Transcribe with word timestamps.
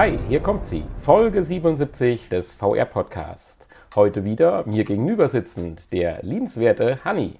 Hi, 0.00 0.16
hier 0.28 0.38
kommt 0.38 0.64
sie, 0.64 0.84
Folge 1.00 1.42
77 1.42 2.28
des 2.28 2.54
VR 2.54 2.84
Podcast. 2.84 3.66
Heute 3.96 4.22
wieder 4.22 4.64
mir 4.64 4.84
gegenüber 4.84 5.28
sitzend 5.28 5.92
der 5.92 6.22
liebenswerte 6.22 7.04
Hanni. 7.04 7.34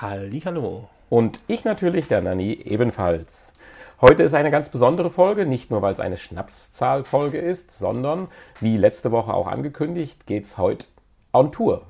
Hallo. 0.00 0.88
Und 1.10 1.36
ich 1.48 1.66
natürlich, 1.66 2.08
der 2.08 2.22
Nanni, 2.22 2.54
ebenfalls. 2.54 3.52
Heute 4.00 4.22
ist 4.22 4.32
eine 4.32 4.50
ganz 4.50 4.70
besondere 4.70 5.10
Folge, 5.10 5.44
nicht 5.44 5.70
nur 5.70 5.82
weil 5.82 5.92
es 5.92 6.00
eine 6.00 6.16
Schnapszahlfolge 6.16 7.36
ist, 7.36 7.78
sondern 7.78 8.28
wie 8.60 8.78
letzte 8.78 9.12
Woche 9.12 9.34
auch 9.34 9.46
angekündigt, 9.46 10.26
geht 10.26 10.44
es 10.44 10.56
heute 10.56 10.86
on 11.34 11.52
Tour. 11.52 11.82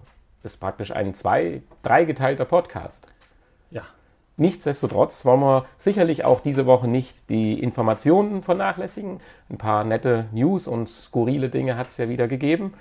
Ist 0.42 0.58
praktisch 0.58 0.90
ein 0.90 1.14
zwei, 1.14 1.62
dreigeteilter 1.84 2.46
Podcast. 2.46 3.11
Nichtsdestotrotz 4.36 5.24
wollen 5.24 5.40
wir 5.40 5.66
sicherlich 5.78 6.24
auch 6.24 6.40
diese 6.40 6.66
Woche 6.66 6.88
nicht 6.88 7.28
die 7.30 7.60
Informationen 7.60 8.42
vernachlässigen. 8.42 9.20
Ein 9.50 9.59
paar 9.59 9.84
nette 9.84 10.27
News 10.32 10.66
und 10.66 10.88
skurrile 10.88 11.50
Dinge 11.50 11.77
hat 11.77 11.88
es 11.88 11.98
ja 11.98 12.09
wieder 12.09 12.28
gegeben. 12.28 12.73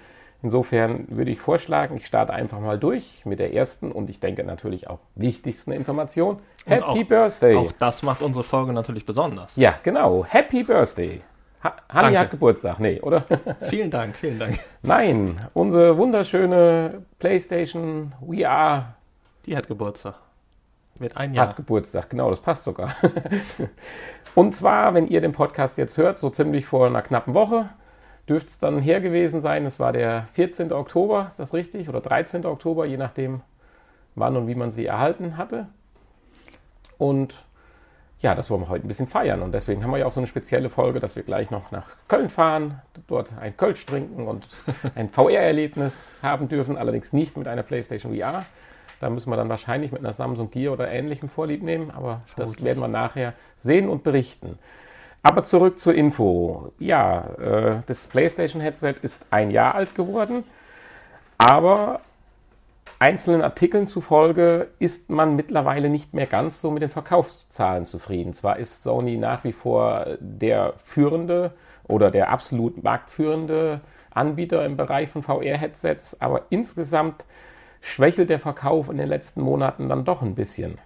Insofern 0.44 1.06
würde 1.10 1.30
ich 1.30 1.40
vorschlagen, 1.40 1.98
ich 1.98 2.08
starte 2.08 2.34
einfach 2.34 2.60
mal 2.60 2.80
durch 2.80 3.22
mit 3.26 3.38
der 3.38 3.54
ersten 3.54 3.92
und 3.92 4.10
ich 4.10 4.20
denke 4.20 4.44
natürlich 4.44 4.90
auch 4.90 5.00
wichtigsten 5.16 5.72
Information. 5.72 6.38
Und 6.66 6.72
Happy 6.72 6.84
auch, 6.84 7.04
Birthday! 7.04 7.56
Auch 7.56 7.72
das 7.74 8.02
macht 8.02 8.24
unsere 8.24 8.44
Folge 8.44 8.74
natürlich 8.74 9.06
besonders. 9.06 9.56
Ja, 9.56 9.76
genau. 9.84 10.26
Happy 10.26 10.64
Birthday! 10.64 11.22
Ha 11.64 11.76
Hanni 11.90 12.16
hat 12.16 12.32
Geburtstag, 12.32 12.80
nee, 12.80 13.00
oder? 13.02 13.24
Vielen 13.62 13.92
Dank, 13.92 14.18
vielen 14.18 14.40
Dank. 14.40 14.58
Nein, 14.82 15.40
unsere 15.54 15.96
wunderschöne 15.96 17.04
PlayStation 17.20 18.14
VR 18.26 18.96
Die 19.46 19.56
hat 19.56 19.68
Geburtstag. 19.68 20.16
Wird 21.02 21.18
ein 21.18 21.34
Jahr. 21.34 21.50
Hat 21.50 21.56
Geburtstag, 21.56 22.12
genau, 22.12 22.30
das 22.30 22.40
passt 22.40 22.64
sogar. 22.64 22.96
Und 24.36 24.54
zwar, 24.54 24.94
wenn 24.94 25.08
ihr 25.08 25.20
den 25.20 25.32
Podcast 25.32 25.78
jetzt 25.80 25.98
hört, 25.98 26.20
so 26.20 26.30
ziemlich 26.30 26.66
vor 26.66 26.86
einer 26.86 27.02
knappen 27.02 27.34
Woche, 27.34 27.70
dürfte 28.30 28.50
es 28.50 28.60
dann 28.60 28.80
her 28.80 29.02
gewesen 29.02 29.42
sein. 29.42 29.66
Es 29.66 29.80
war 29.80 29.92
der 29.92 30.28
14. 30.34 30.72
Oktober, 30.72 31.26
ist 31.28 31.40
das 31.40 31.54
richtig? 31.56 31.90
Oder 31.90 32.02
13. 32.02 32.46
Oktober, 32.46 32.86
je 32.86 32.98
nachdem, 32.98 33.42
wann 34.16 34.38
und 34.38 34.48
wie 34.48 34.54
man 34.54 34.70
sie 34.70 34.86
erhalten 34.86 35.38
hatte. 35.38 35.68
Und 37.00 37.44
ja, 38.20 38.36
das 38.36 38.52
wollen 38.52 38.62
wir 38.62 38.70
heute 38.70 38.86
ein 38.86 38.88
bisschen 38.88 39.08
feiern. 39.08 39.42
Und 39.42 39.54
deswegen 39.54 39.84
haben 39.84 39.90
wir 39.90 39.98
ja 39.98 40.06
auch 40.06 40.14
so 40.14 40.20
eine 40.20 40.28
spezielle 40.28 40.70
Folge, 40.70 41.00
dass 41.00 41.16
wir 41.16 41.24
gleich 41.24 41.50
noch 41.50 41.72
nach 41.72 41.96
Köln 42.08 42.30
fahren, 42.30 42.80
dort 43.08 43.34
ein 43.40 43.58
Kölsch 43.58 43.86
trinken 43.88 44.28
und 44.28 44.48
ein 44.94 45.10
VR-Erlebnis 45.12 46.20
haben 46.22 46.48
dürfen, 46.48 46.78
allerdings 46.78 47.12
nicht 47.12 47.38
mit 47.38 47.48
einer 47.48 47.64
PlayStation 47.64 48.16
VR. 48.16 48.46
Da 49.02 49.10
müssen 49.10 49.32
wir 49.32 49.36
dann 49.36 49.50
wahrscheinlich 49.50 49.92
mit 49.92 50.02
einer 50.02 50.14
Samsung 50.14 50.52
Gear 50.52 50.74
oder 50.74 50.90
ähnlichem 50.92 51.28
Vorlieb 51.28 51.64
nehmen, 51.64 51.90
aber 51.90 52.22
das 52.36 52.64
werden 52.64 52.80
wir 52.80 52.88
nachher 52.88 53.34
sehen 53.58 53.90
und 53.90 54.04
berichten. 54.04 54.60
Aber 55.24 55.44
zurück 55.44 55.80
zur 55.80 55.96
Info. 55.96 56.72
Ja, 56.78 57.22
äh, 57.40 57.80
das 57.88 58.06
PlayStation-Headset 58.06 58.96
ist 59.02 59.26
ein 59.32 59.50
Jahr 59.50 59.74
alt 59.74 59.96
geworden, 59.96 60.44
aber 61.40 62.02
einzelnen 63.00 63.42
Artikeln 63.42 63.88
zufolge 63.88 64.68
ist 64.78 65.10
man 65.10 65.36
mittlerweile 65.36 65.90
nicht 65.90 66.14
mehr 66.14 66.28
ganz 66.28 66.62
so 66.62 66.70
mit 66.70 66.84
den 66.84 66.90
Verkaufszahlen 66.90 67.86
zufrieden. 67.86 68.34
Zwar 68.34 68.58
ist 68.58 68.84
Sony 68.84 69.18
nach 69.18 69.44
wie 69.44 69.54
vor 69.54 70.06
der 70.20 70.74
führende 70.78 71.54
oder 71.88 72.12
der 72.12 72.30
absolut 72.30 72.84
marktführende 72.84 73.82
Anbieter 74.12 74.64
im 74.64 74.78
Bereich 74.78 75.10
von 75.10 75.24
VR-Headsets, 75.24 76.22
aber 76.22 76.44
insgesamt 76.52 77.26
schwächelt 77.82 78.30
der 78.30 78.40
Verkauf 78.40 78.90
in 78.90 78.98
den 78.98 79.10
letzten 79.10 79.42
Monaten 79.42 79.90
dann 79.90 80.06
doch 80.06 80.22
ein 80.22 80.36
bisschen. 80.36 80.78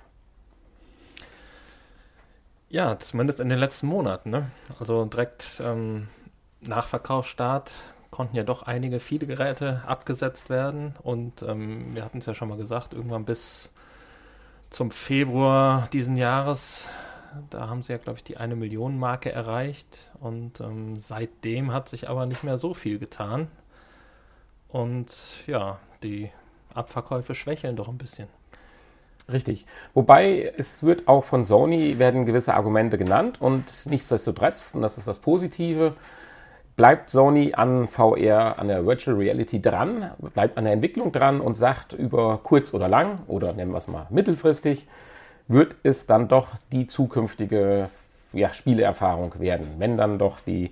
Ja, 2.70 2.98
zumindest 2.98 3.40
in 3.40 3.50
den 3.50 3.60
letzten 3.60 3.88
Monaten. 3.88 4.32
Ne? 4.32 4.52
Also 4.80 5.06
direkt 5.06 5.62
ähm, 5.64 6.08
nach 6.62 6.88
Verkaufsstart 6.88 7.74
konnten 8.10 8.36
ja 8.36 8.44
doch 8.44 8.64
einige, 8.64 9.00
viele 9.00 9.28
Geräte 9.28 9.84
abgesetzt 9.86 10.50
werden. 10.50 10.96
Und 11.04 11.44
ähm, 11.44 11.94
wir 11.94 12.04
hatten 12.04 12.20
es 12.20 12.26
ja 12.26 12.34
schon 12.34 12.50
mal 12.50 12.58
gesagt, 12.58 12.94
irgendwann 12.94 13.26
bis 13.26 13.72
zum 14.70 14.90
Februar 14.90 15.88
diesen 15.94 16.16
Jahres, 16.16 16.88
da 17.50 17.68
haben 17.70 17.84
sie 17.84 17.92
ja, 17.92 17.98
glaube 17.98 18.18
ich, 18.18 18.24
die 18.24 18.38
eine 18.38 18.56
Million 18.56 18.98
Marke 18.98 19.32
erreicht. 19.32 20.12
Und 20.20 20.60
ähm, 20.62 20.96
seitdem 20.96 21.72
hat 21.72 21.90
sich 21.90 22.10
aber 22.10 22.26
nicht 22.26 22.44
mehr 22.44 22.58
so 22.58 22.74
viel 22.74 23.00
getan. 23.00 23.50
Und 24.70 25.46
ja, 25.46 25.80
die 26.02 26.32
Abverkäufe 26.76 27.36
schwächeln 27.36 27.76
doch 27.76 27.88
ein 27.88 27.98
bisschen. 27.98 28.28
Richtig. 29.32 29.66
Wobei 29.94 30.54
es 30.58 30.84
wird 30.84 31.08
auch 31.08 31.24
von 31.24 31.44
Sony 31.44 31.98
werden 31.98 32.26
gewisse 32.26 32.54
Argumente 32.54 32.98
genannt 32.98 33.42
und 33.42 33.64
nichtsdestotrotz, 33.86 34.76
und 34.76 34.82
das 34.82 35.00
ist 35.00 35.08
das 35.08 35.18
Positive, 35.20 35.96
bleibt 36.76 37.10
Sony 37.10 37.54
an 37.54 37.88
VR, 37.88 38.60
an 38.60 38.68
der 38.68 38.86
Virtual 38.86 39.18
Reality 39.18 39.62
dran, 39.62 40.12
bleibt 40.34 40.58
an 40.58 40.66
der 40.66 40.74
Entwicklung 40.74 41.12
dran 41.12 41.42
und 41.42 41.56
sagt 41.56 41.94
über 41.94 42.40
kurz 42.44 42.74
oder 42.74 42.88
lang 42.88 43.20
oder 43.28 43.54
nennen 43.54 43.72
wir 43.72 43.80
es 43.80 43.88
mal 43.88 44.06
mittelfristig, 44.10 44.88
wird 45.48 45.76
es 45.84 46.06
dann 46.06 46.28
doch 46.28 46.50
die 46.72 46.86
zukünftige 46.86 47.90
ja, 48.34 48.54
Spieleerfahrung 48.54 49.40
werden. 49.40 49.76
Wenn 49.78 49.98
dann 49.98 50.20
doch 50.20 50.40
die 50.40 50.72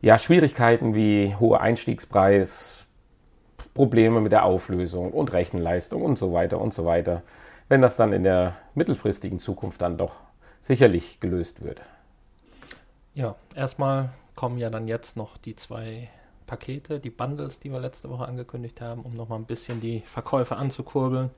ja, 0.00 0.18
Schwierigkeiten 0.18 0.94
wie 0.94 1.36
hoher 1.38 1.60
Einstiegspreis, 1.60 2.76
Probleme 3.80 4.20
mit 4.20 4.30
der 4.30 4.44
Auflösung 4.44 5.10
und 5.10 5.32
Rechenleistung 5.32 6.02
und 6.02 6.18
so 6.18 6.34
weiter 6.34 6.60
und 6.60 6.74
so 6.74 6.84
weiter, 6.84 7.22
wenn 7.70 7.80
das 7.80 7.96
dann 7.96 8.12
in 8.12 8.24
der 8.24 8.56
mittelfristigen 8.74 9.38
Zukunft 9.38 9.80
dann 9.80 9.96
doch 9.96 10.16
sicherlich 10.60 11.18
gelöst 11.18 11.62
wird. 11.62 11.80
Ja, 13.14 13.36
erstmal 13.56 14.10
kommen 14.34 14.58
ja 14.58 14.68
dann 14.68 14.86
jetzt 14.86 15.16
noch 15.16 15.38
die 15.38 15.56
zwei 15.56 16.10
Pakete, 16.46 17.00
die 17.00 17.08
Bundles, 17.08 17.58
die 17.58 17.72
wir 17.72 17.80
letzte 17.80 18.10
Woche 18.10 18.28
angekündigt 18.28 18.82
haben, 18.82 19.00
um 19.00 19.16
nochmal 19.16 19.38
ein 19.38 19.46
bisschen 19.46 19.80
die 19.80 20.00
Verkäufe 20.00 20.56
anzukurbeln. 20.56 21.30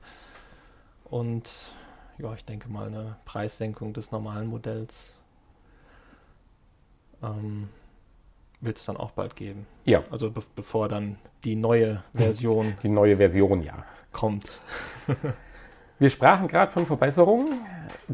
Und 1.05 1.71
ja, 2.17 2.33
ich 2.33 2.43
denke 2.43 2.67
mal 2.67 2.87
eine 2.87 3.15
Preissenkung 3.23 3.93
des 3.93 4.11
normalen 4.11 4.47
Modells 4.47 5.17
ähm, 7.23 7.69
wird 8.63 8.77
es 8.77 8.85
dann 8.85 8.97
auch 8.97 9.11
bald 9.11 9.35
geben. 9.35 9.65
Ja, 9.85 10.03
Also 10.09 10.31
be 10.31 10.41
bevor 10.55 10.87
dann 10.87 11.17
die 11.43 11.55
neue 11.55 12.03
Version 12.13 12.75
die 12.83 12.89
neue 12.89 13.17
Version, 13.17 13.61
ja. 13.61 13.83
kommt. 14.11 14.51
Wir 15.99 16.09
sprachen 16.09 16.47
gerade 16.47 16.71
von 16.71 16.85
Verbesserungen. 16.85 17.47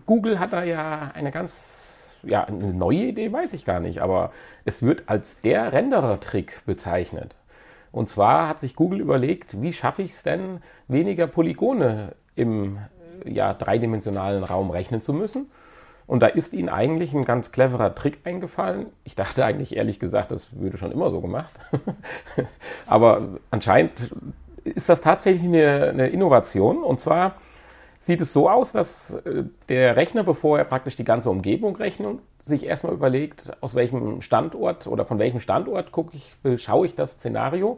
Google 0.05 0.39
hat 0.39 0.53
da 0.53 0.63
ja 0.63 1.11
eine 1.13 1.31
ganz, 1.31 2.17
ja, 2.23 2.43
eine 2.43 2.73
neue 2.73 3.05
Idee, 3.05 3.31
weiß 3.31 3.53
ich 3.53 3.65
gar 3.65 3.79
nicht, 3.79 3.99
aber 3.99 4.31
es 4.65 4.83
wird 4.83 5.03
als 5.07 5.39
der 5.39 5.71
Renderer-Trick 5.73 6.65
bezeichnet. 6.65 7.35
Und 7.91 8.07
zwar 8.09 8.47
hat 8.47 8.59
sich 8.59 8.75
Google 8.75 8.99
überlegt, 8.99 9.61
wie 9.61 9.73
schaffe 9.73 10.03
ich 10.03 10.11
es 10.11 10.23
denn, 10.23 10.61
weniger 10.87 11.25
Polygone 11.25 12.15
im 12.35 12.77
ja, 13.25 13.53
dreidimensionalen 13.53 14.43
Raum 14.43 14.69
rechnen 14.69 15.01
zu 15.01 15.13
müssen. 15.13 15.49
Und 16.09 16.21
da 16.21 16.25
ist 16.25 16.55
ihnen 16.55 16.69
eigentlich 16.69 17.13
ein 17.13 17.23
ganz 17.23 17.51
cleverer 17.51 17.93
Trick 17.93 18.21
eingefallen. 18.23 18.87
Ich 19.03 19.15
dachte 19.15 19.45
eigentlich 19.45 19.75
ehrlich 19.75 19.99
gesagt, 19.99 20.31
das 20.31 20.59
würde 20.59 20.75
schon 20.75 20.91
immer 20.91 21.11
so 21.11 21.21
gemacht. 21.21 21.53
Aber 22.87 23.27
anscheinend 23.51 24.11
ist 24.63 24.89
das 24.89 25.01
tatsächlich 25.01 25.43
eine, 25.43 25.89
eine 25.89 26.07
Innovation. 26.07 26.83
Und 26.83 26.99
zwar 26.99 27.35
sieht 27.99 28.21
es 28.21 28.33
so 28.33 28.49
aus, 28.49 28.71
dass 28.71 29.13
äh, 29.23 29.43
der 29.69 29.97
Rechner, 29.97 30.23
bevor 30.23 30.57
er 30.57 30.65
praktisch 30.65 30.95
die 30.95 31.03
ganze 31.03 31.29
Umgebung 31.29 31.75
rechnet, 31.75 32.17
sich 32.39 32.65
erstmal 32.65 32.93
überlegt, 32.93 33.51
aus 33.61 33.75
welchem 33.75 34.23
Standort 34.23 34.87
oder 34.87 35.05
von 35.05 35.19
welchem 35.19 35.39
Standort 35.39 35.91
gucke 35.91 36.15
ich, 36.15 36.33
beschaue 36.41 36.87
ich 36.87 36.95
das 36.95 37.11
Szenario 37.11 37.77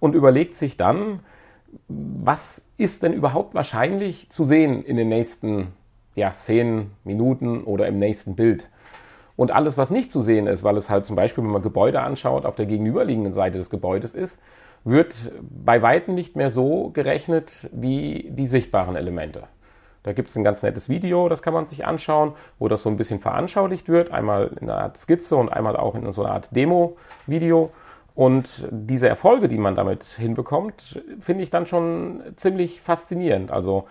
und 0.00 0.14
überlegt 0.14 0.54
sich 0.54 0.78
dann, 0.78 1.20
was 1.86 2.62
ist 2.78 3.02
denn 3.02 3.12
überhaupt 3.12 3.52
wahrscheinlich 3.52 4.30
zu 4.30 4.46
sehen 4.46 4.82
in 4.82 4.96
den 4.96 5.10
nächsten 5.10 5.74
ja, 6.18 6.32
10 6.32 6.90
Minuten 7.04 7.64
oder 7.64 7.86
im 7.86 7.98
nächsten 7.98 8.34
Bild. 8.34 8.68
Und 9.36 9.52
alles, 9.52 9.78
was 9.78 9.90
nicht 9.90 10.10
zu 10.10 10.20
sehen 10.20 10.48
ist, 10.48 10.64
weil 10.64 10.76
es 10.76 10.90
halt 10.90 11.06
zum 11.06 11.14
Beispiel, 11.14 11.44
wenn 11.44 11.52
man 11.52 11.62
Gebäude 11.62 12.00
anschaut, 12.00 12.44
auf 12.44 12.56
der 12.56 12.66
gegenüberliegenden 12.66 13.32
Seite 13.32 13.56
des 13.56 13.70
Gebäudes 13.70 14.14
ist, 14.14 14.42
wird 14.84 15.14
bei 15.40 15.80
Weitem 15.80 16.14
nicht 16.14 16.34
mehr 16.34 16.50
so 16.50 16.90
gerechnet 16.90 17.68
wie 17.72 18.28
die 18.30 18.46
sichtbaren 18.46 18.96
Elemente. 18.96 19.44
Da 20.02 20.12
gibt 20.12 20.30
es 20.30 20.36
ein 20.36 20.44
ganz 20.44 20.62
nettes 20.62 20.88
Video, 20.88 21.28
das 21.28 21.42
kann 21.42 21.54
man 21.54 21.66
sich 21.66 21.86
anschauen, 21.86 22.32
wo 22.58 22.68
das 22.68 22.82
so 22.82 22.88
ein 22.88 22.96
bisschen 22.96 23.20
veranschaulicht 23.20 23.88
wird. 23.88 24.10
Einmal 24.10 24.50
in 24.60 24.68
einer 24.68 24.80
Art 24.80 24.96
Skizze 24.96 25.36
und 25.36 25.48
einmal 25.50 25.76
auch 25.76 25.94
in 25.94 26.10
so 26.12 26.24
einer 26.24 26.32
Art 26.32 26.54
Demo-Video. 26.56 27.70
Und 28.14 28.66
diese 28.72 29.08
Erfolge, 29.08 29.46
die 29.46 29.58
man 29.58 29.76
damit 29.76 30.02
hinbekommt, 30.04 31.00
finde 31.20 31.44
ich 31.44 31.50
dann 31.50 31.66
schon 31.66 32.22
ziemlich 32.34 32.80
faszinierend. 32.80 33.52
Also 33.52 33.84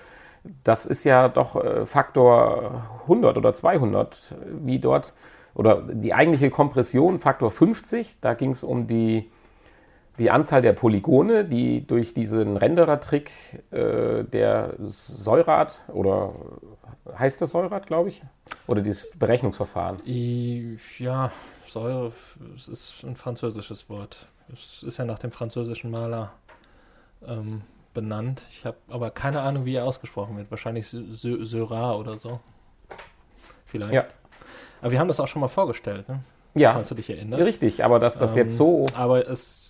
das 0.63 0.85
ist 0.85 1.03
ja 1.03 1.29
doch 1.29 1.55
äh, 1.55 1.85
Faktor 1.85 2.99
100 3.03 3.37
oder 3.37 3.53
200, 3.53 4.35
wie 4.61 4.79
dort, 4.79 5.13
oder 5.53 5.81
die 5.81 6.13
eigentliche 6.13 6.49
Kompression 6.49 7.19
Faktor 7.19 7.51
50, 7.51 8.19
da 8.21 8.33
ging 8.33 8.51
es 8.51 8.63
um 8.63 8.87
die, 8.87 9.31
die 10.19 10.29
Anzahl 10.29 10.61
der 10.61 10.73
Polygone, 10.73 11.45
die 11.45 11.85
durch 11.85 12.13
diesen 12.13 12.57
Renderer-Trick 12.57 13.31
äh, 13.71 14.23
der 14.23 14.75
Säurat, 14.87 15.81
oder 15.87 16.33
heißt 17.17 17.41
das 17.41 17.51
Säurat, 17.51 17.87
glaube 17.87 18.09
ich, 18.09 18.21
oder 18.67 18.81
dieses 18.81 19.09
Berechnungsverfahren. 19.17 20.01
Ja, 20.99 21.31
Säure, 21.65 22.11
ist 22.55 23.03
ein 23.03 23.15
französisches 23.15 23.89
Wort. 23.89 24.27
Es 24.53 24.83
ist 24.83 24.97
ja 24.97 25.05
nach 25.05 25.19
dem 25.19 25.31
französischen 25.31 25.91
Maler 25.91 26.33
ähm, 27.25 27.61
benannt. 27.97 28.43
Ich 28.51 28.63
habe 28.63 28.77
aber 28.89 29.09
keine 29.09 29.41
Ahnung, 29.41 29.65
wie 29.65 29.73
er 29.73 29.83
ausgesprochen 29.83 30.37
wird. 30.37 30.51
Wahrscheinlich 30.51 30.87
Syrah 30.87 31.95
oder 31.95 32.19
so. 32.19 32.39
Vielleicht. 33.65 33.93
Ja. 33.93 34.05
Aber 34.81 34.91
wir 34.91 34.99
haben 34.99 35.07
das 35.07 35.19
auch 35.19 35.27
schon 35.27 35.39
mal 35.39 35.47
vorgestellt, 35.47 36.07
ne? 36.07 36.19
Ja. 36.53 36.73
Falls 36.73 36.89
du 36.89 36.95
dich 36.95 37.09
erinnerst. 37.09 37.43
Richtig, 37.43 37.83
aber 37.83 37.99
dass 37.99 38.19
das 38.19 38.33
ähm, 38.33 38.43
jetzt 38.43 38.55
so. 38.55 38.85
Aber 38.93 39.27
es 39.27 39.67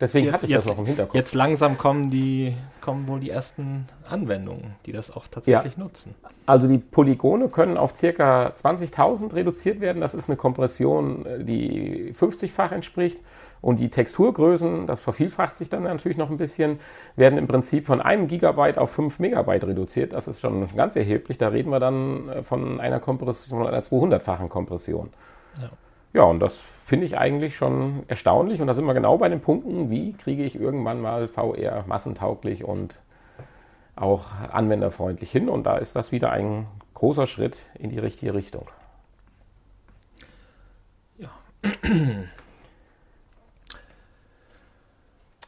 Deswegen 0.00 0.26
jetzt, 0.26 0.34
hatte 0.34 0.46
ich 0.46 0.50
jetzt, 0.50 0.66
das 0.66 0.72
noch 0.72 0.78
im 0.78 0.86
Hinterkopf. 0.86 1.14
Jetzt 1.16 1.34
langsam 1.34 1.76
kommen 1.76 2.10
die, 2.10 2.54
kommen 2.80 3.08
wohl 3.08 3.18
die 3.18 3.30
ersten 3.30 3.88
Anwendungen, 4.08 4.76
die 4.86 4.92
das 4.92 5.10
auch 5.10 5.26
tatsächlich 5.26 5.76
ja. 5.76 5.82
nutzen. 5.82 6.14
Also 6.46 6.68
die 6.68 6.78
Polygone 6.78 7.48
können 7.48 7.76
auf 7.76 7.94
ca. 7.94 8.46
20.000 8.50 9.34
reduziert 9.34 9.80
werden. 9.80 10.00
Das 10.00 10.14
ist 10.14 10.28
eine 10.28 10.36
Kompression, 10.36 11.26
äh, 11.26 11.42
die 11.42 12.14
50-fach 12.14 12.70
entspricht. 12.70 13.18
Und 13.60 13.80
die 13.80 13.90
Texturgrößen, 13.90 14.86
das 14.86 15.00
vervielfacht 15.00 15.56
sich 15.56 15.68
dann 15.68 15.82
natürlich 15.82 16.18
noch 16.18 16.30
ein 16.30 16.38
bisschen, 16.38 16.78
werden 17.16 17.38
im 17.38 17.48
Prinzip 17.48 17.86
von 17.86 18.00
einem 18.00 18.28
Gigabyte 18.28 18.78
auf 18.78 18.90
5 18.92 19.18
Megabyte 19.18 19.64
reduziert. 19.64 20.12
Das 20.12 20.28
ist 20.28 20.40
schon 20.40 20.68
ganz 20.76 20.96
erheblich. 20.96 21.38
Da 21.38 21.48
reden 21.48 21.70
wir 21.70 21.80
dann 21.80 22.28
äh, 22.28 22.42
von 22.42 22.80
einer 22.80 23.00
Kompression, 23.00 23.66
einer 23.66 23.82
200-fachen 23.82 24.48
Kompression. 24.48 25.10
Ja. 25.60 25.70
ja, 26.12 26.22
und 26.22 26.40
das 26.40 26.58
finde 26.86 27.06
ich 27.06 27.18
eigentlich 27.18 27.56
schon 27.56 28.04
erstaunlich. 28.06 28.60
Und 28.60 28.68
da 28.68 28.74
sind 28.74 28.84
wir 28.84 28.94
genau 28.94 29.18
bei 29.18 29.28
den 29.28 29.40
Punkten, 29.40 29.90
wie 29.90 30.12
kriege 30.12 30.44
ich 30.44 30.58
irgendwann 30.58 31.00
mal 31.00 31.28
VR 31.28 31.84
massentauglich 31.86 32.64
und 32.64 33.00
auch 33.96 34.26
anwenderfreundlich 34.52 35.30
hin. 35.30 35.48
Und 35.48 35.64
da 35.64 35.76
ist 35.76 35.96
das 35.96 36.12
wieder 36.12 36.30
ein 36.30 36.66
großer 36.94 37.26
Schritt 37.26 37.58
in 37.74 37.90
die 37.90 37.98
richtige 37.98 38.34
Richtung. 38.34 38.68
Ja. 41.18 41.30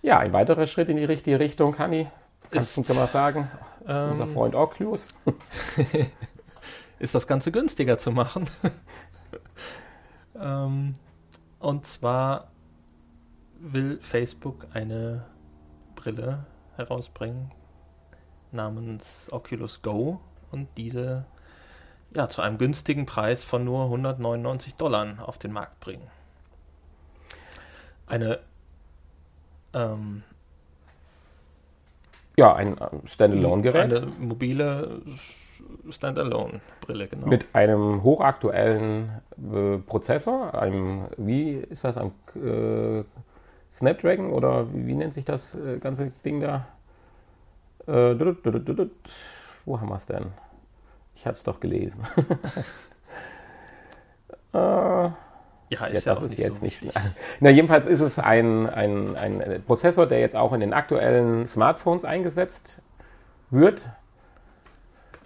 Ja, 0.02 0.18
ein 0.18 0.32
weiterer 0.32 0.66
Schritt 0.66 0.88
in 0.88 0.96
die 0.96 1.04
richtige 1.04 1.38
Richtung, 1.38 1.78
Hanni. 1.78 2.08
Kannst 2.50 2.76
du 2.76 2.80
uns 2.80 2.94
mal 2.94 3.06
sagen? 3.06 3.50
Ähm, 3.86 4.12
unser 4.12 4.26
Freund 4.26 4.54
Oculus. 4.54 5.08
ist 6.98 7.14
das 7.14 7.26
Ganze 7.26 7.52
günstiger 7.52 7.98
zu 7.98 8.10
machen. 8.10 8.48
ähm, 10.40 10.94
und 11.58 11.86
zwar 11.86 12.50
will 13.58 13.98
Facebook 14.00 14.66
eine 14.72 15.26
Brille 15.96 16.46
herausbringen 16.76 17.52
namens 18.52 19.28
Oculus 19.30 19.82
Go 19.82 20.20
und 20.50 20.68
diese 20.76 21.26
ja, 22.14 22.28
zu 22.28 22.42
einem 22.42 22.58
günstigen 22.58 23.06
Preis 23.06 23.44
von 23.44 23.64
nur 23.64 23.84
199 23.84 24.74
Dollar 24.74 25.28
auf 25.28 25.38
den 25.38 25.52
Markt 25.52 25.78
bringen. 25.80 26.08
Eine 28.06 28.40
ähm, 29.74 30.22
ja, 32.36 32.54
ein 32.54 32.76
Standalone-Gerät. 33.04 33.92
Eine 33.92 34.06
mobile 34.18 35.02
Standalone-Brille, 35.90 37.08
genau. 37.08 37.26
Mit 37.26 37.54
einem 37.54 38.02
hochaktuellen 38.02 39.20
äh, 39.52 39.78
Prozessor, 39.78 40.54
einem, 40.54 41.06
wie 41.16 41.52
ist 41.52 41.84
das, 41.84 41.98
ein 41.98 42.12
äh, 42.36 43.04
Snapdragon 43.72 44.30
oder 44.30 44.72
wie, 44.72 44.86
wie, 44.86 44.94
nennt 44.94 45.14
sich 45.14 45.24
das 45.24 45.54
äh, 45.54 45.78
ganze 45.78 46.12
Ding 46.24 46.40
da? 46.40 46.66
Äh, 47.86 48.14
wo 49.66 49.80
haben 49.80 49.88
wir 49.88 49.96
es 49.96 50.06
denn? 50.06 50.26
Ich 51.14 51.26
hatte 51.26 51.36
es 51.36 51.42
doch 51.42 51.60
gelesen. 51.60 52.06
äh, 54.54 55.10
ja, 55.70 55.86
ist 55.86 56.04
ja, 56.04 56.14
das 56.14 56.22
ist 56.22 56.36
jetzt 56.36 56.58
so 56.58 56.64
nicht. 56.64 56.82
Na, 57.40 57.48
jedenfalls 57.48 57.86
ist 57.86 58.00
es 58.00 58.18
ein, 58.18 58.68
ein, 58.68 59.16
ein 59.16 59.62
Prozessor, 59.66 60.06
der 60.06 60.18
jetzt 60.18 60.36
auch 60.36 60.52
in 60.52 60.60
den 60.60 60.72
aktuellen 60.72 61.46
Smartphones 61.46 62.04
eingesetzt 62.04 62.82
wird. 63.50 63.88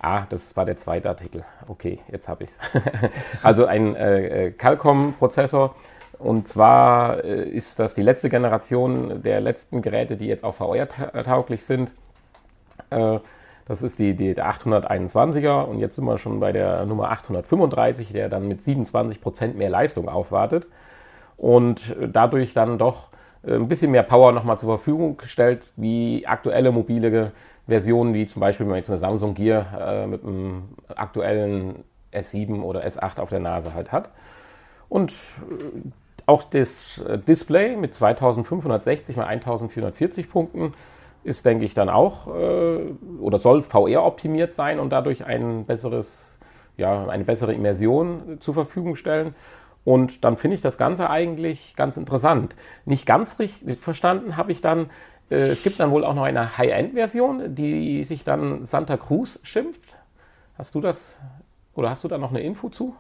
Ah, 0.01 0.27
das 0.29 0.55
war 0.55 0.67
der 0.67 0.77
zweite 0.77 1.09
Artikel. 1.09 1.45
Okay, 1.67 2.01
jetzt 2.13 2.29
habe 2.29 2.45
ich 2.45 2.51
es. 2.51 2.59
also 3.43 3.65
ein 3.65 3.97
äh, 3.97 4.47
äh, 4.47 4.51
Qualcomm-Prozessor. 4.51 5.75
Und 6.19 6.47
zwar 6.47 7.25
äh, 7.25 7.49
ist 7.49 7.79
das 7.79 7.95
die 7.95 8.03
letzte 8.03 8.29
Generation 8.29 9.23
der 9.23 9.41
letzten 9.41 9.81
Geräte, 9.81 10.17
die 10.17 10.27
jetzt 10.27 10.45
auch 10.45 10.57
VR-tauglich 10.57 11.65
sind. 11.65 11.95
Äh, 12.91 13.19
das 13.67 13.83
ist 13.83 13.99
die, 13.99 14.15
die 14.15 14.35
der 14.35 14.51
821er 14.51 15.63
und 15.63 15.79
jetzt 15.79 15.97
sind 15.97 16.05
wir 16.05 16.19
schon 16.19 16.41
bei 16.41 16.53
der 16.53 16.85
Nummer 16.87 17.11
835, 17.11 18.13
der 18.13 18.29
dann 18.29 18.47
mit 18.47 18.61
27% 18.61 19.55
mehr 19.55 19.71
Leistung 19.71 20.09
aufwartet 20.09 20.69
und 21.37 21.97
dadurch 22.13 22.55
dann 22.55 22.79
doch 22.79 23.09
äh, 23.47 23.55
ein 23.55 23.69
bisschen 23.69 23.91
mehr 23.91 24.03
Power 24.03 24.33
nochmal 24.33 24.59
zur 24.59 24.69
Verfügung 24.77 25.21
stellt, 25.25 25.63
wie 25.77 26.27
aktuelle 26.27 26.73
mobile 26.73 27.33
Versionen, 27.67 28.15
wie 28.15 28.27
zum 28.27 28.41
Beispiel, 28.41 28.67
wenn 28.67 28.71
man 28.71 28.79
jetzt 28.79 28.91
eine 28.91 28.99
Samsung 28.99 29.35
Gear 29.35 29.67
äh, 29.81 30.07
mit 30.07 30.23
einem 30.23 30.65
aktuellen 30.95 31.85
S7 32.13 32.61
oder 32.61 32.85
S8 32.87 33.21
auf 33.21 33.31
der 33.31 33.41
Nase 33.41 33.75
halt 33.75 33.93
hat. 33.93 34.11
Und 34.89 35.13
äh, 35.13 35.15
auch 36.27 36.45
das 36.45 36.99
äh, 36.99 37.19
Display 37.19 37.77
mit 37.77 37.95
2560 37.95 39.17
x 39.17 39.27
1440 39.27 40.31
Punkten 40.31 40.75
ist, 41.25 41.45
denke 41.45 41.65
ich, 41.65 41.75
dann 41.75 41.89
auch 41.89 42.29
äh, 42.29 42.95
oder 43.21 43.39
soll 43.39 43.63
VR 43.63 44.05
optimiert 44.05 44.53
sein 44.53 44.79
und 44.79 44.91
dadurch 44.91 45.25
ein 45.25 45.65
besseres, 45.65 46.39
ja, 46.77 47.07
eine 47.07 47.25
bessere 47.25 47.55
Immersion 47.55 48.39
zur 48.41 48.55
Verfügung 48.55 48.97
stellen. 48.97 49.35
Und 49.85 50.25
dann 50.25 50.37
finde 50.37 50.55
ich 50.55 50.63
das 50.63 50.79
Ganze 50.79 51.11
eigentlich 51.11 51.77
ganz 51.77 51.97
interessant. 51.97 52.57
Nicht 52.85 53.07
ganz 53.07 53.39
richtig 53.39 53.79
verstanden 53.79 54.37
habe 54.37 54.53
ich 54.53 54.61
dann, 54.61 54.91
äh, 55.31 55.49
es 55.49 55.63
gibt 55.63 55.81
dann 55.81 55.91
wohl 55.91 56.05
auch 56.05 56.15
noch 56.15 56.25
eine 56.25 56.57
High-End-Version, 56.57 57.55
die 57.55 58.05
sich 58.05 58.25
dann 58.25 58.65
Santa 58.65 58.97
Cruz 58.97 59.41
schimpft. 59.43 59.97
Hast 60.57 60.75
du 60.75 60.81
das 60.81 61.19
oder 61.75 61.91
hast 61.91 62.05
du 62.05 62.09
da 62.09 62.19
noch 62.19 62.31
eine 62.31 62.41
Info 62.41 62.69
zu? 62.69 62.95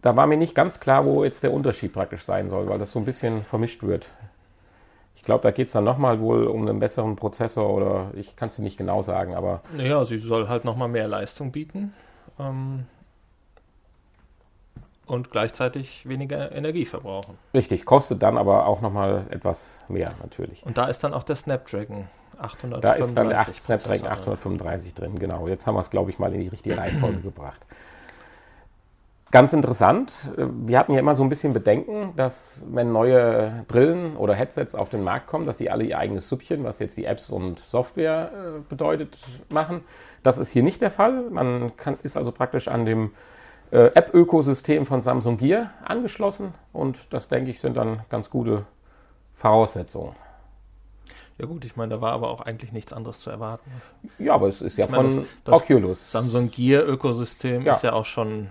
Da 0.00 0.16
war 0.16 0.26
mir 0.26 0.36
nicht 0.36 0.54
ganz 0.54 0.80
klar, 0.80 1.04
wo 1.04 1.22
jetzt 1.22 1.44
der 1.44 1.52
Unterschied 1.52 1.92
praktisch 1.92 2.24
sein 2.24 2.50
soll, 2.50 2.68
weil 2.68 2.78
das 2.78 2.90
so 2.90 2.98
ein 2.98 3.04
bisschen 3.04 3.44
vermischt 3.44 3.84
wird. 3.84 4.06
Ich 5.22 5.26
glaube, 5.26 5.44
da 5.44 5.52
geht 5.52 5.68
es 5.68 5.72
dann 5.72 5.84
nochmal 5.84 6.18
wohl 6.18 6.48
um 6.48 6.66
einen 6.66 6.80
besseren 6.80 7.14
Prozessor 7.14 7.70
oder 7.72 8.10
ich 8.14 8.34
kann 8.34 8.48
es 8.48 8.56
dir 8.56 8.62
nicht 8.62 8.76
genau 8.76 9.02
sagen, 9.02 9.36
aber. 9.36 9.60
Naja, 9.72 10.04
sie 10.04 10.18
soll 10.18 10.48
halt 10.48 10.64
nochmal 10.64 10.88
mehr 10.88 11.06
Leistung 11.06 11.52
bieten. 11.52 11.94
Ähm, 12.40 12.86
und 15.06 15.30
gleichzeitig 15.30 16.08
weniger 16.08 16.50
Energie 16.50 16.84
verbrauchen. 16.84 17.38
Richtig, 17.54 17.84
kostet 17.84 18.20
dann 18.20 18.36
aber 18.36 18.66
auch 18.66 18.80
nochmal 18.80 19.26
etwas 19.30 19.68
mehr 19.86 20.10
natürlich. 20.20 20.66
Und 20.66 20.76
da 20.76 20.86
ist 20.86 21.04
dann 21.04 21.14
auch 21.14 21.22
der 21.22 21.36
Snapdragon 21.36 22.08
835. 22.38 22.80
Da 22.82 22.94
ist 22.94 23.16
dann 23.16 23.28
der 23.28 23.40
8, 23.42 23.62
Snapdragon 23.62 24.06
835 24.08 24.94
drin, 24.94 25.20
genau. 25.20 25.46
Jetzt 25.46 25.68
haben 25.68 25.76
wir 25.76 25.82
es, 25.82 25.90
glaube 25.90 26.10
ich, 26.10 26.18
mal 26.18 26.34
in 26.34 26.40
die 26.40 26.48
richtige 26.48 26.76
Reihenfolge 26.76 27.20
gebracht. 27.22 27.64
Ganz 29.32 29.54
interessant, 29.54 30.12
wir 30.36 30.78
hatten 30.78 30.92
ja 30.92 31.00
immer 31.00 31.14
so 31.14 31.22
ein 31.22 31.30
bisschen 31.30 31.54
Bedenken, 31.54 32.12
dass 32.16 32.66
wenn 32.70 32.92
neue 32.92 33.64
Brillen 33.66 34.14
oder 34.18 34.34
Headsets 34.34 34.74
auf 34.74 34.90
den 34.90 35.02
Markt 35.02 35.26
kommen, 35.26 35.46
dass 35.46 35.56
die 35.56 35.70
alle 35.70 35.84
ihr 35.84 35.98
eigenes 35.98 36.28
Süppchen, 36.28 36.64
was 36.64 36.78
jetzt 36.80 36.98
die 36.98 37.06
Apps 37.06 37.30
und 37.30 37.58
Software 37.58 38.30
äh, 38.30 38.60
bedeutet, 38.68 39.16
machen. 39.48 39.84
Das 40.22 40.36
ist 40.36 40.50
hier 40.50 40.62
nicht 40.62 40.82
der 40.82 40.90
Fall. 40.90 41.30
Man 41.30 41.74
kann, 41.78 41.96
ist 42.02 42.18
also 42.18 42.30
praktisch 42.30 42.68
an 42.68 42.84
dem 42.84 43.12
äh, 43.70 43.86
App-Ökosystem 43.86 44.84
von 44.84 45.00
Samsung 45.00 45.38
Gear 45.38 45.70
angeschlossen 45.82 46.52
und 46.74 46.98
das, 47.08 47.28
denke 47.28 47.50
ich, 47.50 47.58
sind 47.58 47.78
dann 47.78 48.00
ganz 48.10 48.28
gute 48.28 48.66
Voraussetzungen. 49.32 50.14
Ja 51.38 51.46
gut, 51.46 51.64
ich 51.64 51.74
meine, 51.74 51.94
da 51.94 52.00
war 52.02 52.12
aber 52.12 52.28
auch 52.28 52.42
eigentlich 52.42 52.72
nichts 52.72 52.92
anderes 52.92 53.20
zu 53.20 53.30
erwarten. 53.30 53.70
Ja, 54.18 54.34
aber 54.34 54.48
es 54.48 54.60
ist 54.60 54.76
ja 54.76 54.86
meine, 54.88 55.08
von 55.08 55.16
das, 55.20 55.28
das 55.44 55.62
Oculus. 55.62 56.12
Samsung 56.12 56.50
Gear 56.50 56.86
Ökosystem 56.86 57.62
ja. 57.62 57.72
ist 57.72 57.82
ja 57.82 57.94
auch 57.94 58.04
schon 58.04 58.48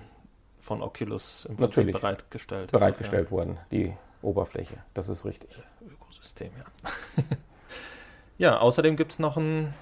von 0.72 0.82
Oculus 0.82 1.44
im 1.50 1.58
Prinzip 1.58 1.84
Natürlich. 1.88 1.96
bereitgestellt. 1.96 2.72
Bereitgestellt 2.72 3.26
ja. 3.26 3.32
worden, 3.32 3.58
die 3.72 3.92
Oberfläche. 4.22 4.78
Das 4.94 5.10
ist 5.10 5.26
richtig. 5.26 5.50
Ökosystem, 5.86 6.50
ja. 6.58 7.24
ja, 8.38 8.58
außerdem 8.58 8.96
gibt 8.96 9.12
es 9.12 9.20
noch 9.20 9.36
einen 9.36 9.74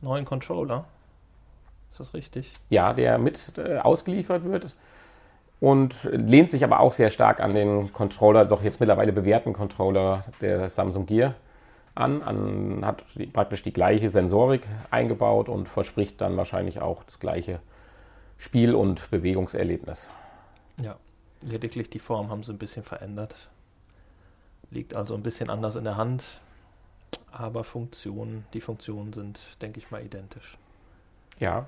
neuen 0.00 0.24
Controller. 0.24 0.86
Ist 1.90 2.00
das 2.00 2.14
richtig? 2.14 2.52
Ja, 2.70 2.94
der 2.94 3.18
mit 3.18 3.58
äh, 3.58 3.76
ausgeliefert 3.76 4.44
wird 4.44 4.74
und 5.60 6.04
lehnt 6.04 6.48
sich 6.48 6.64
aber 6.64 6.80
auch 6.80 6.92
sehr 6.92 7.10
stark 7.10 7.40
an 7.40 7.52
den 7.52 7.92
Controller, 7.92 8.46
doch 8.46 8.62
jetzt 8.62 8.80
mittlerweile 8.80 9.12
bewährten 9.12 9.52
Controller 9.52 10.24
der 10.40 10.70
Samsung 10.70 11.04
Gear 11.04 11.34
an, 11.94 12.22
an 12.22 12.82
hat 12.82 13.04
die, 13.14 13.26
praktisch 13.26 13.62
die 13.62 13.74
gleiche 13.74 14.08
Sensorik 14.08 14.62
eingebaut 14.90 15.50
und 15.50 15.68
verspricht 15.68 16.22
dann 16.22 16.38
wahrscheinlich 16.38 16.80
auch 16.80 17.04
das 17.04 17.18
gleiche 17.20 17.60
Spiel- 18.44 18.74
und 18.74 19.10
Bewegungserlebnis. 19.10 20.10
Ja, 20.82 20.96
lediglich 21.42 21.88
die 21.88 21.98
Form 21.98 22.28
haben 22.28 22.42
sie 22.42 22.52
ein 22.52 22.58
bisschen 22.58 22.82
verändert. 22.82 23.34
Liegt 24.70 24.92
also 24.92 25.14
ein 25.14 25.22
bisschen 25.22 25.48
anders 25.48 25.76
in 25.76 25.84
der 25.84 25.96
Hand, 25.96 26.24
aber 27.32 27.64
Funktionen, 27.64 28.44
die 28.52 28.60
Funktionen 28.60 29.14
sind, 29.14 29.40
denke 29.62 29.78
ich 29.78 29.90
mal, 29.90 30.04
identisch. 30.04 30.58
Ja, 31.40 31.64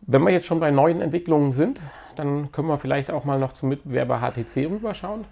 wenn 0.00 0.22
wir 0.22 0.30
jetzt 0.30 0.46
schon 0.46 0.58
bei 0.58 0.70
neuen 0.70 1.02
Entwicklungen 1.02 1.52
sind, 1.52 1.82
dann 2.14 2.50
können 2.50 2.68
wir 2.68 2.78
vielleicht 2.78 3.10
auch 3.10 3.24
mal 3.26 3.38
noch 3.38 3.52
zum 3.52 3.68
Mitbewerber 3.68 4.20
HTC 4.20 4.70
rüberschauen. 4.70 5.26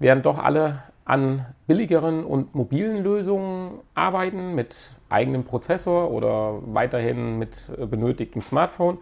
Während 0.00 0.26
doch 0.26 0.38
alle 0.38 0.82
an 1.04 1.46
billigeren 1.68 2.24
und 2.24 2.52
mobilen 2.56 3.04
Lösungen 3.04 3.78
arbeiten 3.94 4.56
mit 4.56 4.90
eigenem 5.08 5.44
Prozessor 5.44 6.10
oder 6.10 6.58
weiterhin 6.66 7.38
mit 7.38 7.68
äh, 7.78 7.86
benötigtem 7.86 8.42
Smartphone, 8.42 8.98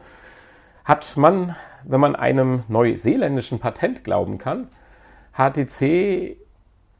hat 0.84 1.16
man, 1.16 1.56
wenn 1.82 2.00
man 2.00 2.14
einem 2.14 2.62
neuseeländischen 2.68 3.58
Patent 3.58 4.04
glauben 4.04 4.38
kann, 4.38 4.68
HTC 5.36 6.36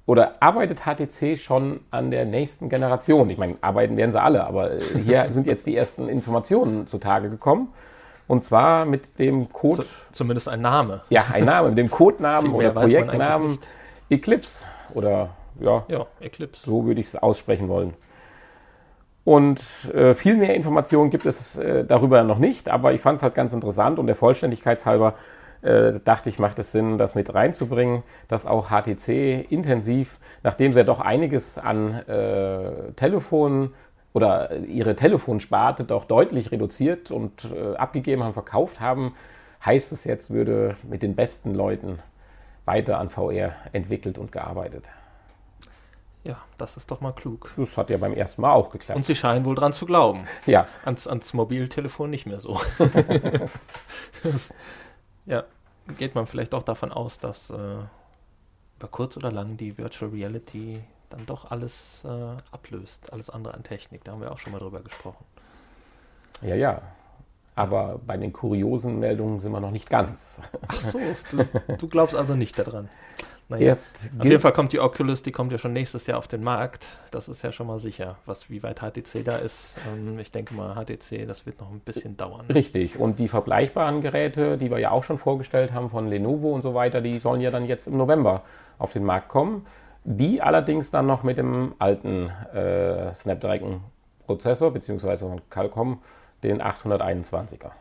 oder 0.07 0.37
arbeitet 0.41 0.83
HTC 0.85 1.39
schon 1.39 1.81
an 1.91 2.11
der 2.11 2.25
nächsten 2.25 2.69
Generation? 2.69 3.31
Ich 3.31 3.39
meine, 3.39 3.57
arbeiten 3.61 3.97
werden 3.97 4.13
sie 4.13 4.21
alle, 4.21 4.45
aber 4.45 4.75
äh, 4.75 4.81
hier 5.05 5.27
sind 5.31 5.47
jetzt 5.47 5.67
die 5.67 5.77
ersten 5.77 6.09
Informationen 6.09 6.87
zutage 6.87 7.31
gekommen. 7.31 7.69
Und 8.27 8.43
zwar 8.43 8.87
mit 8.87 9.19
dem 9.19 9.53
Code. 9.53 9.83
Z 9.83 9.87
zumindest 10.13 10.49
ein 10.49 10.63
Name. 10.63 11.03
Ja, 11.11 11.27
ein 11.33 11.45
Name, 11.45 11.69
mit 11.69 11.79
dem 11.79 11.91
Codenamen 11.91 12.53
oder 12.55 12.71
Projektnamen 12.71 13.59
Eclipse 14.09 14.65
oder 14.95 15.31
ja, 15.61 15.85
ja 15.89 16.07
Eclipse. 16.21 16.65
So 16.65 16.87
würde 16.87 17.01
ich 17.01 17.09
es 17.09 17.17
aussprechen 17.17 17.69
wollen. 17.69 17.95
Und 19.25 19.61
äh, 19.95 20.15
viel 20.15 20.37
mehr 20.37 20.55
Informationen 20.55 21.11
gibt 21.11 21.25
es 21.25 21.57
äh, 21.57 21.85
darüber 21.85 22.23
noch 22.25 22.39
nicht, 22.39 22.69
aber 22.69 22.93
ich 22.93 23.01
fand 23.01 23.17
es 23.17 23.23
halt 23.23 23.35
ganz 23.35 23.55
interessant 23.55 23.99
und 23.99 24.07
der 24.07 24.17
Vollständigkeit 24.17 24.85
halber 24.85 25.15
äh, 25.63 25.99
dachte 26.05 26.29
ich, 26.29 26.39
macht 26.39 26.59
es 26.59 26.73
Sinn, 26.73 26.99
das 26.99 27.15
mit 27.15 27.33
reinzubringen, 27.33 28.03
dass 28.29 28.45
auch 28.45 28.69
HTC 28.69 29.51
intensiv, 29.51 30.19
nachdem 30.43 30.75
sie 30.75 30.81
ja 30.81 30.85
doch 30.85 31.01
einiges 31.01 31.57
an 31.57 31.95
äh, 32.07 32.93
Telefonen 32.97 33.73
oder 34.13 34.57
ihre 34.57 34.95
Telefonsparte 34.95 35.85
doch 35.85 36.05
deutlich 36.05 36.53
reduziert 36.53 37.11
und 37.11 37.47
äh, 37.47 37.77
abgegeben 37.77 38.23
haben, 38.23 38.35
verkauft 38.35 38.81
haben, 38.81 39.15
heißt 39.65 39.91
es 39.93 40.05
jetzt, 40.05 40.33
würde 40.33 40.77
mit 40.83 41.03
den 41.03 41.15
besten 41.15 41.55
Leuten 41.55 41.99
weiter 42.67 42.99
an 42.99 43.09
VR 43.09 43.53
entwickelt 43.73 44.19
und 44.19 44.33
gearbeitet. 44.33 44.91
Ja, 46.25 46.39
das 46.57 46.79
ist 46.79 46.91
doch 46.91 47.03
mal 47.03 47.13
klug. 47.13 47.53
Das 47.59 47.77
hat 47.77 47.91
ja 47.91 47.99
beim 47.99 48.15
ersten 48.15 48.41
Mal 48.41 48.53
auch 48.53 48.71
geklappt. 48.71 48.97
Und 48.97 49.05
Sie 49.05 49.15
scheinen 49.15 49.45
wohl 49.45 49.55
dran 49.55 49.75
zu 49.75 49.85
glauben. 49.85 50.27
Ja. 50.47 50.67
Ans, 50.85 51.07
ans 51.07 51.35
Mobiltelefon 51.35 52.09
nicht 52.09 52.25
mehr 52.25 52.41
so. 52.41 52.59
das, 54.23 54.53
ja, 55.27 55.45
geht 55.99 56.15
man 56.15 56.27
vielleicht 56.27 56.55
doch 56.55 56.63
davon 56.63 56.93
aus, 56.93 57.19
dass 57.19 57.51
äh, 57.51 57.55
über 58.79 58.89
kurz 58.91 59.19
oder 59.19 59.31
lang 59.31 59.59
die 59.59 59.77
Virtual 59.77 60.11
Reality 60.11 60.83
dann 61.11 61.27
doch 61.27 61.51
alles 61.51 62.05
äh, 62.05 62.37
ablöst, 62.51 63.13
alles 63.13 63.29
andere 63.29 63.53
an 63.53 63.63
Technik. 63.63 64.03
Da 64.05 64.13
haben 64.13 64.23
wir 64.23 64.33
auch 64.33 64.39
schon 64.39 64.53
mal 64.53 64.59
drüber 64.59 64.81
gesprochen. 64.81 65.25
Ja, 66.41 66.55
ja. 66.55 66.83
Aber 67.55 68.01
bei 68.05 68.17
den 68.17 68.33
kuriosen 68.33 68.99
Meldungen 68.99 69.41
sind 69.41 69.53
wir 69.53 69.61
noch 69.61 69.71
nicht 69.71 69.89
ganz. 69.89 70.41
Ach 70.67 70.75
so, 70.75 70.99
du, 71.31 71.45
du 71.77 71.89
glaubst 71.89 72.17
also 72.17 72.35
nicht 72.35 72.59
daran. 72.59 72.89
Naja, 73.49 73.69
Erst 73.69 73.91
auf 74.19 74.25
jeden 74.25 74.41
Fall 74.41 74.53
kommt 74.53 74.73
die 74.73 74.81
Oculus, 74.81 75.23
die 75.23 75.31
kommt 75.31 75.53
ja 75.53 75.59
schon 75.59 75.75
nächstes 75.75 76.07
Jahr 76.07 76.19
auf 76.19 76.29
den 76.29 76.43
Markt. 76.43 76.87
Das 77.11 77.29
ist 77.29 77.43
ja 77.43 77.53
schon 77.53 77.67
mal 77.67 77.79
sicher. 77.79 78.17
Was, 78.25 78.49
wie 78.49 78.63
weit 78.63 78.81
HTC 78.81 79.23
da 79.23 79.37
ist, 79.37 79.79
ähm, 79.87 80.19
ich 80.19 80.33
denke 80.33 80.55
mal, 80.55 80.75
HTC, 80.75 81.27
das 81.27 81.45
wird 81.45 81.61
noch 81.61 81.71
ein 81.71 81.81
bisschen 81.81 82.17
dauern. 82.17 82.47
Richtig. 82.47 82.99
Und 82.99 83.19
die 83.19 83.29
vergleichbaren 83.29 84.01
Geräte, 84.01 84.57
die 84.57 84.71
wir 84.71 84.79
ja 84.79 84.93
auch 84.93 85.05
schon 85.05 85.19
vorgestellt 85.19 85.73
haben 85.73 85.91
von 85.91 86.09
Lenovo 86.09 86.53
und 86.55 86.63
so 86.63 86.73
weiter, 86.73 87.03
die 87.03 87.19
sollen 87.19 87.43
ja 87.43 87.51
dann 87.51 87.67
jetzt 87.67 87.87
im 87.87 87.99
November 87.99 88.45
auf 88.79 88.93
den 88.93 89.05
Markt 89.05 89.29
kommen. 89.29 89.67
Die 90.05 90.41
allerdings 90.41 90.91
dann 90.91 91.07
noch 91.07 91.23
mit 91.23 91.37
dem 91.37 91.75
alten 91.79 92.31
äh, 92.55 93.15
Snapdragon-Prozessor, 93.15 94.71
beziehungsweise 94.73 95.27
von 95.27 95.41
Qualcomm, 95.51 96.03
den 96.43 96.63
821er. 96.63 97.65
Ja. 97.65 97.73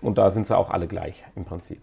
Und 0.00 0.18
da 0.18 0.30
sind 0.30 0.46
sie 0.46 0.56
auch 0.56 0.70
alle 0.70 0.86
gleich 0.86 1.24
im 1.36 1.44
Prinzip. 1.44 1.82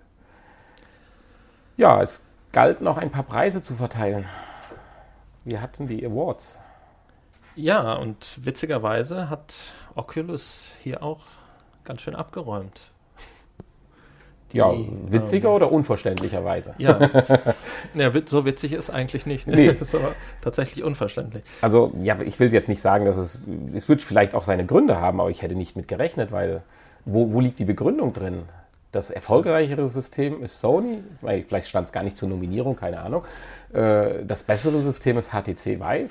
Ja, 1.78 2.02
es 2.02 2.22
galt 2.52 2.82
noch 2.82 2.98
ein 2.98 3.12
paar 3.12 3.24
Preise 3.24 3.62
zu 3.62 3.76
verteilen. 3.76 4.26
Wir 5.46 5.62
hatten 5.62 5.88
die 5.88 6.06
Awards. 6.06 6.60
Ja, 7.56 7.94
und 7.96 8.40
witzigerweise 8.46 9.30
hat 9.30 9.54
Oculus 9.96 10.74
hier 10.82 11.04
auch 11.04 11.22
ganz 11.84 12.02
schön 12.02 12.16
abgeräumt. 12.16 12.82
Die, 14.54 14.58
ja, 14.58 14.72
witziger 15.08 15.50
ähm, 15.50 15.56
oder 15.56 15.72
unverständlicherweise? 15.72 16.74
Ja, 16.78 17.00
ja, 17.94 18.12
so 18.26 18.46
witzig 18.46 18.74
ist 18.74 18.90
eigentlich 18.90 19.26
nicht. 19.26 19.46
Ne? 19.48 19.56
Nee. 19.56 19.68
Das 19.68 19.82
ist 19.82 19.96
aber 19.96 20.16
tatsächlich 20.42 20.84
unverständlich. 20.84 21.44
Also, 21.62 21.94
ja, 22.02 22.20
ich 22.22 22.40
will 22.40 22.52
jetzt 22.52 22.70
nicht 22.70 22.82
sagen, 22.82 23.06
dass 23.06 23.18
es, 23.18 23.40
es 23.76 23.90
wird 23.90 24.02
vielleicht 24.02 24.34
auch 24.34 24.44
seine 24.44 24.66
Gründe 24.66 25.00
haben, 25.00 25.20
aber 25.20 25.30
ich 25.30 25.42
hätte 25.42 25.56
nicht 25.56 25.76
mit 25.76 25.88
gerechnet, 25.88 26.32
weil 26.32 26.64
wo, 27.06 27.32
wo 27.32 27.40
liegt 27.42 27.60
die 27.60 27.66
Begründung 27.66 28.14
drin? 28.14 28.44
Das 28.92 29.12
erfolgreichere 29.12 29.88
System 29.88 30.44
ist 30.44 30.60
Sony, 30.60 31.04
vielleicht 31.22 31.68
stand 31.68 31.86
es 31.86 31.92
gar 31.92 32.04
nicht 32.04 32.18
zur 32.18 32.28
Nominierung, 32.28 32.76
keine 32.76 33.02
Ahnung. 33.02 33.24
Äh, 33.72 34.26
das 34.26 34.44
bessere 34.44 34.82
System 34.82 35.18
ist 35.18 35.30
HTC 35.32 35.80
Vive. 35.80 36.10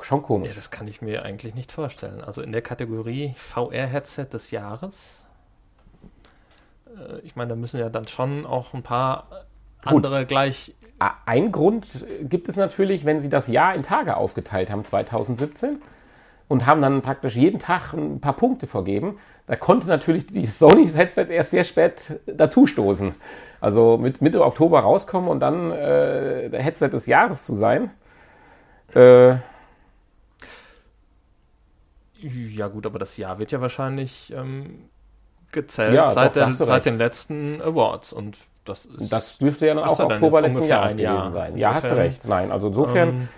Schon 0.00 0.22
komisch. 0.22 0.48
Ja, 0.48 0.54
das 0.54 0.70
kann 0.70 0.86
ich 0.86 1.02
mir 1.02 1.24
eigentlich 1.24 1.54
nicht 1.54 1.72
vorstellen. 1.72 2.22
Also 2.22 2.40
in 2.40 2.52
der 2.52 2.62
Kategorie 2.62 3.34
VR-Headset 3.36 4.26
des 4.32 4.50
Jahres, 4.52 5.24
äh, 6.86 7.18
ich 7.20 7.36
meine, 7.36 7.50
da 7.50 7.56
müssen 7.56 7.80
ja 7.80 7.88
dann 7.88 8.06
schon 8.06 8.46
auch 8.46 8.74
ein 8.74 8.82
paar 8.82 9.28
andere 9.82 10.20
Gut. 10.20 10.28
gleich. 10.28 10.74
Ein 11.26 11.52
Grund 11.52 12.06
gibt 12.22 12.48
es 12.48 12.56
natürlich, 12.56 13.04
wenn 13.04 13.20
sie 13.20 13.28
das 13.28 13.46
Jahr 13.48 13.74
in 13.74 13.82
Tage 13.82 14.16
aufgeteilt 14.16 14.70
haben, 14.70 14.84
2017 14.84 15.80
und 16.48 16.66
haben 16.66 16.82
dann 16.82 17.02
praktisch 17.02 17.36
jeden 17.36 17.60
Tag 17.60 17.92
ein 17.92 18.20
paar 18.20 18.32
Punkte 18.32 18.66
vergeben. 18.66 19.18
Da 19.48 19.56
konnte 19.56 19.88
natürlich 19.88 20.26
die 20.26 20.44
Sony-Headset 20.44 21.26
erst 21.30 21.52
sehr 21.52 21.64
spät 21.64 22.20
dazustoßen. 22.26 23.14
Also 23.60 23.96
mit 23.96 24.20
Mitte 24.20 24.44
Oktober 24.44 24.80
rauskommen 24.80 25.30
und 25.30 25.40
dann 25.40 25.72
äh, 25.72 26.50
der 26.50 26.62
Headset 26.62 26.90
des 26.90 27.06
Jahres 27.06 27.44
zu 27.44 27.56
sein. 27.56 27.90
Äh, 28.94 29.36
ja 32.20 32.68
gut, 32.68 32.84
aber 32.84 32.98
das 32.98 33.16
Jahr 33.16 33.38
wird 33.38 33.50
ja 33.50 33.60
wahrscheinlich 33.62 34.32
ähm, 34.36 34.90
gezählt 35.50 35.94
ja, 35.94 36.08
seit, 36.08 36.36
doch, 36.36 36.44
den, 36.44 36.52
seit 36.52 36.84
den 36.84 36.98
letzten 36.98 37.62
Awards. 37.62 38.12
Und 38.12 38.36
das, 38.66 38.84
ist, 38.84 39.10
das 39.10 39.38
dürfte 39.38 39.66
ja 39.66 39.74
dann 39.74 39.84
auch 39.84 39.98
Oktober 39.98 40.42
letzten 40.42 40.64
Jahres 40.64 40.92
gewesen 40.92 41.04
Jahr. 41.04 41.32
sein. 41.32 41.54
Insofern, 41.54 41.58
ja, 41.58 41.74
hast 41.74 41.90
du 41.90 41.96
recht. 41.96 42.24
Nein, 42.26 42.52
also 42.52 42.68
insofern... 42.68 43.08
Ähm, 43.08 43.28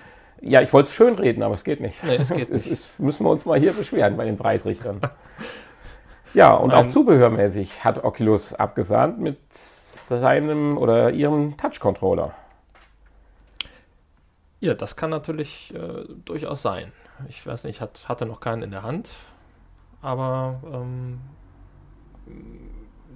ja, 0.42 0.62
ich 0.62 0.72
wollte 0.72 0.88
es 0.88 0.94
schön 0.94 1.14
reden, 1.16 1.42
aber 1.42 1.54
es 1.54 1.64
geht 1.64 1.80
nicht. 1.80 2.02
Nee, 2.02 2.16
es 2.16 2.30
geht 2.30 2.50
nicht. 2.50 2.66
Es, 2.66 2.70
es, 2.70 2.98
müssen 2.98 3.24
wir 3.24 3.30
uns 3.30 3.44
mal 3.44 3.60
hier 3.60 3.74
beschweren 3.74 4.16
bei 4.16 4.24
den 4.24 4.36
Preisrichtern. 4.38 5.00
ja, 6.34 6.54
und 6.54 6.72
auch 6.72 6.88
zubehörmäßig 6.88 7.84
hat 7.84 8.04
Oculus 8.04 8.54
abgesahnt 8.54 9.18
mit 9.18 9.38
seinem 9.52 10.78
oder 10.78 11.10
ihrem 11.12 11.56
Touch-Controller. 11.56 12.34
Ja, 14.60 14.74
das 14.74 14.96
kann 14.96 15.10
natürlich 15.10 15.74
äh, 15.74 16.04
durchaus 16.24 16.62
sein. 16.62 16.92
Ich 17.28 17.46
weiß 17.46 17.64
nicht, 17.64 17.76
ich 17.76 17.80
hat, 17.80 18.08
hatte 18.08 18.26
noch 18.26 18.40
keinen 18.40 18.62
in 18.62 18.70
der 18.70 18.82
Hand, 18.82 19.10
aber 20.02 20.60
ähm, 20.72 21.20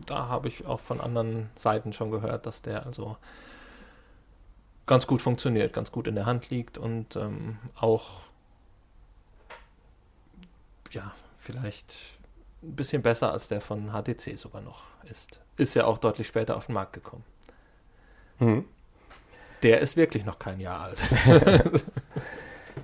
da 0.07 0.29
habe 0.29 0.49
ich 0.49 0.67
auch 0.67 0.81
von 0.81 1.01
anderen 1.01 1.51
Seiten 1.57 1.93
schon 1.93 2.11
gehört, 2.11 2.47
dass 2.47 2.63
der 2.63 2.87
also 2.87 3.17
ganz 4.87 5.07
gut 5.07 5.23
funktioniert, 5.23 5.73
ganz 5.73 5.93
gut 5.93 6.07
in 6.07 6.15
der 6.15 6.27
Hand 6.27 6.51
liegt 6.51 6.79
und 6.79 7.17
ähm, 7.17 7.59
auch 7.77 8.23
ja, 10.91 11.13
vielleicht 11.39 11.95
ein 12.65 12.77
bisschen 12.77 13.03
besser 13.03 13.33
als 13.33 13.49
der 13.49 13.61
von 13.61 13.91
HTC 13.93 14.39
sogar 14.39 14.63
noch 14.63 14.85
ist. 15.05 15.41
Ist 15.57 15.75
ja 15.75 15.85
auch 15.85 15.99
deutlich 15.99 16.27
später 16.27 16.57
auf 16.57 16.67
den 16.67 16.75
Markt 16.75 16.93
gekommen. 16.93 17.25
Mhm. 18.39 18.65
Der 19.63 19.81
ist 19.81 19.97
wirklich 19.97 20.25
noch 20.25 20.39
kein 20.39 20.61
Jahr 20.61 20.83
alt. 20.83 20.99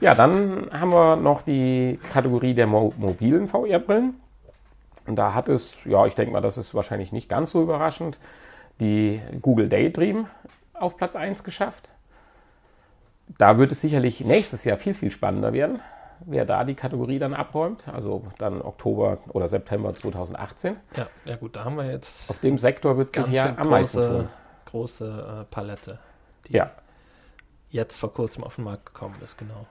ja, 0.01 0.15
dann 0.15 0.71
haben 0.73 0.93
wir 0.93 1.17
noch 1.17 1.43
die 1.43 1.99
Kategorie 2.13 2.55
der 2.55 2.67
Mo 2.67 2.95
mobilen 2.97 3.49
VR-Brillen. 3.49 4.15
Und 5.07 5.17
da 5.17 5.35
hat 5.35 5.49
es, 5.49 5.77
ja, 5.85 6.07
ich 6.07 6.15
denke 6.15 6.33
mal, 6.33 6.41
das 6.41 6.57
ist 6.57 6.75
wahrscheinlich 6.75 7.13
nicht 7.13 7.29
ganz 7.29 7.51
so 7.51 7.63
überraschend, 7.63 8.19
die 8.81 9.21
Google 9.43 9.69
Daydream 9.69 10.27
auf 10.75 10.97
Platz 10.97 11.17
1 11.17 11.45
geschafft. 11.45 11.91
Da 13.39 13.59
wird 13.59 13.73
es 13.73 13.81
sicherlich 13.81 14.21
nächstes 14.21 14.65
Jahr 14.65 14.77
viel, 14.77 14.95
viel 14.95 15.11
spannender 15.11 15.53
werden, 15.53 15.81
wer 16.27 16.45
da 16.45 16.65
die 16.65 16.75
Kategorie 16.75 17.19
dann 17.19 17.35
abräumt. 17.35 17.89
Also 17.89 18.25
dann 18.39 18.63
Oktober 18.63 19.19
oder 19.29 19.49
September 19.49 19.95
2018. 19.95 20.77
Ja, 20.97 21.07
ja 21.25 21.37
gut, 21.37 21.57
da 21.57 21.65
haben 21.65 21.77
wir 21.77 21.91
jetzt. 21.91 22.31
Auf 22.31 22.39
dem 22.41 22.59
Sektor 22.59 22.97
wird 22.97 23.15
sich 23.15 23.27
ja 23.29 23.55
am 23.57 23.69
meisten 23.69 23.99
tun. 23.99 24.29
Große 24.67 25.41
äh, 25.41 25.45
Palette, 25.53 25.99
die 26.49 26.55
ja. 26.55 26.71
jetzt 27.71 27.99
vor 27.99 28.15
kurzem 28.15 28.45
auf 28.45 28.57
den 28.57 28.65
Markt 28.65 28.87
gekommen 28.87 29.17
ist, 29.23 29.37
genau. 29.37 29.67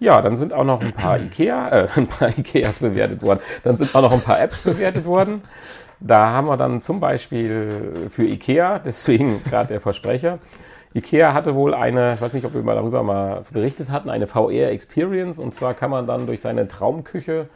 Ja, 0.00 0.22
dann 0.22 0.36
sind 0.36 0.52
auch 0.52 0.64
noch 0.64 0.80
ein 0.80 0.92
paar 0.92 1.18
Ikea, 1.20 1.68
äh, 1.68 1.88
ein 1.94 2.08
paar 2.08 2.36
Ikeas 2.36 2.80
bewertet 2.80 3.22
worden. 3.22 3.40
Dann 3.62 3.76
sind 3.76 3.94
auch 3.94 4.02
noch 4.02 4.12
ein 4.12 4.22
paar 4.22 4.40
Apps 4.40 4.62
bewertet 4.62 5.04
worden. 5.04 5.42
Da 6.00 6.30
haben 6.30 6.46
wir 6.46 6.56
dann 6.56 6.80
zum 6.80 6.98
Beispiel 6.98 8.08
für 8.10 8.24
Ikea, 8.24 8.78
deswegen 8.78 9.44
gerade 9.44 9.68
der 9.68 9.80
Versprecher, 9.82 10.38
Ikea 10.94 11.34
hatte 11.34 11.54
wohl 11.54 11.74
eine, 11.74 12.14
ich 12.14 12.20
weiß 12.20 12.32
nicht, 12.32 12.44
ob 12.44 12.54
wir 12.54 12.62
mal 12.62 12.74
darüber 12.74 13.02
mal 13.02 13.44
berichtet 13.52 13.90
hatten, 13.90 14.10
eine 14.10 14.26
VR-Experience. 14.26 15.38
Und 15.38 15.54
zwar 15.54 15.74
kann 15.74 15.90
man 15.90 16.06
dann 16.06 16.26
durch 16.26 16.40
seine 16.40 16.66
Traumküche 16.66 17.48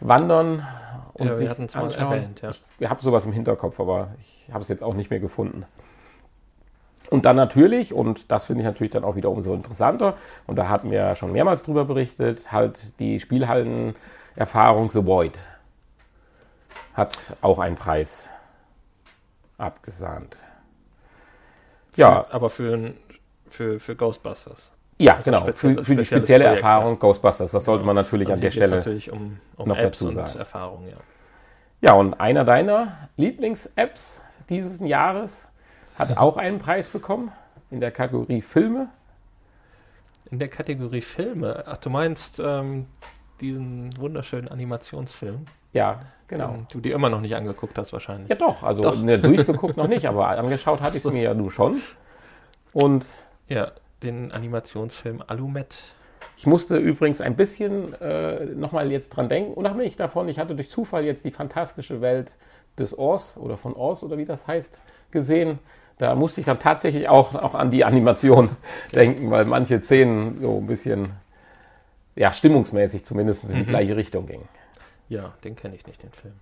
wandern 0.00 0.66
und 1.14 1.26
Ja, 1.26 1.38
wir 1.38 1.48
sich 1.48 1.58
anschauen. 1.76 1.90
erwähnt, 1.92 2.42
ja. 2.42 2.50
Ich 2.78 2.88
habe 2.88 3.02
sowas 3.02 3.24
im 3.26 3.32
Hinterkopf, 3.32 3.78
aber 3.78 4.08
ich 4.20 4.48
habe 4.52 4.62
es 4.62 4.68
jetzt 4.68 4.82
auch 4.82 4.94
nicht 4.94 5.10
mehr 5.10 5.20
gefunden. 5.20 5.64
Und 7.10 7.24
dann 7.24 7.36
natürlich, 7.36 7.94
und 7.94 8.30
das 8.30 8.44
finde 8.44 8.60
ich 8.60 8.66
natürlich 8.66 8.92
dann 8.92 9.04
auch 9.04 9.16
wieder 9.16 9.30
umso 9.30 9.54
interessanter, 9.54 10.14
und 10.46 10.56
da 10.56 10.68
hatten 10.68 10.90
wir 10.90 10.98
ja 10.98 11.14
schon 11.14 11.32
mehrmals 11.32 11.62
drüber 11.62 11.84
berichtet, 11.84 12.52
halt 12.52 12.98
die 12.98 13.18
Spielhallen-Erfahrung 13.18 14.90
The 14.90 15.06
Void 15.06 15.38
hat 16.94 17.36
auch 17.40 17.60
einen 17.60 17.76
Preis 17.76 18.28
abgesahnt. 19.56 20.36
Ja, 21.98 22.22
Für, 22.24 22.34
aber 22.34 22.50
für, 22.50 22.74
ein- 22.74 22.96
für, 23.50 23.80
für 23.80 23.94
Ghostbusters. 23.96 24.70
ja, 24.98 25.16
Also 25.16 25.30
genau. 25.30 25.42
spezielles- 25.42 25.76
Für, 25.80 25.84
für 25.84 25.94
die 25.96 26.04
spezielle 26.04 26.44
Projekt, 26.44 26.62
Erfahrung 26.64 26.98
Ghostbusters, 26.98 27.50
das 27.52 27.64
sollte 27.64 27.82
Genau. 27.82 27.92
man 27.94 28.02
natürlich 28.04 28.28
Also 28.28 28.34
an 28.34 28.40
der 28.40 28.50
Stelle. 28.50 28.76
natürlich 28.76 29.10
um, 29.12 29.38
um 29.56 29.68
noch 29.68 29.76
Apps 29.76 29.98
dazu 29.98 30.10
sagen. 30.12 30.38
Erfahrungen, 30.38 30.88
ja. 30.88 30.96
Ja, 31.80 31.92
und 31.94 32.14
einer 32.14 32.44
deiner 32.44 33.08
Lieblings-Apps 33.16 34.20
dieses 34.48 34.80
Jahres 34.80 35.48
hat 35.98 36.16
auch 36.16 36.36
einen 36.36 36.58
Preis 36.58 36.88
bekommen 36.88 37.30
in 37.70 37.80
der 37.80 37.90
Kategorie 37.90 38.42
Filme. 38.42 38.88
In 40.30 40.38
der 40.38 40.48
Kategorie 40.48 41.00
Filme, 41.00 41.64
ach, 41.66 41.76
du 41.78 41.90
meinst 41.90 42.40
ähm, 42.44 42.86
diesen 43.40 43.96
wunderschönen 43.98 44.48
Animationsfilm, 44.48 45.46
Ja, 45.72 46.00
genau. 46.26 46.52
den 46.52 46.66
du 46.72 46.80
dir 46.80 46.94
immer 46.94 47.10
noch 47.10 47.20
nicht 47.20 47.34
angeguckt 47.36 47.76
hast 47.78 47.92
wahrscheinlich. 47.92 48.28
Ja, 48.28 48.36
doch. 48.36 48.62
Also 48.62 48.82
Doch. 48.82 49.02
Ne, 49.02 49.18
durchgeguckt 49.18 49.76
noch 49.76 49.88
nicht, 49.88 50.06
aber 50.06 50.28
angeschaut 50.28 50.80
hatte 50.80 50.96
ich 50.96 51.04
mir 51.04 51.22
ja 51.22 51.34
du 51.34 51.50
schon. 51.50 51.80
Und 52.72 53.06
Ja, 53.48 53.72
den 54.02 54.30
Animationsfilm 54.32 55.22
Alumet. 55.26 55.76
ich 56.36 56.46
musste 56.46 56.76
übrigens 56.76 57.20
ein 57.20 57.34
bisschen 57.36 57.92
äh, 58.00 58.44
nochmal 58.44 58.92
jetzt 58.92 59.10
dran 59.10 59.28
denken, 59.28 59.54
unabhängig 59.54 59.96
davon, 59.96 60.28
ich 60.28 60.38
hatte 60.38 60.54
durch 60.54 60.70
Zufall 60.70 61.04
jetzt 61.04 61.24
die 61.24 61.30
fantastische 61.30 62.00
Welt 62.00 62.32
des 62.78 62.96
Oz 62.96 63.36
oder 63.36 63.56
von 63.56 63.74
Oz 63.74 64.02
oder 64.02 64.18
wie 64.18 64.24
das 64.24 64.46
heißt, 64.46 64.78
gesehen. 65.10 65.58
Da 65.98 66.14
musste 66.14 66.40
ich 66.40 66.46
dann 66.46 66.60
tatsächlich 66.60 67.08
auch, 67.08 67.34
auch 67.34 67.54
an 67.54 67.70
die 67.72 67.84
Animation 67.84 68.50
denken, 68.92 69.30
weil 69.32 69.44
manche 69.46 69.82
Szenen 69.82 70.40
so 70.40 70.58
ein 70.58 70.66
bisschen, 70.66 71.10
ja, 72.14 72.32
stimmungsmäßig 72.32 73.04
zumindest 73.04 73.44
in 73.44 73.56
die 73.56 73.64
gleiche 73.64 73.96
Richtung 73.96 74.26
gingen. 74.26 74.48
Ja, 75.08 75.32
den 75.44 75.56
kenne 75.56 75.74
ich 75.76 75.86
nicht, 75.86 76.02
den 76.02 76.12
Film. 76.12 76.34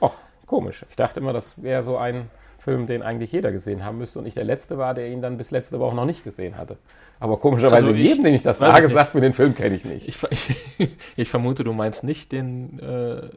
Och, 0.00 0.14
komisch. 0.46 0.84
Ich 0.90 0.96
dachte 0.96 1.20
immer, 1.20 1.32
das 1.32 1.62
wäre 1.62 1.82
so 1.82 1.96
ein 1.96 2.30
Film, 2.58 2.86
den 2.86 3.02
eigentlich 3.02 3.32
jeder 3.32 3.50
gesehen 3.50 3.84
haben 3.84 3.98
müsste 3.98 4.20
und 4.20 4.26
ich 4.26 4.34
der 4.34 4.44
Letzte 4.44 4.78
war, 4.78 4.94
der 4.94 5.08
ihn 5.08 5.20
dann 5.20 5.36
bis 5.36 5.50
letzte 5.50 5.80
Woche 5.80 5.96
noch 5.96 6.04
nicht 6.04 6.22
gesehen 6.22 6.56
hatte. 6.56 6.76
Aber 7.18 7.36
komischerweise 7.38 7.86
Also 7.86 7.96
ich- 7.98 8.06
jedem, 8.08 8.22
den 8.24 8.34
ich 8.34 8.42
das 8.44 8.58
sage, 8.58 8.86
ich 8.86 8.92
sagt 8.92 9.14
mir, 9.16 9.20
den 9.20 9.34
Film 9.34 9.54
kenne 9.54 9.74
ich 9.74 9.84
nicht. 9.84 10.06
Ich, 10.06 10.16
ver- 10.16 10.28
ich 11.16 11.28
vermute, 11.28 11.64
du 11.64 11.72
meinst 11.72 12.04
nicht 12.04 12.30
den 12.30 12.78
äh, 12.78 13.28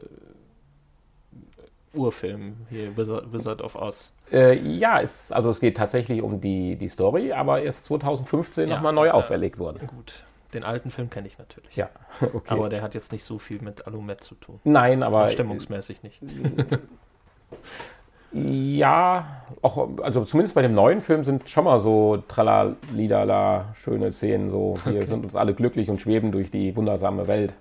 Urfilm 1.94 2.56
hier, 2.70 2.96
Wizard, 2.96 3.32
Wizard 3.32 3.62
of 3.62 3.74
Oz. 3.76 4.12
Äh, 4.30 4.58
ja, 4.58 5.00
es, 5.00 5.32
also 5.32 5.50
es 5.50 5.60
geht 5.60 5.76
tatsächlich 5.76 6.20
um 6.22 6.40
die, 6.40 6.76
die 6.76 6.88
Story, 6.88 7.32
aber 7.32 7.62
erst 7.62 7.84
2015 7.86 8.68
Ja, 8.68 8.74
nochmal 8.76 8.92
neu 8.92 9.06
ja. 9.06 9.14
auferlegt 9.14 9.58
worden. 9.58 9.86
Gut, 9.86 10.24
den 10.56 10.64
alten 10.64 10.90
Film 10.90 11.10
kenne 11.10 11.28
ich 11.28 11.38
natürlich. 11.38 11.76
Ja, 11.76 11.90
okay. 12.20 12.48
Aber 12.48 12.68
der 12.68 12.82
hat 12.82 12.94
jetzt 12.94 13.12
nicht 13.12 13.24
so 13.24 13.38
viel 13.38 13.60
mit 13.60 13.86
Alumet 13.86 14.24
zu 14.24 14.34
tun. 14.34 14.60
Nein, 14.64 15.02
aber 15.02 15.28
Stimmungsmäßig 15.28 16.02
nicht. 16.02 16.20
ja, 18.32 19.42
auch, 19.62 19.88
also 20.02 20.24
zumindest 20.24 20.54
bei 20.54 20.62
dem 20.62 20.74
neuen 20.74 21.00
Film 21.00 21.24
sind 21.24 21.48
schon 21.48 21.64
mal 21.64 21.78
so 21.78 22.22
tralalidala 22.28 23.74
schöne 23.74 24.12
Szenen, 24.12 24.50
so 24.50 24.76
wir 24.86 25.06
sind 25.06 25.24
uns 25.24 25.36
alle 25.36 25.54
glücklich 25.54 25.90
und 25.90 26.00
schweben 26.00 26.32
durch 26.32 26.50
die 26.50 26.74
wundersame 26.74 27.28
Welt. 27.28 27.54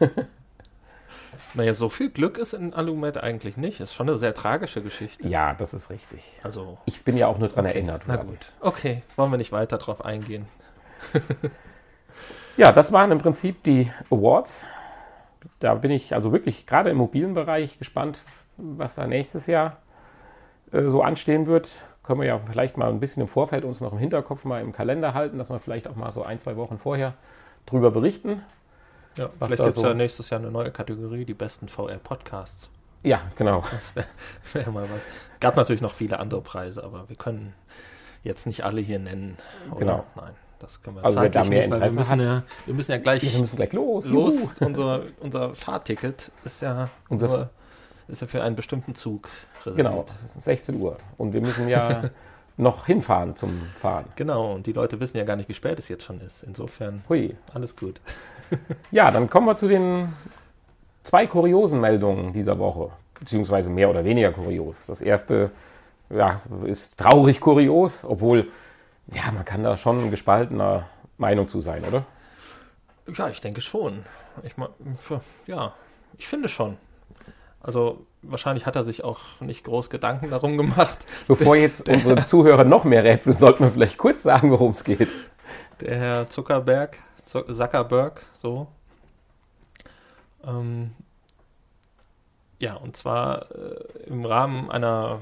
Naja, 1.54 1.74
so 1.74 1.88
viel 1.88 2.10
Glück 2.10 2.38
ist 2.38 2.52
in 2.52 2.74
Alumet 2.74 3.18
eigentlich 3.18 3.56
nicht. 3.56 3.80
Ist 3.80 3.92
schon 3.92 4.08
eine 4.08 4.18
sehr 4.18 4.34
tragische 4.34 4.82
Geschichte. 4.82 5.26
Ja, 5.26 5.54
das 5.54 5.74
ist 5.74 5.90
richtig. 5.90 6.22
Also, 6.44 6.78
Ich 6.84 7.02
bin 7.02 7.16
ja 7.16 7.26
auch 7.26 7.38
nur 7.38 7.48
dran 7.48 7.64
erinnert 7.64 8.02
na 8.06 8.16
gut. 8.16 8.52
Okay, 8.60 9.02
wollen 9.16 9.32
wir 9.32 9.36
nicht 9.36 9.50
weiter 9.50 9.78
drauf 9.78 10.04
eingehen. 10.04 10.46
Ja, 12.60 12.72
das 12.72 12.92
waren 12.92 13.10
im 13.10 13.16
Prinzip 13.16 13.62
die 13.62 13.90
Awards. 14.10 14.66
Da 15.60 15.72
bin 15.74 15.90
ich 15.90 16.14
also 16.14 16.30
wirklich 16.30 16.66
gerade 16.66 16.90
im 16.90 16.98
mobilen 16.98 17.32
Bereich 17.32 17.78
gespannt, 17.78 18.18
was 18.58 18.96
da 18.96 19.06
nächstes 19.06 19.46
Jahr 19.46 19.78
äh, 20.70 20.82
so 20.90 21.02
anstehen 21.02 21.46
wird. 21.46 21.70
Können 22.02 22.20
wir 22.20 22.26
ja 22.28 22.38
vielleicht 22.50 22.76
mal 22.76 22.90
ein 22.90 23.00
bisschen 23.00 23.22
im 23.22 23.28
Vorfeld 23.28 23.64
uns 23.64 23.80
noch 23.80 23.92
im 23.92 23.98
Hinterkopf 23.98 24.44
mal 24.44 24.60
im 24.60 24.72
Kalender 24.72 25.14
halten, 25.14 25.38
dass 25.38 25.48
wir 25.48 25.58
vielleicht 25.58 25.88
auch 25.88 25.96
mal 25.96 26.12
so 26.12 26.22
ein, 26.22 26.38
zwei 26.38 26.54
Wochen 26.56 26.76
vorher 26.76 27.14
drüber 27.64 27.90
berichten. 27.90 28.42
Ja, 29.16 29.30
vielleicht 29.38 29.56
gibt 29.56 29.68
es 29.70 29.74
so- 29.76 29.86
ja 29.86 29.94
nächstes 29.94 30.28
Jahr 30.28 30.40
eine 30.40 30.50
neue 30.50 30.70
Kategorie, 30.70 31.24
die 31.24 31.32
besten 31.32 31.66
VR-Podcasts. 31.66 32.68
Ja, 33.02 33.22
genau. 33.36 33.64
Das 33.70 33.96
wäre 33.96 34.06
wär 34.52 34.70
mal 34.70 34.84
was. 34.94 35.06
Gab 35.40 35.56
natürlich 35.56 35.80
noch 35.80 35.94
viele 35.94 36.20
andere 36.20 36.42
Preise, 36.42 36.84
aber 36.84 37.08
wir 37.08 37.16
können 37.16 37.54
jetzt 38.22 38.46
nicht 38.46 38.64
alle 38.64 38.82
hier 38.82 38.98
nennen. 38.98 39.38
Oder? 39.70 39.78
Genau. 39.78 40.04
Nein, 40.14 40.34
das 40.60 40.80
können 40.82 40.96
wir 40.96 41.04
Also 41.04 41.16
zeitlich 41.18 41.48
mehr 41.48 41.58
nicht, 41.58 41.70
weil 41.70 41.80
wir 41.80 41.90
müssen, 41.92 42.20
ja, 42.20 42.42
wir 42.66 42.74
müssen 42.74 42.92
ja 42.92 42.98
gleich 42.98 43.22
Wir 43.34 43.40
müssen 43.40 43.56
gleich 43.56 43.72
los. 43.72 44.06
los. 44.06 44.52
Unser, 44.60 45.02
unser 45.20 45.54
Fahrticket 45.54 46.30
ist 46.44 46.62
ja, 46.62 46.88
Unser- 47.08 47.26
nur, 47.28 47.50
ist 48.08 48.20
ja 48.20 48.26
für 48.28 48.42
einen 48.42 48.54
bestimmten 48.56 48.94
Zug 48.94 49.28
Genau, 49.64 49.90
reserviert. 50.00 50.14
es 50.26 50.36
ist 50.36 50.44
16 50.44 50.80
Uhr. 50.80 50.96
Und 51.18 51.32
wir 51.32 51.40
müssen 51.40 51.68
ja 51.68 52.02
noch 52.56 52.86
hinfahren 52.86 53.36
zum 53.36 53.62
Fahren. 53.80 54.04
Genau, 54.16 54.52
und 54.54 54.66
die 54.66 54.72
Leute 54.72 55.00
wissen 55.00 55.16
ja 55.16 55.24
gar 55.24 55.36
nicht, 55.36 55.48
wie 55.48 55.54
spät 55.54 55.78
es 55.78 55.88
jetzt 55.88 56.04
schon 56.04 56.20
ist. 56.20 56.42
Insofern 56.42 57.02
Hui. 57.08 57.36
alles 57.54 57.74
gut. 57.76 58.00
Ja, 58.90 59.10
dann 59.10 59.30
kommen 59.30 59.46
wir 59.46 59.56
zu 59.56 59.68
den 59.68 60.12
zwei 61.04 61.26
kuriosen 61.26 61.80
Meldungen 61.80 62.32
dieser 62.32 62.58
Woche, 62.58 62.90
beziehungsweise 63.18 63.70
mehr 63.70 63.88
oder 63.88 64.04
weniger 64.04 64.32
kurios. 64.32 64.86
Das 64.86 65.00
erste 65.00 65.50
ja, 66.10 66.40
ist 66.64 66.98
traurig 66.98 67.40
kurios, 67.40 68.04
obwohl, 68.04 68.48
ja, 69.14 69.30
man 69.32 69.44
kann 69.44 69.62
da 69.62 69.76
schon 69.76 70.10
gespaltener 70.10 70.88
Meinung 71.18 71.48
zu 71.48 71.60
sein, 71.60 71.84
oder? 71.84 72.04
Ja, 73.14 73.28
ich 73.28 73.40
denke 73.40 73.60
schon. 73.60 74.04
Ich 74.42 74.56
mein, 74.56 74.68
ja, 75.46 75.74
ich 76.16 76.28
finde 76.28 76.48
schon. 76.48 76.76
Also 77.60 78.06
wahrscheinlich 78.22 78.66
hat 78.66 78.76
er 78.76 78.84
sich 78.84 79.04
auch 79.04 79.20
nicht 79.40 79.64
groß 79.64 79.90
Gedanken 79.90 80.30
darum 80.30 80.56
gemacht. 80.56 80.98
Bevor 81.28 81.56
jetzt 81.56 81.88
unsere 81.88 82.24
Zuhörer 82.24 82.64
noch 82.64 82.84
mehr 82.84 83.04
rätseln, 83.04 83.36
sollten 83.36 83.64
wir 83.64 83.70
vielleicht 83.70 83.98
kurz 83.98 84.22
sagen, 84.22 84.50
worum 84.50 84.72
es 84.72 84.84
geht. 84.84 85.08
Der 85.80 85.98
Herr 85.98 86.26
Zuckerberg, 86.28 86.98
Zu- 87.24 87.42
Zuckerberg, 87.52 88.22
so. 88.32 88.66
Ähm, 90.44 90.92
ja, 92.58 92.74
und 92.76 92.96
zwar 92.96 93.50
äh, 93.50 94.06
im 94.06 94.24
Rahmen 94.24 94.70
einer 94.70 95.20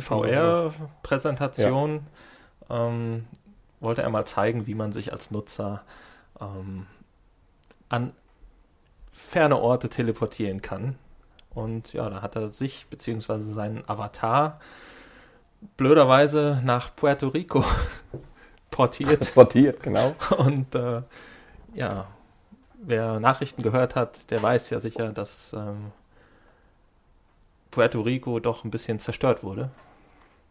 VR-Präsentation 0.00 2.06
ähm, 2.70 3.26
wollte 3.80 4.02
er 4.02 4.10
mal 4.10 4.26
zeigen, 4.26 4.66
wie 4.66 4.74
man 4.74 4.92
sich 4.92 5.12
als 5.12 5.30
Nutzer 5.30 5.82
ähm, 6.40 6.86
an 7.88 8.12
ferne 9.12 9.58
Orte 9.58 9.88
teleportieren 9.88 10.62
kann. 10.62 10.96
Und 11.50 11.92
ja, 11.92 12.08
da 12.08 12.22
hat 12.22 12.36
er 12.36 12.48
sich 12.48 12.86
bzw. 12.88 13.52
seinen 13.52 13.88
Avatar 13.88 14.60
blöderweise 15.76 16.60
nach 16.64 16.94
Puerto 16.94 17.28
Rico 17.28 17.64
portiert. 18.70 19.10
Transportiert, 19.18 19.82
genau. 19.82 20.14
Und 20.36 20.74
äh, 20.74 21.02
ja, 21.74 22.06
wer 22.80 23.20
Nachrichten 23.20 23.62
gehört 23.62 23.96
hat, 23.96 24.30
der 24.30 24.42
weiß 24.42 24.70
ja 24.70 24.80
sicher, 24.80 25.12
dass 25.12 25.52
ähm, 25.52 25.92
Puerto 27.70 28.00
Rico 28.00 28.40
doch 28.40 28.64
ein 28.64 28.70
bisschen 28.70 28.98
zerstört 29.00 29.42
wurde. 29.42 29.70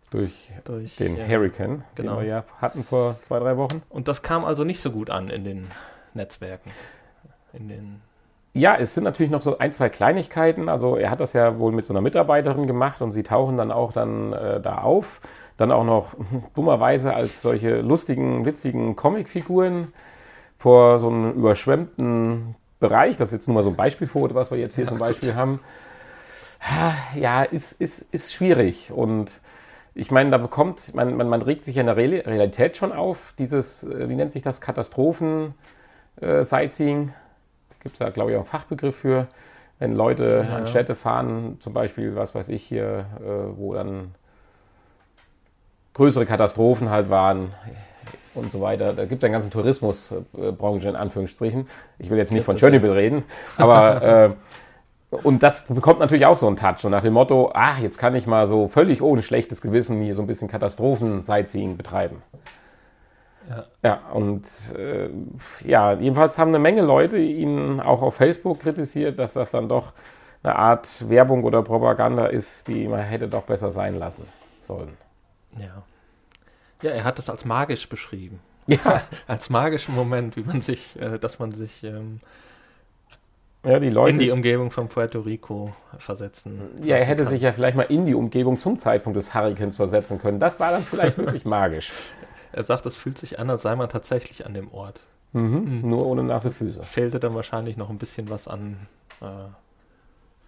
Durch 0.10 0.52
Durch, 0.64 0.96
den 0.96 1.18
ja. 1.18 1.26
Hurricane, 1.26 1.84
genau. 1.96 2.16
den 2.16 2.22
wir 2.22 2.28
ja 2.28 2.44
hatten 2.62 2.84
vor 2.84 3.18
zwei, 3.24 3.40
drei 3.40 3.58
Wochen. 3.58 3.82
Und 3.90 4.08
das 4.08 4.22
kam 4.22 4.46
also 4.46 4.64
nicht 4.64 4.80
so 4.82 4.92
gut 4.92 5.10
an 5.10 5.30
in 5.30 5.44
den 5.44 5.68
Netzwerken. 6.14 6.72
In 7.54 7.68
den 7.68 8.02
Ja, 8.54 8.76
es 8.78 8.94
sind 8.94 9.04
natürlich 9.04 9.32
noch 9.32 9.42
so 9.42 9.58
ein, 9.58 9.72
zwei 9.72 9.90
Kleinigkeiten. 9.90 10.70
Also 10.70 10.96
er 10.96 11.10
hat 11.12 11.20
das 11.20 11.34
ja 11.34 11.60
wohl 11.60 11.72
mit 11.72 11.86
so 11.86 11.94
einer 11.94 12.02
Mitarbeiterin 12.02 12.68
gemacht 12.68 13.02
und 13.02 13.12
sie 13.12 13.24
tauchen 13.24 13.58
dann 13.58 13.72
auch 13.72 13.92
dann 13.92 14.34
äh, 14.34 14.62
da 14.62 14.80
auf. 14.80 15.20
Dann 15.58 15.72
auch 15.72 15.84
noch 15.84 16.16
dummerweise 16.56 17.14
als 17.14 17.42
solche 17.42 17.82
lustigen, 17.82 18.46
witzigen 18.46 18.96
Comicfiguren 18.96 19.92
vor 20.58 21.00
so 21.00 21.10
einem 21.10 21.34
überschwemmten 21.34 22.56
Bereich. 22.80 23.18
Das 23.18 23.30
ist 23.30 23.34
jetzt 23.34 23.48
nur 23.48 23.56
mal 23.56 23.64
so 23.64 23.70
ein 23.70 23.76
Beispielfoto, 23.76 24.36
was 24.36 24.52
wir 24.52 24.58
jetzt 24.58 24.76
hier 24.76 24.86
Ja, 24.86 24.90
zum 24.90 24.98
gut. 25.00 25.08
Beispiel 25.08 25.36
haben. 25.36 25.60
Ja, 27.16 27.44
ist, 27.44 27.74
ist, 27.74 28.06
ist 28.12 28.34
schwierig. 28.34 28.92
Und 28.92 29.32
ich 29.96 30.12
meine, 30.12 30.30
da 30.30 30.38
bekommt, 30.38 30.94
man, 30.96 31.16
man, 31.16 31.30
man 31.30 31.42
regt 31.42 31.66
sich 31.66 31.76
ja 31.76 31.82
in 31.82 31.88
der 31.88 31.98
Real- 31.98 32.22
Realität 32.26 32.78
schon 32.78 32.92
auf, 32.92 33.18
dieses, 33.38 33.84
äh, 33.84 34.10
wie 34.10 34.16
nennt 34.16 34.32
sich 34.32 34.42
das, 34.44 34.62
Katastrophen-Sightseeing. 34.62 37.14
Gibt 37.82 37.94
es 37.94 38.00
da, 38.00 38.10
glaube 38.10 38.32
ich, 38.32 38.38
auch 38.38 38.42
einen 38.42 38.50
Fachbegriff 38.50 38.96
für, 38.98 39.28
wenn 39.80 39.96
Leute 39.96 40.46
Ja, 40.50 40.58
an. 40.58 40.68
Städte 40.68 40.96
fahren, 40.96 41.58
zum 41.62 41.74
Beispiel, 41.74 42.16
was 42.16 42.36
weiß 42.36 42.50
ich 42.50 42.64
hier, 42.64 43.06
äh, 43.20 43.58
wo 43.58 43.74
dann 43.74 44.14
größere 45.94 46.26
Katastrophen 46.26 46.90
halt 46.90 47.10
waren 47.10 47.54
und 48.36 48.52
so 48.52 48.62
weiter. 48.62 48.94
Da 48.94 49.06
gibt 49.06 49.24
es 49.24 49.26
einen 49.26 49.34
ganzen 49.34 49.52
Tourismusbranche 49.52 50.90
in 50.90 50.96
Anführungsstrichen. 50.96 51.68
Ich 51.98 52.10
will 52.10 52.18
jetzt 52.18 52.32
nicht 52.32 52.44
von 52.46 52.56
Tschernobyl 52.56 52.92
reden, 52.92 53.24
aber 53.58 54.02
äh, 54.04 54.30
und 55.10 55.42
das 55.42 55.66
bekommt 55.66 56.00
natürlich 56.00 56.26
auch 56.26 56.38
so 56.38 56.48
einen 56.48 56.58
Touch. 56.58 56.80
So 56.80 56.90
nach 56.90 57.02
dem 57.02 57.14
Motto, 57.14 57.52
ach, 57.54 57.80
jetzt 57.80 57.98
kann 57.98 58.16
ich 58.16 58.28
mal 58.28 58.48
so 58.48 58.68
völlig 58.68 59.02
ohne 59.02 59.22
schlechtes 59.22 59.62
Gewissen 59.62 60.02
hier 60.02 60.16
so 60.16 60.22
ein 60.22 60.28
bisschen 60.28 60.48
Katastrophen-Sightseeing 60.50 61.78
betreiben. 61.78 62.22
Ja. 63.50 63.66
Ja, 63.82 64.02
und 64.12 64.46
äh, 64.76 65.10
ja, 65.66 65.94
jedenfalls 65.94 66.38
haben 66.38 66.50
eine 66.50 66.60
Menge 66.60 66.82
Leute 66.82 67.18
ihn 67.18 67.80
auch 67.80 68.02
auf 68.02 68.16
Facebook 68.16 68.60
kritisiert, 68.60 69.20
dass 69.20 69.34
das 69.34 69.52
dann 69.52 69.70
doch 69.70 69.94
eine 70.44 70.56
Art 70.56 71.10
Werbung 71.10 71.46
oder 71.46 71.64
Propaganda 71.64 72.28
ist, 72.28 72.68
die 72.68 72.88
man 72.88 73.00
hätte 73.00 73.30
doch 73.30 73.44
besser 73.44 73.72
sein 73.72 73.96
lassen 73.96 74.26
sollen. 74.62 74.98
Ja. 75.58 75.84
Ja, 76.82 76.92
er 76.92 77.06
hat 77.06 77.18
das 77.18 77.30
als 77.30 77.46
magisch 77.46 77.88
beschrieben. 77.88 78.40
Ja, 78.68 79.02
Als 79.28 79.50
magischen 79.50 79.96
Moment, 79.96 80.36
wie 80.36 80.44
man 80.44 80.60
sich, 80.60 81.00
äh, 81.02 81.18
dass 81.18 81.40
man 81.40 81.54
sich 81.54 81.84
ähm, 81.86 82.20
ja 83.68 83.80
die 83.80 83.88
in 83.88 83.94
Leute. 83.94 84.18
die 84.18 84.32
Umgebung 84.32 84.72
von 84.72 84.88
Puerto 84.88 85.20
Rico 85.20 85.72
versetzen. 85.98 86.62
ja, 86.84 86.96
er 86.98 87.06
hätte 87.06 87.24
kann. 87.24 87.34
sich 87.34 87.42
ja 87.42 87.52
vielleicht 87.52 87.76
mal 87.78 87.84
in 87.84 88.06
die 88.06 88.14
Umgebung 88.16 88.60
zum 88.60 88.80
Zeitpunkt 88.80 89.18
des 89.18 89.34
Hurrikans 89.34 89.76
versetzen 89.76 90.20
können. 90.20 90.40
Das 90.40 90.60
war 90.60 90.72
dann 90.72 90.84
vielleicht 90.84 91.18
wirklich 91.18 91.46
magisch. 91.46 91.92
Er 92.54 92.64
sagt, 92.64 92.86
es 92.86 92.96
fühlt 92.96 93.18
sich 93.18 93.40
an, 93.40 93.50
als 93.50 93.62
sei 93.64 93.76
man 93.76 93.90
tatsächlich 93.90 94.46
an 94.46 94.54
dem 94.54 94.72
Ort. 94.72 95.02
Mhm. 95.34 95.82
Nur 95.88 96.06
ohne 96.08 96.24
nasse 96.24 96.52
Füße. 96.52 96.82
Fehlte 96.84 97.20
dann 97.20 97.36
wahrscheinlich 97.36 97.78
noch 97.78 97.90
ein 97.90 97.98
bisschen 97.98 98.30
was 98.30 98.48
an 98.48 98.88
äh, 99.22 99.26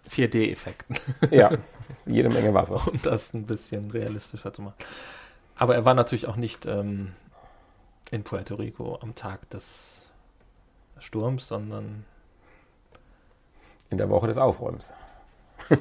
4D-Effekten, 0.10 0.98
Ja, 1.30 1.52
jede 2.06 2.30
Menge 2.30 2.54
Wasser. 2.54 2.88
um 2.88 3.00
das 3.04 3.34
ein 3.34 3.46
bisschen 3.46 3.92
realistischer 3.92 4.54
zu 4.54 4.62
machen. 4.62 4.76
Aber 5.56 5.76
er 5.76 5.86
war 5.86 5.94
natürlich 5.94 6.28
auch 6.28 6.38
nicht 6.38 6.66
ähm, 6.66 7.12
in 8.12 8.24
Puerto 8.24 8.56
Rico 8.56 8.98
am 9.02 9.14
Tag 9.14 9.50
des 9.50 10.10
Sturms, 11.00 11.48
sondern 11.48 12.06
In 13.90 13.98
der 13.98 14.10
Woche 14.10 14.28
des 14.28 14.38
Aufräumens. 14.38 14.92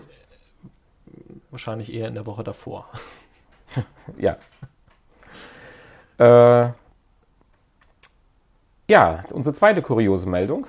wahrscheinlich 1.51 1.93
eher 1.93 2.09
in 2.09 2.15
der 2.15 2.27
Woche 2.27 2.45
davor. 2.45 2.87
Ja. 4.17 4.39
Äh, 6.17 6.73
ja, 8.89 9.21
unsere 9.31 9.55
zweite 9.55 9.83
kuriose 9.83 10.27
Meldung 10.27 10.67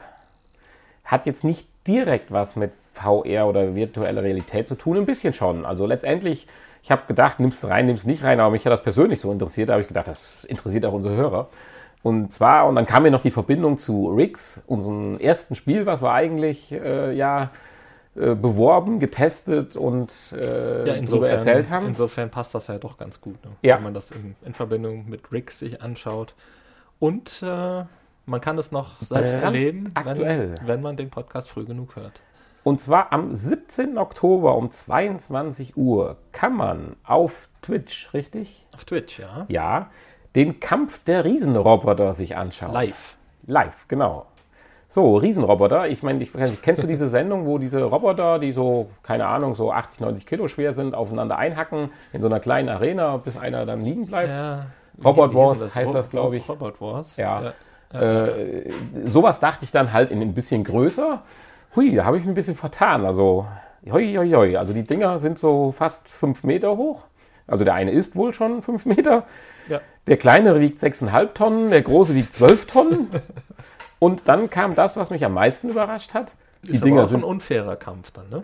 hat 1.05 1.25
jetzt 1.25 1.45
nicht 1.45 1.65
direkt 1.87 2.33
was 2.33 2.57
mit 2.57 2.73
VR 2.93 3.47
oder 3.47 3.73
virtueller 3.75 4.21
Realität 4.21 4.67
zu 4.67 4.75
tun, 4.75 4.97
ein 4.97 5.05
bisschen 5.05 5.33
schon. 5.33 5.65
Also 5.65 5.85
letztendlich, 5.85 6.47
ich 6.83 6.91
habe 6.91 7.03
gedacht, 7.07 7.39
nimmst 7.39 7.63
rein, 7.63 7.85
nimmst 7.85 8.05
nicht 8.05 8.21
rein, 8.23 8.41
aber 8.41 8.51
mich 8.51 8.65
hat 8.65 8.73
das 8.73 8.83
persönlich 8.83 9.21
so 9.21 9.31
interessiert, 9.31 9.69
da 9.69 9.73
habe 9.73 9.83
ich 9.83 9.87
gedacht, 9.87 10.09
das 10.09 10.43
interessiert 10.43 10.85
auch 10.85 10.93
unsere 10.93 11.15
Hörer. 11.15 11.47
Und 12.01 12.31
zwar, 12.31 12.67
und 12.67 12.75
dann 12.75 12.85
kam 12.85 13.03
mir 13.03 13.11
noch 13.11 13.21
die 13.23 13.31
Verbindung 13.31 13.77
zu 13.77 14.07
Riggs, 14.09 14.61
unserem 14.67 15.19
ersten 15.19 15.55
Spiel, 15.55 15.85
was 15.85 16.01
wir 16.01 16.11
eigentlich 16.11 16.71
äh, 16.71 17.13
ja 17.13 17.51
äh, 18.15 18.35
beworben, 18.35 18.99
getestet 18.99 19.75
und 19.75 20.13
äh, 20.33 20.87
Ja, 20.87 20.93
insofern, 20.93 21.29
erzählt 21.31 21.69
haben. 21.69 21.87
insofern 21.87 22.29
passt 22.29 22.55
das 22.55 22.67
ja 22.67 22.77
doch 22.77 22.97
ganz 22.97 23.19
gut, 23.19 23.43
ne? 23.43 23.51
Ja. 23.61 23.75
wenn 23.77 23.83
man 23.83 23.93
das 23.93 24.11
in, 24.11 24.35
in 24.45 24.53
Verbindung 24.53 25.09
mit 25.09 25.31
Rick 25.31 25.51
sich 25.51 25.81
anschaut. 25.81 26.35
Und 26.99 27.43
äh, 27.43 27.83
man 28.25 28.41
kann 28.41 28.57
es 28.57 28.71
noch 28.71 29.01
selbst 29.01 29.31
Brand 29.33 29.43
erleben, 29.43 29.89
aktuell. 29.93 30.55
wenn, 30.59 30.67
wenn 30.67 30.81
man 30.81 30.97
den 30.97 31.09
Podcast 31.09 31.49
früh 31.49 31.65
genug 31.65 31.95
hört. 31.95 32.19
Und 32.63 32.81
zwar 32.81 33.11
am 33.13 33.33
17. 33.33 33.97
Oktober 33.97 34.55
um 34.55 34.69
22 34.69 35.77
Uhr 35.77 36.17
kann 36.31 36.55
man 36.55 36.95
auf 37.03 37.49
Twitch, 37.61 38.13
richtig? 38.13 38.65
Auf 38.75 38.85
Twitch, 38.85 39.19
ja. 39.19 39.45
Ja, 39.49 39.89
den 40.35 40.59
Kampf 40.59 41.03
der 41.03 41.25
Riesenroboter 41.25 42.13
sich 42.13 42.35
anschauen. 42.35 42.73
Live. 42.73 43.17
Live, 43.47 43.87
genau. 43.87 44.25
So, 44.91 45.17
Riesenroboter. 45.17 45.87
Ich 45.87 46.01
meine, 46.01 46.21
ich, 46.23 46.31
kennst 46.61 46.81
du 46.81 46.87
diese 46.87 47.07
Sendung, 47.07 47.45
wo 47.45 47.59
diese 47.59 47.83
Roboter, 47.83 48.39
die 48.39 48.51
so, 48.51 48.89
keine 49.03 49.27
Ahnung, 49.27 49.53
so 49.55 49.71
80, 49.71 49.99
90 49.99 50.25
Kilo 50.25 50.47
schwer 50.47 50.73
sind, 50.73 50.95
aufeinander 50.95 51.37
einhacken 51.37 51.91
in 52.11 52.21
so 52.21 52.27
einer 52.27 52.39
kleinen 52.39 52.69
Arena, 52.69 53.17
bis 53.17 53.37
einer 53.37 53.67
dann 53.67 53.83
liegen 53.83 54.07
bleibt? 54.07 54.29
Ja. 54.29 54.65
Robot 55.03 55.33
Wars 55.33 55.63
hieß 55.63 55.75
heißt 55.75 55.93
das, 55.93 56.09
glaub 56.09 56.33
ich. 56.33 56.49
Robot 56.49 56.81
Wars. 56.81 57.17
Ja. 57.17 57.53
ja. 57.93 57.99
Äh, 57.99 58.71
sowas 59.05 59.39
dachte 59.39 59.63
ich 59.63 59.71
dann 59.71 59.93
halt 59.93 60.09
in 60.11 60.21
ein 60.21 60.33
bisschen 60.33 60.63
größer. 60.63 61.21
Hui, 61.75 61.95
da 61.95 62.05
habe 62.05 62.17
ich 62.17 62.23
mich 62.23 62.31
ein 62.31 62.35
bisschen 62.35 62.55
vertan. 62.55 63.05
Also, 63.05 63.45
hoi, 63.91 64.15
hoi, 64.15 64.29
hoi. 64.31 64.57
Also 64.57 64.73
die 64.73 64.83
Dinger 64.83 65.19
sind 65.19 65.37
so 65.37 65.71
fast 65.71 66.07
fünf 66.07 66.43
Meter 66.43 66.75
hoch. 66.77 67.03
Also 67.49 67.63
der 67.63 67.73
eine 67.73 67.91
ist 67.91 68.15
wohl 68.15 68.33
schon 68.33 68.61
fünf 68.61 68.85
Meter. 68.85 69.25
Ja. 69.67 69.81
Der 70.07 70.17
kleinere 70.17 70.59
wiegt 70.59 70.79
6,5 70.79 71.33
Tonnen, 71.33 71.69
der 71.69 71.81
große 71.81 72.15
wiegt 72.15 72.33
12 72.33 72.65
Tonnen. 72.65 73.07
Und 73.99 74.27
dann 74.27 74.49
kam 74.49 74.75
das, 74.75 74.95
was 74.95 75.09
mich 75.09 75.25
am 75.25 75.33
meisten 75.33 75.69
überrascht 75.69 76.13
hat. 76.13 76.33
Die 76.63 76.71
Ist 76.71 76.83
Dinger 76.83 77.01
aber 77.01 77.03
auch 77.03 77.11
ein 77.11 77.21
sind, 77.21 77.23
unfairer 77.23 77.75
Kampf 77.75 78.11
dann, 78.11 78.29
ne? 78.29 78.43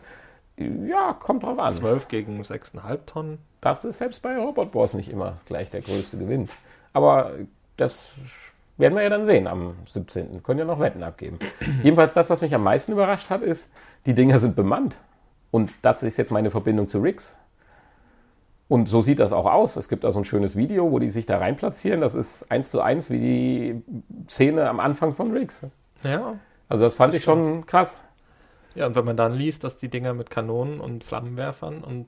ja, 0.58 1.14
kommt 1.14 1.44
drauf 1.44 1.60
an. 1.60 1.74
12 1.74 2.08
gegen 2.08 2.42
6,5 2.42 3.00
Tonnen. 3.06 3.40
Das 3.62 3.84
ist 3.84 3.98
selbst 3.98 4.22
bei 4.22 4.38
Robot 4.38 4.74
Wars 4.74 4.94
nicht 4.94 5.10
immer 5.10 5.38
gleich 5.46 5.70
der 5.70 5.82
größte 5.82 6.18
Gewinn. 6.18 6.50
Aber 6.94 7.32
das 7.78 8.14
werden 8.78 8.96
wir 8.96 9.04
ja 9.04 9.10
dann 9.10 9.26
sehen 9.26 9.48
am 9.48 9.76
17. 9.88 10.44
Können 10.44 10.60
ja 10.60 10.66
noch 10.66 10.80
Wetten 10.80 11.04
abgeben. 11.04 11.40
Jedenfalls 11.84 12.14
das, 12.14 12.30
was 12.30 12.42
mich 12.42 12.54
am 12.54 12.64
meisten 12.64 12.92
überrascht 12.92 13.30
hat, 13.30 13.42
ist, 13.42 13.70
die 14.06 14.14
Dinger 14.14 14.40
sind 14.40 14.56
bemannt. 14.56 14.98
Und 15.52 15.72
das 15.82 16.04
ist 16.04 16.18
jetzt 16.18 16.32
meine 16.32 16.52
Verbindung 16.52 16.88
zu 16.88 17.00
Riggs. 17.00 17.36
Und 18.68 18.90
so 18.90 19.02
sieht 19.02 19.20
das 19.20 19.32
auch 19.32 19.46
aus. 19.46 19.76
Es 19.76 19.90
gibt 19.90 20.04
da 20.04 20.12
so 20.12 20.20
ein 20.20 20.26
schönes 20.26 20.56
Video, 20.56 20.92
wo 20.92 20.98
die 21.00 21.10
sich 21.10 21.26
da 21.26 21.38
reinplatzieren. 21.38 22.02
Das 22.02 22.16
ist 22.16 22.52
eins 22.52 22.72
zu 22.72 22.82
eins 22.82 23.12
wie 23.12 23.20
die 23.20 23.84
Szene 24.28 24.68
am 24.68 24.80
Anfang 24.80 25.14
von 25.14 25.32
Riggs. 25.32 25.68
Ja. 26.04 26.36
Also 26.68 26.84
das 26.84 26.96
fand 26.96 27.14
Das 27.14 27.20
ich 27.20 27.24
schon 27.24 27.66
krass. 27.66 28.00
Ja, 28.74 28.88
und 28.88 28.96
wenn 28.96 29.06
man 29.06 29.16
dann 29.16 29.34
liest, 29.34 29.64
dass 29.64 29.78
die 29.78 29.90
Dinger 29.90 30.14
mit 30.14 30.30
Kanonen 30.30 30.80
und 30.80 31.04
Flammenwerfern 31.04 31.84
und 31.84 32.08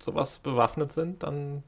sowas 0.00 0.40
bewaffnet 0.40 0.92
sind, 0.92 1.22
dann 1.22 1.62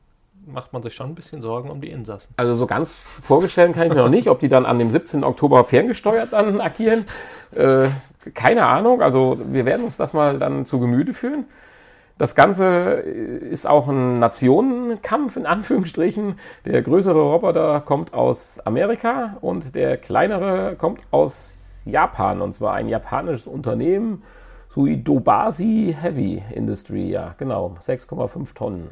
macht 0.46 0.72
man 0.72 0.83
sich 0.83 0.94
schon 0.94 1.09
ein 1.11 1.14
bisschen 1.14 1.40
Sorgen 1.40 1.70
um 1.70 1.81
die 1.81 1.90
Insassen. 1.90 2.33
Also 2.37 2.54
so 2.54 2.66
ganz 2.66 2.94
vorgestellt 2.94 3.74
kann 3.74 3.87
ich 3.87 3.94
mir 3.94 4.02
noch 4.02 4.09
nicht, 4.09 4.28
ob 4.28 4.40
die 4.40 4.48
dann 4.48 4.66
an 4.66 4.78
dem 4.78 4.90
17. 4.90 5.24
Oktober 5.24 5.64
ferngesteuert 5.64 6.33
dann 6.33 6.61
agieren. 6.61 7.07
Äh, 7.54 7.88
keine 8.35 8.66
Ahnung. 8.66 9.00
Also 9.02 9.38
wir 9.44 9.64
werden 9.64 9.85
uns 9.85 9.96
das 9.96 10.12
mal 10.12 10.38
dann 10.38 10.66
zu 10.66 10.78
Gemüte 10.81 11.14
führen. 11.14 11.46
Das 12.18 12.35
Ganze 12.35 12.94
ist 12.94 13.66
auch 13.68 13.88
ein 13.88 14.18
Nationenkampf 14.18 15.37
in 15.37 15.46
Anführungsstrichen. 15.46 16.38
Der 16.64 16.83
größere 16.83 17.20
Roboter 17.20 17.81
kommt 17.81 18.12
aus 18.12 18.59
Amerika 18.66 19.37
und 19.40 19.76
der 19.76 19.96
kleinere 19.98 20.74
kommt 20.76 21.00
aus 21.12 21.81
Japan. 21.85 22.42
Und 22.42 22.54
zwar 22.54 22.74
ein 22.74 22.88
japanisches 22.88 23.46
Unternehmen, 23.46 24.24
Suidobasi 24.74 25.96
Heavy 25.98 26.42
Industry. 26.52 27.09
Ja, 27.09 27.37
genau. 27.38 27.76
6,5 27.83 28.52
Tonnen. 28.52 28.90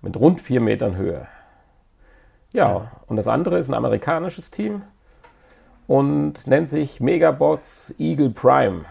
Mit 0.00 0.16
rund 0.16 0.40
4 0.40 0.62
Metern 0.62 0.96
Höhe. 0.96 1.26
Ja, 2.52 2.90
und 3.06 3.16
das 3.16 3.28
andere 3.28 3.58
ist 3.58 3.68
ein 3.68 3.74
amerikanisches 3.74 4.50
Team 4.50 4.80
und 5.86 6.46
nennt 6.46 6.70
sich 6.70 7.00
Megabots 7.00 7.94
Eagle 7.98 8.30
Prime. 8.30 8.86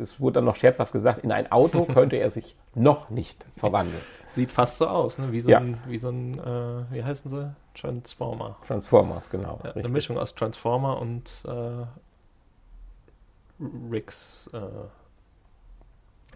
Es 0.00 0.20
wurde 0.20 0.34
dann 0.34 0.44
noch 0.44 0.56
scherzhaft 0.56 0.92
gesagt, 0.92 1.22
in 1.24 1.32
ein 1.32 1.50
Auto 1.52 1.84
könnte 1.92 2.16
er 2.16 2.30
sich 2.30 2.56
noch 2.74 3.10
nicht 3.10 3.44
verwandeln. 3.56 4.00
Sieht 4.28 4.52
fast 4.52 4.78
so 4.78 4.86
aus, 4.86 5.18
ne? 5.18 5.32
Wie 5.32 5.40
so 5.40 5.50
Ja. 5.50 5.58
ein, 5.58 5.78
wie 5.86 5.98
so 5.98 6.08
ein, 6.08 6.38
äh, 6.38 6.92
wie 6.94 7.04
heißen 7.04 7.30
sie? 7.30 7.54
Transformer. 7.74 8.56
Transformers, 8.66 9.30
genau. 9.30 9.60
Ja, 9.64 9.72
eine. 9.72 9.88
Mischung 9.88 10.18
aus 10.18 10.34
Transformer 10.34 11.00
und 11.00 11.30
äh, 11.46 11.86
Ricks 13.90 14.50
äh, 14.52 14.58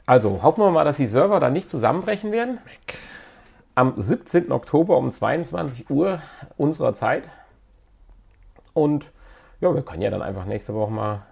Also 0.07 0.43
hoffen 0.43 0.63
wir 0.63 0.71
mal, 0.71 0.85
dass 0.85 0.97
die 0.99 1.07
Server 1.07 1.41
dann 1.41 1.53
nicht 1.53 1.69
zusammenbrechen 1.71 2.33
werden. 2.33 2.59
Am 3.75 3.95
17. 3.97 4.53
Oktober 4.53 4.97
um 4.97 5.11
22 5.11 5.91
Uhr 5.91 6.23
unserer 6.57 6.95
Zeit. 6.95 7.29
Und 8.73 9.11
ja, 9.61 9.75
wir 9.75 9.83
können 9.83 10.03
ja 10.03 10.11
dann 10.11 10.23
einfach 10.23 10.45
nächste 10.45 10.75
Woche 10.75 10.91
mal 10.93 11.23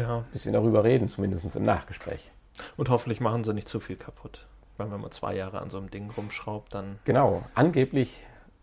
ein 0.00 0.06
Tja, 0.06 0.24
bisschen 0.32 0.52
darüber 0.52 0.84
reden, 0.84 1.08
zumindest 1.08 1.54
im 1.56 1.64
Nachgespräch. 1.64 2.30
und 2.76 2.88
hoffentlich 2.90 3.20
machen 3.20 3.44
sie 3.44 3.54
nicht 3.54 3.68
zu 3.68 3.80
viel 3.80 3.96
kaputt. 3.96 4.46
Weil 4.78 4.90
wenn 4.90 5.00
man 5.00 5.10
zwei 5.10 5.34
Jahre 5.36 5.60
an 5.60 5.70
so 5.70 5.78
einem 5.78 5.90
Ding 5.90 6.10
rumschraubt, 6.10 6.74
dann 6.74 6.98
Genau, 7.04 7.42
angeblich 7.54 8.16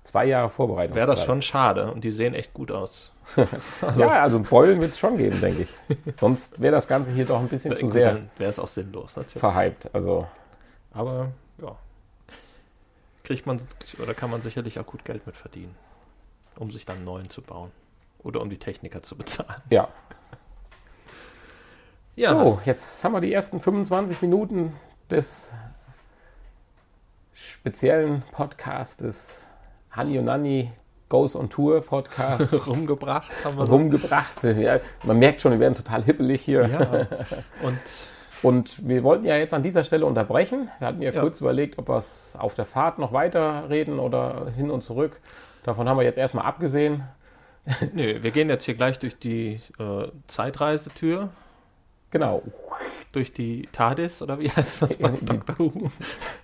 zwei 0.04 0.26
Jahre 0.26 0.50
Vorbereitung. 0.50 0.96
wäre 0.96 1.06
das 1.08 1.24
schon 1.24 1.42
schade. 1.42 1.92
Und 1.92 2.04
die 2.04 2.12
sehen 2.12 2.34
echt 2.34 2.54
gut 2.54 2.72
aus. 2.72 3.14
Ja, 3.98 4.24
also 4.24 4.40
Beulen 4.40 4.82
wird 4.82 4.90
es 4.92 4.98
schon 4.98 5.18
geben, 5.18 5.40
denke 5.40 5.62
ich. 5.64 5.70
Sonst 6.20 6.60
wäre 6.60 6.72
das 6.74 6.88
Ganze 6.88 7.12
hier 7.12 7.26
doch 7.26 7.40
ein 7.40 7.48
bisschen 7.48 7.76
zu 7.76 7.88
sehr 7.90 8.14
dann 8.16 8.30
wäre 8.40 8.50
es 8.50 8.58
auch 8.58 8.68
sinnlos 8.68 9.16
natürlich. 9.16 9.40
verhypt. 9.40 9.94
Also 9.94 10.28
Aber 10.92 11.30
ja, 11.62 11.76
kriegt 13.24 13.46
man 13.46 13.62
oder 14.02 14.16
kann 14.16 14.32
man 14.32 14.42
sicherlich 14.42 14.80
auch 14.80 14.86
gut 14.88 15.06
Geld 15.06 15.28
mit 15.28 15.38
verdienen, 15.38 15.76
um 16.58 16.72
sich 16.72 16.86
dann 16.88 16.98
einen 16.98 17.06
neuen 17.06 17.30
zu 17.30 17.44
bauen 17.44 17.72
oder 18.24 18.42
um 18.42 18.50
die 18.50 18.58
Techniker 18.58 19.04
zu 19.04 19.16
bezahlen. 19.16 19.62
ja. 19.70 19.88
Ja, 22.16 22.32
So, 22.44 22.60
jetzt 22.66 23.04
haben 23.04 23.14
wir 23.14 23.22
die 23.22 23.34
ersten 23.34 23.60
25 23.60 24.22
Minuten 24.22 24.74
des 25.10 25.52
speziellen 27.34 28.24
Podcastes 28.32 29.46
Hani 29.92 30.20
und 30.20 30.26
Nanni 30.26 30.72
Goes 31.08 31.36
on 31.36 31.50
Tour 31.50 31.82
Podcast 31.82 32.54
rumgebracht. 32.68 33.32
Haben 33.44 33.58
wir 33.58 33.66
so. 33.66 33.74
rumgebracht. 33.74 34.44
Ja, 34.44 34.80
man 35.04 35.18
merkt 35.18 35.42
schon, 35.42 35.52
wir 35.54 35.60
werden 35.60 35.76
total 35.76 36.04
hippelig 36.04 36.42
hier. 36.42 36.68
Ja. 36.68 37.08
Und 37.64 37.80
Und 38.44 38.88
wir 38.88 39.04
wollten 39.04 39.26
ja 39.26 39.36
jetzt 39.38 39.54
an 39.54 39.64
dieser 39.64 39.84
Stelle 39.84 40.06
unterbrechen. 40.06 40.70
Wir 40.80 40.88
hatten 40.88 41.02
ja, 41.02 41.12
Ja. 41.12 41.22
kurz 41.22 41.42
überlegt, 41.42 41.80
ob 41.80 41.90
wir 41.90 41.98
es 41.98 42.36
auf 42.38 42.54
der 42.54 42.66
Fahrt 42.66 43.00
noch 43.00 43.12
weiterreden 43.12 43.98
oder 44.00 44.52
hin 44.56 44.70
und 44.70 44.82
zurück. 44.84 45.20
Davon 45.64 45.90
haben 45.90 45.98
wir 45.98 46.04
jetzt 46.04 46.18
erstmal 46.18 46.46
abgesehen. 46.46 47.04
nö, 47.94 48.22
wir 48.22 48.32
gehen 48.32 48.50
jetzt 48.50 48.66
hier 48.66 48.76
gleich 48.76 49.00
durch 49.00 49.18
die 49.18 49.60
äh, 49.80 50.08
Zeitreisetür, 50.28 51.30
Genau, 52.12 52.42
durch 53.12 53.34
die 53.34 53.68
TARDIS, 53.72 54.22
oder 54.22 54.40
wie 54.40 54.50
heißt 54.50 54.82
das 54.82 54.98
bei 54.98 55.10
In 55.10 55.20
die- 55.20 55.26
Dr. 55.26 55.60
Who? 55.60 55.92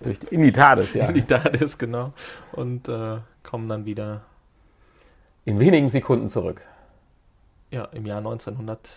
durch 0.00 0.18
die, 0.20 0.26
in 0.34 0.42
die 0.42 0.52
TARDIS, 0.52 0.94
ja. 0.94 1.10
Die 1.12 1.22
TARDIS, 1.22 1.76
genau. 1.78 2.12
Und 2.52 2.88
äh, 2.88 3.18
kommen 3.42 3.68
dann 3.68 3.84
wieder 3.84 4.22
In 5.44 5.58
wenigen 5.58 5.88
Sekunden 5.88 6.28
zurück. 6.30 6.62
ja, 7.70 7.84
im 7.86 8.06
Jahr 8.06 8.18
1900. 8.18 8.90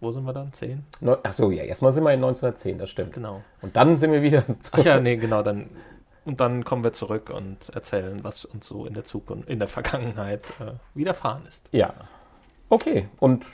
Wo 0.00 0.10
sind 0.12 0.24
wir 0.24 0.32
dann? 0.32 0.52
10? 0.52 0.84
Neu- 1.00 1.16
Ach 1.22 1.32
so, 1.32 1.50
ja, 1.50 1.62
erstmal 1.64 1.92
sind 1.92 2.04
wir 2.04 2.10
in 2.12 2.22
1910, 2.22 2.78
das 2.78 2.90
stimmt. 2.90 3.12
Genau. 3.14 3.42
Und 3.62 3.74
dann 3.76 3.96
sind 3.96 4.12
wir 4.12 4.22
wieder 4.22 4.44
Ach 4.72 4.78
ja, 4.84 5.00
nee, 5.00 5.16
genau, 5.16 5.42
dann 5.42 5.70
und 6.26 6.40
dann 6.40 6.64
kommen 6.64 6.82
wir 6.82 6.94
zurück 6.94 7.28
und 7.28 7.68
erzählen, 7.74 8.24
was 8.24 8.46
uns 8.46 8.66
so 8.66 8.86
in 8.86 8.94
der 8.94 9.04
Zukunft, 9.04 9.48
in 9.50 9.58
der 9.58 9.68
Vergangenheit 9.68 10.40
äh, 10.58 10.72
widerfahren 10.94 11.44
ist. 11.46 11.68
Ja. 11.70 11.92
Okay. 12.70 13.08
Und 13.18 13.44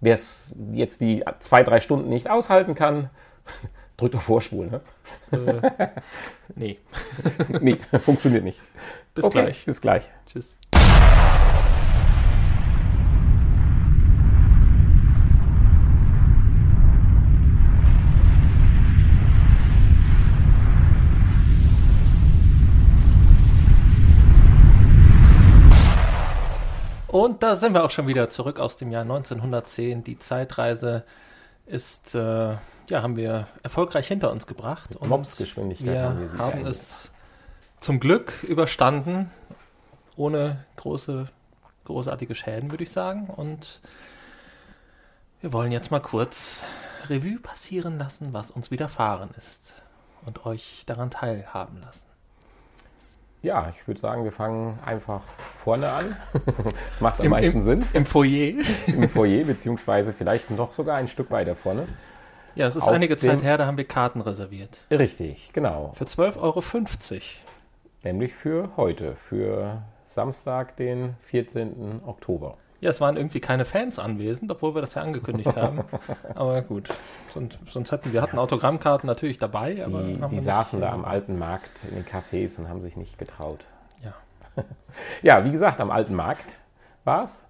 wer 0.00 0.14
es 0.14 0.54
jetzt 0.72 1.00
die 1.00 1.24
zwei, 1.40 1.62
drei 1.62 1.80
Stunden 1.80 2.08
nicht 2.08 2.28
aushalten 2.30 2.74
kann, 2.74 3.10
drückt 3.96 4.14
auf 4.14 4.22
Vorspulen. 4.22 4.70
Ne? 4.70 5.62
Äh, 5.78 5.88
nee, 6.54 6.78
Nee, 7.60 7.78
funktioniert 8.04 8.44
nicht. 8.44 8.60
bis 9.14 9.24
okay, 9.24 9.42
gleich. 9.42 9.64
Bis 9.66 9.80
gleich. 9.80 10.04
Tschüss. 10.26 10.56
Und 27.20 27.42
da 27.42 27.54
sind 27.54 27.74
wir 27.74 27.84
auch 27.84 27.90
schon 27.90 28.06
wieder 28.06 28.30
zurück 28.30 28.58
aus 28.58 28.76
dem 28.76 28.90
Jahr 28.90 29.02
1910. 29.02 30.04
Die 30.04 30.18
Zeitreise 30.18 31.04
ist, 31.66 32.14
äh, 32.14 32.56
ja, 32.88 33.02
haben 33.02 33.14
wir 33.14 33.46
erfolgreich 33.62 34.08
hinter 34.08 34.30
uns 34.30 34.46
gebracht. 34.46 34.96
Und 34.96 35.10
Mopsgeschwindigkeit 35.10 35.92
wir 35.92 36.02
haben 36.02 36.32
wir 36.32 36.38
haben 36.38 36.66
es 36.66 37.10
zum 37.78 38.00
Glück 38.00 38.42
überstanden, 38.42 39.30
ohne 40.16 40.64
große, 40.76 41.28
großartige 41.84 42.34
Schäden, 42.34 42.70
würde 42.70 42.84
ich 42.84 42.90
sagen. 42.90 43.26
Und 43.26 43.82
wir 45.42 45.52
wollen 45.52 45.72
jetzt 45.72 45.90
mal 45.90 46.00
kurz 46.00 46.64
Revue 47.10 47.38
passieren 47.38 47.98
lassen, 47.98 48.32
was 48.32 48.50
uns 48.50 48.70
widerfahren 48.70 49.28
ist. 49.36 49.74
Und 50.24 50.46
euch 50.46 50.84
daran 50.86 51.10
teilhaben 51.10 51.82
lassen. 51.82 52.09
Ja, 53.42 53.72
ich 53.74 53.86
würde 53.88 54.00
sagen, 54.00 54.24
wir 54.24 54.32
fangen 54.32 54.78
einfach 54.84 55.22
vorne 55.64 55.88
an. 55.90 56.16
das 56.32 56.72
macht 57.00 57.20
am 57.20 57.24
Im- 57.26 57.30
meisten 57.30 57.62
Sinn. 57.62 57.84
Im 57.94 58.04
Foyer. 58.04 58.54
Im 58.86 59.08
Foyer, 59.08 59.44
beziehungsweise 59.44 60.12
vielleicht 60.12 60.50
noch 60.50 60.72
sogar 60.72 60.96
ein 60.96 61.08
Stück 61.08 61.30
weiter 61.30 61.56
vorne. 61.56 61.88
Ja, 62.54 62.66
es 62.66 62.76
ist 62.76 62.82
Auf 62.82 62.88
einige 62.90 63.16
Zeit 63.16 63.42
her, 63.42 63.56
da 63.56 63.66
haben 63.66 63.76
wir 63.78 63.84
Karten 63.86 64.20
reserviert. 64.20 64.80
Richtig, 64.90 65.52
genau. 65.52 65.92
Für 65.94 66.04
12,50 66.04 66.36
Euro. 66.40 66.62
Nämlich 68.02 68.34
für 68.34 68.70
heute, 68.76 69.14
für 69.16 69.82
Samstag, 70.04 70.76
den 70.76 71.14
14. 71.20 72.00
Oktober. 72.04 72.56
Ja, 72.80 72.88
es 72.88 73.00
waren 73.00 73.16
irgendwie 73.16 73.40
keine 73.40 73.66
Fans 73.66 73.98
anwesend, 73.98 74.50
obwohl 74.50 74.74
wir 74.74 74.80
das 74.80 74.94
ja 74.94 75.02
angekündigt 75.02 75.54
haben. 75.54 75.84
Aber 76.34 76.62
gut, 76.62 76.88
sonst, 77.34 77.58
sonst 77.68 77.92
hätten 77.92 78.12
wir 78.12 78.22
hatten 78.22 78.38
Autogrammkarten 78.38 79.06
natürlich 79.06 79.38
dabei, 79.38 79.84
aber 79.84 80.02
Die, 80.02 80.18
die 80.30 80.40
saßen 80.40 80.80
da 80.80 80.90
am 80.90 81.04
alten 81.04 81.38
Markt 81.38 81.70
in 81.88 81.94
den 81.94 82.04
Cafés 82.04 82.58
und 82.58 82.68
haben 82.68 82.80
sich 82.80 82.96
nicht 82.96 83.18
getraut. 83.18 83.64
Ja. 84.02 84.14
Ja, 85.22 85.44
wie 85.44 85.52
gesagt, 85.52 85.80
am 85.80 85.90
alten 85.90 86.14
Markt 86.14 86.58
war 87.04 87.24
es. 87.24 87.44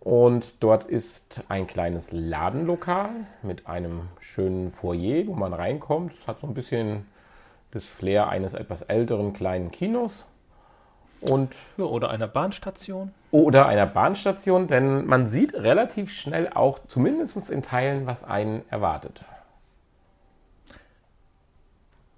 Und 0.00 0.62
dort 0.62 0.84
ist 0.84 1.44
ein 1.48 1.66
kleines 1.66 2.10
Ladenlokal 2.10 3.10
mit 3.42 3.66
einem 3.66 4.08
schönen 4.20 4.72
Foyer, 4.72 5.26
wo 5.26 5.34
man 5.34 5.52
reinkommt. 5.52 6.12
Es 6.20 6.26
hat 6.26 6.40
so 6.40 6.46
ein 6.46 6.54
bisschen 6.54 7.06
das 7.70 7.86
Flair 7.86 8.28
eines 8.28 8.54
etwas 8.54 8.82
älteren 8.82 9.32
kleinen 9.32 9.70
Kinos. 9.70 10.24
Und 11.30 11.54
Ja, 11.76 11.84
oder 11.84 12.10
einer 12.10 12.26
Bahnstation. 12.26 13.12
oder 13.30 13.66
einer 13.66 13.86
Bahnstation, 13.86 14.66
denn 14.66 15.06
man 15.06 15.26
sieht 15.26 15.54
relativ 15.54 16.12
schnell 16.12 16.50
auch, 16.52 16.80
zumindest 16.88 17.48
in 17.50 17.62
Teilen, 17.62 18.06
was 18.06 18.24
einen 18.24 18.62
erwartet. 18.70 19.24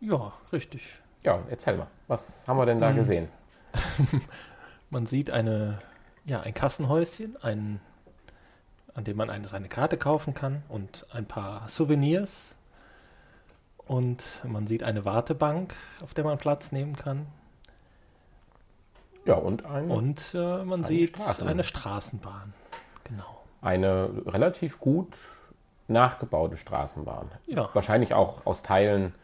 Ja, 0.00 0.32
richtig. 0.52 0.82
Ja, 1.22 1.40
erzähl 1.48 1.76
mal, 1.76 1.86
was 2.08 2.46
haben 2.46 2.58
wir 2.58 2.66
denn 2.66 2.80
da 2.80 2.90
Ähm, 2.90 2.96
gesehen? 2.96 3.28
Man 4.90 5.06
sieht 5.06 5.30
eine, 5.30 5.78
ja, 6.24 6.40
ein 6.40 6.54
Kassenhäuschen, 6.54 7.36
ein, 7.42 7.80
an 8.94 9.02
dem 9.04 9.16
man 9.16 9.30
eine, 9.30 9.48
seine 9.48 9.68
Karte 9.68 9.96
kaufen 9.96 10.34
kann 10.34 10.62
und 10.68 11.06
ein 11.12 11.26
paar 11.26 11.68
Souvenirs. 11.68 12.54
Und 13.86 14.40
man 14.44 14.66
sieht 14.68 14.82
eine 14.84 15.04
Wartebank, 15.04 15.74
auf 16.02 16.14
der 16.14 16.22
man 16.24 16.38
Platz 16.38 16.70
nehmen 16.70 16.94
kann. 16.96 17.26
Ja, 19.26 19.34
und 19.36 19.64
ein, 19.64 19.90
Und 19.90 20.34
äh, 20.34 20.38
man 20.64 20.80
Eine 20.80 20.84
sieht 20.86 21.16
Straßen- 21.16 21.46
eine 21.46 21.64
Straßenbahn. 21.64 22.52
Genau. 23.04 23.42
eine 23.60 24.10
relativ 24.26 24.78
gut 24.80 25.16
nachgebaute 25.88 26.56
Straßenbahn. 26.56 27.30
Ja. 27.46 27.68
Wahrscheinlich 27.74 28.14
auch 28.14 28.46
aus 28.46 28.62
Teilen 28.62 29.14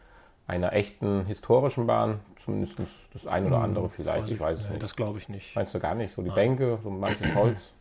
einer 0.47 0.73
echten 0.73 1.25
historischen 1.25 1.87
Bahn, 1.87 2.19
zumindest 2.43 2.75
das 3.13 3.25
ein 3.25 3.45
oder 3.47 3.59
andere 3.59 3.89
vielleicht, 3.89 4.29
ich 4.29 4.39
weiß 4.39 4.59
es 4.59 4.65
nee, 4.65 4.71
nicht. 4.71 4.83
Das 4.83 4.95
glaube 4.95 5.17
ich 5.17 5.29
nicht. 5.29 5.55
Meinst 5.55 5.73
du 5.73 5.79
gar 5.79 5.95
nicht? 5.95 6.13
So 6.15 6.21
die 6.21 6.27
Nein. 6.29 6.35
Bänke, 6.57 6.79
so 6.83 6.89
manches 6.89 7.33
Holz, 7.35 7.71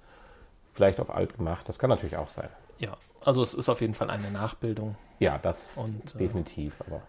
vielleicht 0.72 1.00
auf 1.00 1.10
alt 1.10 1.36
gemacht, 1.36 1.68
das 1.68 1.78
kann 1.78 1.90
natürlich 1.90 2.16
auch 2.16 2.28
sein. 2.30 2.48
Ja, 2.78 2.96
also 3.24 3.42
es 3.42 3.52
ist 3.54 3.68
auf 3.68 3.80
jeden 3.82 3.94
Fall 3.94 4.08
eine 4.10 4.30
Nachbildung. 4.30 4.96
Ja, 5.18 5.36
das 5.38 5.76
Und, 5.76 6.14
äh, 6.14 6.18
definitiv, 6.18 6.74
aber 6.86 7.02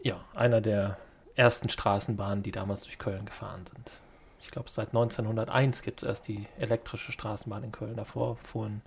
Ja, 0.00 0.16
einer 0.34 0.60
der 0.60 0.96
ersten 1.34 1.68
Straßenbahnen, 1.68 2.42
die 2.42 2.52
damals 2.52 2.84
durch 2.84 2.98
Köln 2.98 3.26
gefahren 3.26 3.64
sind. 3.66 3.92
Ich 4.40 4.50
glaube, 4.50 4.68
seit 4.68 4.88
1901 4.88 5.82
gibt 5.82 6.02
es 6.02 6.08
erst 6.08 6.28
die 6.28 6.46
elektrische 6.58 7.12
Straßenbahn 7.12 7.64
in 7.64 7.72
Köln. 7.72 7.96
Davor 7.96 8.36
fuhren 8.36 8.82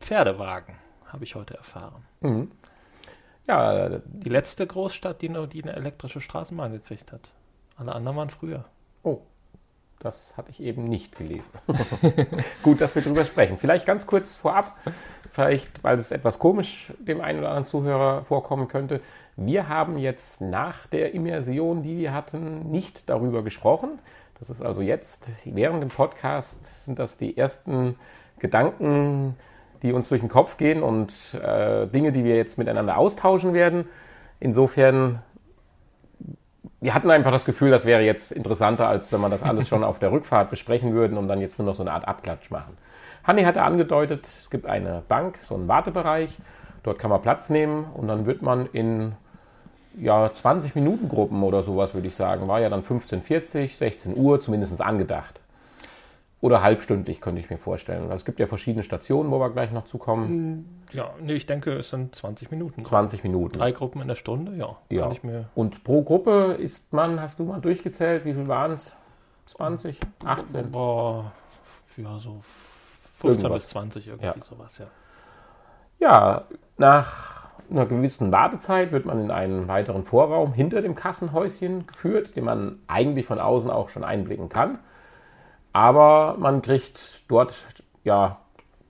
Pferdewagen, 0.00 0.74
habe 1.06 1.24
ich 1.24 1.34
heute 1.34 1.56
erfahren. 1.56 2.04
mhm. 2.20 2.50
ja, 3.46 4.00
Die 4.04 4.28
letzte 4.28 4.66
Großstadt, 4.66 5.22
die, 5.22 5.28
die 5.48 5.62
eine 5.62 5.76
elektrische 5.76 6.20
Straßenbahn 6.20 6.72
gekriegt 6.72 7.12
hat. 7.12 7.30
Alle 7.76 7.92
anderen 7.92 8.16
waren 8.16 8.30
früher. 8.30 8.64
Oh, 9.02 9.20
das 10.00 10.34
hatte 10.36 10.50
ich 10.50 10.60
eben 10.62 10.88
nicht 10.88 11.16
gelesen. 11.16 11.52
Gut, 12.62 12.80
dass 12.80 12.94
wir 12.94 13.02
drüber 13.02 13.24
sprechen. 13.24 13.58
Vielleicht 13.58 13.86
ganz 13.86 14.06
kurz 14.06 14.34
vorab, 14.34 14.76
vielleicht, 15.30 15.84
weil 15.84 15.98
es 15.98 16.10
etwas 16.10 16.38
komisch 16.38 16.92
dem 16.98 17.20
einen 17.20 17.38
oder 17.38 17.48
anderen 17.48 17.66
Zuhörer 17.66 18.24
vorkommen 18.24 18.66
könnte. 18.66 19.00
Wir 19.36 19.68
haben 19.68 19.98
jetzt 19.98 20.40
nach 20.40 20.86
der 20.86 21.14
Immersion, 21.14 21.82
die 21.82 21.98
wir 21.98 22.14
hatten, 22.14 22.70
nicht 22.70 23.10
darüber 23.10 23.42
gesprochen. 23.42 23.98
Das 24.38 24.48
ist 24.48 24.62
also 24.62 24.80
jetzt, 24.80 25.30
während 25.44 25.82
dem 25.82 25.90
Podcast, 25.90 26.84
sind 26.86 26.98
das 26.98 27.18
die 27.18 27.36
ersten 27.36 27.96
Gedanken, 28.38 29.36
die 29.82 29.92
uns 29.92 30.08
durch 30.08 30.22
den 30.22 30.30
Kopf 30.30 30.56
gehen 30.56 30.82
und 30.82 31.12
äh, 31.34 31.86
Dinge, 31.86 32.10
die 32.12 32.24
wir 32.24 32.36
jetzt 32.36 32.56
miteinander 32.56 32.96
austauschen 32.96 33.52
werden. 33.52 33.86
Insofern 34.38 35.22
wir 36.80 36.94
hatten 36.94 37.10
einfach 37.10 37.30
das 37.30 37.44
Gefühl, 37.44 37.70
das 37.70 37.84
wäre 37.84 38.02
jetzt 38.02 38.32
interessanter, 38.32 38.88
als 38.88 39.12
wenn 39.12 39.20
man 39.20 39.30
das 39.30 39.42
alles 39.42 39.68
schon 39.68 39.84
auf 39.84 39.98
der 39.98 40.12
Rückfahrt 40.12 40.50
besprechen 40.50 40.92
würden 40.92 41.18
und 41.18 41.28
dann 41.28 41.40
jetzt 41.40 41.58
nur 41.58 41.66
noch 41.66 41.74
so 41.74 41.82
eine 41.82 41.92
Art 41.92 42.06
Abklatsch 42.06 42.50
machen. 42.50 42.76
Hanni 43.24 43.42
hatte 43.42 43.62
angedeutet, 43.62 44.26
es 44.26 44.50
gibt 44.50 44.66
eine 44.66 45.02
Bank, 45.08 45.38
so 45.46 45.54
einen 45.54 45.68
Wartebereich. 45.68 46.38
Dort 46.82 46.98
kann 46.98 47.10
man 47.10 47.20
Platz 47.20 47.50
nehmen 47.50 47.84
und 47.94 48.08
dann 48.08 48.24
wird 48.24 48.40
man 48.40 48.66
in 48.72 49.12
ja, 49.98 50.32
20 50.32 50.74
Minuten 50.74 51.08
Gruppen 51.08 51.42
oder 51.42 51.62
sowas, 51.62 51.92
würde 51.94 52.08
ich 52.08 52.16
sagen. 52.16 52.48
War 52.48 52.60
ja 52.60 52.70
dann 52.70 52.82
15.40, 52.82 53.76
16 53.76 54.16
Uhr 54.16 54.40
zumindest 54.40 54.80
angedacht. 54.80 55.39
Oder 56.42 56.62
halbstündlich, 56.62 57.20
könnte 57.20 57.40
ich 57.40 57.50
mir 57.50 57.58
vorstellen. 57.58 58.04
Also 58.04 58.14
es 58.14 58.24
gibt 58.24 58.40
ja 58.40 58.46
verschiedene 58.46 58.82
Stationen, 58.82 59.30
wo 59.30 59.38
wir 59.40 59.50
gleich 59.50 59.72
noch 59.72 59.84
zukommen. 59.84 60.82
Ja, 60.92 61.10
nee, 61.20 61.34
ich 61.34 61.44
denke, 61.44 61.72
es 61.74 61.90
sind 61.90 62.14
20 62.14 62.50
Minuten. 62.50 62.82
20 62.84 63.22
Minuten. 63.24 63.58
Drei 63.58 63.72
Gruppen 63.72 64.00
in 64.00 64.08
der 64.08 64.14
Stunde, 64.14 64.56
ja. 64.56 64.76
Ja. 64.88 65.02
Kann 65.02 65.12
ich 65.12 65.22
mir. 65.22 65.50
Und 65.54 65.84
pro 65.84 66.02
Gruppe 66.02 66.56
ist 66.58 66.92
man, 66.94 67.20
hast 67.20 67.38
du 67.38 67.44
mal 67.44 67.60
durchgezählt, 67.60 68.24
wie 68.24 68.32
viel 68.32 68.48
waren 68.48 68.72
es? 68.72 68.96
20? 69.46 70.00
18? 70.24 70.70
Boah, 70.70 71.30
ja, 71.98 72.18
so 72.18 72.40
15 73.18 73.28
Irgendwas. 73.44 73.64
bis 73.64 73.70
20, 73.72 74.06
irgendwie 74.08 74.26
Ja. 74.26 74.34
sowas, 74.40 74.78
ja. 74.78 74.86
Ja, 75.98 76.44
nach 76.78 77.50
einer 77.70 77.84
gewissen 77.84 78.32
Wartezeit 78.32 78.92
wird 78.92 79.04
man 79.04 79.20
in 79.20 79.30
einen 79.30 79.68
weiteren 79.68 80.04
Vorraum 80.04 80.54
hinter 80.54 80.80
dem 80.80 80.94
Kassenhäuschen 80.94 81.86
geführt, 81.86 82.34
den 82.34 82.44
man 82.44 82.78
eigentlich 82.86 83.26
von 83.26 83.38
außen 83.38 83.70
auch 83.70 83.90
schon 83.90 84.04
einblicken 84.04 84.48
kann. 84.48 84.78
Aber 85.72 86.36
man 86.38 86.62
kriegt 86.62 87.22
dort 87.28 87.64
ja 88.04 88.38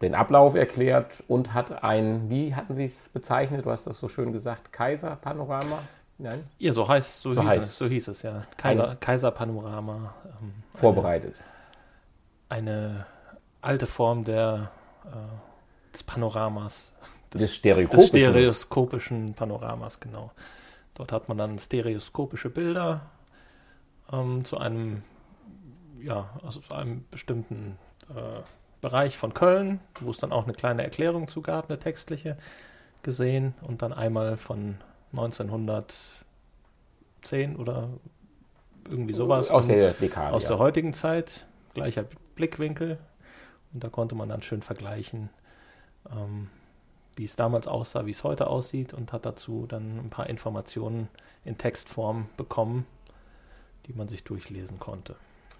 den 0.01 0.15
Ablauf 0.15 0.55
erklärt 0.55 1.23
und 1.29 1.53
hat 1.53 1.83
ein, 1.85 2.31
wie 2.31 2.55
hatten 2.55 2.75
Sie 2.75 2.85
es 2.85 3.11
bezeichnet? 3.11 3.67
Du 3.67 3.71
hast 3.71 3.87
das 3.87 3.99
so 3.99 4.09
schön 4.09 4.33
gesagt, 4.33 4.73
Kaiser-Panorama? 4.73 5.81
Nein? 6.17 6.45
Ja, 6.59 6.73
so 6.73 6.87
heißt 6.87 7.21
so, 7.21 7.33
so, 7.33 7.41
hieß, 7.41 7.51
heißt. 7.51 7.67
Es, 7.67 7.79
so 7.79 7.87
hieß 7.87 8.09
es, 8.09 8.23
ja. 8.23 8.45
Kaiser, 8.57 8.97
Kaiser-Panorama. 8.97 10.15
Ähm, 10.41 10.53
vorbereitet. 10.75 11.41
Eine, 12.49 12.71
eine, 12.71 13.07
alte 13.63 13.87
Form 13.87 14.25
der, 14.25 14.71
äh, 15.07 15.93
des 15.93 16.03
Panoramas. 16.03 16.93
Des, 17.33 17.43
des, 17.43 17.55
stereoskopischen. 17.55 18.13
des 18.13 18.31
stereoskopischen 18.31 19.35
Panoramas, 19.35 20.01
genau. 20.01 20.31
Dort 20.95 21.13
hat 21.13 21.29
man 21.29 21.39
dann 21.39 21.59
stereoskopische 21.59 22.51
Bilder 22.51 23.03
ähm, 24.13 24.45
zu 24.45 24.59
einem, 24.59 25.03
ja, 26.03 26.31
zu 26.51 26.75
einem 26.75 27.05
bestimmten 27.11 27.79
äh, 28.11 28.43
Bereich 28.81 29.19
von 29.19 29.35
Köln, 29.35 29.81
wo 30.01 30.11
es 30.11 30.19
dann 30.19 30.33
auch 30.33 30.45
eine 30.45 30.55
kleine 30.55 30.83
Erklärung 30.83 31.29
zu 31.29 31.43
gab, 31.43 31.69
eine 31.69 31.79
textliche, 31.79 32.39
gesehen 33.03 33.55
und 33.63 33.83
dann 33.83 33.93
einmal 33.93 34.37
von 34.37 34.77
1910 35.13 37.57
oder 37.57 37.89
irgendwie 38.89 39.13
sowas. 39.13 39.51
Aus 39.51 39.67
der 39.67 39.93
Dekade. 39.93 40.35
Aus 40.35 40.47
der 40.47 40.59
heutigen 40.59 40.95
Zeit, 40.95 41.47
gleicher 41.75 42.05
Blickwinkel. 42.35 42.99
Und 43.73 43.85
da 43.85 43.89
konnte 43.89 44.15
man 44.15 44.29
dann 44.29 44.43
schön 44.43 44.63
vergleichen, 44.63 45.31
ähm, 46.11 46.49
wie 47.17 47.25
es 47.25 47.37
damals 47.37 47.69
aussah, 47.69 48.07
wie 48.07 48.11
es 48.11 48.25
heute 48.25 48.49
aussieht 48.49 48.95
und 48.95 49.13
hat 49.13 49.27
dazu 49.27 49.67
dann 49.67 49.99
ein 49.99 50.11
paar 50.11 50.29
Informationen 50.29 51.09
in 51.45 51.57
Textform 51.57 52.29
bekommen, 52.37 52.87
die 53.87 53.93
man 53.93 54.09
sich 54.09 54.25
durchlesen 54.25 54.81
konnte. 54.81 55.15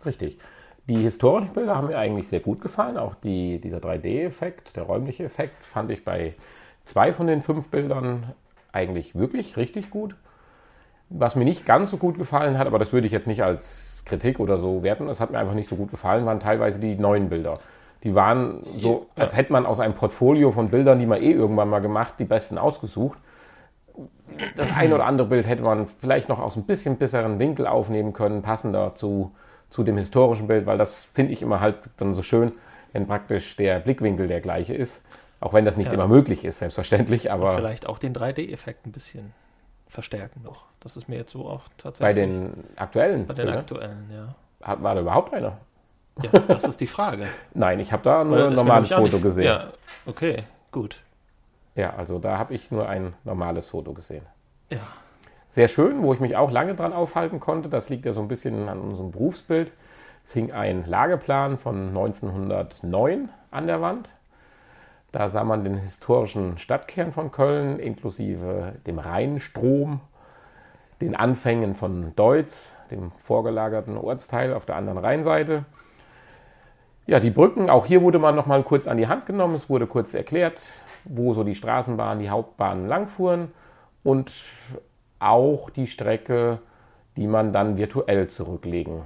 Richtig. 0.05 0.39
Die 0.89 0.97
historischen 0.97 1.53
Bilder 1.53 1.77
haben 1.77 1.89
mir 1.89 1.99
eigentlich 1.99 2.29
sehr 2.29 2.41
gut 2.41 2.61
gefallen. 2.61 2.97
Auch 2.97 3.15
die, 3.15 3.61
dieser 3.61 3.79
3D-Effekt, 3.79 4.77
der 4.77 4.85
räumliche 4.85 5.25
Effekt, 5.25 5.65
fand 5.65 5.91
ich 5.91 6.05
bei 6.05 6.35
zwei 6.85 7.13
von 7.13 7.27
den 7.27 7.43
fünf 7.43 7.69
Bildern 7.69 8.25
eigentlich 8.73 9.15
wirklich 9.15 9.57
richtig 9.57 9.91
gut. 9.91 10.17
Was 11.09 11.37
mir 11.37 11.45
nicht 11.45 11.67
ganz 11.67 11.91
so 11.91 11.97
gut 11.97 12.19
gefallen 12.19 12.59
hat, 12.59 12.67
aber 12.67 12.79
das 12.79 12.93
würde 12.93 13.07
ich 13.07 13.13
jetzt 13.13 13.27
nicht 13.27 13.43
als 13.43 14.03
Kritik 14.05 14.41
oder 14.41 14.59
so 14.59 14.83
werten, 14.83 15.07
das 15.07 15.21
hat 15.21 15.31
mir 15.31 15.39
einfach 15.39 15.55
nicht 15.55 15.69
so 15.69 15.77
gut 15.77 15.91
gefallen, 15.91 16.27
waren 16.27 16.41
teilweise 16.41 16.79
die 16.79 16.97
neuen 16.97 17.29
Bilder. 17.29 17.59
Die 18.03 18.15
waren 18.15 18.65
so, 18.79 19.07
als 19.15 19.37
hätte 19.37 19.53
man 19.53 19.67
aus 19.67 19.79
einem 19.79 19.95
Portfolio 19.95 20.53
von 20.53 20.71
Bildern, 20.71 20.99
die 20.99 21.07
man 21.07 21.21
eh 21.23 21.33
irgendwann 21.33 21.69
mal 21.69 21.81
gemacht, 21.81 22.15
die 22.19 22.25
besten 22.25 22.57
ausgesucht. 22.57 23.19
Das 24.57 24.69
ein 24.75 24.93
oder 24.93 25.05
andere 25.05 25.29
Bild 25.29 25.47
hätte 25.47 25.63
man 25.63 25.87
vielleicht 25.87 26.29
noch 26.29 26.41
aus 26.41 26.57
ein 26.57 26.63
bisschen 26.63 26.97
besseren 26.97 27.39
Winkel 27.39 27.67
aufnehmen 27.67 28.13
können, 28.13 28.41
passender 28.43 28.95
zu, 28.95 29.33
zu 29.71 29.85
dem 29.85 29.97
historischen 29.97 30.47
Bild, 30.47 30.67
weil 30.67 30.79
das 30.79 31.05
finde 31.15 31.33
ich 31.33 31.43
immer 31.43 31.61
halt 31.61 31.77
dann 31.97 32.13
so 32.15 32.23
schön, 32.23 32.53
wenn 32.93 33.07
praktisch 33.07 33.57
der 33.57 33.81
Blickwinkel 33.81 34.27
der 34.27 34.41
gleiche 34.41 34.75
ist. 34.75 35.01
Auch 35.41 35.55
wenn 35.55 35.65
das 35.65 35.77
nicht 35.77 35.87
ja. 35.87 35.95
immer 35.95 36.07
möglich 36.07 36.45
ist, 36.45 36.59
selbstverständlich. 36.59 37.33
Aber 37.33 37.51
Und 37.51 37.57
vielleicht 37.57 37.87
auch 37.87 37.99
den 37.99 38.15
3D-Effekt 38.15 38.87
ein 38.87 38.93
bisschen 38.93 39.33
verstärken 39.89 40.43
noch. 40.43 40.65
Das 40.81 40.97
ist 40.97 41.09
mir 41.09 41.17
jetzt 41.17 41.31
so 41.31 41.49
auch 41.49 41.63
tatsächlich. 41.79 42.15
Bei 42.15 42.21
den 42.21 42.65
aktuellen? 42.77 43.27
Bei 43.27 43.35
den 43.35 43.49
oder? 43.49 43.59
aktuellen, 43.59 44.11
ja. 44.13 44.35
War 44.83 44.95
da 44.95 45.01
überhaupt 45.01 45.33
einer? 45.33 45.57
Ja, 46.23 46.31
das 46.49 46.65
ist 46.65 46.81
die 46.81 46.87
Frage. 46.87 47.27
Nein, 47.55 47.81
ich 47.81 47.93
habe 47.93 48.03
da 48.03 48.25
nur 48.25 48.49
ein 48.49 48.53
normales 48.53 48.93
Foto 48.93 49.03
nicht, 49.03 49.23
gesehen. 49.23 49.45
Ja, 49.45 49.73
okay, 50.05 50.45
gut. 50.71 51.01
Ja, 51.75 51.95
also 51.95 52.19
da 52.19 52.37
habe 52.37 52.53
ich 52.53 52.71
nur 52.71 52.89
ein 52.89 53.15
normales 53.25 53.69
Foto 53.69 53.95
gesehen. 53.95 54.27
Ja. 54.71 54.81
Sehr 55.51 55.67
schön, 55.67 56.05
wo 56.05 56.15
ich 56.15 56.21
mich 56.21 56.37
auch 56.37 56.53
lange 56.53 56.77
dran 56.77 56.93
aufhalten 56.93 57.41
konnte. 57.41 57.69
Das 57.69 57.89
liegt 57.89 58.07
ja 58.07 58.13
so 58.13 58.21
ein 58.21 58.29
bisschen 58.29 58.69
an 58.69 58.79
unserem 58.79 59.11
Berufsbild. 59.11 59.73
Es 60.25 60.33
hing 60.33 60.53
ein 60.53 60.87
Lageplan 60.87 61.59
von 61.59 61.89
1909 61.89 63.29
an 63.51 63.67
der 63.67 63.81
Wand. 63.81 64.11
Da 65.11 65.29
sah 65.29 65.43
man 65.43 65.65
den 65.65 65.77
historischen 65.77 66.59
Stadtkern 66.59 67.11
von 67.11 67.33
Köln 67.33 67.81
inklusive 67.81 68.75
dem 68.87 69.01
Rheinstrom, 69.01 69.99
den 71.01 71.17
Anfängen 71.17 71.75
von 71.75 72.15
Deutz, 72.15 72.73
dem 72.93 73.11
vorgelagerten 73.19 73.97
Ortsteil 73.97 74.55
auf 74.55 74.67
der 74.67 74.77
anderen 74.77 74.99
Rheinseite. 74.99 75.65
Ja, 77.09 77.19
die 77.19 77.31
Brücken, 77.31 77.71
auch 77.71 77.87
hier 77.87 78.03
wurde 78.03 78.21
man 78.21 78.37
noch 78.37 78.47
mal 78.47 78.63
kurz 78.63 78.87
an 78.87 78.99
die 78.99 79.09
Hand 79.09 79.27
genommen. 79.27 79.57
Es 79.57 79.69
wurde 79.69 79.89
kurz 79.89 80.15
erklärt, 80.15 80.63
wo 81.07 81.35
so 81.35 81.43
die 81.43 81.57
Straßenbahnen, 81.57 82.21
die 82.21 82.31
Hauptbahnen 82.31 82.87
langfuhren 82.87 83.51
und 84.05 84.31
auch 85.21 85.71
die 85.71 85.87
Strecke, 85.87 86.61
die 87.17 87.27
man 87.27 87.53
dann 87.53 87.77
virtuell 87.77 88.29
zurücklegen 88.29 89.03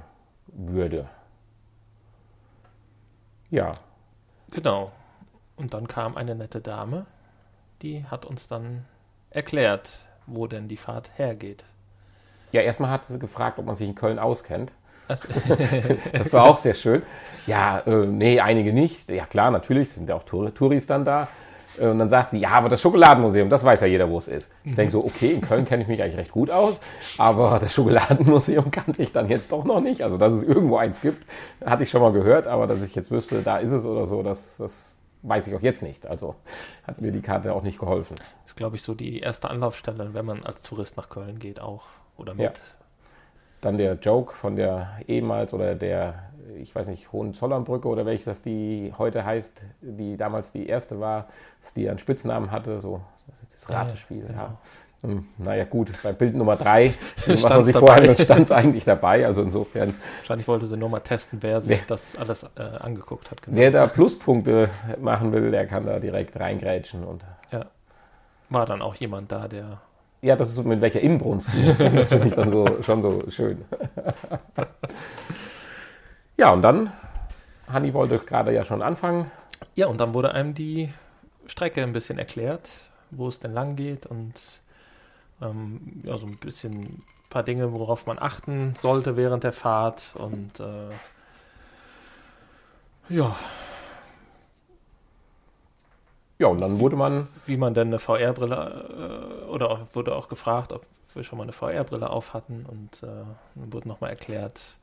würde. 0.47 1.07
Ja. 3.51 3.71
Genau. 4.51 4.91
Und 5.57 5.73
dann 5.73 5.87
kam 5.87 6.17
eine 6.17 6.35
nette 6.35 6.61
Dame, 6.61 7.05
die 7.81 8.05
hat 8.05 8.25
uns 8.25 8.47
dann 8.47 8.85
erklärt, 9.29 10.05
wo 10.25 10.47
denn 10.47 10.67
die 10.67 10.77
Fahrt 10.77 11.11
hergeht. 11.15 11.63
Ja, 12.51 12.61
erstmal 12.61 12.89
hat 12.89 13.05
sie 13.05 13.19
gefragt, 13.19 13.59
ob 13.59 13.65
man 13.65 13.75
sich 13.75 13.87
in 13.87 13.95
Köln 13.95 14.19
auskennt. 14.19 14.71
Das 16.13 16.33
war 16.33 16.45
auch 16.45 16.57
sehr 16.57 16.73
schön. 16.73 17.03
Ja, 17.45 17.79
äh, 17.79 18.07
nee, 18.07 18.39
einige 18.39 18.73
nicht. 18.73 19.09
Ja, 19.09 19.25
klar, 19.25 19.51
natürlich 19.51 19.91
sind 19.91 20.09
ja 20.09 20.15
auch 20.15 20.23
Tour 20.23 20.51
Touris 20.53 20.87
dann 20.87 21.05
da. 21.05 21.27
Äh, 21.79 21.87
und 21.87 21.99
dann 21.99 22.09
sagt 22.09 22.31
sie, 22.31 22.37
ja, 22.37 22.51
aber 22.51 22.69
das 22.69 22.81
Schokoladenmuseum, 22.81 23.49
das 23.49 23.63
weiß 23.63 23.81
ja 23.81 23.87
jeder, 23.87 24.09
wo 24.09 24.17
es 24.17 24.27
ist. 24.27 24.51
Ich 24.63 24.71
mhm. 24.71 24.75
denke 24.75 24.91
so, 24.91 24.99
okay, 24.99 25.31
in 25.31 25.41
Köln 25.41 25.65
kenne 25.65 25.83
ich 25.83 25.87
mich 25.87 26.01
eigentlich 26.01 26.17
recht 26.17 26.31
gut 26.31 26.49
aus, 26.49 26.79
aber 27.17 27.57
das 27.59 27.73
Schokoladenmuseum 27.73 28.71
kannte 28.71 29.01
ich 29.01 29.11
dann 29.11 29.29
jetzt 29.29 29.51
doch 29.51 29.65
noch 29.65 29.81
nicht. 29.81 30.01
Also, 30.01 30.17
dass 30.17 30.33
es 30.33 30.43
irgendwo 30.43 30.77
eins 30.77 31.01
gibt, 31.01 31.25
hatte 31.65 31.83
ich 31.83 31.89
schon 31.89 32.01
mal 32.01 32.11
gehört, 32.11 32.47
aber 32.47 32.67
dass 32.67 32.81
ich 32.81 32.95
jetzt 32.95 33.11
wüsste, 33.11 33.41
da 33.41 33.57
ist 33.57 33.71
es 33.71 33.85
oder 33.85 34.07
so, 34.07 34.23
das, 34.23 34.57
das 34.57 34.95
weiß 35.27 35.47
ich 35.47 35.55
auch 35.55 35.61
jetzt 35.61 35.81
nicht. 35.81 36.05
Also 36.05 36.35
hat 36.85 37.01
mir 37.01 37.11
die 37.11 37.21
Karte 37.21 37.53
auch 37.53 37.63
nicht 37.63 37.79
geholfen. 37.79 38.15
Das 38.17 38.51
ist, 38.51 38.55
glaube 38.55 38.75
ich, 38.75 38.83
so 38.83 38.93
die 38.93 39.19
erste 39.19 39.49
Anlaufstelle, 39.49 40.13
wenn 40.13 40.25
man 40.25 40.43
als 40.43 40.61
Tourist 40.61 40.97
nach 40.97 41.09
Köln 41.09 41.39
geht, 41.39 41.59
auch 41.59 41.87
oder 42.17 42.33
mit. 42.33 42.45
Ja. 42.45 42.51
Dann 43.61 43.77
der 43.77 43.95
Joke 43.95 44.33
von 44.35 44.55
der 44.55 44.99
ehemals 45.07 45.53
oder 45.53 45.75
der, 45.75 46.29
ich 46.61 46.75
weiß 46.75 46.87
nicht, 46.87 47.11
Hohenzollernbrücke 47.11 47.87
oder 47.87 48.05
welches 48.05 48.25
das 48.25 48.41
die 48.41 48.93
heute 48.97 49.25
heißt, 49.25 49.61
die 49.81 50.17
damals 50.17 50.51
die 50.51 50.67
erste 50.67 50.99
war, 50.99 51.27
die 51.75 51.89
einen 51.89 51.99
Spitznamen 51.99 52.51
hatte, 52.51 52.79
so 52.79 53.01
das 53.51 53.69
Ratespiel. 53.69 54.21
Ja, 54.21 54.27
genau. 54.27 54.41
ja. 54.41 54.57
Hm, 55.01 55.27
naja, 55.37 55.65
gut, 55.65 55.91
bei 56.03 56.13
Bild 56.13 56.35
Nummer 56.35 56.55
3, 56.55 56.93
was 57.27 57.43
man 57.43 57.63
sich 57.63 57.75
vorher 57.75 58.15
stand 58.15 58.41
es 58.41 58.51
eigentlich 58.51 58.85
dabei. 58.85 59.25
Also 59.25 59.41
insofern. 59.41 59.93
Wahrscheinlich 60.19 60.47
wollte 60.47 60.65
sie 60.65 60.77
nur 60.77 60.89
mal 60.89 61.01
testen, 61.01 61.39
wer 61.41 61.61
sich 61.61 61.81
wer, 61.81 61.87
das 61.87 62.15
alles 62.15 62.43
äh, 62.55 62.61
angeguckt 62.79 63.29
hat. 63.29 63.41
Genau. 63.41 63.57
Wer 63.57 63.71
da 63.71 63.87
Pluspunkte 63.87 64.69
machen 64.99 65.31
will, 65.31 65.51
der 65.51 65.67
kann 65.67 65.85
da 65.85 65.99
direkt 65.99 66.39
reingrätschen. 66.39 67.03
Und 67.03 67.25
ja. 67.51 67.65
War 68.49 68.65
dann 68.65 68.81
auch 68.81 68.95
jemand 68.95 69.31
da, 69.31 69.47
der. 69.47 69.81
Ja, 70.21 70.35
das 70.35 70.49
ist 70.49 70.55
so 70.55 70.63
mit 70.63 70.81
welcher 70.81 71.01
Inbrunst. 71.01 71.49
Das, 71.67 71.77
das 71.77 72.09
finde 72.09 72.27
ich 72.29 72.33
dann 72.33 72.49
so, 72.49 72.65
schon 72.81 73.01
so 73.01 73.23
schön. 73.29 73.63
ja, 76.37 76.51
und 76.51 76.61
dann, 76.61 76.91
Hanni 77.67 77.93
wollte 77.93 78.19
gerade 78.19 78.53
ja 78.53 78.65
schon 78.65 78.81
anfangen. 78.81 79.31
Ja, 79.75 79.87
und 79.87 79.99
dann 79.99 80.13
wurde 80.13 80.31
einem 80.31 80.53
die 80.53 80.93
Strecke 81.47 81.81
ein 81.83 81.93
bisschen 81.93 82.17
erklärt, 82.17 82.81
wo 83.11 83.27
es 83.27 83.39
denn 83.39 83.53
lang 83.53 83.75
geht 83.75 84.05
und 84.05 84.33
ähm, 85.41 86.01
ja, 86.03 86.17
so 86.17 86.25
ein 86.25 86.37
bisschen 86.37 86.73
ein 86.73 87.03
paar 87.29 87.43
Dinge, 87.43 87.73
worauf 87.73 88.05
man 88.05 88.19
achten 88.19 88.75
sollte 88.75 89.17
während 89.17 89.43
der 89.43 89.53
Fahrt 89.53 90.11
und 90.15 90.59
äh, 90.59 90.89
ja. 93.09 93.35
Ja, 96.37 96.47
und 96.47 96.59
dann 96.59 96.79
wurde 96.79 96.95
man. 96.95 97.27
Wie 97.45 97.55
man 97.57 97.73
denn 97.73 97.87
eine 97.87 97.99
VR-Brille, 97.99 99.45
äh, 99.45 99.45
oder 99.45 99.69
auch, 99.69 99.79
wurde 99.93 100.15
auch 100.15 100.27
gefragt, 100.27 100.73
ob 100.73 100.85
wir 101.13 101.23
schon 101.23 101.37
mal 101.37 101.43
eine 101.43 101.53
VR-Brille 101.53 102.09
auf 102.09 102.33
hatten 102.33 102.65
und 102.67 103.03
äh, 103.03 103.07
dann 103.55 103.73
wurde 103.73 103.87
nochmal 103.87 104.09
erklärt, 104.09 104.77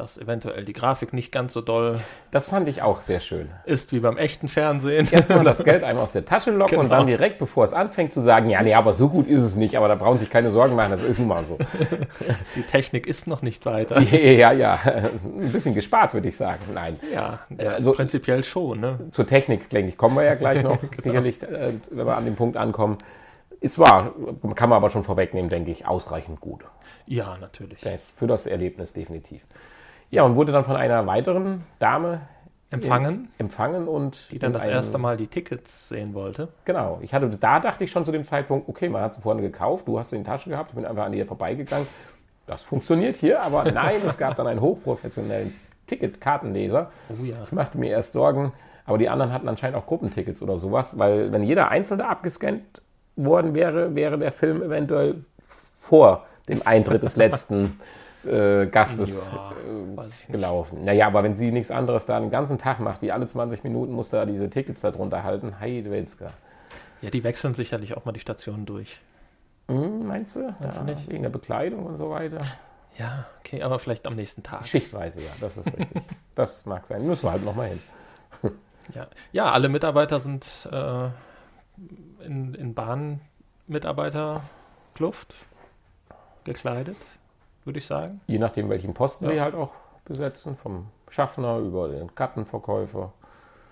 dass 0.00 0.16
eventuell 0.16 0.64
die 0.64 0.72
Grafik 0.72 1.12
nicht 1.12 1.30
ganz 1.30 1.52
so 1.52 1.60
doll. 1.60 2.00
Das 2.30 2.48
fand 2.48 2.68
ich 2.68 2.80
auch 2.80 3.02
sehr 3.02 3.20
schön. 3.20 3.50
Ist 3.66 3.92
wie 3.92 4.00
beim 4.00 4.16
echten 4.16 4.48
Fernsehen. 4.48 5.06
Erstmal 5.10 5.44
das 5.44 5.62
Geld 5.62 5.84
einem 5.84 5.98
aus 5.98 6.12
der 6.12 6.24
Tasche 6.24 6.52
locken 6.52 6.70
genau. 6.70 6.82
und 6.84 6.90
dann 6.90 7.06
direkt, 7.06 7.38
bevor 7.38 7.64
es 7.64 7.74
anfängt, 7.74 8.14
zu 8.14 8.22
sagen, 8.22 8.48
ja, 8.48 8.62
nee, 8.62 8.72
aber 8.72 8.94
so 8.94 9.10
gut 9.10 9.26
ist 9.26 9.42
es 9.42 9.56
nicht, 9.56 9.76
aber 9.76 9.88
da 9.88 9.96
brauchen 9.96 10.16
sich 10.16 10.30
keine 10.30 10.50
Sorgen 10.50 10.74
machen, 10.74 10.92
das 10.92 11.02
ist 11.02 11.18
nun 11.18 11.28
mal 11.28 11.44
so. 11.44 11.58
Die 12.56 12.62
Technik 12.62 13.06
ist 13.06 13.26
noch 13.26 13.42
nicht 13.42 13.66
weiter. 13.66 14.00
Ja, 14.10 14.52
ja, 14.52 14.78
ein 14.84 15.52
bisschen 15.52 15.74
gespart, 15.74 16.14
würde 16.14 16.28
ich 16.28 16.36
sagen. 16.36 16.60
Nein. 16.74 16.98
Ja, 17.12 17.40
also, 17.58 17.92
prinzipiell 17.92 18.44
schon. 18.44 18.80
Ne? 18.80 18.98
Zur 19.12 19.26
Technik, 19.26 19.68
denke 19.70 19.88
ich, 19.88 19.96
kommen 19.96 20.16
wir 20.16 20.24
ja 20.24 20.34
gleich 20.34 20.62
noch, 20.62 20.80
genau. 20.80 20.92
sicherlich, 21.02 21.42
äh, 21.42 21.72
wenn 21.90 22.06
wir 22.06 22.16
an 22.16 22.24
den 22.24 22.36
Punkt 22.36 22.56
ankommen. 22.56 22.98
Es 23.60 23.78
war, 23.78 24.14
kann 24.54 24.70
man 24.70 24.76
aber 24.76 24.88
schon 24.88 25.04
vorwegnehmen, 25.04 25.50
denke 25.50 25.70
ich, 25.70 25.86
ausreichend 25.86 26.40
gut. 26.40 26.64
Ja, 27.06 27.36
natürlich. 27.40 27.80
Das 27.80 28.12
für 28.16 28.26
das 28.26 28.46
Erlebnis 28.46 28.92
definitiv. 28.92 29.42
Ja, 30.10 30.24
und 30.24 30.34
wurde 30.36 30.52
dann 30.52 30.64
von 30.64 30.76
einer 30.76 31.06
weiteren 31.06 31.64
Dame 31.78 32.22
empfangen. 32.70 33.28
In, 33.38 33.46
empfangen 33.46 33.88
und. 33.88 34.30
Die 34.32 34.38
dann 34.38 34.52
das 34.52 34.62
einem, 34.62 34.72
erste 34.72 34.98
Mal 34.98 35.16
die 35.16 35.26
Tickets 35.26 35.88
sehen 35.88 36.14
wollte. 36.14 36.48
Genau. 36.64 36.98
Ich 37.02 37.14
hatte, 37.14 37.28
da 37.28 37.60
dachte 37.60 37.84
ich 37.84 37.90
schon 37.90 38.04
zu 38.04 38.12
dem 38.12 38.24
Zeitpunkt, 38.24 38.68
okay, 38.68 38.88
man 38.88 39.02
hat 39.02 39.14
sie 39.14 39.20
vorne 39.20 39.42
gekauft, 39.42 39.86
du 39.86 39.98
hast 39.98 40.10
sie 40.10 40.16
in 40.16 40.24
die 40.24 40.30
Tasche 40.30 40.50
gehabt, 40.50 40.70
ich 40.70 40.76
bin 40.76 40.84
einfach 40.84 41.04
an 41.04 41.12
ihr 41.12 41.26
vorbeigegangen. 41.26 41.86
Das 42.46 42.62
funktioniert 42.62 43.16
hier, 43.16 43.42
aber 43.42 43.64
nein, 43.72 43.96
es 44.06 44.18
gab 44.18 44.36
dann 44.36 44.46
einen 44.46 44.60
hochprofessionellen 44.60 45.54
Ticketkartenleser. 45.86 46.90
Oh 47.08 47.24
ja. 47.24 47.36
Ich 47.44 47.52
machte 47.52 47.78
mir 47.78 47.90
erst 47.90 48.12
Sorgen, 48.12 48.52
aber 48.86 48.98
die 48.98 49.08
anderen 49.08 49.32
hatten 49.32 49.48
anscheinend 49.48 49.76
auch 49.76 49.86
Gruppentickets 49.86 50.42
oder 50.42 50.58
sowas, 50.58 50.98
weil 50.98 51.32
wenn 51.32 51.42
jeder 51.44 51.68
Einzelne 51.68 52.08
abgescannt 52.08 52.82
worden 53.16 53.54
wäre, 53.54 53.94
wäre 53.94 54.18
der 54.18 54.32
Film 54.32 54.62
eventuell 54.62 55.24
vor 55.78 56.26
dem 56.48 56.62
Eintritt 56.64 57.02
des 57.02 57.16
letzten 57.16 57.78
äh, 58.24 58.66
Gastes 58.66 59.30
Ja, 59.32 59.52
äh, 59.52 60.32
gelaufen. 60.32 60.84
Naja, 60.84 61.06
aber 61.06 61.22
wenn 61.22 61.36
sie 61.36 61.50
nichts 61.50 61.70
anderes 61.70 62.04
da 62.06 62.20
den 62.20 62.30
ganzen 62.30 62.58
Tag 62.58 62.80
macht, 62.80 63.00
wie 63.02 63.12
alle 63.12 63.26
20 63.26 63.64
Minuten 63.64 63.92
muss 63.92 64.10
da 64.10 64.24
diese 64.26 64.50
Tickets 64.50 64.80
da 64.82 64.90
drunter 64.90 65.22
halten, 65.24 65.58
Heidwelska. 65.60 66.32
Ja, 67.02 67.10
die 67.10 67.24
wechseln 67.24 67.54
sicherlich 67.54 67.96
auch 67.96 68.04
mal 68.04 68.12
die 68.12 68.20
Stationen 68.20 68.66
durch. 68.66 69.00
Hm, 69.68 70.06
meinst 70.06 70.36
du? 70.36 70.54
Meinst 70.60 70.78
du 70.78 70.82
Ja, 70.82 70.94
nicht? 70.94 71.10
Wegen 71.10 71.22
der 71.22 71.30
Bekleidung 71.30 71.86
und 71.86 71.96
so 71.96 72.10
weiter. 72.10 72.40
Ja, 72.98 73.24
okay, 73.38 73.62
aber 73.62 73.78
vielleicht 73.78 74.06
am 74.06 74.16
nächsten 74.16 74.42
Tag. 74.42 74.66
Schichtweise, 74.66 75.20
ja, 75.20 75.30
das 75.40 75.56
ist 75.56 75.66
richtig. 75.66 76.02
das 76.34 76.66
mag 76.66 76.86
sein. 76.86 77.06
Müssen 77.06 77.22
wir 77.24 77.32
halt 77.32 77.44
nochmal 77.44 77.68
hin. 77.68 77.80
Ja, 78.94 79.06
ja 79.30 79.52
alle 79.52 79.68
Mitarbeiter 79.68 80.18
sind 80.18 80.68
äh, 80.72 81.08
in, 82.24 82.54
in 82.54 82.74
Bahnmitarbeiterkluft 82.74 85.34
gekleidet, 86.44 86.96
würde 87.64 87.78
ich 87.78 87.86
sagen. 87.86 88.20
Je 88.26 88.38
nachdem, 88.38 88.68
welchen 88.70 88.94
Posten 88.94 89.24
Ja. 89.26 89.30
sie 89.32 89.40
halt 89.40 89.54
auch 89.54 89.70
besetzen, 90.04 90.56
vom 90.56 90.86
Schaffner 91.08 91.58
über 91.58 91.88
den 91.88 92.14
Kartenverkäufer 92.14 93.12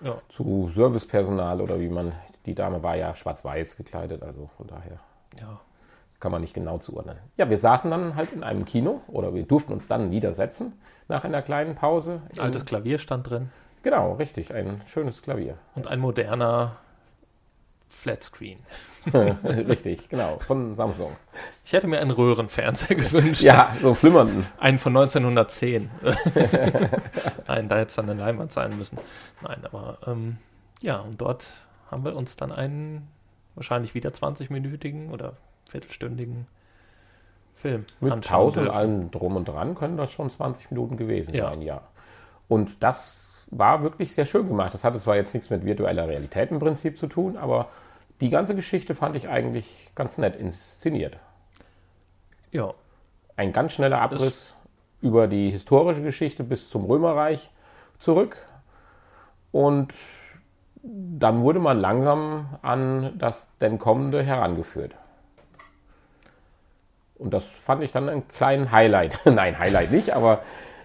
Ja. 0.01 0.15
zu 0.29 0.69
Servicepersonal 0.73 1.59
oder 1.61 1.79
wie 1.79 1.89
man, 1.89 2.13
die 2.45 2.55
Dame 2.55 2.81
war 2.83 2.95
ja 2.95 3.15
schwarz-weiß 3.15 3.75
gekleidet, 3.77 4.23
also 4.23 4.49
von 4.57 4.67
daher 4.67 4.99
Ja, 5.39 5.59
das 6.09 6.19
kann 6.19 6.31
man 6.31 6.41
nicht 6.41 6.53
genau 6.53 6.77
zuordnen. 6.77 7.17
Ja, 7.37 7.49
wir 7.49 7.57
saßen 7.57 7.91
dann 7.91 8.15
halt 8.15 8.31
in 8.31 8.43
einem 8.43 8.65
Kino 8.65 9.01
oder 9.07 9.33
wir 9.33 9.43
durften 9.43 9.73
uns 9.73 9.87
dann 9.87 10.11
widersetzen 10.11 10.73
nach 11.07 11.23
einer 11.23 11.41
kleinen 11.41 11.75
Pause. 11.75 12.21
ein 12.33 12.39
altes 12.39 12.65
Klavier 12.65 12.99
stand 12.99 13.29
drin 13.29 13.49
Genau, 13.81 14.13
richtig, 14.15 14.53
ein 14.53 14.81
schönes 14.87 15.21
Klavier. 15.21 15.55
und 15.75 15.87
ein 15.87 15.99
moderner 15.99 16.75
Flatscreen. 17.89 18.59
richtig, 19.13 20.09
genau, 20.09 20.39
von 20.45 20.75
Samsung. 20.75 21.15
Ich 21.65 21.73
hätte 21.73 21.87
mir 21.87 21.99
einen 21.99 22.11
Röhrenfernseher 22.11 22.95
gewünscht. 22.97 23.41
Ja, 23.41 23.75
so 23.81 23.87
einen 23.87 23.95
flimmernden. 23.95 24.45
Einen 24.59 24.77
von 24.77 24.95
1910. 24.95 25.89
Nein, 27.47 27.69
da 27.69 27.77
hätte 27.77 27.89
es 27.89 27.95
dann 27.95 28.09
eine 28.09 28.19
Leinwand 28.19 28.51
sein 28.51 28.77
müssen. 28.77 28.97
Nein, 29.41 29.59
aber 29.65 29.97
ähm, 30.05 30.37
ja, 30.81 30.97
und 30.97 31.19
dort 31.19 31.47
haben 31.89 32.05
wir 32.05 32.15
uns 32.15 32.35
dann 32.35 32.51
einen 32.51 33.07
wahrscheinlich 33.55 33.95
wieder 33.95 34.09
20-minütigen 34.11 35.09
oder 35.11 35.33
viertelstündigen 35.67 36.47
Film 37.55 37.85
Mit 37.99 38.25
Pause 38.27 38.61
und 38.61 38.69
allem 38.69 39.11
drum 39.11 39.35
und 39.35 39.45
dran 39.47 39.75
können 39.75 39.97
das 39.97 40.11
schon 40.11 40.29
20 40.29 40.71
Minuten 40.71 40.97
gewesen 40.97 41.33
Ja. 41.33 41.49
sein, 41.49 41.61
ja. 41.61 41.81
Und 42.47 42.81
das 42.81 43.27
war 43.51 43.83
wirklich 43.83 44.13
sehr 44.13 44.25
schön 44.25 44.47
gemacht. 44.47 44.73
Das 44.73 44.83
hatte 44.83 44.99
zwar 44.99 45.15
jetzt 45.15 45.33
nichts 45.33 45.49
mit 45.49 45.65
virtueller 45.65 46.07
Realität 46.07 46.51
im 46.51 46.59
Prinzip 46.59 46.97
zu 46.97 47.07
tun, 47.07 47.37
aber 47.37 47.67
die 48.21 48.29
ganze 48.29 48.55
Geschichte 48.55 48.95
fand 48.95 49.15
ich 49.15 49.29
eigentlich 49.29 49.89
ganz 49.95 50.17
nett 50.17 50.35
inszeniert. 50.35 51.17
Ja, 52.51 52.73
Ein 53.35 53.53
ganz 53.53 53.73
schneller 53.73 54.01
Abriss 54.01 54.53
über 55.01 55.27
die 55.27 55.49
historische 55.51 56.01
Geschichte 56.01 56.43
bis 56.43 56.69
zum 56.69 56.83
Römerreich 56.85 57.49
zurück. 57.97 58.37
Und 59.51 59.93
dann 60.83 61.41
wurde 61.41 61.59
man 61.59 61.79
langsam 61.79 62.57
an 62.61 63.17
das 63.17 63.47
denn 63.59 63.79
Kommende 63.79 64.23
herangeführt. 64.23 64.95
Und 67.17 67.33
das 67.33 67.45
fand 67.45 67.83
ich 67.83 67.91
dann 67.91 68.09
einen 68.09 68.27
kleinen 68.27 68.71
Highlight. 68.71 69.19
Nein, 69.25 69.59
Highlight 69.59 69.91
nicht, 69.91 70.11
aber 70.11 70.41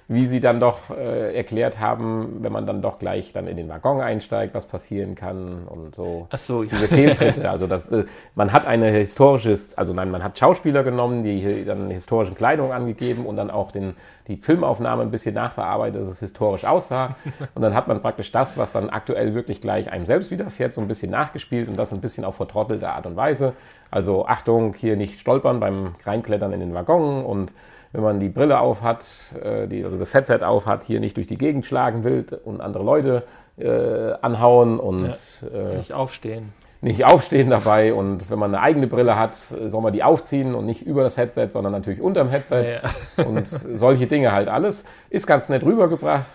wie 0.06 0.26
sie 0.26 0.40
dann 0.40 0.60
doch 0.60 0.90
äh, 0.90 1.34
erklärt 1.34 1.80
haben, 1.80 2.38
wenn 2.40 2.52
man 2.52 2.66
dann 2.66 2.82
doch 2.82 2.98
gleich 2.98 3.32
dann 3.32 3.46
in 3.46 3.56
den 3.56 3.70
Waggon 3.70 4.02
einsteigt, 4.02 4.54
was 4.54 4.66
passieren 4.66 5.14
kann 5.14 5.66
und 5.66 5.94
so 5.94 6.26
ach 6.30 6.38
so, 6.38 6.62
ja. 6.62 6.68
diese 6.70 6.88
Fehltritte. 6.88 7.50
Also 7.50 7.66
das, 7.66 7.90
äh, 7.90 8.04
man 8.34 8.52
hat 8.52 8.66
eine 8.66 8.90
historisches, 8.90 9.78
also 9.78 9.94
nein, 9.94 10.10
man 10.10 10.22
hat 10.22 10.38
Schauspieler 10.38 10.84
genommen, 10.84 11.24
die 11.24 11.64
dann 11.64 11.90
historischen 11.90 12.34
Kleidung 12.34 12.72
angegeben 12.72 13.24
und 13.24 13.36
dann 13.36 13.50
auch 13.50 13.72
den, 13.72 13.94
die 14.28 14.36
Filmaufnahme 14.36 15.02
ein 15.02 15.10
bisschen 15.10 15.34
nachbearbeitet, 15.34 16.02
dass 16.02 16.08
es 16.08 16.20
historisch 16.20 16.64
aussah. 16.64 17.16
Und 17.54 17.62
dann 17.62 17.74
hat 17.74 17.88
man 17.88 18.02
praktisch 18.02 18.30
das, 18.30 18.58
was 18.58 18.72
dann 18.72 18.90
aktuell 18.90 19.34
wirklich 19.34 19.60
gleich 19.60 19.90
einem 19.90 20.06
selbst 20.06 20.30
widerfährt, 20.30 20.72
so 20.72 20.80
ein 20.80 20.88
bisschen 20.88 21.10
nachgespielt 21.10 21.68
und 21.68 21.78
das 21.78 21.92
ein 21.92 22.00
bisschen 22.00 22.24
auf 22.24 22.36
vertrottelte 22.36 22.90
Art 22.90 23.06
und 23.06 23.16
Weise. 23.16 23.54
Also 23.90 24.26
Achtung, 24.26 24.74
hier 24.74 24.96
nicht 24.96 25.20
stolpern 25.20 25.60
beim 25.60 25.94
Reinklettern 26.04 26.52
in 26.52 26.60
den 26.60 26.74
Waggon 26.74 27.24
und 27.24 27.54
wenn 27.94 28.02
man 28.02 28.18
die 28.20 28.28
Brille 28.28 28.58
auf 28.58 28.82
hat, 28.82 29.06
äh, 29.42 29.68
die, 29.68 29.84
also 29.84 29.96
das 29.96 30.12
Headset 30.12 30.40
auf 30.42 30.66
hat, 30.66 30.82
hier 30.82 30.98
nicht 30.98 31.16
durch 31.16 31.28
die 31.28 31.38
Gegend 31.38 31.64
schlagen 31.64 32.02
will 32.02 32.26
und 32.44 32.60
andere 32.60 32.82
Leute 32.82 33.22
äh, 33.56 34.12
anhauen 34.20 34.80
und 34.80 35.06
äh, 35.54 35.76
nicht 35.76 35.92
aufstehen. 35.92 36.52
nicht 36.80 37.04
aufstehen 37.04 37.50
dabei 37.50 37.94
und 37.94 38.28
wenn 38.30 38.38
man 38.40 38.52
eine 38.52 38.62
eigene 38.64 38.88
Brille 38.88 39.16
hat, 39.16 39.36
soll 39.36 39.80
man 39.80 39.92
die 39.92 40.02
aufziehen 40.02 40.56
und 40.56 40.66
nicht 40.66 40.82
über 40.84 41.04
das 41.04 41.16
Headset, 41.16 41.50
sondern 41.50 41.72
natürlich 41.72 42.00
unterm 42.00 42.30
Headset 42.30 42.80
Ja. 43.16 43.24
und 43.24 43.46
solche 43.46 44.08
Dinge 44.08 44.32
halt 44.32 44.48
alles. 44.48 44.84
Ist 45.08 45.28
ganz 45.28 45.48
nett 45.48 45.62
rübergebracht. 45.64 46.26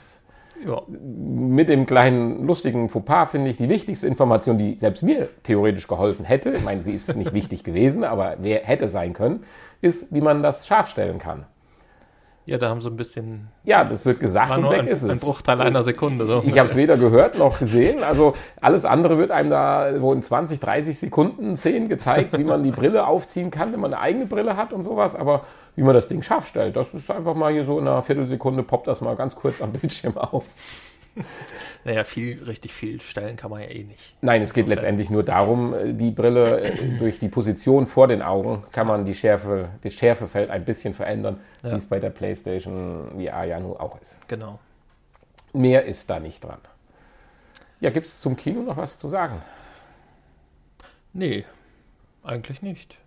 Ja, 0.65 0.81
Mit 0.89 1.69
dem 1.69 1.85
kleinen 1.85 2.45
lustigen 2.45 2.89
Fauxpas 2.89 3.27
finde 3.31 3.49
ich 3.49 3.57
die 3.57 3.69
wichtigste 3.69 4.07
Information, 4.07 4.57
die 4.57 4.77
selbst 4.77 5.03
mir 5.03 5.29
theoretisch 5.43 5.87
geholfen 5.87 6.25
hätte, 6.25 6.51
ich 6.51 6.63
meine, 6.65 6.81
sie 6.81 6.93
ist 6.93 7.15
nicht 7.15 7.33
wichtig 7.33 7.63
gewesen, 7.63 8.03
aber 8.03 8.35
wer 8.39 8.59
hätte 8.63 8.89
sein 8.89 9.13
können, 9.13 9.43
ist, 9.81 10.13
wie 10.13 10.21
man 10.21 10.43
das 10.43 10.67
scharf 10.67 10.89
stellen 10.89 11.19
kann. 11.19 11.45
ja, 12.45 12.57
da 12.57 12.69
haben 12.69 12.81
sie 12.81 12.89
ein 12.89 12.95
bisschen, 12.97 13.47
Ja, 13.63 13.83
das 13.83 14.05
wird 14.05 14.19
gesagt 14.19 14.57
und 14.57 14.69
weg 14.71 14.79
ein, 14.79 14.87
ist 14.87 15.03
es. 15.03 15.09
ein 15.09 15.19
Bruchteil 15.19 15.61
einer 15.61 15.83
Sekunde. 15.83 16.25
So. 16.25 16.43
Ich 16.45 16.57
habe 16.57 16.67
es 16.67 16.75
weder 16.75 16.97
gehört 16.97 17.37
noch 17.37 17.59
gesehen. 17.59 18.03
Also 18.03 18.33
alles 18.59 18.85
andere 18.85 19.17
wird 19.19 19.29
einem 19.31 19.51
da 19.51 19.97
so 19.99 20.11
in 20.13 20.23
20, 20.23 20.59
30 20.59 20.97
Sekunden 20.97 21.55
Szenen 21.57 21.89
gezeigt, 21.89 22.37
wie 22.37 22.43
man 22.43 22.63
die 22.63 22.71
Brille 22.71 23.05
aufziehen 23.05 23.51
kann, 23.51 23.71
wenn 23.71 23.79
man 23.79 23.93
eine 23.93 24.01
eigene 24.01 24.25
Brille 24.25 24.57
hat 24.57 24.73
und 24.73 24.81
sowas. 24.83 25.15
Aber 25.15 25.41
wie 25.75 25.83
man 25.83 25.93
das 25.93 26.07
Ding 26.07 26.23
scharf 26.23 26.47
stellt, 26.47 26.75
das 26.75 26.93
ist 26.93 27.11
einfach 27.11 27.35
mal 27.35 27.51
hier 27.53 27.65
so 27.65 27.77
in 27.77 27.87
einer 27.87 28.01
Viertelsekunde 28.01 28.63
poppt 28.63 28.87
das 28.87 29.01
mal 29.01 29.15
ganz 29.15 29.35
kurz 29.35 29.61
am 29.61 29.71
Bildschirm 29.71 30.17
auf. 30.17 30.45
Naja, 31.85 32.03
viel, 32.03 32.43
richtig 32.43 32.73
viel 32.73 32.99
stellen 32.99 33.35
kann 33.37 33.49
man 33.51 33.61
ja 33.61 33.67
eh 33.69 33.83
nicht. 33.83 34.15
Nein, 34.21 34.41
es 34.41 34.53
geht 34.53 34.67
letztendlich 34.67 35.09
nur 35.09 35.23
darum, 35.23 35.73
äh, 35.73 35.93
die 35.93 36.11
Brille 36.11 36.61
äh, 36.61 36.97
durch 36.97 37.19
die 37.19 37.29
Position 37.29 37.87
vor 37.87 38.07
den 38.07 38.21
Augen 38.21 38.63
kann 38.71 38.87
man 38.87 39.05
die 39.05 39.15
Schärfe, 39.15 39.69
das 39.81 39.93
Schärfefeld 39.93 40.49
ein 40.49 40.65
bisschen 40.65 40.93
verändern, 40.93 41.39
Ja. 41.63 41.71
wie 41.71 41.75
es 41.75 41.85
bei 41.85 41.99
der 41.99 42.09
PlayStation 42.09 43.11
VR 43.15 43.43
ja 43.45 43.59
nun 43.59 43.77
auch 43.77 43.99
ist. 44.01 44.17
Genau. 44.27 44.59
Mehr 45.53 45.85
ist 45.85 46.09
da 46.09 46.19
nicht 46.19 46.43
dran. 46.43 46.59
Ja, 47.79 47.89
gibt 47.89 48.05
es 48.07 48.19
zum 48.19 48.35
Kino 48.35 48.61
noch 48.61 48.77
was 48.77 48.97
zu 48.97 49.07
sagen? 49.07 49.41
Nee, 51.13 51.45
eigentlich 52.23 52.61
nicht. 52.61 52.97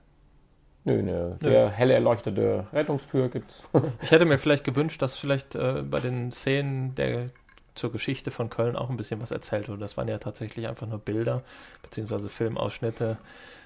Nö, 0.84 0.98
eine 0.98 1.36
sehr 1.40 1.70
hell 1.70 1.90
erleuchtete 1.90 2.66
Rettungstür 2.72 3.28
gibt's. 3.28 3.62
Ich 4.03 4.11
hätte 4.11 4.24
mir 4.24 4.38
vielleicht 4.38 4.64
gewünscht, 4.64 5.00
dass 5.03 5.16
vielleicht 5.16 5.55
äh, 5.55 5.82
bei 5.88 6.00
den 6.00 6.32
Szenen 6.32 6.94
der 6.96 7.26
zur 7.75 7.93
Geschichte 7.93 8.31
von 8.31 8.51
Köln 8.51 8.77
auch 8.77 8.91
ein 8.91 8.97
bisschen 8.97 9.20
was 9.20 9.31
erzählt 9.31 9.68
wurde. 9.68 9.81
Das 9.81 9.97
waren 9.97 10.09
ja 10.09 10.18
tatsächlich 10.18 10.68
einfach 10.68 10.87
nur 10.87 10.99
Bilder 10.99 11.43
beziehungsweise 11.83 12.29
Filmausschnitte, 12.29 13.18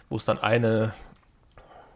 wo 0.08 0.16
es 0.16 0.24
dann 0.24 0.38
eine, 0.38 0.94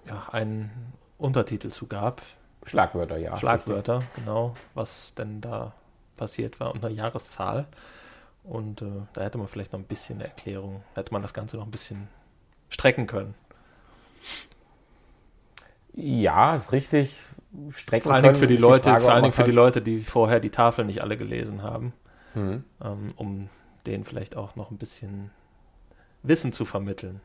ja, 0.07 0.29
einen 0.33 0.71
Untertitel 1.19 1.69
zu 1.69 1.87
gab. 1.87 2.23
Schlagwörter, 2.65 3.17
ja. 3.17 3.37
Schlagwörter, 3.37 4.03
genau, 4.17 4.55
was 4.75 5.15
denn 5.15 5.41
da 5.41 5.73
passiert 6.17 6.61
war 6.61 6.75
und 6.75 6.85
eine 6.85 6.95
Jahreszahl. 6.95 7.67
Und 8.45 8.83
äh, 8.83 8.87
da 9.13 9.23
hätte 9.23 9.39
man 9.39 9.49
vielleicht 9.49 9.73
noch 9.73 9.81
ein 9.81 9.87
bisschen 9.87 10.17
eine 10.17 10.29
Erklärung, 10.29 10.83
hätte 10.95 11.13
man 11.13 11.23
das 11.23 11.35
Ganze 11.35 11.57
noch 11.57 11.65
ein 11.65 11.71
bisschen 11.71 12.09
strecken 12.69 13.07
können. 13.07 13.35
Ja, 15.93 16.55
ist 16.55 16.73
richtig. 16.73 17.19
Strecken 17.75 18.05
Vor 18.05 18.15
allen 18.15 18.23
Dingen 18.23 18.37
für 18.37 18.47
die 18.47 18.57
Leute, 18.57 18.91
Frage, 18.91 19.03
vor 19.03 19.13
allen 19.13 19.23
Dingen 19.25 19.33
für 19.33 19.43
die 19.43 19.49
man's 19.51 19.57
Leute, 19.57 19.83
die 19.83 20.01
vorher 20.01 20.39
die 20.41 20.51
Tafel 20.51 20.85
nicht 20.85 21.03
alle 21.03 21.17
gelesen 21.17 21.63
haben, 21.63 21.93
halt- 22.35 22.45
Mhm. 22.45 22.65
ähm, 22.85 23.09
um 23.17 23.49
denen 23.87 24.05
vielleicht 24.05 24.37
auch 24.37 24.55
noch 24.57 24.71
ein 24.71 24.77
bisschen 24.79 25.31
Wissen 26.23 26.53
zu 26.53 26.65
vermitteln. 26.65 27.21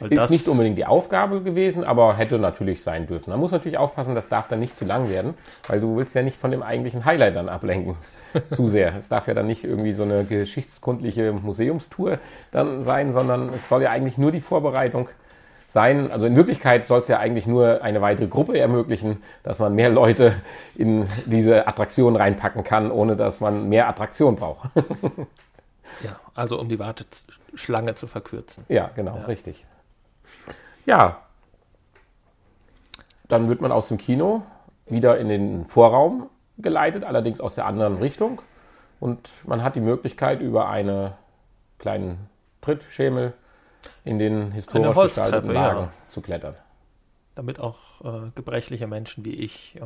Weil 0.00 0.12
Ist 0.12 0.30
nicht 0.30 0.48
unbedingt 0.48 0.78
die 0.78 0.86
Aufgabe 0.86 1.42
gewesen, 1.42 1.84
aber 1.84 2.16
hätte 2.16 2.38
natürlich 2.38 2.82
sein 2.82 3.06
dürfen. 3.06 3.30
Man 3.30 3.40
muss 3.40 3.52
natürlich 3.52 3.76
aufpassen, 3.78 4.14
das 4.14 4.28
darf 4.28 4.48
dann 4.48 4.58
nicht 4.60 4.76
zu 4.76 4.84
lang 4.84 5.08
werden, 5.10 5.34
weil 5.66 5.80
du 5.80 5.96
willst 5.96 6.14
ja 6.14 6.22
nicht 6.22 6.38
von 6.38 6.50
dem 6.50 6.62
eigentlichen 6.62 7.04
Highlight 7.04 7.36
dann 7.36 7.48
ablenken. 7.48 7.96
zu 8.52 8.66
sehr. 8.66 8.96
Es 8.96 9.08
darf 9.08 9.28
ja 9.28 9.34
dann 9.34 9.46
nicht 9.46 9.62
irgendwie 9.62 9.92
so 9.92 10.02
eine 10.02 10.24
geschichtskundliche 10.24 11.32
Museumstour 11.32 12.18
dann 12.50 12.82
sein, 12.82 13.12
sondern 13.12 13.50
es 13.50 13.68
soll 13.68 13.82
ja 13.82 13.90
eigentlich 13.90 14.18
nur 14.18 14.32
die 14.32 14.40
Vorbereitung 14.40 15.08
sein. 15.74 16.10
Also 16.12 16.24
in 16.24 16.36
Wirklichkeit 16.36 16.86
soll 16.86 17.00
es 17.00 17.08
ja 17.08 17.18
eigentlich 17.18 17.46
nur 17.46 17.82
eine 17.82 18.00
weitere 18.00 18.28
Gruppe 18.28 18.56
ermöglichen, 18.58 19.22
dass 19.42 19.58
man 19.58 19.74
mehr 19.74 19.90
Leute 19.90 20.36
in 20.76 21.08
diese 21.26 21.66
Attraktion 21.66 22.14
reinpacken 22.14 22.62
kann, 22.62 22.90
ohne 22.92 23.16
dass 23.16 23.40
man 23.40 23.68
mehr 23.68 23.88
Attraktion 23.88 24.36
braucht. 24.36 24.70
Ja, 26.02 26.16
also 26.34 26.60
um 26.60 26.68
die 26.68 26.78
Warteschlange 26.78 27.96
zu 27.96 28.06
verkürzen. 28.06 28.64
Ja, 28.68 28.90
genau, 28.94 29.16
Ja. 29.16 29.24
richtig. 29.24 29.66
Ja. 30.86 31.18
Dann 33.28 33.48
wird 33.48 33.60
man 33.60 33.72
aus 33.72 33.88
dem 33.88 33.98
Kino 33.98 34.42
wieder 34.86 35.18
in 35.18 35.28
den 35.28 35.66
Vorraum 35.66 36.28
geleitet, 36.58 37.02
allerdings 37.04 37.40
aus 37.40 37.56
der 37.56 37.66
anderen 37.66 37.96
Richtung. 37.98 38.42
Und 39.00 39.28
man 39.44 39.64
hat 39.64 39.74
die 39.74 39.80
Möglichkeit, 39.80 40.40
über 40.40 40.68
einen 40.68 41.12
kleinen 41.78 42.28
Trittschemel 42.60 43.32
in 44.04 44.18
den 44.18 44.52
historisch 44.52 44.94
gestalteten 44.94 45.54
Wagen 45.54 45.80
ja. 45.80 45.92
zu 46.08 46.20
klettern. 46.20 46.54
Damit 47.34 47.58
auch 47.58 47.78
äh, 48.04 48.30
gebrechliche 48.34 48.86
Menschen 48.86 49.24
wie 49.24 49.34
ich 49.34 49.76
äh, 49.76 49.80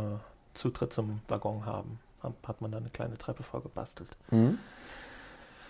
Zutritt 0.55 0.93
zum 0.93 1.21
Waggon 1.29 1.65
haben, 1.65 2.01
hat 2.47 2.61
man 2.61 2.73
da 2.73 2.79
eine 2.79 2.91
kleine 2.91 3.17
Treppe 3.17 3.43
vorgebastelt. 3.43 4.09
Mhm. 4.31 4.59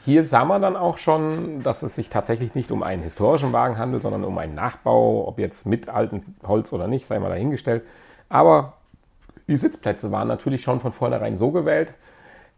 Hier 0.04 0.24
sah 0.24 0.44
man 0.44 0.62
dann 0.62 0.76
auch 0.76 0.96
schon, 0.96 1.62
dass 1.62 1.82
es 1.82 1.94
sich 1.94 2.08
tatsächlich 2.08 2.54
nicht 2.54 2.70
um 2.70 2.82
einen 2.82 3.02
historischen 3.02 3.52
Wagen 3.52 3.76
handelt, 3.76 4.02
sondern 4.02 4.24
um 4.24 4.38
einen 4.38 4.54
Nachbau, 4.54 5.26
ob 5.28 5.38
jetzt 5.38 5.66
mit 5.66 5.88
altem 5.88 6.22
Holz 6.46 6.72
oder 6.72 6.86
nicht, 6.86 7.06
sei 7.06 7.18
mal 7.18 7.28
dahingestellt. 7.28 7.84
Aber 8.28 8.74
die 9.48 9.56
Sitzplätze 9.56 10.10
waren 10.10 10.28
natürlich 10.28 10.62
schon 10.62 10.80
von 10.80 10.92
vornherein 10.92 11.36
so 11.36 11.50
gewählt, 11.50 11.94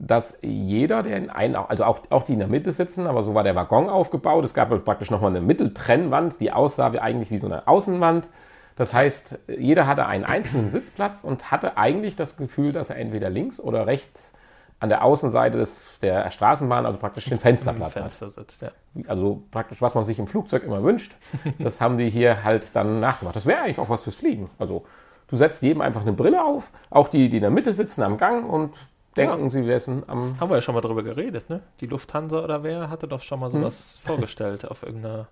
dass 0.01 0.39
jeder, 0.41 1.03
der 1.03 1.19
in 1.19 1.29
einen, 1.29 1.55
also 1.55 1.85
auch, 1.85 2.01
auch 2.09 2.23
die 2.23 2.33
in 2.33 2.39
der 2.39 2.49
Mitte 2.49 2.73
sitzen, 2.73 3.07
aber 3.07 3.23
so 3.23 3.35
war 3.35 3.45
der 3.45 3.55
Waggon 3.55 3.91
aufgebaut. 3.91 4.45
Es 4.47 4.55
gab 4.55 4.71
praktisch 4.85 5.11
nochmal 5.11 5.31
eine 5.31 5.43
Mitteltrennwand, 5.43 6.41
die 6.41 6.53
aussah 6.53 6.93
wie 6.95 7.01
eigentlich 7.01 7.31
wie 7.31 7.39
so 7.39 7.47
eine 7.47 7.69
Außenwand. 7.69 8.29
Das 8.77 8.95
heißt, 8.95 9.39
jeder 9.59 9.87
hatte 9.87 10.07
einen 10.07 10.25
einzelnen 10.25 10.71
Sitzplatz 10.71 11.23
und 11.23 11.51
hatte 11.51 11.77
eigentlich 11.77 12.17
das 12.17 12.39
Gefühl, 12.39 12.73
dass 12.73 12.89
er 12.89 12.97
entweder 12.97 13.29
links 13.29 13.61
oder 13.61 13.87
rechts 13.87 14.33
an 14.79 14.89
der 14.89 15.05
Außenseite 15.05 15.59
des, 15.59 15.99
der 16.01 16.31
Straßenbahn, 16.31 16.87
also 16.87 16.99
praktisch 16.99 17.27
den 17.27 17.39
Fensterplatz 17.39 17.93
Fenster 17.93 18.27
hat. 18.27 18.33
Sitzt, 18.33 18.63
ja. 18.63 18.71
Also 19.07 19.43
praktisch, 19.51 19.83
was 19.83 19.95
man 19.95 20.07
sich 20.07 20.19
im 20.19 20.27
Flugzeug 20.27 20.65
immer 20.65 20.83
wünscht, 20.83 21.15
das 21.59 21.83
haben 21.83 21.99
die 21.99 22.09
hier 22.09 22.43
halt 22.43 22.75
dann 22.75 23.01
nachgemacht. 23.01 23.37
Das 23.37 23.45
wäre 23.45 23.61
eigentlich 23.61 23.79
auch 23.79 23.91
was 23.91 24.05
fürs 24.05 24.17
Fliegen. 24.17 24.49
Also 24.59 24.87
du 25.29 25.37
setzt 25.37 25.63
jedem 25.63 25.83
einfach 25.83 26.01
eine 26.01 26.15
Brille 26.15 26.43
auf, 26.43 26.71
auch 26.89 27.09
die, 27.09 27.29
die 27.29 27.37
in 27.37 27.43
der 27.43 27.51
Mitte 27.51 27.75
sitzen 27.75 28.03
am 28.03 28.17
Gang 28.17 28.51
und 28.51 28.73
denken, 29.17 29.45
ja. 29.45 29.51
sie 29.51 29.67
wären 29.67 30.05
am. 30.09 30.41
Haben 30.41 30.51
wir 30.51 30.57
ja 30.57 30.63
schon 30.63 30.75
mal 30.75 30.81
drüber 30.81 31.03
geredet, 31.03 31.51
ne? 31.51 31.61
Die 31.81 31.87
Lufthansa 31.87 32.43
oder 32.43 32.63
wer 32.63 32.91
hatte 32.91 33.09
doch 33.09 33.23
schon 33.23 33.41
mal 33.41 33.51
sowas 33.51 33.99
hm. 34.03 34.07
vorgestellt 34.07 34.69
auf 34.71 34.83
irgendeiner 34.83 35.29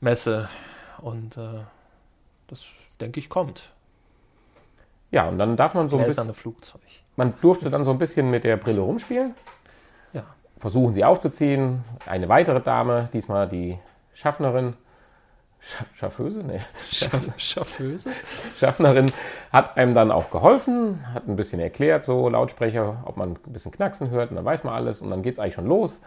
Messe. 0.00 0.48
Und 1.00 1.36
äh, 1.36 1.60
das, 2.46 2.62
denke 3.00 3.18
ich, 3.20 3.28
kommt. 3.28 3.70
Ja, 5.10 5.28
und 5.28 5.38
dann 5.38 5.56
darf 5.56 5.74
man 5.74 5.88
so 5.88 5.98
ein 5.98 6.06
bisschen. 6.06 6.32
Flugzeug. 6.34 6.80
Man 7.16 7.34
durfte 7.40 7.70
dann 7.70 7.84
so 7.84 7.90
ein 7.90 7.98
bisschen 7.98 8.30
mit 8.30 8.44
der 8.44 8.56
Brille 8.56 8.80
rumspielen. 8.80 9.34
Ja. 10.12 10.24
Versuchen 10.58 10.92
sie 10.92 11.04
aufzuziehen. 11.04 11.84
Eine 12.06 12.28
weitere 12.28 12.60
Dame, 12.60 13.08
diesmal 13.12 13.48
die 13.48 13.78
Schaffnerin, 14.12 14.74
Schafföse? 15.94 16.42
Nee. 16.44 16.60
Schafföse? 17.38 18.10
Schaffnerin 18.56 19.06
hat 19.52 19.76
einem 19.76 19.94
dann 19.94 20.10
auch 20.10 20.30
geholfen, 20.30 21.00
hat 21.12 21.26
ein 21.26 21.36
bisschen 21.36 21.60
erklärt, 21.60 22.04
so 22.04 22.28
Lautsprecher, 22.28 23.02
ob 23.06 23.16
man 23.16 23.32
ein 23.32 23.52
bisschen 23.52 23.72
Knacksen 23.72 24.10
hört 24.10 24.30
und 24.30 24.36
dann 24.36 24.44
weiß 24.44 24.64
man 24.64 24.74
alles 24.74 25.00
und 25.00 25.10
dann 25.10 25.22
geht 25.22 25.34
es 25.34 25.38
eigentlich 25.38 25.54
schon 25.54 25.66
los. 25.66 26.00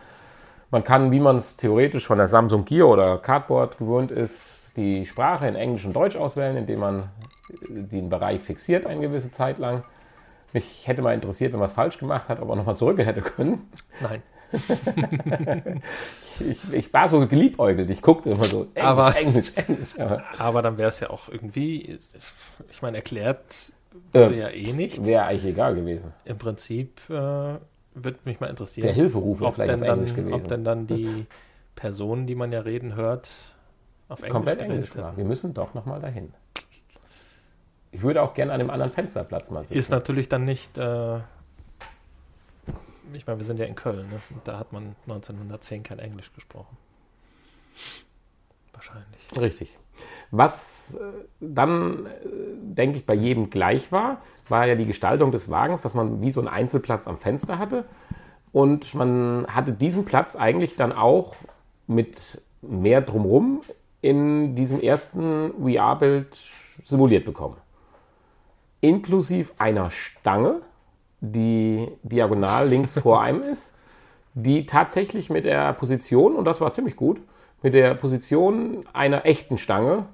Man 0.70 0.84
kann, 0.84 1.12
wie 1.12 1.20
man 1.20 1.38
es 1.38 1.58
theoretisch 1.58 2.06
von 2.06 2.18
der 2.18 2.28
Samsung 2.28 2.66
Gear 2.66 2.88
oder 2.88 3.18
Cardboard 3.18 3.78
gewöhnt 3.78 4.12
ist, 4.12 4.74
die 4.76 5.06
Sprache 5.06 5.48
in 5.48 5.56
Englisch 5.56 5.86
und 5.86 5.96
Deutsch 5.96 6.16
auswählen, 6.16 6.58
indem 6.58 6.80
man 6.80 7.10
den 7.70 8.10
Bereich 8.10 8.42
fixiert 8.42 8.86
eine 8.86 9.02
gewisse 9.02 9.32
Zeit 9.32 9.58
lang. 9.58 9.84
Mich 10.54 10.88
hätte 10.88 11.02
mal 11.02 11.14
interessiert, 11.14 11.54
wenn 11.54 11.60
man 11.60 11.68
es 11.68 11.74
falsch 11.74 11.98
gemacht 11.98 12.30
hat, 12.30 12.42
ob 12.42 12.50
er 12.50 12.56
nochmal 12.56 12.78
zurück 12.78 12.98
hätte 13.00 13.22
können. 13.22 13.70
Nein. 14.02 14.22
Ich, 16.40 16.60
ich, 16.72 16.94
war 16.94 17.08
so 17.08 17.28
geliebäugelt, 17.28 17.90
ich 17.90 18.02
guckte 18.02 18.30
immer 18.32 18.46
so 18.46 18.60
Englisch, 18.60 18.84
aber, 18.84 19.16
Englisch, 19.18 19.52
Englisch. 19.56 20.00
Aber, 20.00 20.24
aber 20.38 20.62
dann 20.62 20.78
wäre 20.78 20.90
es 20.90 21.00
ja 21.00 21.10
auch 21.10 21.30
irgendwie, 21.30 21.98
ich 22.70 22.82
meine, 22.82 22.98
erklärt 22.98 23.72
würde 24.14 24.36
äh, 24.36 24.40
ja 24.40 24.50
eh 24.50 24.74
nichts. 24.74 25.04
Wäre 25.04 25.26
eigentlich 25.26 25.54
egal 25.54 25.76
gewesen. 25.76 26.14
Im 26.26 26.38
Prinzip 26.38 27.02
äh, 27.10 27.14
würde 27.14 28.20
mich 28.26 28.40
mal 28.40 28.48
interessieren. 28.48 28.86
Der 28.86 28.94
Hilferuf 28.94 29.42
wäre 29.42 29.54
vielleicht 29.54 29.74
auf 29.74 29.82
Englisch 29.82 30.14
dann, 30.14 30.16
gewesen. 30.16 30.34
Ob 30.34 30.48
denn 30.48 30.64
dann 30.64 30.88
die 30.88 31.26
Personen, 31.76 32.28
die 32.28 32.36
man 32.36 32.52
ja 32.52 32.62
reden 32.62 32.96
hört, 32.96 33.32
auf 34.10 34.20
Englisch 34.20 34.32
Komplett 34.32 34.62
Englisch 34.62 34.96
war. 34.96 35.18
Wir 35.18 35.26
müssen 35.26 35.54
doch 35.54 35.74
nochmal 35.74 36.00
dahin. 36.00 36.34
Ich 37.92 38.02
würde 38.04 38.22
auch 38.22 38.34
gerne 38.34 38.54
an 38.54 38.60
einem 38.60 38.70
anderen 38.70 38.92
Fensterplatz 38.92 39.50
mal 39.50 39.64
sitzen. 39.64 39.78
Ist 39.78 39.90
natürlich 39.90 40.30
dann 40.30 40.44
nicht 40.44 40.78
äh, 40.78 41.20
ich 43.14 43.28
meine, 43.28 43.40
wir 43.40 43.46
sind 43.46 43.60
ja 43.60 43.66
in 43.66 43.76
Köln, 43.76 44.10
ne? 44.10 44.20
da 44.44 44.60
hat 44.60 44.74
man 44.74 44.96
1910 45.04 45.84
kein 45.84 46.00
Englisch 46.00 46.34
gesprochen. 46.34 46.78
Wahrscheinlich. 48.74 49.40
Richtig. 49.40 49.78
Was 50.30 50.96
äh, 50.96 51.26
dann, 51.40 52.06
äh, 52.06 52.10
denke 52.62 52.98
ich, 52.98 53.06
bei 53.06 53.16
jedem 53.16 53.50
gleich 53.50 53.92
war, 53.92 54.22
war 54.50 54.68
ja 54.68 54.76
die 54.76 54.86
Gestaltung 54.86 55.32
des 55.32 55.50
Wagens, 55.50 55.82
dass 55.82 55.94
man 55.94 56.22
wie 56.22 56.32
so 56.32 56.40
einen 56.40 56.50
Einzelplatz 56.50 57.08
am 57.08 57.18
Fenster 57.18 57.58
hatte. 57.58 57.86
Und 58.52 58.94
man 58.94 59.48
hatte 59.48 59.74
diesen 59.74 60.06
Platz 60.06 60.36
eigentlich 60.36 60.76
dann 60.76 60.92
auch 60.92 61.36
mit 61.88 62.42
mehr 62.62 63.02
drumherum 63.02 63.62
in 64.02 64.56
diesem 64.56 64.80
ersten 64.80 65.54
VR-Bild 65.62 66.38
simuliert 66.86 67.26
bekommen. 67.26 67.58
Inklusive 68.82 69.52
einer 69.58 69.90
Stange, 69.92 70.62
die 71.22 71.88
diagonal 72.04 72.68
links 72.68 73.00
vor 73.00 73.22
einem 73.22 73.44
ist, 73.44 73.74
die 74.34 74.66
tatsächlich 74.66 75.30
mit 75.30 75.46
der 75.46 75.74
Position, 75.74 76.36
und 76.36 76.46
das 76.46 76.62
war 76.62 76.72
ziemlich 76.72 76.96
gut, 76.96 77.20
mit 77.64 77.74
der 77.74 77.96
Position 77.96 78.86
einer 78.94 79.26
echten 79.26 79.58
Stange 79.58 80.06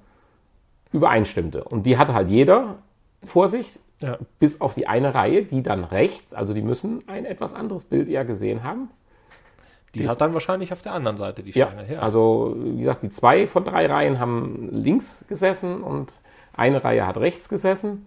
übereinstimmte. 0.93 1.63
Und 1.63 1.85
die 1.85 1.97
hatte 1.97 2.13
halt 2.13 2.29
jeder 2.29 2.77
vor 3.25 3.49
sich, 3.49 3.79
ja. 3.99 4.17
bis 4.39 4.61
auf 4.61 4.73
die 4.73 4.87
eine 4.87 5.13
Reihe, 5.13 5.43
die 5.43 5.61
dann 5.61 5.83
rechts, 5.83 6.33
also 6.33 6.53
die 6.53 6.61
müssen 6.61 7.03
ein 7.07 7.25
etwas 7.25 7.53
anderes 7.53 7.85
Bild 7.85 8.07
ja 8.07 8.23
gesehen 8.23 8.63
haben. 8.63 8.89
Die, 9.93 9.99
die 9.99 10.09
hat 10.09 10.21
dann 10.21 10.33
wahrscheinlich 10.33 10.71
auf 10.71 10.81
der 10.81 10.93
anderen 10.93 11.17
Seite 11.17 11.43
die 11.43 11.51
Stange. 11.51 11.85
Ja, 11.87 11.95
ja, 11.95 11.99
also 11.99 12.55
wie 12.57 12.79
gesagt, 12.79 13.03
die 13.03 13.09
zwei 13.09 13.45
von 13.45 13.63
drei 13.63 13.85
Reihen 13.85 14.19
haben 14.19 14.69
links 14.71 15.25
gesessen 15.27 15.83
und 15.83 16.13
eine 16.53 16.83
Reihe 16.83 17.05
hat 17.05 17.17
rechts 17.17 17.49
gesessen 17.49 18.05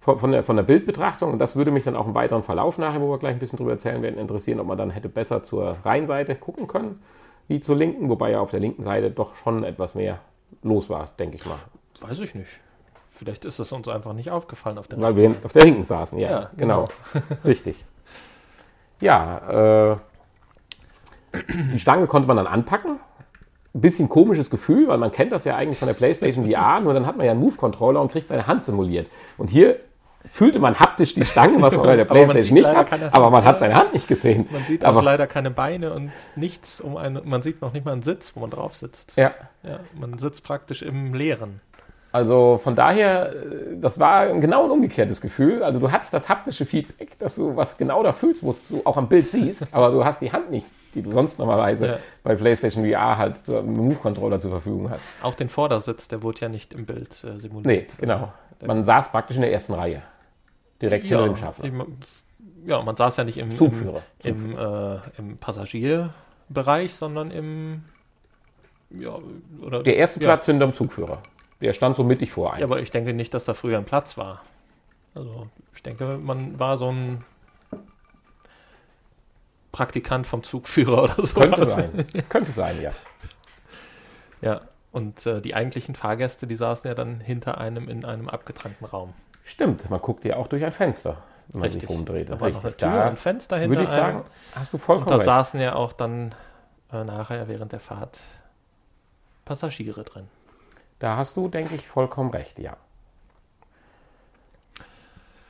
von, 0.00 0.18
von, 0.18 0.32
der, 0.32 0.44
von 0.44 0.56
der 0.56 0.62
Bildbetrachtung. 0.62 1.32
Und 1.32 1.38
das 1.38 1.56
würde 1.56 1.70
mich 1.70 1.84
dann 1.84 1.96
auch 1.96 2.06
im 2.06 2.14
weiteren 2.14 2.42
Verlauf 2.42 2.78
nachher, 2.78 3.00
wo 3.00 3.10
wir 3.10 3.18
gleich 3.18 3.34
ein 3.34 3.38
bisschen 3.38 3.56
drüber 3.56 3.72
erzählen 3.72 4.02
werden, 4.02 4.18
interessieren, 4.18 4.60
ob 4.60 4.66
man 4.66 4.78
dann 4.78 4.90
hätte 4.90 5.08
besser 5.08 5.42
zur 5.42 5.76
Reihenseite 5.84 6.34
gucken 6.34 6.66
können, 6.66 7.02
wie 7.48 7.60
zur 7.60 7.76
linken, 7.76 8.08
wobei 8.08 8.30
ja 8.30 8.40
auf 8.40 8.50
der 8.50 8.60
linken 8.60 8.82
Seite 8.82 9.10
doch 9.10 9.34
schon 9.34 9.64
etwas 9.64 9.94
mehr 9.94 10.20
los 10.62 10.88
war, 10.88 11.10
denke 11.18 11.36
ich 11.36 11.46
mal. 11.46 11.58
Weiß 12.00 12.20
ich 12.20 12.34
nicht. 12.34 12.60
Vielleicht 13.10 13.44
ist 13.44 13.58
es 13.58 13.72
uns 13.72 13.88
einfach 13.88 14.12
nicht 14.12 14.30
aufgefallen 14.30 14.78
auf 14.78 14.86
der 14.86 15.00
Weil 15.00 15.16
wir 15.16 15.34
auf 15.42 15.52
der 15.52 15.64
linken 15.64 15.82
saßen, 15.82 16.18
ja, 16.18 16.30
ja 16.30 16.50
genau. 16.56 16.84
genau. 17.12 17.26
Richtig. 17.44 17.84
Ja, 19.00 19.92
äh, 19.92 19.96
die 21.72 21.78
Stange 21.78 22.06
konnte 22.06 22.28
man 22.28 22.36
dann 22.36 22.46
anpacken. 22.46 23.00
Ein 23.74 23.80
bisschen 23.80 24.08
komisches 24.08 24.50
Gefühl, 24.50 24.88
weil 24.88 24.98
man 24.98 25.12
kennt 25.12 25.32
das 25.32 25.44
ja 25.44 25.56
eigentlich 25.56 25.78
von 25.78 25.88
der 25.88 25.94
PlayStation 25.94 26.50
VR, 26.50 26.80
nur 26.80 26.94
dann 26.94 27.06
hat 27.06 27.16
man 27.16 27.26
ja 27.26 27.32
einen 27.32 27.40
Move-Controller 27.40 28.00
und 28.00 28.10
kriegt 28.10 28.28
seine 28.28 28.46
Hand 28.46 28.64
simuliert. 28.64 29.08
Und 29.36 29.50
hier 29.50 29.78
fühlte 30.32 30.58
man 30.58 30.78
haptisch 30.78 31.14
die 31.14 31.24
Stange, 31.24 31.60
was 31.60 31.74
man 31.74 31.86
bei 31.86 31.96
der 31.96 32.04
Playstation 32.04 32.54
nicht 32.58 32.68
hat, 32.68 33.14
aber 33.14 33.30
man 33.30 33.44
hat 33.44 33.58
seine 33.58 33.74
Hand 33.74 33.94
nicht 33.94 34.08
gesehen. 34.08 34.46
Man 34.50 34.64
sieht 34.64 34.84
aber 34.84 34.98
auch 34.98 35.04
leider 35.04 35.26
keine 35.26 35.50
Beine 35.50 35.92
und 35.92 36.12
nichts 36.36 36.80
um 36.80 36.96
eine, 36.96 37.22
man 37.22 37.42
sieht 37.42 37.62
noch 37.62 37.72
nicht 37.72 37.84
mal 37.84 37.92
einen 37.92 38.02
Sitz, 38.02 38.32
wo 38.34 38.40
man 38.40 38.50
drauf 38.50 38.74
sitzt. 38.74 39.14
Ja. 39.16 39.32
ja 39.62 39.80
man 39.98 40.18
sitzt 40.18 40.44
praktisch 40.44 40.82
im 40.82 41.14
Leeren. 41.14 41.60
Also 42.10 42.58
von 42.62 42.74
daher, 42.74 43.34
das 43.80 43.98
war 44.00 44.28
genau 44.28 44.64
ein 44.64 44.70
umgekehrtes 44.70 45.20
Gefühl. 45.20 45.62
Also 45.62 45.78
du 45.78 45.92
hast 45.92 46.14
das 46.14 46.28
haptische 46.28 46.64
Feedback, 46.64 47.18
dass 47.18 47.36
du 47.36 47.54
was 47.54 47.76
genau 47.76 48.02
da 48.02 48.12
fühlst, 48.12 48.46
was 48.46 48.66
du 48.68 48.80
auch 48.84 48.96
am 48.96 49.08
Bild 49.08 49.28
siehst, 49.30 49.66
aber 49.72 49.90
du 49.90 50.04
hast 50.04 50.22
die 50.22 50.32
Hand 50.32 50.50
nicht, 50.50 50.66
die 50.94 51.02
du 51.02 51.12
sonst 51.12 51.38
normalerweise 51.38 51.86
ja. 51.86 51.98
bei 52.22 52.34
PlayStation 52.34 52.88
VR 52.88 53.18
halt 53.18 53.44
zum 53.44 53.74
Move-Controller 53.74 54.40
zur 54.40 54.52
Verfügung 54.52 54.90
hast. 54.90 55.02
Auch 55.22 55.34
den 55.34 55.50
Vordersitz, 55.50 56.08
der 56.08 56.22
wurde 56.22 56.40
ja 56.40 56.48
nicht 56.48 56.72
im 56.72 56.86
Bild 56.86 57.24
äh, 57.24 57.36
simuliert. 57.36 57.66
Nee, 57.66 57.86
genau. 57.98 58.32
Man 58.66 58.84
saß 58.84 59.10
praktisch 59.10 59.36
in 59.36 59.42
der 59.42 59.52
ersten 59.52 59.74
Reihe. 59.74 60.02
Direkt 60.80 61.06
ja, 61.06 61.18
hinter 61.18 61.32
dem 61.32 61.36
Schaffner. 61.36 61.86
ja, 62.64 62.82
man 62.82 62.96
saß 62.96 63.16
ja 63.16 63.24
nicht 63.24 63.38
im, 63.38 63.50
Zugführer. 63.50 64.02
im, 64.22 64.52
im, 64.52 64.58
äh, 64.58 64.98
im 65.18 65.38
Passagierbereich, 65.38 66.94
sondern 66.94 67.30
im. 67.30 67.84
Ja, 68.90 69.18
oder, 69.60 69.82
der 69.82 69.96
erste 69.96 70.20
Platz 70.20 70.46
hinter 70.46 70.66
dem 70.66 70.74
Zugführer. 70.74 71.20
Der 71.60 71.72
stand 71.72 71.96
so 71.96 72.04
mittig 72.04 72.30
vor 72.30 72.52
einem. 72.52 72.60
Ja, 72.60 72.66
aber 72.66 72.80
ich 72.80 72.90
denke 72.90 73.12
nicht, 73.12 73.34
dass 73.34 73.44
da 73.44 73.54
früher 73.54 73.78
ein 73.78 73.84
Platz 73.84 74.16
war. 74.16 74.42
Also, 75.14 75.48
ich 75.74 75.82
denke, 75.82 76.16
man 76.16 76.58
war 76.58 76.78
so 76.78 76.90
ein 76.92 77.24
Praktikant 79.72 80.26
vom 80.26 80.42
Zugführer 80.42 81.02
oder 81.16 81.26
so. 81.26 81.40
Könnte 81.40 81.66
sein. 81.66 82.06
Könnte 82.28 82.52
sein, 82.52 82.80
ja. 82.80 82.92
Ja, 84.40 84.60
und 84.92 85.24
äh, 85.26 85.40
die 85.40 85.54
eigentlichen 85.54 85.94
Fahrgäste, 85.94 86.46
die 86.46 86.56
saßen 86.56 86.88
ja 86.88 86.94
dann 86.94 87.20
hinter 87.20 87.58
einem 87.58 87.88
in 87.88 88.04
einem 88.04 88.28
abgetrennten 88.28 88.86
Raum. 88.86 89.12
Stimmt, 89.44 89.88
man 89.90 90.00
guckt 90.00 90.24
ja 90.24 90.36
auch 90.36 90.46
durch 90.48 90.64
ein 90.64 90.72
Fenster, 90.72 91.22
wenn 91.48 91.60
man 91.62 91.70
sich 91.70 91.88
rumdreht. 91.88 92.30
Da 92.30 92.40
war 92.40 92.50
noch 92.50 92.62
eine 92.64 92.76
Tür, 92.76 92.88
da 92.90 93.04
ein 93.08 93.16
Fenster 93.16 93.56
hinter 93.58 93.70
Würde 93.76 93.84
ich 93.84 93.90
sagen, 93.90 94.24
hast 94.54 94.72
du 94.72 94.78
vollkommen 94.78 95.06
Und 95.06 95.10
da 95.10 95.16
recht. 95.16 95.24
saßen 95.26 95.60
ja 95.60 95.74
auch 95.74 95.92
dann 95.92 96.34
äh, 96.92 97.04
nachher 97.04 97.48
während 97.48 97.72
der 97.72 97.80
Fahrt 97.80 98.20
Passagiere 99.44 100.04
drin. 100.04 100.28
Da 100.98 101.16
hast 101.16 101.36
du, 101.36 101.48
denke 101.48 101.74
ich, 101.74 101.86
vollkommen 101.86 102.30
recht, 102.30 102.58
ja. 102.58 102.76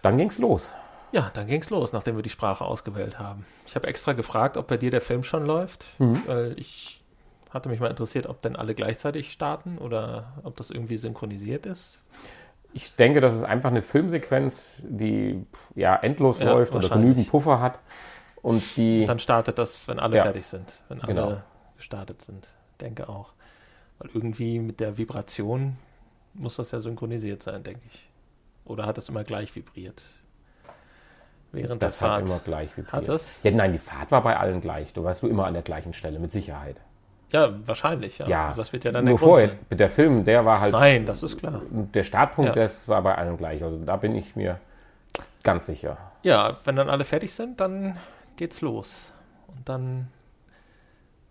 Dann 0.03 0.17
ging's 0.19 0.39
los. 0.39 0.69
Ja, 1.11 1.31
dann 1.33 1.47
ging's 1.47 1.71
los, 1.71 1.93
nachdem 1.93 2.17
wir 2.17 2.23
die 2.23 2.29
Sprache 2.31 2.65
ausgewählt 2.65 3.19
haben. 3.19 3.47
Ich 3.67 3.75
habe 3.75 3.87
extra 3.87 4.13
gefragt, 4.13 4.57
ob 4.57 4.67
bei 4.67 4.77
dir 4.77 4.91
der 4.91 5.01
Film 5.01 5.23
schon 5.25 5.47
läuft, 5.47 5.87
Mhm. 5.99 6.23
weil 6.27 6.55
ich 6.59 6.98
hatte 7.51 7.69
mich 7.69 7.81
mal 7.81 7.89
interessiert, 7.89 8.27
ob 8.27 8.43
denn 8.43 8.57
alle 8.57 8.75
gleichzeitig 8.75 9.33
starten 9.33 9.79
oder 9.79 10.35
ob 10.43 10.57
das 10.57 10.71
irgendwie 10.71 10.97
synchronisiert 10.97 11.67
ist. 11.67 12.01
Ich 12.75 12.95
denke, 12.97 13.21
das 13.21 13.35
ist 13.35 13.45
einfach 13.45 13.71
eine 13.71 13.83
Filmsequenz, 13.83 14.65
die 14.83 15.45
ja 15.75 15.97
endlos 15.97 16.39
Ja, 16.39 16.53
läuft 16.53 16.75
oder 16.75 16.89
genügend 16.89 17.29
Puffer 17.31 17.61
hat. 17.61 17.81
Und 18.43 18.77
die. 18.77 19.05
Dann 19.07 19.19
startet 19.19 19.59
das, 19.59 19.89
wenn 19.89 19.99
alle 19.99 20.17
Ja. 20.17 20.23
fertig 20.25 20.47
sind, 20.47 20.79
wenn 20.89 21.01
alle 21.01 21.15
Genau. 21.15 21.37
gestartet 21.77 22.23
sind. 22.23 22.49
Denke 22.81 23.09
auch. 23.09 23.33
Weil 23.99 24.11
irgendwie 24.15 24.61
mit 24.61 24.81
der 24.81 24.97
Vibration 24.99 25.77
muss 26.35 26.57
das 26.57 26.71
ja 26.71 26.79
synchronisiert 26.81 27.43
sein, 27.43 27.63
denke 27.65 27.81
ich. 27.93 28.09
Oder 28.65 28.87
hat 28.87 28.97
das 28.99 29.09
immer 29.09 29.25
gleich 29.25 29.55
vibriert? 29.57 30.05
Während 31.51 31.83
das 31.83 31.99
der 31.99 32.09
hat 32.09 32.17
Fahrt. 32.19 32.29
immer 32.29 32.39
gleich 32.41 32.77
vibriert. 32.77 32.93
Hat 32.93 33.09
das? 33.09 33.43
Ja, 33.43 33.51
nein, 33.51 33.73
die 33.73 33.79
Fahrt 33.79 34.11
war 34.11 34.23
bei 34.23 34.37
allen 34.37 34.61
gleich. 34.61 34.93
Du 34.93 35.03
warst 35.05 35.23
du 35.23 35.27
immer 35.27 35.47
an 35.47 35.55
der 35.55 35.63
gleichen 35.63 35.95
Stelle, 35.95 36.19
mit 36.19 36.31
Sicherheit. 36.31 36.81
Ja, 37.31 37.51
wahrscheinlich, 37.67 38.19
ja. 38.19 38.27
Ja, 38.27 38.55
Das 38.57 38.73
wird 38.73 38.85
ja 38.85 38.93
dann 38.93 39.05
nur 39.05 39.19
der 39.19 39.27
vorher. 39.27 39.49
sein. 39.49 39.79
Der 39.79 39.91
Film, 39.91 40.25
der 40.25 40.45
war 40.47 40.61
halt. 40.61 40.73
Nein, 40.73 41.05
das 41.07 41.23
ist 41.23 41.39
klar. 41.39 41.61
Der 41.71 42.03
Startpunkt, 42.05 42.57
Ja. 42.57 42.63
das 42.63 42.89
war 42.89 43.03
bei 43.03 43.15
allen 43.17 43.37
gleich. 43.37 43.63
Also 43.63 43.77
da 43.85 43.97
bin 43.97 44.15
ich 44.15 44.35
mir 44.35 44.59
ganz 45.43 45.67
sicher. 45.67 45.99
Ja, 46.23 46.57
wenn 46.65 46.77
dann 46.77 46.89
alle 46.89 47.05
fertig 47.05 47.33
sind, 47.33 47.61
dann 47.61 47.97
geht's 48.37 48.61
los. 48.63 49.13
Und 49.49 49.69
dann 49.69 50.09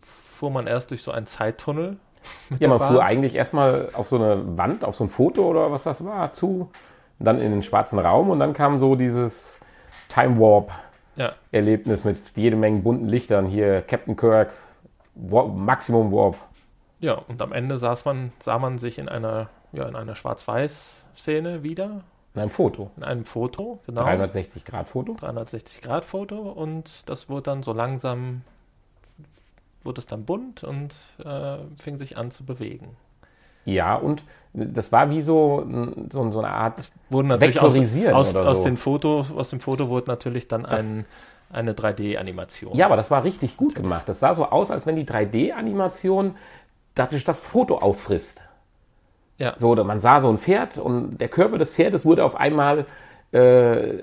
fuhr 0.02 0.52
man 0.52 0.68
erst 0.68 0.92
durch 0.92 1.02
so 1.04 1.12
einen 1.12 1.26
Zeittunnel. 1.26 1.98
Ja, 2.60 2.68
man 2.68 2.80
fuhr 2.80 2.98
Bahn. 2.98 3.08
eigentlich 3.08 3.36
erstmal 3.36 3.90
auf 3.94 4.10
so 4.10 4.18
eine 4.18 4.58
Wand, 4.58 4.84
auf 4.84 4.96
so 4.96 5.06
ein 5.06 5.10
Foto 5.10 5.48
oder 5.48 5.72
was 5.72 5.84
das 5.84 6.04
war, 6.04 6.34
zu. 6.34 6.70
Und 7.20 7.26
dann 7.26 7.40
in 7.42 7.52
den 7.52 7.64
schwarzen 7.64 8.00
Raum 8.00 8.30
und 8.30 8.40
dann 8.40 8.54
kam 8.54 8.80
so 8.80 8.96
dieses 8.96 9.62
Time 10.10 10.38
Warp 10.40 10.72
Ja, 11.16 11.32
Erlebnis 11.52 12.04
mit 12.04 12.18
jede 12.36 12.56
Menge 12.58 12.80
bunten 12.82 13.08
Lichtern. 13.08 13.46
Hier 13.46 13.82
Captain 13.82 14.16
Kirk, 14.18 14.50
Warp, 15.20 15.56
Maximum 15.56 16.12
Warp. 16.12 16.38
ja, 17.00 17.14
und 17.14 17.42
am 17.42 17.52
Ende 17.54 17.78
saß 17.78 18.06
man, 18.06 18.32
sah 18.40 18.60
man 18.60 18.78
sich 18.78 18.98
in 19.00 19.10
einer, 19.10 19.50
ja, 19.74 19.88
in 19.88 19.96
einer 19.96 20.16
Schwarz-Weiß-Szene 20.16 21.64
wieder, 21.64 22.02
In 22.36 22.42
einem 22.42 22.50
Foto. 22.50 22.92
in 22.98 23.04
einem 23.04 23.26
Foto, 23.26 23.80
genau. 23.86 24.04
360 24.04 24.66
Grad 24.66 24.88
Foto. 24.88 25.14
360-Grad-Foto 25.14 26.38
und 26.38 27.10
das 27.10 27.30
wurde 27.30 27.44
dann 27.44 27.64
so 27.64 27.74
langsam, 27.74 28.42
wurde 29.84 30.00
es 30.00 30.06
dann 30.06 30.26
bunt 30.26 30.64
und 30.64 30.96
äh, 31.24 31.58
fing 31.82 31.98
sich 31.98 32.18
an 32.18 32.32
zu 32.32 32.46
bewegen. 32.46 32.96
Ja, 33.66 33.96
und 33.96 34.24
das 34.54 34.94
war 34.94 35.10
wie 35.10 35.22
so, 35.22 35.68
so, 36.10 36.32
so 36.32 36.40
eine 36.40 36.50
Art. 36.50 36.90
Wurden 37.10 37.28
natürlich 37.28 37.60
aus, 37.60 37.78
aus, 37.78 38.36
oder 38.36 38.48
aus, 38.48 38.58
so. 38.60 38.64
den 38.64 38.78
Foto, 38.78 39.26
aus 39.36 39.50
dem 39.50 39.60
Foto 39.60 39.90
wurde 39.90 40.10
natürlich 40.10 40.48
dann 40.48 40.66
ein, 40.66 41.06
eine 41.52 41.74
3D-Animation. 41.74 42.76
Ja, 42.76 42.86
aber 42.88 42.98
das 42.98 43.10
war 43.10 43.24
richtig 43.24 43.58
gut 43.58 43.76
gemacht. 43.76 44.10
Das 44.10 44.20
sah 44.20 44.34
so 44.34 44.46
aus, 44.46 44.72
als 44.72 44.86
wenn 44.86 44.96
die 44.96 45.06
3D-Animation 45.06 46.36
dadurch 46.96 47.24
das 47.24 47.40
Foto 47.40 47.78
auffrisst. 47.78 48.44
Ja. 49.38 49.54
So, 49.58 49.70
oder 49.70 49.84
man 49.84 50.00
sah 50.00 50.20
so 50.20 50.30
ein 50.30 50.40
Pferd 50.40 50.78
und 50.78 51.20
der 51.20 51.30
Körper 51.30 51.58
des 51.58 51.72
Pferdes 51.72 52.06
wurde 52.06 52.26
auf 52.26 52.36
einmal, 52.36 52.86
äh, 53.32 54.00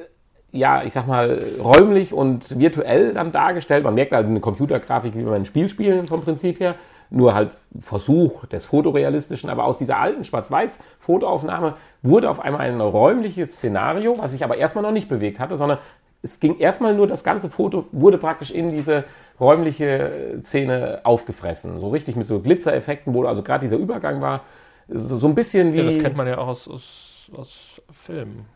ja, 0.53 0.85
ich 0.85 0.93
sag 0.93 1.07
mal, 1.07 1.45
räumlich 1.61 2.13
und 2.13 2.59
virtuell 2.59 3.13
dann 3.13 3.33
dargestellt. 3.33 3.83
Man 3.83 3.95
merkt 3.95 4.13
halt 4.13 4.27
eine 4.27 4.41
Computergrafik, 4.41 5.17
wie 5.17 5.23
man 5.23 5.35
ein 5.35 5.45
Spiel 5.45 5.69
spielen 5.69 6.07
vom 6.07 6.23
Prinzip 6.23 6.61
her. 6.61 6.77
Nur 7.11 7.35
halt 7.35 7.51
Versuch 7.81 8.47
des 8.47 8.67
Fotorealistischen, 8.67 9.51
aber 9.51 9.65
aus 9.65 9.79
dieser 9.79 9.99
alten 9.99 10.25
Schwarz-Weiß-Fotoaufnahme 10.25 11.75
wurde 12.03 12.31
auf 12.31 12.41
einmal 12.41 12.63
ein 12.63 12.81
räumliches 12.81 13.57
Szenario, 13.57 14.17
was 14.19 14.33
sich 14.33 14.43
aber 14.43 14.57
erstmal 14.57 14.83
noch 14.83 14.91
nicht 14.91 15.09
bewegt 15.09 15.39
hatte, 15.39 15.57
sondern 15.57 15.79
es 16.25 16.41
ging 16.41 16.59
erstmal 16.59 16.95
nur, 16.95 17.07
das 17.07 17.23
ganze 17.23 17.51
Foto 17.51 17.85
wurde 17.93 18.17
praktisch 18.17 18.51
in 18.51 18.71
diese 18.71 19.05
räumliche 19.39 20.41
Szene 20.43 21.01
aufgefressen. 21.05 21.79
So 21.79 21.91
richtig 21.91 22.17
mit 22.17 22.27
so 22.27 22.41
Glitzereffekten, 22.41 23.13
wo 23.13 23.25
also 23.25 23.43
gerade 23.43 23.61
dieser 23.61 23.77
Übergang 23.77 24.23
war, 24.23 24.41
so, 24.89 25.19
so 25.19 25.27
ein 25.29 25.35
bisschen 25.35 25.73
wie. 25.75 25.79
Ja, 25.79 25.85
das 25.85 25.99
kennt 25.99 26.17
man 26.17 26.27
ja 26.27 26.39
auch 26.39 26.49
aus, 26.49 26.67
aus, 26.67 27.31
aus 27.37 27.83
Filmen. 27.93 28.47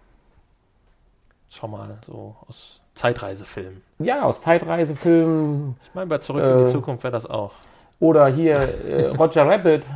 Schau 1.51 1.69
mal, 1.69 1.99
so 2.07 2.37
aus 2.47 2.81
Zeitreisefilmen. 2.95 3.83
Ja, 3.99 4.23
aus 4.23 4.41
Zeitreisefilmen 4.41 5.77
Ich 5.83 5.95
meine, 5.95 6.07
bei 6.07 6.19
Zurück 6.19 6.43
in 6.43 6.51
Äh, 6.51 6.67
die 6.67 6.73
Zukunft 6.73 7.05
wäre 7.05 7.13
das 7.13 7.27
auch. 7.27 7.53
oder 8.01 8.29
hier 8.29 8.57
äh, 8.57 9.07
Roger 9.09 9.47
Rabbit. 9.47 9.87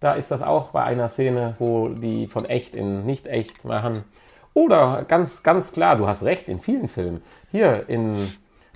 Da 0.00 0.14
ist 0.14 0.30
das 0.30 0.42
auch 0.42 0.68
bei 0.68 0.84
einer 0.84 1.08
Szene, 1.08 1.56
wo 1.58 1.88
die 1.88 2.28
von 2.28 2.44
echt 2.44 2.76
in 2.76 3.04
nicht 3.04 3.26
echt 3.26 3.64
machen. 3.64 4.04
Oder 4.58 5.04
ganz, 5.06 5.44
ganz 5.44 5.70
klar, 5.72 5.94
du 5.96 6.08
hast 6.08 6.24
recht, 6.24 6.48
in 6.48 6.58
vielen 6.58 6.88
Filmen. 6.88 7.22
Hier 7.52 7.84
in 7.88 8.32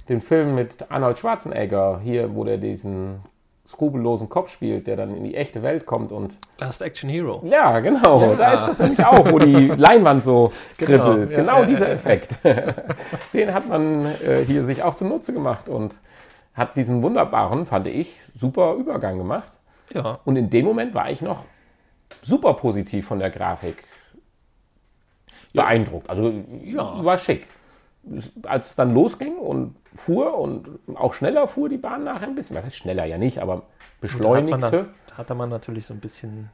dem 0.08 0.20
Film 0.20 0.54
mit 0.54 0.90
Arnold 0.92 1.18
Schwarzenegger, 1.18 2.00
hier, 2.04 2.36
wo 2.36 2.44
der 2.44 2.56
diesen 2.58 3.20
skrupellosen 3.66 4.28
Kopf 4.28 4.50
spielt, 4.52 4.86
der 4.86 4.94
dann 4.96 5.16
in 5.16 5.24
die 5.24 5.34
echte 5.34 5.62
Welt 5.64 5.84
kommt 5.84 6.12
und. 6.12 6.36
Last 6.58 6.82
Action 6.82 7.10
Hero. 7.10 7.42
Ja, 7.44 7.80
genau, 7.80 8.20
Ja. 8.30 8.34
da 8.36 8.52
ist 8.52 8.66
das 8.68 8.78
nämlich 8.78 9.04
auch, 9.04 9.32
wo 9.32 9.38
die 9.40 9.66
Leinwand 9.76 10.22
so 10.22 10.52
Genau, 10.78 11.04
kribbelt. 11.04 11.30
ja, 11.32 11.36
Genau 11.38 11.58
ja, 11.60 11.64
dieser 11.66 11.88
ja. 11.88 11.94
Effekt. 11.94 12.36
Den 13.32 13.52
hat 13.52 13.68
man 13.68 14.06
äh, 14.06 14.44
hier 14.46 14.64
sich 14.64 14.84
auch 14.84 14.94
zunutze 14.94 15.32
gemacht 15.32 15.68
und 15.68 15.94
hat 16.54 16.76
diesen 16.76 17.02
wunderbaren, 17.02 17.66
fand 17.66 17.88
ich, 17.88 18.20
super 18.38 18.74
Übergang 18.74 19.18
gemacht. 19.18 19.50
Ja, 19.94 20.20
Und 20.24 20.36
in 20.36 20.48
dem 20.48 20.64
Moment 20.64 20.94
war 20.94 21.10
ich 21.10 21.22
noch 21.22 21.44
super 22.22 22.54
positiv 22.54 23.06
von 23.06 23.18
der 23.18 23.30
Grafik. 23.30 23.82
Beeindruckt. 25.52 26.08
Also 26.10 26.32
Ja. 26.62 27.04
war 27.04 27.18
schick. 27.18 27.46
Als 28.44 28.70
es 28.70 28.76
dann 28.76 28.92
losging 28.94 29.36
und 29.36 29.76
fuhr 29.94 30.36
und 30.36 30.68
auch 30.94 31.14
schneller 31.14 31.46
fuhr 31.46 31.68
die 31.68 31.76
Bahn 31.76 32.02
nachher 32.04 32.26
ein 32.26 32.34
bisschen. 32.34 32.56
Was 32.56 32.64
heißt 32.64 32.76
schneller 32.76 33.04
ja 33.04 33.16
nicht, 33.18 33.38
aber 33.40 33.54
da 33.54 33.60
hat, 33.60 33.64
man 33.70 34.00
beschleunigte. 34.00 34.58
dann, 34.70 34.88
da 35.06 35.16
hatte 35.18 35.34
man 35.34 35.48
natürlich 35.50 35.86
so 35.86 35.94
ein 35.94 36.00
bisschen 36.00 36.50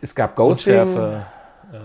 Es 0.00 0.14
gab 0.14 0.36
Ghosting, 0.36 0.78
Unschärfe. 0.80 1.26
Äh, 1.72 1.78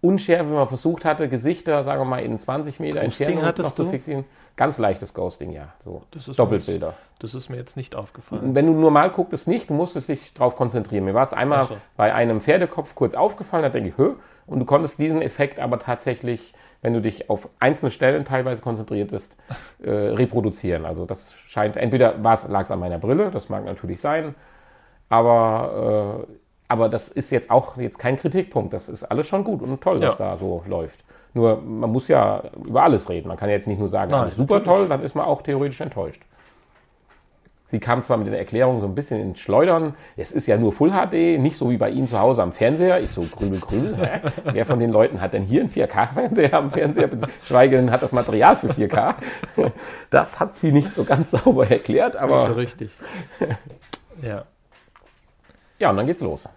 Unschärfe, 0.00 0.50
wenn 0.50 0.56
man 0.56 0.68
versucht 0.68 1.04
hatte, 1.04 1.28
Gesichter, 1.28 1.82
sagen 1.84 2.00
wir 2.00 2.04
mal, 2.04 2.18
in 2.18 2.38
20 2.38 2.80
Meter 2.80 3.00
Ghosting 3.02 3.28
Entfernung 3.38 3.54
noch 3.58 3.72
zu 3.72 3.84
du? 3.84 3.90
fixieren. 3.90 4.24
Ganz 4.56 4.78
leichtes 4.78 5.14
Ghosting, 5.14 5.50
ja. 5.50 5.72
So 5.82 6.02
Das 6.12 6.28
ist 6.28 6.38
Doppelbilder. 6.38 6.94
das 7.18 7.34
ist 7.34 7.48
mir 7.50 7.56
jetzt 7.56 7.76
nicht 7.76 7.96
aufgefallen. 7.96 8.54
Wenn 8.54 8.66
du 8.66 8.72
normal 8.72 9.10
guckst, 9.10 9.48
nicht, 9.48 9.68
du 9.68 9.74
musstest 9.74 10.08
dich 10.08 10.32
darauf 10.32 10.54
konzentrieren. 10.54 11.04
Mir 11.04 11.14
war 11.14 11.24
es 11.24 11.32
einmal 11.32 11.64
so. 11.64 11.76
bei 11.96 12.14
einem 12.14 12.40
Pferdekopf 12.40 12.94
kurz 12.94 13.14
aufgefallen, 13.14 13.64
da 13.64 13.68
denke 13.70 13.88
ich, 13.88 13.98
hö, 13.98 14.14
und 14.46 14.60
du 14.60 14.64
konntest 14.64 14.98
diesen 15.00 15.22
Effekt 15.22 15.58
aber 15.58 15.78
tatsächlich, 15.80 16.54
wenn 16.82 16.92
du 16.92 17.00
dich 17.00 17.30
auf 17.30 17.48
einzelne 17.58 17.90
Stellen 17.90 18.24
teilweise 18.24 18.62
konzentriertest, 18.62 19.36
äh, 19.82 19.90
reproduzieren. 19.90 20.84
Also 20.84 21.04
das 21.04 21.32
scheint, 21.48 21.76
entweder 21.76 22.14
lag 22.16 22.62
es 22.62 22.70
an 22.70 22.78
meiner 22.78 22.98
Brille, 22.98 23.30
das 23.32 23.48
mag 23.48 23.64
natürlich 23.64 24.00
sein, 24.00 24.34
aber, 25.08 26.24
äh, 26.28 26.32
aber 26.68 26.88
das 26.88 27.08
ist 27.08 27.30
jetzt 27.30 27.50
auch 27.50 27.76
jetzt 27.76 27.98
kein 27.98 28.16
Kritikpunkt. 28.16 28.72
Das 28.72 28.88
ist 28.88 29.04
alles 29.04 29.26
schon 29.28 29.44
gut 29.44 29.62
und 29.62 29.80
toll, 29.80 29.94
was 29.94 30.18
Ja. 30.18 30.32
da 30.32 30.36
so 30.38 30.62
läuft. 30.66 31.03
Nur 31.34 31.60
man 31.60 31.90
muss 31.90 32.08
ja 32.08 32.44
über 32.64 32.84
alles 32.84 33.08
reden. 33.08 33.28
Man 33.28 33.36
kann 33.36 33.50
jetzt 33.50 33.66
nicht 33.66 33.78
nur 33.78 33.88
sagen, 33.88 34.12
Nein, 34.12 34.22
alles 34.22 34.36
super 34.36 34.62
toll, 34.62 34.86
dann 34.88 35.02
ist 35.02 35.14
man 35.14 35.26
auch 35.26 35.42
theoretisch 35.42 35.80
enttäuscht. 35.80 36.22
Sie 37.66 37.80
kam 37.80 38.04
zwar 38.04 38.18
mit 38.18 38.28
den 38.28 38.34
Erklärungen 38.34 38.80
so 38.80 38.86
ein 38.86 38.94
bisschen 38.94 39.20
ins 39.20 39.40
Schleudern. 39.40 39.94
Es 40.16 40.30
ist 40.30 40.46
ja 40.46 40.56
nur 40.56 40.72
Full 40.72 40.92
HD, 40.92 41.40
nicht 41.40 41.56
so 41.56 41.70
wie 41.70 41.76
bei 41.76 41.90
Ihnen 41.90 42.06
zu 42.06 42.20
Hause 42.20 42.42
am 42.42 42.52
Fernseher. 42.52 43.00
Ich 43.00 43.10
so, 43.10 43.22
grübel, 43.22 43.58
grübel. 43.58 43.96
Wer 44.44 44.64
von 44.64 44.78
den 44.78 44.92
Leuten 44.92 45.20
hat 45.20 45.32
denn 45.32 45.42
hier 45.42 45.62
einen 45.62 45.70
4K-Fernseher 45.70 46.54
am 46.54 46.70
Fernseher? 46.70 47.08
Schweige 47.44 47.76
denn 47.76 47.90
hat 47.90 48.02
das 48.02 48.12
Material 48.12 48.54
für 48.54 48.68
4K. 48.68 49.14
Das 50.10 50.38
hat 50.38 50.54
sie 50.54 50.70
nicht 50.70 50.94
so 50.94 51.04
ganz 51.04 51.30
sauber 51.32 51.68
erklärt, 51.68 52.14
aber 52.14 52.46
so 52.46 52.52
richtig. 52.52 52.90
ja. 54.22 54.44
ja, 55.80 55.90
und 55.90 55.96
dann 55.96 56.06
geht's 56.06 56.22
los. 56.22 56.48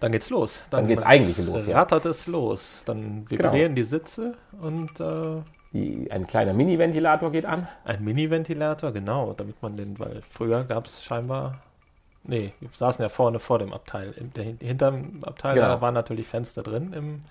Dann 0.00 0.12
geht's 0.12 0.30
los. 0.30 0.62
Dann 0.70 0.86
geht's 0.86 1.02
eigentlich 1.04 1.38
los, 1.46 1.66
ja. 1.66 1.78
Rattert 1.78 2.04
es 2.06 2.26
los. 2.26 2.82
Dann 2.84 3.24
vibrieren 3.30 3.74
die 3.74 3.82
Sitze 3.82 4.34
und 4.60 5.00
äh, 5.00 5.42
Die, 5.72 6.10
ein 6.10 6.26
kleiner 6.26 6.52
Mini-Ventilator 6.52 7.32
geht 7.32 7.46
an. 7.46 7.66
ein 7.84 8.04
Mini-Ventilator, 8.04 8.92
genau, 8.92 9.32
damit 9.32 9.60
man 9.62 9.76
den, 9.76 9.98
weil 9.98 10.22
früher 10.30 10.64
gab 10.64 10.86
es 10.86 11.02
scheinbar. 11.02 11.58
Nee, 12.24 12.52
wir 12.60 12.68
saßen 12.72 13.02
ja 13.02 13.08
vorne 13.08 13.38
vor 13.38 13.58
dem 13.58 13.72
Abteil. 13.72 14.12
Im, 14.18 14.32
der, 14.32 14.44
hinterm 14.60 15.20
Abteil 15.22 15.54
Genau. 15.54 15.68
da 15.68 15.80
waren 15.80 15.94
natürlich 15.94 16.26
Fenster 16.26 16.62
drin 16.62 16.92
im 16.92 17.22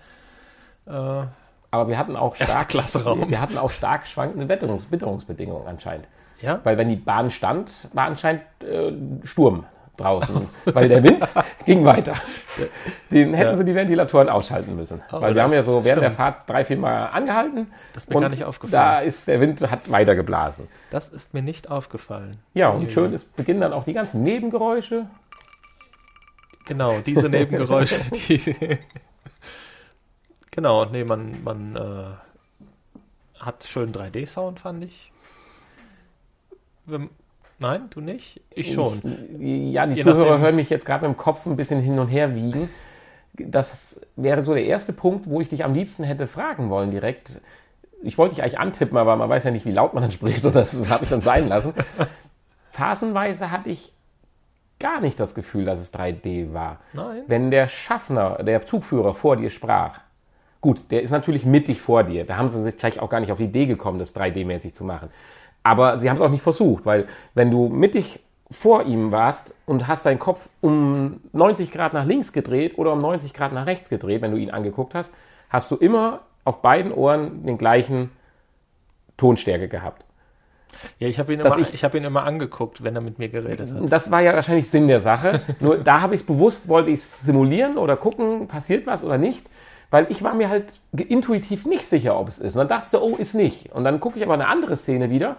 äh, 0.86 1.26
Aber 1.70 1.88
wir 1.88 1.98
hatten 1.98 2.16
auch 2.16 2.34
stark, 2.36 2.72
wir 2.74 3.40
hatten 3.40 3.58
auch 3.58 3.70
stark 3.70 4.06
schwankende 4.06 4.48
Witterungs 4.48 4.90
Witterungsbedingungen 4.90 5.66
anscheinend. 5.68 6.06
ja, 6.40 6.60
Weil 6.64 6.78
wenn 6.78 6.88
die 6.88 6.96
Bahn 6.96 7.30
stand, 7.30 7.88
war 7.92 8.06
anscheinend 8.06 8.42
äh, 8.62 8.92
Sturm 9.24 9.66
draußen, 9.96 10.48
weil 10.66 10.88
der 10.88 11.02
Wind 11.02 11.26
ging 11.66 11.84
weiter. 11.84 12.14
Den 13.10 13.34
hätten 13.34 13.50
Ja. 13.50 13.56
sie 13.56 13.64
die 13.64 13.74
Ventilatoren 13.74 14.28
ausschalten 14.28 14.76
müssen. 14.76 15.02
Aber 15.10 15.22
weil 15.22 15.34
wir 15.34 15.42
haben 15.42 15.52
ja 15.52 15.62
so 15.62 15.84
während 15.84 16.02
der 16.02 16.08
stimmt. 16.10 16.16
Fahrt 16.16 16.48
drei, 16.48 16.64
vier 16.64 16.78
Mal 16.78 17.04
angehalten. 17.06 17.66
Das 17.94 18.04
ist 18.04 18.10
mir 18.10 18.20
gar 18.20 18.28
nicht 18.30 18.44
aufgefallen. 18.44 18.72
Da 18.82 19.00
ist 19.00 19.28
der 19.28 19.40
Wind 19.40 19.60
hat 19.70 19.90
weiter 19.90 20.14
geblasen. 20.14 20.68
das 20.90 21.08
ist 21.10 21.34
mir 21.34 21.42
nicht 21.42 21.70
aufgefallen. 21.70 22.32
Ja, 22.54 22.70
und 22.70 22.84
Ja, 22.84 22.90
schön 22.90 23.12
ist, 23.12 23.34
beginnen 23.36 23.60
dann 23.60 23.72
auch 23.72 23.84
die 23.84 23.92
ganzen 23.92 24.22
Nebengeräusche. 24.22 25.06
Genau, 26.66 26.98
diese 27.04 27.28
Nebengeräusche, 27.28 28.00
die. 28.28 28.78
genau, 30.50 30.84
nee, 30.86 31.04
man, 31.04 31.42
man, 31.44 31.76
äh, 31.76 33.40
hat 33.42 33.64
schön 33.64 33.92
3D-Sound, 33.92 34.58
fand 34.60 34.82
ich. 34.84 35.12
Wenn, 36.86 37.10
nein, 37.58 37.88
du 37.90 38.00
nicht? 38.00 38.40
Ich 38.50 38.72
schon. 38.72 39.00
Ich, 39.38 39.72
ja, 39.72 39.86
die 39.86 39.94
Je 39.94 40.02
Zuhörer 40.02 40.30
nachdem. 40.30 40.40
hören 40.42 40.56
mich 40.56 40.70
jetzt 40.70 40.86
gerade 40.86 41.06
mit 41.06 41.16
dem 41.16 41.18
Kopf 41.18 41.46
ein 41.46 41.56
bisschen 41.56 41.80
hin 41.80 41.98
und 41.98 42.08
her 42.08 42.34
wiegen. 42.34 42.68
Das 43.38 44.00
wäre 44.16 44.42
so 44.42 44.54
der 44.54 44.64
erste 44.64 44.92
Punkt, 44.92 45.28
wo 45.28 45.40
ich 45.40 45.48
dich 45.48 45.64
am 45.64 45.74
liebsten 45.74 46.04
hätte 46.04 46.26
fragen 46.26 46.70
wollen 46.70 46.90
direkt. 46.90 47.40
Ich 48.02 48.18
wollte 48.18 48.34
dich 48.34 48.42
eigentlich 48.42 48.58
antippen, 48.58 48.96
aber 48.96 49.16
man 49.16 49.28
weiß 49.28 49.44
ja 49.44 49.50
nicht, 49.50 49.66
wie 49.66 49.72
laut 49.72 49.94
man 49.94 50.02
dann 50.02 50.12
spricht 50.12 50.44
und 50.44 50.54
das 50.54 50.74
habe 50.88 51.04
ich 51.04 51.10
dann 51.10 51.20
sein 51.20 51.48
lassen. 51.48 51.74
Phasenweise 52.72 53.50
hatte 53.50 53.70
ich 53.70 53.92
gar 54.78 55.00
nicht 55.00 55.18
das 55.18 55.34
Gefühl, 55.34 55.64
dass 55.64 55.80
es 55.80 55.92
3D 55.92 56.52
war. 56.52 56.80
Nein. 56.92 57.22
Wenn 57.26 57.50
der 57.50 57.68
Schaffner, 57.68 58.42
der 58.42 58.62
Zugführer 58.62 59.14
vor 59.14 59.36
dir 59.36 59.50
sprach, 59.50 60.00
gut, 60.60 60.90
der 60.90 61.02
ist 61.02 61.10
natürlich 61.10 61.46
mittig 61.46 61.80
vor 61.80 62.04
dir. 62.04 62.24
Da 62.24 62.36
haben 62.36 62.48
sie 62.48 62.62
sich 62.62 62.74
vielleicht 62.74 63.00
auch 63.00 63.08
gar 63.08 63.20
nicht 63.20 63.32
auf 63.32 63.38
die 63.38 63.44
Idee 63.44 63.66
gekommen, 63.66 63.98
das 63.98 64.14
3D-mäßig 64.14 64.74
zu 64.74 64.84
machen. 64.84 65.10
Aber 65.66 65.98
sie 65.98 66.08
haben 66.08 66.16
es 66.16 66.22
auch 66.22 66.28
nicht 66.30 66.42
versucht, 66.42 66.86
weil 66.86 67.06
wenn 67.34 67.50
du 67.50 67.68
mittig 67.68 68.20
vor 68.52 68.84
ihm 68.84 69.10
warst 69.10 69.54
und 69.66 69.88
hast 69.88 70.06
deinen 70.06 70.20
Kopf 70.20 70.38
um 70.60 71.20
90 71.32 71.72
Grad 71.72 71.92
nach 71.92 72.04
links 72.04 72.32
gedreht 72.32 72.78
oder 72.78 72.92
um 72.92 73.00
90 73.00 73.34
Grad 73.34 73.52
nach 73.52 73.66
rechts 73.66 73.88
gedreht, 73.88 74.22
wenn 74.22 74.30
du 74.30 74.36
ihn 74.36 74.50
angeguckt 74.52 74.94
hast, 74.94 75.12
hast 75.50 75.70
du 75.72 75.76
immer 75.76 76.20
auf 76.44 76.62
beiden 76.62 76.92
Ohren 76.92 77.44
den 77.44 77.58
gleichen 77.58 78.10
Tonstärke 79.16 79.66
gehabt. 79.68 80.04
Ja, 80.98 81.08
ich 81.08 81.18
habe 81.18 81.32
ihn, 81.32 81.40
immer- 81.40 81.58
ich- 81.58 81.74
ich 81.74 81.82
hab 81.84 81.94
ihn 81.94 82.04
immer 82.04 82.24
angeguckt, 82.24 82.84
wenn 82.84 82.94
er 82.94 83.00
mit 83.00 83.18
mir 83.18 83.28
geredet 83.28 83.72
hat. 83.72 83.90
Das 83.92 84.10
war 84.10 84.20
ja 84.20 84.34
wahrscheinlich 84.34 84.68
Sinn 84.70 84.86
der 84.88 85.00
Sache. 85.00 85.40
Nur 85.60 85.78
da 85.78 86.00
habe 86.00 86.14
ich 86.14 86.20
es 86.20 86.26
bewusst, 86.26 86.68
wollte 86.68 86.90
ich 86.90 87.00
es 87.00 87.22
simulieren 87.22 87.78
oder 87.78 87.96
gucken, 87.96 88.46
passiert 88.46 88.86
was 88.86 89.02
oder 89.02 89.18
nicht. 89.18 89.48
Weil 89.90 90.06
ich 90.10 90.22
war 90.22 90.34
mir 90.34 90.48
halt 90.48 90.80
intuitiv 90.96 91.64
nicht 91.64 91.86
sicher, 91.86 92.18
ob 92.18 92.28
es 92.28 92.38
ist. 92.38 92.54
Und 92.54 92.58
dann 92.60 92.68
dachte 92.68 92.84
ich 92.86 92.90
so, 92.90 93.00
oh, 93.00 93.16
ist 93.16 93.34
nicht. 93.34 93.72
Und 93.72 93.84
dann 93.84 94.00
gucke 94.00 94.18
ich 94.18 94.24
aber 94.24 94.34
eine 94.34 94.48
andere 94.48 94.76
Szene 94.76 95.10
wieder, 95.10 95.36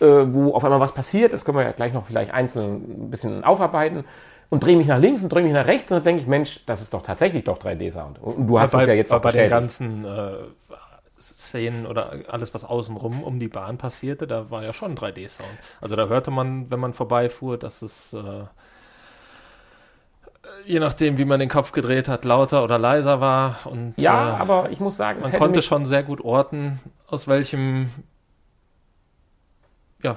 wo 0.00 0.54
auf 0.54 0.64
einmal 0.64 0.80
was 0.80 0.92
passiert. 0.92 1.32
Das 1.32 1.44
können 1.44 1.58
wir 1.58 1.64
ja 1.64 1.72
gleich 1.72 1.92
noch 1.92 2.06
vielleicht 2.06 2.32
einzeln 2.32 3.06
ein 3.06 3.10
bisschen 3.10 3.44
aufarbeiten. 3.44 4.04
Und 4.50 4.62
drehe 4.64 4.76
mich 4.76 4.86
nach 4.86 4.98
links 4.98 5.22
und 5.22 5.32
drehe 5.32 5.42
mich 5.42 5.52
nach 5.52 5.66
rechts. 5.66 5.90
Und 5.90 5.96
dann 5.96 6.04
denke 6.04 6.22
ich, 6.22 6.28
Mensch, 6.28 6.60
das 6.66 6.82
ist 6.82 6.92
doch 6.92 7.02
tatsächlich 7.02 7.44
doch 7.44 7.58
3D-Sound. 7.58 8.18
Und 8.20 8.46
du 8.46 8.60
hast 8.60 8.74
es 8.74 8.86
ja 8.86 8.92
jetzt 8.92 9.08
bei, 9.08 9.16
auch 9.16 9.22
bei 9.22 9.30
den 9.30 9.48
bestätigt. 9.48 9.50
ganzen 9.50 10.04
äh, 10.04 10.32
Szenen 11.18 11.86
oder 11.86 12.12
alles, 12.28 12.52
was 12.52 12.64
außenrum 12.64 13.22
um 13.22 13.38
die 13.38 13.48
Bahn 13.48 13.78
passierte, 13.78 14.26
da 14.26 14.50
war 14.50 14.62
ja 14.62 14.72
schon 14.72 14.96
3D-Sound. 14.96 15.48
Also 15.80 15.96
da 15.96 16.08
hörte 16.08 16.30
man, 16.30 16.70
wenn 16.70 16.80
man 16.80 16.92
vorbeifuhr, 16.92 17.56
dass 17.56 17.80
es 17.80 18.12
äh, 18.12 18.44
je 20.64 20.80
nachdem, 20.80 21.18
wie 21.18 21.24
man 21.24 21.40
den 21.40 21.48
Kopf 21.48 21.72
gedreht 21.72 22.08
hat, 22.08 22.24
lauter 22.24 22.64
oder 22.64 22.78
leiser 22.78 23.20
war. 23.20 23.58
Und 23.64 23.94
Ja, 23.96 24.36
äh, 24.36 24.40
aber 24.40 24.70
ich 24.70 24.80
muss 24.80 24.96
sagen, 24.96 25.20
man 25.20 25.32
konnte 25.32 25.58
mich, 25.58 25.66
schon 25.66 25.86
sehr 25.86 26.02
gut 26.02 26.20
orten, 26.20 26.80
aus 27.06 27.28
welchem 27.28 27.90
ja, 30.02 30.16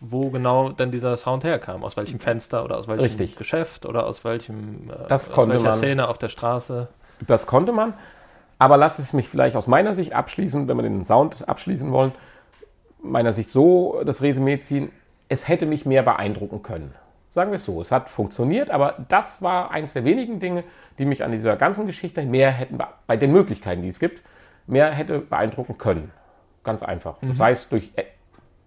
wo 0.00 0.30
genau 0.30 0.70
denn 0.70 0.90
dieser 0.90 1.16
Sound 1.16 1.44
herkam, 1.44 1.84
aus 1.84 1.96
welchem 1.96 2.18
Fenster 2.18 2.64
oder 2.64 2.76
aus 2.76 2.88
welchem 2.88 3.02
Richtig. 3.04 3.36
Geschäft 3.36 3.86
oder 3.86 4.06
aus 4.06 4.24
welchem 4.24 4.90
äh, 4.90 5.08
Das 5.08 5.30
aus 5.32 5.48
welcher 5.48 5.64
man. 5.64 5.72
Szene 5.74 6.08
auf 6.08 6.18
der 6.18 6.28
Straße. 6.28 6.88
Das 7.26 7.46
konnte 7.46 7.72
man. 7.72 7.94
Aber 8.58 8.76
lass 8.76 8.98
es 8.98 9.12
mich 9.12 9.28
vielleicht 9.28 9.56
aus 9.56 9.66
meiner 9.66 9.94
Sicht 9.94 10.12
abschließen, 10.12 10.68
wenn 10.68 10.76
wir 10.76 10.82
den 10.82 11.04
Sound 11.04 11.48
abschließen 11.48 11.90
wollen, 11.90 12.12
meiner 13.02 13.32
Sicht 13.32 13.50
so 13.50 14.02
das 14.04 14.22
Resümee 14.22 14.60
ziehen. 14.60 14.92
Es 15.28 15.48
hätte 15.48 15.66
mich 15.66 15.86
mehr 15.86 16.02
beeindrucken 16.02 16.62
können. 16.62 16.94
Sagen 17.34 17.50
wir 17.50 17.56
es 17.56 17.64
so. 17.64 17.80
Es 17.80 17.90
hat 17.90 18.10
funktioniert, 18.10 18.70
aber 18.70 18.94
das 19.08 19.40
war 19.40 19.70
eines 19.70 19.94
der 19.94 20.04
wenigen 20.04 20.38
Dinge, 20.38 20.64
die 20.98 21.06
mich 21.06 21.24
an 21.24 21.32
dieser 21.32 21.56
ganzen 21.56 21.86
Geschichte 21.86 22.22
mehr 22.22 22.50
hätten, 22.50 22.76
be- 22.78 22.86
bei 23.06 23.16
den 23.16 23.32
Möglichkeiten, 23.32 23.82
die 23.82 23.88
es 23.88 23.98
gibt, 23.98 24.22
mehr 24.66 24.90
hätte 24.92 25.18
beeindrucken 25.20 25.78
können. 25.78 26.12
Ganz 26.62 26.82
einfach. 26.82 27.16
Sei 27.32 27.52
es 27.52 27.68
durch 27.68 27.90
äh, 27.96 28.04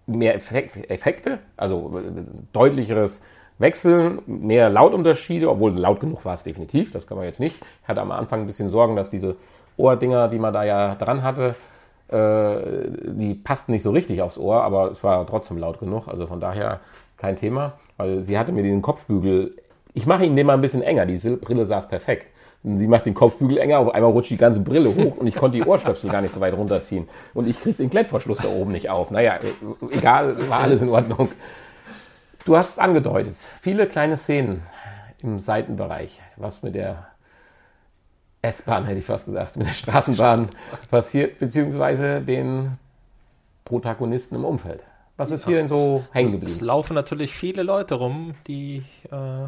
mehr 0.06 0.34
Effekt, 0.34 0.90
Effekte, 0.90 1.38
also 1.56 1.98
äh, 1.98 2.22
deutlicheres 2.52 3.22
Wechseln, 3.58 4.20
mehr 4.26 4.68
Lautunterschiede, 4.68 5.50
obwohl 5.50 5.72
laut 5.72 6.00
genug 6.00 6.24
war 6.24 6.34
es 6.34 6.42
definitiv, 6.42 6.92
das 6.92 7.06
kann 7.06 7.16
man 7.16 7.26
jetzt 7.26 7.40
nicht. 7.40 7.56
Ich 7.82 7.88
hatte 7.88 8.02
am 8.02 8.12
Anfang 8.12 8.40
ein 8.40 8.46
bisschen 8.46 8.68
Sorgen, 8.68 8.96
dass 8.96 9.10
diese 9.10 9.36
Ohrdinger, 9.76 10.28
die 10.28 10.38
man 10.38 10.52
da 10.52 10.64
ja 10.64 10.94
dran 10.94 11.22
hatte, 11.22 11.54
äh, 12.08 13.12
die 13.12 13.34
passten 13.34 13.72
nicht 13.72 13.82
so 13.82 13.90
richtig 13.90 14.22
aufs 14.22 14.38
Ohr, 14.38 14.62
aber 14.62 14.92
es 14.92 15.02
war 15.02 15.26
trotzdem 15.26 15.58
laut 15.58 15.80
genug, 15.80 16.06
also 16.06 16.26
von 16.26 16.40
daher 16.40 16.80
kein 17.16 17.36
Thema, 17.36 17.72
weil 17.96 18.22
sie 18.22 18.38
hatte 18.38 18.52
mir 18.52 18.62
den 18.62 18.82
Kopfbügel, 18.82 19.56
ich 19.94 20.06
mache 20.06 20.24
ihn 20.24 20.36
den 20.36 20.46
mal 20.46 20.54
ein 20.54 20.60
bisschen 20.60 20.82
enger, 20.82 21.06
die 21.06 21.18
Brille 21.36 21.64
saß 21.66 21.88
perfekt. 21.88 22.28
Sie 22.66 22.88
macht 22.88 23.06
den 23.06 23.14
Kopfbügel 23.14 23.58
enger, 23.58 23.78
auf 23.78 23.94
einmal 23.94 24.10
rutscht 24.10 24.30
die 24.30 24.36
ganze 24.36 24.58
Brille 24.58 24.92
hoch 24.92 25.18
und 25.18 25.28
ich 25.28 25.36
konnte 25.36 25.56
die 25.56 25.64
Ohrstöpsel 25.64 26.10
gar 26.10 26.20
nicht 26.20 26.34
so 26.34 26.40
weit 26.40 26.52
runterziehen. 26.52 27.08
Und 27.32 27.46
ich 27.46 27.60
krieg 27.60 27.76
den 27.76 27.90
Klettverschluss 27.90 28.40
da 28.40 28.48
oben 28.48 28.72
nicht 28.72 28.90
auf. 28.90 29.12
Naja, 29.12 29.34
äh, 29.36 29.96
egal, 29.96 30.48
war 30.50 30.60
alles 30.60 30.82
in 30.82 30.88
Ordnung. 30.88 31.28
Du 32.44 32.56
hast 32.56 32.70
es 32.72 32.78
angedeutet. 32.80 33.36
Viele 33.60 33.86
kleine 33.86 34.16
Szenen 34.16 34.62
im 35.22 35.38
Seitenbereich, 35.38 36.20
was 36.36 36.64
mit 36.64 36.74
der 36.74 37.06
S-Bahn, 38.42 38.84
hätte 38.84 38.98
ich 38.98 39.04
fast 39.06 39.26
gesagt, 39.26 39.56
mit 39.56 39.68
der 39.68 39.72
Straßenbahn 39.72 40.48
passiert, 40.90 41.38
beziehungsweise 41.38 42.20
den 42.20 42.78
Protagonisten 43.64 44.34
im 44.34 44.44
Umfeld. 44.44 44.82
Was 45.16 45.30
ist 45.30 45.46
hier 45.46 45.56
denn 45.56 45.68
so 45.68 46.04
hängen 46.10 46.34
Es 46.34 46.40
geblieben? 46.40 46.64
laufen 46.66 46.94
natürlich 46.94 47.32
viele 47.32 47.62
Leute 47.62 47.94
rum, 47.94 48.34
die 48.46 48.82
äh, 49.10 49.46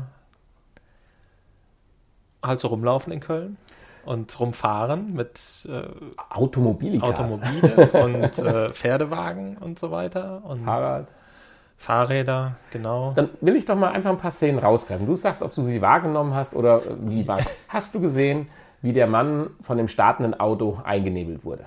halt 2.42 2.60
so 2.60 2.68
rumlaufen 2.68 3.12
in 3.12 3.20
Köln 3.20 3.56
und 4.04 4.38
rumfahren 4.40 5.12
mit 5.14 5.38
äh, 5.68 5.82
Automobile 6.30 7.00
und 8.04 8.38
äh, 8.38 8.68
Pferdewagen 8.70 9.56
und 9.58 9.78
so 9.78 9.90
weiter 9.90 10.42
und 10.44 10.64
Fahrrad. 10.64 11.08
Fahrräder, 11.76 12.56
genau. 12.72 13.12
Dann 13.14 13.28
will 13.40 13.54
ich 13.54 13.64
doch 13.64 13.76
mal 13.76 13.90
einfach 13.92 14.10
ein 14.10 14.18
paar 14.18 14.32
Szenen 14.32 14.58
rausgreifen. 14.58 15.06
Du 15.06 15.14
sagst, 15.14 15.42
ob 15.42 15.52
du 15.54 15.62
sie 15.62 15.80
wahrgenommen 15.80 16.34
hast 16.34 16.54
oder 16.56 16.82
wie 17.00 17.26
war. 17.28 17.38
Hast 17.68 17.94
du 17.94 18.00
gesehen, 18.00 18.48
wie 18.82 18.92
der 18.92 19.06
Mann 19.06 19.50
von 19.60 19.76
dem 19.78 19.86
startenden 19.88 20.38
Auto 20.40 20.80
eingenebelt 20.84 21.44
wurde? 21.44 21.64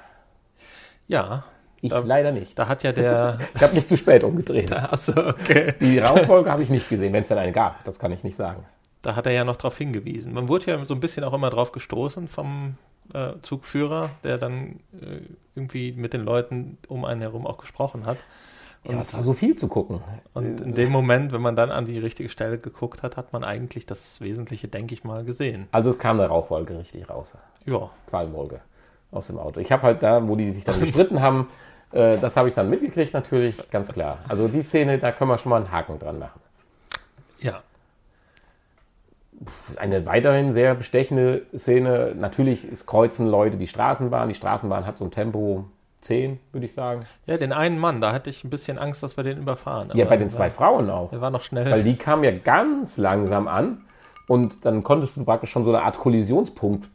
Ja, 1.07 1.43
Ich 1.81 1.91
Da- 1.91 1.99
leider 1.99 2.31
nicht. 2.31 2.57
da 2.59 2.67
hat 2.67 2.83
ja 2.83 2.91
der. 2.91 3.39
Ich 3.55 3.63
habe 3.63 3.73
nicht 3.73 3.87
zu 3.87 3.95
spät 3.97 4.23
umgedreht. 4.25 4.71
Achso, 4.73 5.13
okay. 5.29 5.75
Die 5.79 5.99
Rauchfolge 5.99 6.51
habe 6.51 6.61
ich 6.63 6.69
nicht 6.69 6.89
gesehen, 6.89 7.13
wenn 7.13 7.21
es 7.21 7.27
denn 7.29 7.37
eine 7.37 7.51
gab. 7.53 7.83
Das 7.85 7.97
kann 7.97 8.11
ich 8.11 8.23
nicht 8.23 8.35
sagen. 8.35 8.65
Da 9.01 9.15
hat 9.15 9.25
er 9.25 9.31
ja 9.31 9.43
noch 9.43 9.55
darauf 9.55 9.77
hingewiesen. 9.77 10.33
Man 10.33 10.47
wurde 10.47 10.71
ja 10.71 10.85
so 10.85 10.93
ein 10.93 10.99
bisschen 10.99 11.23
auch 11.23 11.33
immer 11.33 11.49
drauf 11.49 11.71
gestoßen 11.71 12.27
vom 12.27 12.75
äh, 13.13 13.33
Zugführer, 13.41 14.09
der 14.23 14.37
dann 14.37 14.79
äh, 14.93 15.21
irgendwie 15.55 15.91
mit 15.91 16.13
den 16.13 16.23
Leuten 16.23 16.77
um 16.87 17.05
einen 17.05 17.21
herum 17.21 17.47
auch 17.47 17.57
gesprochen 17.57 18.05
hat. 18.05 18.17
Ja, 18.83 18.99
es 18.99 19.13
war 19.13 19.21
so 19.21 19.33
viel 19.33 19.55
zu 19.55 19.67
gucken. 19.67 20.01
Und 20.33 20.59
in 20.59 20.73
dem 20.73 20.91
Moment, 20.91 21.31
wenn 21.31 21.41
man 21.41 21.55
dann 21.55 21.69
an 21.69 21.85
die 21.85 21.99
richtige 21.99 22.29
Stelle 22.29 22.57
geguckt 22.57 23.03
hat, 23.03 23.15
hat 23.15 23.31
man 23.31 23.43
eigentlich 23.43 23.85
das 23.85 24.21
Wesentliche, 24.21 24.67
denke 24.67 24.95
ich 24.95 25.03
mal, 25.03 25.23
gesehen. 25.23 25.67
Also 25.71 25.91
es 25.91 25.99
kam 25.99 26.19
eine 26.19 26.29
Rauchwolke 26.29 26.79
richtig 26.79 27.07
raus. 27.07 27.31
Ja, 27.65 27.91
Qualmwolke 28.09 28.61
aus 29.11 29.27
dem 29.27 29.37
Auto. 29.37 29.59
Ich 29.59 29.71
habe 29.71 29.83
halt 29.83 30.01
da, 30.01 30.27
wo 30.27 30.35
die 30.35 30.51
sich 30.51 30.63
dann 30.63 30.79
gestritten 30.79 31.21
haben, 31.21 31.47
äh, 31.91 32.17
das 32.17 32.37
habe 32.37 32.49
ich 32.49 32.55
dann 32.55 32.69
mitgekriegt 32.69 33.13
natürlich, 33.13 33.69
ganz 33.69 33.89
klar. 33.89 34.19
Also 34.27 34.47
die 34.47 34.63
Szene, 34.63 34.97
da 34.97 35.11
können 35.11 35.29
wir 35.29 35.37
schon 35.37 35.51
mal 35.51 35.57
einen 35.57 35.71
Haken 35.71 35.99
dran 35.99 36.17
machen. 36.17 36.39
ja. 37.39 37.61
Eine 39.77 40.05
weiterhin 40.05 40.53
sehr 40.53 40.75
bestechende 40.75 41.43
Szene, 41.57 42.13
natürlich, 42.15 42.67
kreuzen 42.85 43.27
Leute 43.27 43.57
die 43.57 43.67
Straßenbahn. 43.67 44.29
Die 44.29 44.35
Straßenbahn 44.35 44.85
hat 44.85 44.97
so 44.97 45.05
ein 45.05 45.11
Tempo 45.11 45.65
10, 46.01 46.39
würde 46.51 46.65
ich 46.65 46.73
sagen. 46.73 47.01
Ja, 47.25 47.37
den 47.37 47.51
einen 47.53 47.77
Mann, 47.79 48.01
da 48.01 48.11
hatte 48.13 48.29
ich 48.29 48.43
ein 48.43 48.49
bisschen 48.49 48.77
Angst, 48.77 49.01
dass 49.03 49.17
wir 49.17 49.23
den 49.23 49.37
überfahren. 49.39 49.91
Ja, 49.93 50.05
bei 50.05 50.17
den 50.17 50.29
zwei 50.29 50.45
war- 50.45 50.51
Frauen 50.51 50.89
auch. 50.89 51.11
Er 51.11 51.21
war 51.21 51.29
noch 51.31 51.41
schnell. 51.43 51.69
Weil 51.71 51.83
die 51.83 51.95
kamen 51.95 52.23
ja 52.23 52.31
ganz 52.31 52.97
langsam 52.97 53.47
an 53.47 53.81
und 54.27 54.65
dann 54.65 54.83
konntest 54.83 55.17
du 55.17 55.23
praktisch 55.25 55.51
schon 55.51 55.63
so 55.65 55.71
eine 55.73 55.83
Art 55.83 55.97
Kollisionspunkt 55.97 56.87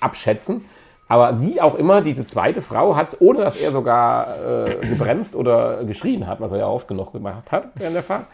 abschätzen. 0.00 0.64
Aber 1.08 1.40
wie 1.40 1.60
auch 1.60 1.74
immer, 1.74 2.00
diese 2.00 2.24
zweite 2.24 2.62
Frau 2.62 2.96
hat 2.96 3.08
es, 3.08 3.20
ohne 3.20 3.40
dass 3.40 3.56
er 3.56 3.72
sogar 3.72 4.66
äh, 4.66 4.76
gebremst 4.86 5.34
oder 5.34 5.84
geschrien 5.84 6.26
hat, 6.26 6.40
was 6.40 6.50
er 6.52 6.58
ja 6.58 6.66
oft 6.66 6.88
genug 6.88 7.12
gemacht 7.12 7.52
hat 7.52 7.68
während 7.74 7.96
der 7.96 8.02
Fahrt, 8.02 8.26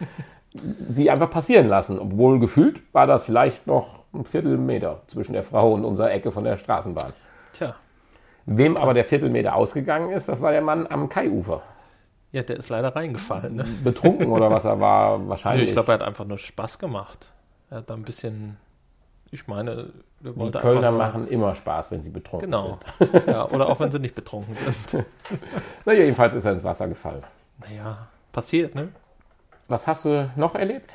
sie 0.90 1.10
einfach 1.10 1.30
passieren 1.30 1.68
lassen. 1.68 1.98
Obwohl 1.98 2.40
gefühlt 2.40 2.82
war 2.92 3.06
das 3.06 3.24
vielleicht 3.24 3.66
noch 3.66 4.00
ein 4.12 4.24
Viertelmeter 4.24 5.02
zwischen 5.06 5.32
der 5.34 5.44
Frau 5.44 5.72
und 5.72 5.84
unserer 5.84 6.10
Ecke 6.12 6.32
von 6.32 6.44
der 6.44 6.56
Straßenbahn. 6.58 7.12
Tja, 7.52 7.74
Wem 8.46 8.76
aber 8.76 8.94
der 8.94 9.04
Viertelmeter 9.04 9.54
ausgegangen 9.54 10.10
ist, 10.10 10.28
das 10.28 10.40
war 10.42 10.50
der 10.50 10.62
Mann 10.62 10.86
am 10.88 11.08
Kaiufer. 11.08 11.62
ja, 12.32 12.42
der 12.42 12.56
ist 12.56 12.68
leider 12.68 12.96
reingefallen. 12.96 13.54
Ne? 13.56 13.64
Betrunken 13.84 14.28
oder 14.32 14.50
was 14.50 14.64
er 14.64 14.80
war, 14.80 15.28
wahrscheinlich. 15.28 15.68
ich 15.68 15.72
glaube, 15.72 15.92
er 15.92 15.94
hat 15.94 16.02
einfach 16.02 16.24
nur 16.24 16.38
Spaß 16.38 16.78
gemacht. 16.78 17.30
Er 17.70 17.78
hat 17.78 17.90
da 17.90 17.94
ein 17.94 18.02
bisschen, 18.02 18.56
ich 19.30 19.46
meine, 19.46 19.90
er 20.24 20.32
die 20.32 20.50
Kölner 20.58 20.90
machen 20.90 21.28
immer 21.28 21.54
Spaß, 21.54 21.92
wenn 21.92 22.02
sie 22.02 22.10
betrunken 22.10 22.50
Genau. 22.50 22.78
sind. 22.98 23.26
ja, 23.28 23.48
oder 23.48 23.68
auch 23.68 23.78
wenn 23.78 23.90
sie 23.92 24.00
nicht 24.00 24.14
betrunken 24.16 24.56
sind. 24.56 25.04
Na, 25.84 25.92
jedenfalls 25.92 26.34
ist 26.34 26.44
er 26.44 26.52
ins 26.52 26.64
Wasser 26.64 26.88
gefallen. 26.88 27.22
Naja, 27.60 28.08
passiert, 28.32 28.74
ne? 28.74 28.88
Was 29.70 29.86
hast 29.86 30.04
du 30.04 30.28
noch 30.36 30.54
erlebt? 30.54 30.94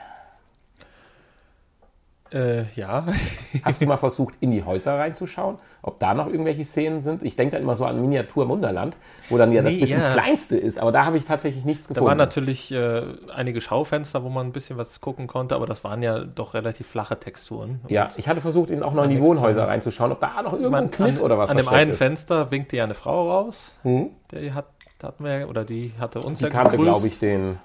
Äh, 2.34 2.64
ja. 2.76 3.06
Hast 3.64 3.82
du 3.82 3.86
mal 3.86 3.98
versucht, 3.98 4.34
in 4.40 4.50
die 4.52 4.64
Häuser 4.64 4.98
reinzuschauen, 4.98 5.58
ob 5.84 6.00
da 6.00 6.16
noch 6.16 6.26
irgendwelche 6.26 6.66
Szenen 6.66 7.00
sind? 7.02 7.22
Ich 7.22 7.36
denke 7.36 7.56
da 7.56 7.62
immer 7.62 7.76
so 7.76 7.86
an 7.86 8.02
Miniatur 8.02 8.50
Wunderland, 8.50 8.98
wo 9.30 9.38
dann 9.38 9.52
ja 9.54 9.62
das 9.62 9.74
Nee, 9.74 9.80
bisschen 9.82 10.02
ja. 10.02 10.06
das 10.08 10.14
Kleinste 10.16 10.58
ist, 10.58 10.80
aber 10.80 10.92
da 10.92 11.06
habe 11.06 11.18
ich 11.18 11.24
tatsächlich 11.26 11.64
nichts 11.66 11.84
Da 11.88 11.94
gefunden. 11.94 12.08
waren 12.10 12.18
natürlich 12.18 12.72
äh, 12.74 13.04
einige 13.34 13.62
Schaufenster, 13.62 14.24
wo 14.24 14.30
man 14.30 14.48
ein 14.48 14.52
bisschen 14.52 14.76
was 14.78 15.00
gucken 15.02 15.28
konnte, 15.28 15.56
aber 15.56 15.68
das 15.68 15.84
waren 15.84 16.02
ja 16.02 16.20
doch 16.20 16.56
relativ 16.56 16.88
flache 16.88 17.18
Texturen. 17.20 17.80
ja, 17.88 18.06
Und 18.06 18.18
ich 18.18 18.28
hatte 18.28 18.42
versucht, 18.42 18.72
in, 18.72 18.82
auch 18.82 18.94
noch 18.94 19.04
in 19.04 19.12
die 19.12 19.22
Wohnhäuser 19.22 19.68
reinzuschauen, 19.68 20.12
ob 20.12 20.20
da 20.20 20.42
noch 20.42 20.54
irgendwo 20.54 20.72
man, 20.72 20.86
ein 20.86 20.92
Kniff 20.92 21.18
an, 21.20 21.22
oder 21.24 21.38
was 21.38 21.52
An 21.52 21.58
dem 21.58 21.70
einen 21.70 21.92
ist. 21.92 21.98
Fenster 22.00 22.50
winkte 22.50 22.76
ja 22.76 22.86
eine 22.86 22.96
Frau 22.96 23.30
raus. 23.32 23.72
Hm? 23.84 24.10
Die 24.32 24.52
hat, 24.52 24.66
hatten 25.02 25.24
wir, 25.24 25.40
ja- 25.42 25.46
oder 25.46 25.64
die 25.64 25.94
hatte 26.00 26.22
uns 26.22 26.40
Die 26.40 26.46
ja 26.46 26.50
kannte, 26.50 26.76
glaube 26.76 27.08
ich, 27.08 27.20
den, 27.20 27.60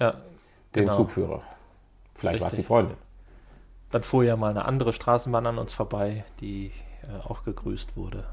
Ja, 0.00 0.14
den 0.74 0.84
Genau. 0.84 0.96
Zugführer. 0.96 1.42
Vielleicht 2.14 2.40
war 2.42 2.48
es 2.50 2.56
die. 2.56 2.62
Freundin. 2.62 2.96
dann 3.90 4.02
fuhr 4.02 4.24
ja 4.24 4.36
mal 4.36 4.50
eine 4.50 4.64
andere 4.64 4.92
Straßenbahn 4.92 5.46
an 5.46 5.58
uns 5.58 5.72
vorbei, 5.72 6.24
die 6.40 6.72
äh, 7.02 7.26
auch 7.28 7.44
gegrüßt 7.44 7.96
wurde. 7.96 8.26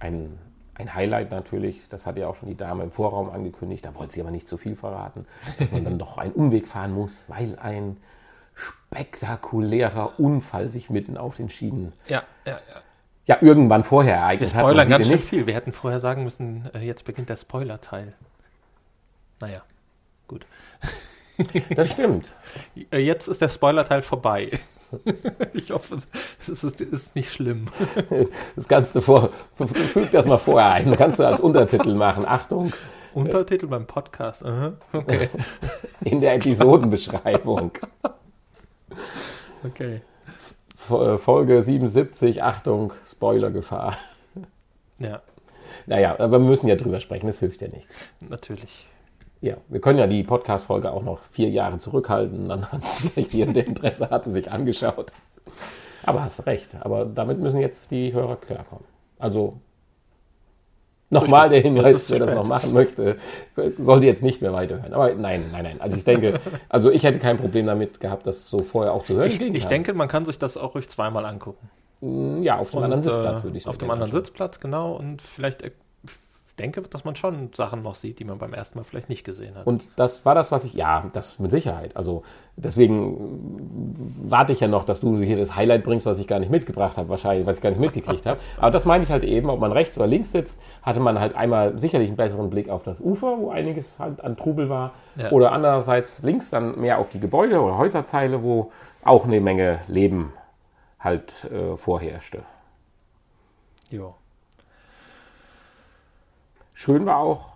Ein, 0.00 0.38
ein 0.74 0.94
Highlight 0.94 1.30
natürlich, 1.30 1.88
das 1.88 2.06
hat 2.06 2.16
ja 2.18 2.26
auch 2.26 2.36
schon 2.36 2.48
die 2.48 2.56
Dame 2.56 2.82
im 2.82 2.90
Vorraum 2.90 3.30
angekündigt, 3.30 3.84
da 3.84 3.94
wollte 3.94 4.14
sie 4.14 4.20
aber 4.20 4.30
nicht 4.30 4.48
zu 4.48 4.56
viel 4.58 4.76
verraten, 4.76 5.24
dass 5.58 5.70
man 5.72 5.84
dann 5.84 5.98
doch 5.98 6.18
einen 6.18 6.32
Umweg 6.32 6.66
fahren 6.68 6.92
muss, 6.92 7.24
weil 7.28 7.58
ein 7.58 7.96
spektakulärer 8.54 10.18
Unfall 10.18 10.68
sich 10.68 10.90
mitten 10.90 11.16
auf 11.16 11.36
den 11.36 11.48
Schienen 11.50 11.92
Ja, 12.08 12.24
ja, 12.44 12.52
ja. 12.52 12.82
ja 13.26 13.38
irgendwann 13.40 13.84
vorher 13.84 14.16
Wir 14.16 14.20
ereignet 14.22 14.54
hat. 14.54 14.62
man 14.62 14.72
spoilern 14.72 14.88
ganz 14.88 15.06
schön 15.06 15.16
nicht. 15.16 15.28
viel. 15.28 15.46
Wir 15.46 15.54
hätten 15.54 15.72
vorher 15.72 16.00
sagen 16.00 16.24
müssen, 16.24 16.68
äh, 16.74 16.80
jetzt 16.80 17.04
beginnt 17.04 17.28
der 17.28 17.36
Spoiler-Teil. 17.36 18.12
Naja, 19.40 19.62
gut. 20.28 20.44
Das 21.76 21.90
stimmt. 21.92 22.30
Äh, 22.92 22.98
Jetzt 22.98 23.28
ist 23.28 23.40
der 23.40 23.48
Spoiler-Teil 23.48 24.02
vorbei. 24.02 24.50
ich 25.54 25.70
hoffe, 25.70 25.98
es 26.48 26.64
ist, 26.64 26.80
ist 26.80 27.14
nicht 27.14 27.32
schlimm. 27.32 27.66
Das 28.56 28.66
kannst 28.68 28.94
du 28.96 29.00
vor, 29.00 29.30
füg 29.56 30.10
das 30.10 30.26
mal 30.26 30.38
vorher 30.38 30.72
ein, 30.72 30.96
kannst 30.96 31.18
du 31.18 31.26
als 31.26 31.40
Untertitel 31.40 31.94
machen. 31.94 32.24
Achtung, 32.26 32.72
Untertitel 33.14 33.66
beim 33.68 33.86
Podcast. 33.86 34.44
aha, 34.44 34.72
Okay, 34.92 35.28
in 36.04 36.20
der 36.20 36.34
Episodenbeschreibung. 36.34 37.72
okay. 39.64 40.00
Äh, 40.90 41.18
Folge 41.18 41.62
77, 41.62 42.42
Achtung, 42.42 42.92
Spoilergefahr. 43.06 43.96
Ja, 44.98 45.22
Naja, 45.86 46.16
aber 46.18 46.40
wir 46.40 46.48
müssen 46.48 46.66
ja 46.68 46.74
drüber 46.76 47.00
sprechen, 47.00 47.26
das 47.28 47.38
hilft 47.38 47.62
ja 47.62 47.68
nichts. 47.68 47.94
natürlich. 48.28 48.88
Ja, 49.42 49.56
wir 49.68 49.80
können 49.80 49.98
ja 49.98 50.06
die 50.06 50.22
Podcast-Folge 50.22 50.92
auch 50.92 51.02
noch 51.02 51.20
vier 51.32 51.48
Jahre 51.48 51.78
zurückhalten, 51.78 52.48
dann 52.48 52.70
hat 52.70 52.84
es 52.84 52.98
vielleicht 52.98 53.32
jemand, 53.32 53.56
der 53.56 53.66
Interesse 53.66 54.10
hatte, 54.10 54.30
sich 54.30 54.50
angeschaut. 54.50 55.12
Aber 56.04 56.22
hast 56.22 56.46
recht, 56.46 56.76
aber 56.80 57.06
damit 57.06 57.38
müssen 57.38 57.60
jetzt 57.60 57.90
die 57.90 58.12
Hörer 58.12 58.36
klarkommen. 58.36 58.84
Also 59.18 59.58
nochmal 61.08 61.48
der 61.48 61.60
Hinweis, 61.60 62.10
wer 62.10 62.18
das 62.18 62.34
noch 62.34 62.46
machen 62.46 62.72
möchte, 62.72 63.16
sollte 63.78 64.06
jetzt 64.06 64.22
nicht 64.22 64.42
mehr 64.42 64.52
weiterhören. 64.52 64.92
Aber 64.92 65.14
nein, 65.14 65.50
nein, 65.52 65.64
nein. 65.64 65.80
Also 65.80 65.96
ich 65.96 66.04
denke, 66.04 66.40
also 66.68 66.90
ich 66.90 67.02
hätte 67.02 67.18
kein 67.18 67.38
Problem 67.38 67.66
damit 67.66 68.00
gehabt, 68.00 68.26
das 68.26 68.48
so 68.48 68.58
vorher 68.60 68.92
auch 68.92 69.04
zu 69.04 69.14
hören. 69.14 69.26
Ich, 69.26 69.40
ich 69.40 69.66
denke, 69.66 69.94
man 69.94 70.08
kann 70.08 70.24
sich 70.24 70.38
das 70.38 70.56
auch 70.56 70.74
ruhig 70.74 70.88
zweimal 70.88 71.24
angucken. 71.24 71.70
ja, 72.42 72.58
auf 72.58 72.70
dem 72.70 72.78
Und, 72.78 72.84
anderen 72.84 73.02
Sitzplatz 73.02 73.40
äh, 73.40 73.44
würde 73.44 73.58
ich 73.58 73.64
so 73.64 73.70
Auf 73.70 73.78
dem 73.78 73.90
anderen 73.90 74.10
anschauen. 74.10 74.24
Sitzplatz, 74.24 74.60
genau. 74.60 74.92
Und 74.92 75.22
vielleicht 75.22 75.62
denke, 76.54 76.82
dass 76.82 77.04
man 77.04 77.16
schon 77.16 77.50
Sachen 77.54 77.82
noch 77.82 77.94
sieht, 77.94 78.18
die 78.18 78.24
man 78.24 78.38
beim 78.38 78.52
ersten 78.54 78.78
Mal 78.78 78.84
vielleicht 78.84 79.08
nicht 79.08 79.24
gesehen 79.24 79.56
hat. 79.56 79.66
Und 79.66 79.88
das 79.96 80.24
war 80.24 80.34
das, 80.34 80.50
was 80.50 80.64
ich, 80.64 80.74
ja, 80.74 81.04
das 81.12 81.38
mit 81.38 81.50
Sicherheit. 81.50 81.96
Also 81.96 82.22
deswegen 82.56 83.94
warte 84.22 84.52
ich 84.52 84.60
ja 84.60 84.68
noch, 84.68 84.84
dass 84.84 85.00
du 85.00 85.20
hier 85.20 85.36
das 85.36 85.56
Highlight 85.56 85.84
bringst, 85.84 86.06
was 86.06 86.18
ich 86.18 86.26
gar 86.26 86.38
nicht 86.38 86.50
mitgebracht 86.50 86.96
habe, 86.96 87.08
wahrscheinlich, 87.08 87.46
was 87.46 87.56
ich 87.56 87.62
gar 87.62 87.70
nicht 87.70 87.80
mitgekriegt 87.80 88.26
habe. 88.26 88.40
Aber 88.58 88.70
das 88.70 88.84
meine 88.84 89.04
ich 89.04 89.10
halt 89.10 89.24
eben, 89.24 89.50
ob 89.50 89.60
man 89.60 89.72
rechts 89.72 89.96
oder 89.96 90.06
links 90.06 90.32
sitzt, 90.32 90.60
hatte 90.82 91.00
man 91.00 91.18
halt 91.20 91.34
einmal 91.34 91.78
sicherlich 91.78 92.08
einen 92.08 92.16
besseren 92.16 92.50
Blick 92.50 92.68
auf 92.68 92.82
das 92.82 93.00
Ufer, 93.00 93.38
wo 93.38 93.50
einiges 93.50 93.98
halt 93.98 94.22
an 94.22 94.36
Trubel 94.36 94.68
war. 94.68 94.92
Ja. 95.16 95.30
Oder 95.30 95.52
andererseits 95.52 96.22
links 96.22 96.50
dann 96.50 96.80
mehr 96.80 96.98
auf 96.98 97.10
die 97.10 97.20
Gebäude 97.20 97.60
oder 97.60 97.78
Häuserzeile, 97.78 98.42
wo 98.42 98.70
auch 99.04 99.24
eine 99.24 99.40
Menge 99.40 99.80
Leben 99.88 100.32
halt 100.98 101.44
äh, 101.50 101.76
vorherrschte. 101.76 102.42
jo. 103.90 104.14
Schön 106.80 107.04
war 107.04 107.18
auch, 107.18 107.52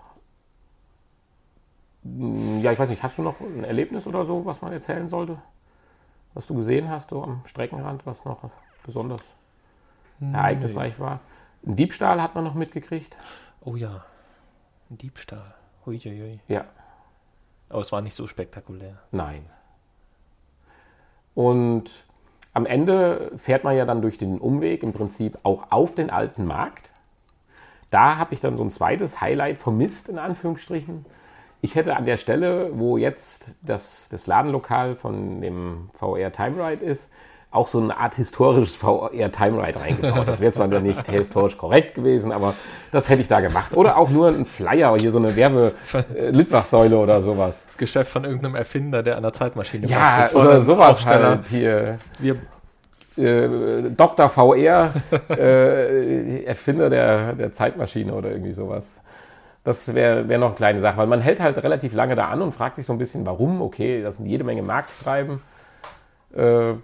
mh, 2.03 2.61
ja, 2.61 2.73
ich 2.73 2.79
weiß 2.79 2.91
nicht, 2.91 3.03
hast 3.03 3.17
du 3.17 3.23
noch 3.23 3.41
ein 3.41 3.65
Erlebnis 3.65 4.07
oder 4.07 4.27
so, 4.27 4.45
was 4.45 4.61
man 4.61 4.71
erzählen 4.71 5.09
sollte? 5.09 5.39
Was 6.35 6.47
du 6.47 6.55
gesehen 6.55 6.91
hast, 6.91 7.09
so 7.09 7.23
am 7.23 7.41
Streckenrand, 7.47 8.05
was 8.05 8.27
noch 8.27 8.51
besonders 8.85 9.23
ereignisreich 10.21 11.01
war? 11.01 11.21
Ein 11.65 11.75
Diebstahl 11.75 12.21
hat 12.21 12.35
man 12.35 12.45
noch 12.45 12.53
mitgekriegt. 12.53 13.17
Oh 13.63 13.77
ja, 13.77 14.05
ein 14.91 14.99
Diebstahl. 14.99 15.55
Huiuiui. 15.87 16.41
Ja, 16.49 16.67
Aber 17.71 17.81
es 17.81 17.93
war 17.93 18.03
nicht 18.03 18.15
so 18.15 18.27
spektakulär. 18.27 18.99
nein. 19.11 19.47
Und 21.35 22.05
am 22.53 22.67
Ende 22.67 23.33
fährt 23.39 23.65
man 23.65 23.75
ja 23.75 23.87
dann 23.87 24.03
durch 24.03 24.19
den 24.19 24.39
Umweg 24.39 24.83
im 24.83 24.93
Prinzip 24.93 25.39
auch 25.45 25.71
auf 25.71 25.95
den 25.95 26.11
alten 26.11 26.45
Markt. 26.45 26.91
Da 27.95 28.17
habe 28.17 28.35
ich 28.35 28.41
dann 28.41 28.57
so 28.57 28.65
ein 28.65 28.71
zweites 28.71 29.21
Highlight 29.21 29.57
vermisst, 29.57 30.09
in 30.09 30.19
Anführungsstrichen. 30.19 31.07
Ich 31.61 31.77
hätte 31.77 31.95
an 31.95 32.05
der 32.05 32.17
Stelle, 32.17 32.71
wo 32.75 32.97
jetzt 32.97 33.55
das, 33.63 34.09
das 34.11 34.27
Ladenlokal 34.27 34.97
von 34.97 35.41
dem 35.41 35.91
VR 35.95 36.33
Time 36.33 36.57
Ride 36.59 36.85
ist, 36.85 37.09
auch 37.53 37.69
so 37.69 37.81
eine 37.81 37.97
Art 37.97 38.17
historisches 38.17 38.75
VR 38.75 39.31
Time 39.31 39.65
Ride 39.65 39.79
reingebaut. 39.79 40.27
Das 40.27 40.41
wäre 40.41 40.51
zwar 40.51 40.67
dann 40.67 40.83
nicht 40.83 41.09
historisch 41.09 41.57
korrekt 41.57 41.95
gewesen, 41.95 42.33
aber 42.33 42.55
das 42.91 43.09
hätte 43.09 43.23
ich 43.23 43.29
da 43.29 43.39
gemacht. 43.41 43.77
Oder 43.77 43.97
auch 43.97 44.11
nur 44.11 44.27
ein 44.27 44.45
Flyer, 44.45 44.97
hier 44.99 45.13
so 45.13 45.21
eine 45.21 45.37
Werbe-Litwachsäule 45.37 46.99
oder 46.99 47.23
sowas. 47.23 47.55
Das 47.69 47.79
Geschäft 47.79 48.11
von 48.11 48.25
irgendeinem 48.25 48.57
Erfinder, 48.57 49.05
der 49.05 49.17
an 49.17 49.23
der 49.23 49.33
Zeitmaschine 49.33 49.87
Ja, 49.87 50.29
oder 50.35 50.63
sowas 50.63 50.87
Aufsteller. 50.89 51.29
halt 51.29 51.47
hier. 51.47 51.99
Wir, 52.19 52.39
äh, 53.19 53.91
Dr. 53.91 54.29
VR, 54.29 54.93
äh, 55.31 56.45
Erfinder 56.45 56.91
der, 56.91 57.33
der 57.35 57.53
Zeitmaschine 57.53 58.15
oder 58.15 58.31
irgendwie 58.31 58.53
sowas. 58.53 58.87
Das 59.65 59.95
wäre 59.95 60.29
wär 60.29 60.39
noch 60.39 60.49
eine 60.49 60.57
kleine 60.57 60.81
Sache, 60.81 60.99
weil 60.99 61.07
man 61.07 61.21
hält 61.21 61.41
halt 61.41 61.57
relativ 61.63 61.95
lange 61.95 62.15
da 62.15 62.29
an 62.29 62.43
und 62.43 62.53
fragt 62.53 62.77
sich 62.77 62.85
so 62.85 62.93
ein 62.93 62.99
bisschen, 62.99 63.25
warum. 63.25 63.63
Okay, 63.63 64.03
das 64.03 64.19
sind 64.19 64.27
jede 64.27 64.45
Menge 64.45 64.63
Markttreiben. 64.63 65.41
Äh, 66.35 66.75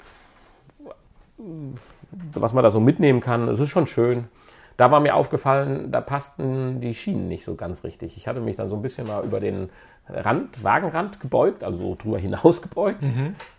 was 2.32 2.52
man 2.52 2.64
da 2.64 2.70
so 2.70 2.80
mitnehmen 2.80 3.20
kann, 3.20 3.46
das 3.46 3.60
ist 3.60 3.68
schon 3.68 3.86
schön. 3.86 4.28
Da 4.76 4.90
war 4.90 5.00
mir 5.00 5.14
aufgefallen, 5.14 5.92
da 5.92 6.00
passten 6.00 6.80
die 6.80 6.94
Schienen 6.94 7.28
nicht 7.28 7.44
so 7.44 7.54
ganz 7.54 7.84
richtig. 7.84 8.16
Ich 8.16 8.26
hatte 8.26 8.40
mich 8.40 8.56
dann 8.56 8.70
so 8.70 8.76
ein 8.76 8.82
bisschen 8.82 9.06
mal 9.06 9.22
über 9.24 9.38
den 9.38 9.68
Rand, 10.08 10.62
Wagenrand 10.64 11.20
gebeugt, 11.20 11.62
also 11.62 11.78
so 11.78 11.94
drüber 12.00 12.18
hinaus 12.18 12.60
gebeugt. 12.68 13.00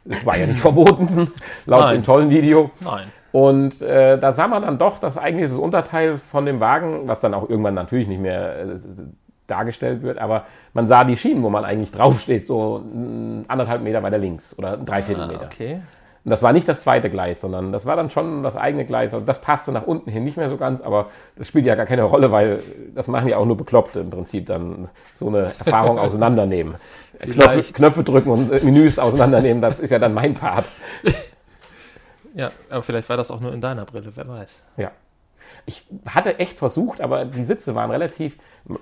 Das 0.06 0.26
war 0.26 0.38
ja 0.38 0.48
nicht 0.48 0.60
verboten, 0.62 1.32
laut 1.66 1.82
Nein. 1.82 1.96
dem 2.00 2.04
tollen 2.04 2.30
Video. 2.30 2.72
nein. 2.82 3.08
Und 3.32 3.82
äh, 3.82 4.20
da 4.20 4.34
sah 4.34 4.48
man 4.50 4.62
dann 4.64 4.78
doch, 4.78 5.00
dass 5.00 5.18
eigentlich 5.18 5.50
das 5.50 5.58
Unterteil 5.58 6.18
von 6.18 6.46
dem 6.46 6.60
Wagen, 6.60 7.08
was 7.08 7.22
dann 7.22 7.34
auch 7.34 7.50
irgendwann 7.50 7.76
natürlich 7.76 8.10
nicht 8.10 8.20
mehr 8.20 8.60
äh, 8.60 8.66
dargestellt 9.48 10.02
wird, 10.02 10.18
aber 10.18 10.46
man 10.74 10.86
sah 10.88 11.06
die 11.06 11.16
Schienen, 11.16 11.42
wo 11.44 11.50
man 11.50 11.64
eigentlich 11.64 11.92
draufsteht, 11.92 12.46
so 12.46 12.84
anderthalb 13.48 13.82
Meter 13.84 14.04
weiter 14.04 14.18
links 14.18 14.58
oder 14.58 14.74
ein 14.74 14.86
Dreiviertel 14.86 15.24
Ah, 15.24 15.28
Meter. 15.28 15.46
okay. 15.46 15.80
Und 16.24 16.30
das 16.30 16.44
war 16.44 16.54
nicht 16.54 16.68
das 16.70 16.84
zweite 16.84 17.10
Gleis, 17.10 17.42
sondern 17.42 17.72
das 17.72 17.86
war 17.86 17.96
dann 17.96 18.12
schon 18.12 18.44
das 18.44 18.56
eigene 18.56 18.86
Gleis. 18.86 19.14
Also 19.14 19.26
das 19.26 19.42
passte 19.42 19.72
nach 19.72 19.88
unten 19.88 20.12
hin 20.12 20.24
nicht 20.24 20.38
mehr 20.38 20.50
so 20.50 20.58
ganz, 20.58 20.80
aber 20.80 21.08
das 21.36 21.48
spielt 21.48 21.66
ja 21.66 21.74
gar 21.74 21.88
keine 21.88 22.04
Rolle, 22.04 22.32
weil 22.32 22.62
das 22.94 23.08
machen 23.08 23.28
ja 23.28 23.38
auch 23.38 23.46
nur 23.46 23.58
Bekloppte 23.58 24.02
im 24.02 24.12
Prinzip 24.12 24.46
dann 24.46 24.90
so 25.14 25.28
eine 25.28 25.52
Erfahrung 25.58 25.98
auseinandernehmen. 26.00 26.76
Knöpfe. 27.20 27.74
Knöpfe 27.74 28.04
drücken 28.04 28.30
und 28.30 28.52
äh, 28.52 28.64
Menüs 28.64 29.00
auseinandernehmen, 29.00 29.62
das 29.62 29.80
ist 29.80 29.90
ja 29.90 30.00
dann 30.00 30.14
mein 30.14 30.36
Part. 30.36 30.66
Ja, 32.34 32.52
aber 32.70 32.82
vielleicht 32.82 33.10
war 33.10 33.18
das 33.18 33.30
auch 33.30 33.42
nur 33.42 33.54
in 33.54 33.60
deiner 33.60 33.84
Brille, 33.84 34.12
wer 34.16 34.28
weiß. 34.28 34.64
Ja. 34.78 34.92
Ich 35.66 35.86
hatte 36.08 36.40
echt 36.40 36.58
versucht, 36.60 37.02
aber 37.02 37.26
die 37.26 37.44
Sitze 37.44 37.76
waren 37.76 37.92
relativ, 37.92 38.38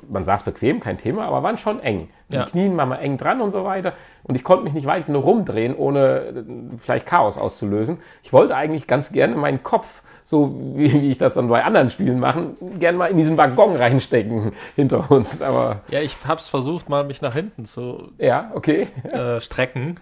man 0.08 0.24
saß 0.24 0.44
bequem, 0.44 0.80
kein 0.80 0.98
Thema, 0.98 1.26
aber 1.26 1.44
waren 1.44 1.58
schon 1.58 1.80
eng. 1.82 2.10
Die 2.30 2.36
Ja. 2.36 2.46
Knien 2.46 2.76
waren 2.78 2.90
mal 2.90 2.98
eng 2.98 3.18
dran 3.18 3.42
und 3.42 3.52
so 3.52 3.64
weiter. 3.64 3.94
Und 4.24 4.36
ich 4.36 4.44
konnte 4.44 4.64
mich 4.64 4.74
nicht 4.74 4.88
weit 4.88 5.08
genug 5.08 5.26
rumdrehen, 5.26 5.76
ohne 5.76 6.00
äh, 6.20 6.44
vielleicht 6.80 7.06
Chaos 7.06 7.38
auszulösen. 7.38 7.98
Ich 8.24 8.32
wollte 8.34 8.56
eigentlich 8.56 8.88
ganz 8.88 9.12
gerne 9.12 9.36
meinen 9.36 9.64
Kopf, 9.64 9.88
so 10.24 10.56
wie, 10.76 10.94
wie 10.94 11.10
ich 11.12 11.18
das 11.18 11.34
dann 11.34 11.48
bei 11.48 11.64
anderen 11.64 11.90
Spielen 11.90 12.20
mache, 12.20 12.52
gerne 12.80 12.98
mal 12.98 13.08
in 13.08 13.18
diesen 13.18 13.36
Waggon 13.36 13.76
reinstecken 13.76 14.52
hinter 14.76 15.10
uns. 15.10 15.42
Aber 15.42 15.82
Ja, 15.90 16.02
ich 16.02 16.16
hab's 16.28 16.48
versucht, 16.48 16.88
mal 16.88 17.04
mich 17.04 17.22
nach 17.24 17.34
hinten 17.34 17.66
zu 17.66 18.12
ja, 18.20 18.52
okay. 18.54 18.88
äh, 19.12 19.42
strecken, 19.42 19.96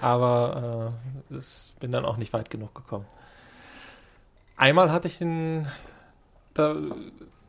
aber 0.00 0.92
äh, 1.30 1.34
es 1.34 1.72
bin 1.80 1.92
dann 1.92 2.04
auch 2.06 2.16
nicht 2.16 2.32
weit 2.32 2.48
genug 2.50 2.74
gekommen. 2.74 3.04
Einmal 4.56 4.90
hatte 4.92 5.08
ich 5.08 5.18
den, 5.18 5.66
da 6.54 6.76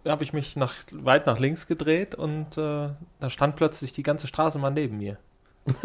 habe 0.05 0.23
ich 0.23 0.33
mich 0.33 0.55
nach, 0.55 0.73
weit 0.91 1.25
nach 1.25 1.39
links 1.39 1.67
gedreht 1.67 2.15
und 2.15 2.57
äh, 2.57 2.89
da 3.19 3.29
stand 3.29 3.55
plötzlich 3.55 3.93
die 3.93 4.03
ganze 4.03 4.27
Straßenbahn 4.27 4.73
neben 4.73 4.97
mir. 4.97 5.17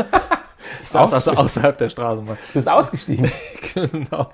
Ich 0.83 0.89
saß 0.91 1.11
Auch 1.11 1.15
also 1.15 1.33
außerhalb 1.33 1.79
der 1.79 1.91
Straßenbahn. 1.91 2.37
Du 2.37 2.53
bist 2.55 2.69
ausgestiegen. 2.69 3.31
genau. 3.75 4.31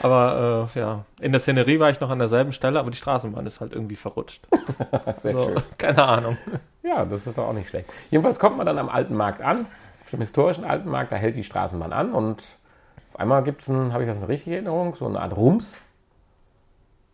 Aber 0.00 0.70
äh, 0.74 0.78
ja, 0.78 1.04
in 1.20 1.32
der 1.32 1.40
Szenerie 1.40 1.78
war 1.80 1.90
ich 1.90 2.00
noch 2.00 2.10
an 2.10 2.18
derselben 2.18 2.52
Stelle, 2.52 2.78
aber 2.78 2.90
die 2.90 2.96
Straßenbahn 2.96 3.46
ist 3.46 3.60
halt 3.60 3.72
irgendwie 3.72 3.96
verrutscht. 3.96 4.46
Sehr 5.18 5.32
so, 5.32 5.44
schön. 5.44 5.56
Keine 5.78 6.02
Ahnung. 6.04 6.38
Ja, 6.82 7.04
das 7.04 7.26
ist 7.26 7.38
doch 7.38 7.48
auch 7.48 7.52
nicht 7.52 7.68
schlecht. 7.68 7.88
Jedenfalls 8.10 8.38
kommt 8.38 8.56
man 8.56 8.66
dann 8.66 8.78
am 8.78 8.88
alten 8.88 9.14
Markt 9.14 9.42
an, 9.42 9.66
auf 10.02 10.10
dem 10.10 10.20
historischen 10.20 10.64
alten 10.64 10.88
Markt, 10.88 11.12
da 11.12 11.16
hält 11.16 11.36
die 11.36 11.44
Straßenbahn 11.44 11.92
an 11.92 12.12
und 12.12 12.42
auf 13.12 13.20
einmal 13.20 13.42
gibt 13.42 13.62
es, 13.62 13.68
habe 13.68 14.02
ich 14.02 14.08
das 14.08 14.18
in 14.18 14.24
richtige 14.24 14.56
Erinnerung, 14.56 14.94
so 14.96 15.06
eine 15.06 15.20
Art 15.20 15.36
Rums 15.36 15.76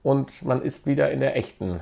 und 0.03 0.45
man 0.45 0.63
ist 0.63 0.87
wieder 0.87 1.11
in 1.11 1.21
der 1.21 1.37
echten. 1.37 1.81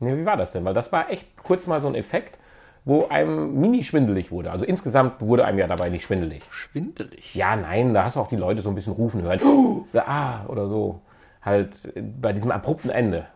Ne, 0.00 0.18
wie 0.18 0.26
war 0.26 0.36
das 0.36 0.52
denn? 0.52 0.64
Weil 0.64 0.74
das 0.74 0.92
war 0.92 1.10
echt 1.10 1.28
kurz 1.42 1.66
mal 1.66 1.80
so 1.80 1.86
ein 1.86 1.94
Effekt, 1.94 2.38
wo 2.84 3.08
einem 3.08 3.58
mini 3.58 3.82
schwindelig 3.82 4.30
wurde. 4.30 4.50
Also 4.50 4.64
insgesamt 4.64 5.20
wurde 5.20 5.44
einem 5.44 5.58
ja 5.58 5.66
dabei 5.66 5.88
nicht 5.88 6.04
schwindelig. 6.04 6.42
Schwindelig. 6.50 7.34
Ja, 7.34 7.56
nein, 7.56 7.94
da 7.94 8.04
hast 8.04 8.16
du 8.16 8.20
auch 8.20 8.28
die 8.28 8.36
Leute 8.36 8.62
so 8.62 8.68
ein 8.68 8.74
bisschen 8.74 8.92
rufen 8.92 9.22
hören. 9.22 9.40
Oh, 9.42 9.86
oder 9.92 10.08
ah, 10.08 10.46
oder 10.48 10.66
so. 10.66 11.00
Halt 11.42 11.84
äh, 11.94 12.00
bei 12.02 12.32
diesem 12.32 12.50
abrupten 12.50 12.90
Ende. 12.90 13.26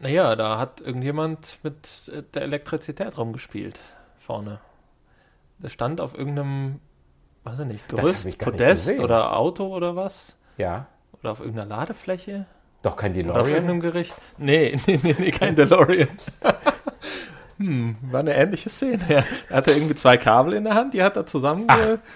Naja, 0.00 0.36
da 0.36 0.58
hat 0.58 0.80
irgendjemand 0.80 1.58
mit 1.62 2.12
äh, 2.14 2.22
der 2.34 2.42
Elektrizität 2.42 3.16
rumgespielt. 3.16 3.80
Vorne. 4.18 4.60
Der 5.58 5.68
stand 5.68 6.00
auf 6.00 6.16
irgendeinem, 6.16 6.80
weiß 7.44 7.60
ich 7.60 7.66
nicht, 7.66 7.84
Das 7.92 8.00
Gerüst, 8.00 8.20
ich 8.20 8.24
nicht 8.26 8.38
Podest 8.38 8.86
gesehen. 8.86 9.04
oder 9.04 9.36
Auto 9.36 9.66
oder 9.74 9.96
was. 9.96 10.36
Ja, 10.56 10.86
Oder 11.24 11.32
auf 11.32 11.40
irgendeiner 11.40 11.70
Ladefläche. 11.70 12.44
doch 12.82 12.96
kein 12.96 13.12
Oder 13.12 13.20
auf 13.40 13.46
DeLorean. 13.46 13.50
irgendeinem 13.54 13.80
Gericht. 13.80 14.14
Nee, 14.36 14.78
nee, 14.86 15.00
nee, 15.02 15.16
nee 15.18 15.30
kein 15.30 15.56
DeLorean. 15.56 16.08
hm, 17.56 17.96
war 18.10 18.20
eine 18.20 18.34
ähnliche 18.34 18.68
Szene. 18.68 19.00
Ja. 19.08 19.24
Er 19.48 19.56
hatte 19.56 19.70
irgendwie 19.72 19.94
zwei 19.94 20.18
Kabel 20.18 20.52
in 20.52 20.64
der 20.64 20.74
Hand, 20.74 20.92
die 20.92 21.02
hat 21.02 21.16
er 21.16 21.24
zusammen 21.24 21.66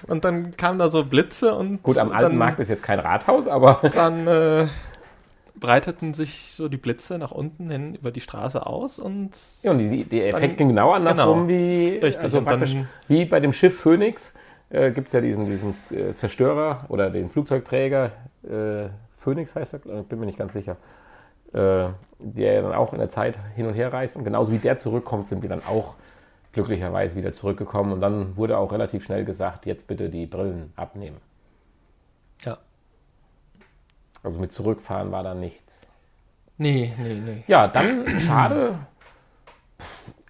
und 0.08 0.26
dann 0.26 0.54
kamen 0.58 0.78
da 0.78 0.88
so 0.90 1.04
Blitze 1.06 1.54
und 1.54 1.82
Gut, 1.82 1.96
am 1.96 2.10
alten 2.12 2.32
dann, 2.32 2.36
Markt 2.36 2.60
ist 2.60 2.68
jetzt 2.68 2.82
kein 2.82 2.98
Rathaus, 2.98 3.48
aber 3.48 3.80
dann 3.94 4.26
äh, 4.26 4.66
breiteten 5.58 6.12
sich 6.12 6.52
so 6.52 6.68
die 6.68 6.76
Blitze 6.76 7.16
nach 7.16 7.30
unten 7.30 7.70
hin 7.70 7.94
über 7.94 8.10
die 8.10 8.20
Straße 8.20 8.66
aus 8.66 8.98
und 8.98 9.30
ja, 9.62 9.70
und 9.70 9.78
die, 9.78 10.04
der 10.04 10.28
Effekt 10.28 10.42
Dann- 10.50 10.56
ging 10.58 10.68
genau 10.68 10.92
andersrum 10.92 11.48
genau. 11.48 11.60
wie, 11.60 11.88
Richtig, 11.96 12.24
also 12.24 12.42
praktisch 12.42 12.74
dann- 12.74 12.88
wie 13.08 13.24
bei 13.24 13.40
dem 13.40 13.54
Schiff 13.54 13.80
Phoenix. 13.80 14.34
Äh, 14.70 14.90
Gibt 14.90 15.06
es 15.06 15.14
ja 15.14 15.22
diesen, 15.22 15.46
diesen 15.46 15.74
äh, 15.90 16.12
Zerstörer 16.12 16.84
oder 16.90 17.08
den 17.08 17.30
Flugzeugträger, 17.30 18.10
äh, 18.48 18.88
Phoenix 19.16 19.54
heißt 19.54 19.74
er, 19.74 19.80
ich, 20.00 20.06
bin 20.06 20.20
mir 20.20 20.26
nicht 20.26 20.38
ganz 20.38 20.52
sicher, 20.52 20.76
äh, 21.52 21.88
der 22.18 22.62
dann 22.62 22.72
auch 22.72 22.92
in 22.92 22.98
der 22.98 23.08
Zeit 23.08 23.38
hin 23.54 23.66
und 23.66 23.74
her 23.74 23.92
reist. 23.92 24.16
Und 24.16 24.24
genauso 24.24 24.52
wie 24.52 24.58
der 24.58 24.76
zurückkommt, 24.76 25.28
sind 25.28 25.42
wir 25.42 25.48
dann 25.48 25.62
auch 25.66 25.94
glücklicherweise 26.52 27.16
wieder 27.16 27.32
zurückgekommen. 27.32 27.92
Und 27.92 28.00
dann 28.00 28.36
wurde 28.36 28.58
auch 28.58 28.72
relativ 28.72 29.04
schnell 29.04 29.24
gesagt, 29.24 29.66
jetzt 29.66 29.86
bitte 29.86 30.08
die 30.08 30.26
Brillen 30.26 30.72
abnehmen. 30.76 31.18
ja. 32.44 32.58
Also 34.22 34.38
mit 34.40 34.50
zurückfahren 34.50 35.12
war 35.12 35.22
dann 35.22 35.38
nichts. 35.38 35.78
Nee, 36.56 36.92
nee, 36.98 37.14
nee. 37.14 37.44
Ja, 37.46 37.68
dann 37.68 38.06
schade. 38.18 38.78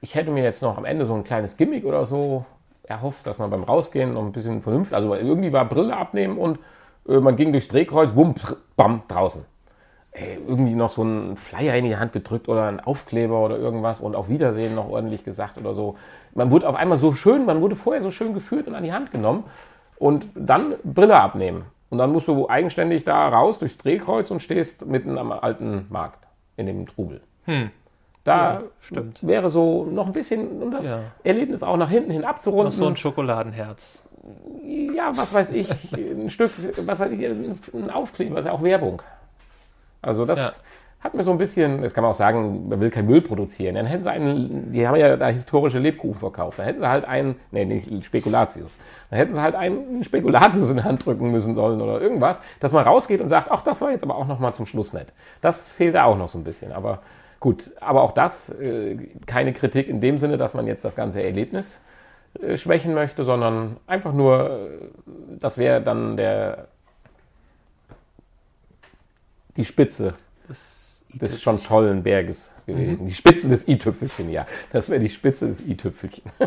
Ich 0.01 0.15
hätte 0.15 0.31
mir 0.31 0.45
jetzt 0.45 0.61
noch 0.61 0.77
am 0.77 0.85
Ende 0.85 1.07
so 1.07 1.15
ein 1.15 1.25
kleines 1.25 1.57
Gimmick 1.57 1.85
oder 1.85 2.05
so 2.05 2.45
erhofft, 2.83 3.27
dass 3.27 3.39
man 3.39 3.51
beim 3.51 3.65
Rausgehen 3.65 4.13
noch 4.13 4.23
ein 4.23 4.33
bisschen 4.33 4.63
vernünftig, 4.63 4.95
also 4.95 5.15
irgendwie 5.15 5.53
war 5.53 5.65
Brille 5.65 5.97
abnehmen 5.97 6.39
und 6.39 6.57
äh, 6.57 6.61
man 7.05 7.37
ging 7.37 7.53
durchs 7.53 7.69
Drehkreuz, 7.69 8.11
bumm, 8.13 8.35
bam, 8.77 9.03
draußen. 9.09 9.45
Ey, 10.13 10.39
irgendwie 10.47 10.75
noch 10.75 10.91
so 10.91 11.03
ein 11.03 11.37
Flyer 11.37 11.75
in 11.77 11.85
die 11.85 11.97
Hand 11.97 12.13
gedrückt 12.13 12.49
oder 12.49 12.65
ein 12.65 12.81
Aufkleber 12.81 13.41
oder 13.45 13.57
irgendwas 13.59 14.01
und 14.01 14.17
auf 14.17 14.29
Wiedersehen 14.29 14.75
noch 14.75 14.89
ordentlich 14.89 15.23
gesagt 15.25 15.59
oder 15.59 15.75
so. 15.75 15.97
Man 16.35 16.51
wurde 16.51 16.69
auf 16.69 16.75
einmal 16.75 16.99
so 16.99 17.13
schön, 17.13 17.45
man 17.47 17.61
wurde 17.61 17.77
vorher 17.77 18.03
so 18.03 18.11
schön 18.11 18.35
geführt 18.35 18.67
und 18.67 18.75
an 18.75 18.83
die 18.83 18.93
Hand 18.93 19.13
genommen 19.13 19.45
und 19.99 20.27
dann 20.35 20.75
Brille 20.83 21.21
abnehmen. 21.21 21.67
Und 21.91 21.99
dann 21.99 22.13
musst 22.13 22.27
du 22.29 22.49
eigenständig 22.49 23.05
da 23.05 23.29
raus 23.29 23.59
durchs 23.59 23.79
Drehkreuz 23.79 24.31
und 24.31 24.43
stehst 24.43 24.85
mitten 24.87 25.17
am 25.19 25.31
alten 25.33 25.87
Markt 25.89 26.27
in 26.57 26.67
dem 26.67 26.87
Trubel. 26.87 27.21
Hm. 27.45 27.71
Da 28.25 28.55
Ja, 28.55 28.63
stimmt. 28.81 29.27
wäre 29.27 29.49
so 29.51 29.85
noch 29.85 30.07
ein 30.07 30.13
bisschen, 30.13 30.61
um 30.63 30.71
das 30.71 30.87
Ja. 30.87 30.99
Erlebnis 31.23 31.63
auch 31.63 31.77
nach 31.77 31.89
hinten 31.91 32.11
hin 32.11 32.23
Noch 32.23 32.29
abzurunden. 32.31 32.73
so 32.73 32.87
ein 32.87 32.97
Schokoladenherz. 32.97 34.07
Ja, 34.95 35.17
was 35.17 35.33
weiß 35.33 35.51
ich, 35.51 35.71
ein 35.97 36.31
Stück, 36.31 36.51
was 36.87 36.99
weiß 36.99 37.13
ich, 37.13 37.25
ein 37.25 37.91
Aufkleber, 37.91 38.39
ist 38.39 38.47
ja 38.47 38.53
auch 38.53 38.63
Werbung. 38.63 39.03
Also 40.03 40.25
das 40.25 40.39
Ja. 40.39 41.05
hat 41.05 41.15
mir 41.15 41.25
so 41.25 41.31
ein 41.31 41.39
bisschen, 41.39 41.83
das 41.83 41.95
kann 41.95 42.03
man 42.03 42.11
auch 42.13 42.17
sagen, 42.17 42.69
man 42.69 42.81
will 42.81 42.91
kein 42.91 43.07
Müll 43.07 43.21
produzieren. 43.21 43.75
Dann 43.77 43.87
hätten 43.87 44.05
sie 44.05 44.11
einen, 44.11 44.73
die 44.73 44.87
haben 44.87 44.97
ja 44.97 45.17
da 45.17 45.29
historische 45.29 45.79
Lebkuchen 45.79 46.19
verkauft. 46.19 46.59
Dann 46.59 46.67
hätten 46.67 46.81
sie 46.81 46.89
halt 46.89 47.05
einen, 47.05 47.37
nee, 47.51 47.65
nicht 47.65 48.05
Spekulatius. 48.05 48.71
Dann 49.11 49.19
hätten 49.19 49.35
sie 49.35 49.41
halt 49.41 49.55
einen 49.55 50.03
Spekulatius 50.05 50.71
in 50.71 50.77
die 50.79 50.83
Hand 50.83 51.05
drücken 51.07 51.31
müssen 51.31 51.55
sollen 51.55 51.81
oder 51.81 52.01
irgendwas, 52.01 52.41
dass 52.61 52.73
man 52.73 52.85
rausgeht 52.85 53.21
und 53.21 53.29
sagt, 53.29 53.49
ach, 53.51 53.63
das 53.63 53.81
war 53.81 53.91
jetzt 53.91 54.03
aber 54.05 54.17
auch 54.17 54.27
noch 54.27 54.39
mal 54.39 54.55
zum 54.55 54.67
Schluss 54.67 54.93
nett. 54.93 55.13
Das 55.41 55.73
fehlte 55.73 56.03
auch 56.05 56.17
noch 56.17 56.29
so 56.29 56.39
ein 56.39 56.45
bisschen. 56.45 56.73
Aber 56.73 57.01
gut, 57.41 57.71
aber 57.81 58.03
auch 58.03 58.13
das, 58.13 58.51
äh, 58.51 58.97
keine 59.27 59.53
Kritik 59.53 59.89
in 59.89 60.01
dem 60.01 60.19
Sinne, 60.19 60.37
dass 60.37 60.55
man 60.55 60.67
jetzt 60.67 60.85
das 60.85 60.95
ganze 60.97 61.23
Erlebnis 61.23 61.79
schwächen 62.57 62.95
möchte, 62.95 63.25
sondern 63.25 63.77
einfach 63.87 64.13
nur, 64.13 64.51
äh, 64.51 64.69
das 65.41 65.59
wäre 65.59 65.83
dann 65.83 66.17
der 66.17 66.69
die 69.57 69.65
Spitze 69.65 70.15
Das 70.47 71.05
des 71.13 71.43
schon 71.43 71.63
tollen 71.63 72.03
Berges 72.05 72.53
gewesen. 72.67 73.07
Die 73.07 73.15
Spitze 73.15 73.49
des 73.49 73.67
i-Tüpfelchen, 73.67 74.31
ja. 74.31 74.47
Das 74.73 74.89
wäre 74.91 75.01
die 75.01 75.09
Spitze 75.11 75.49
des 75.49 75.61
i-Tüpfelchen. 75.61 76.31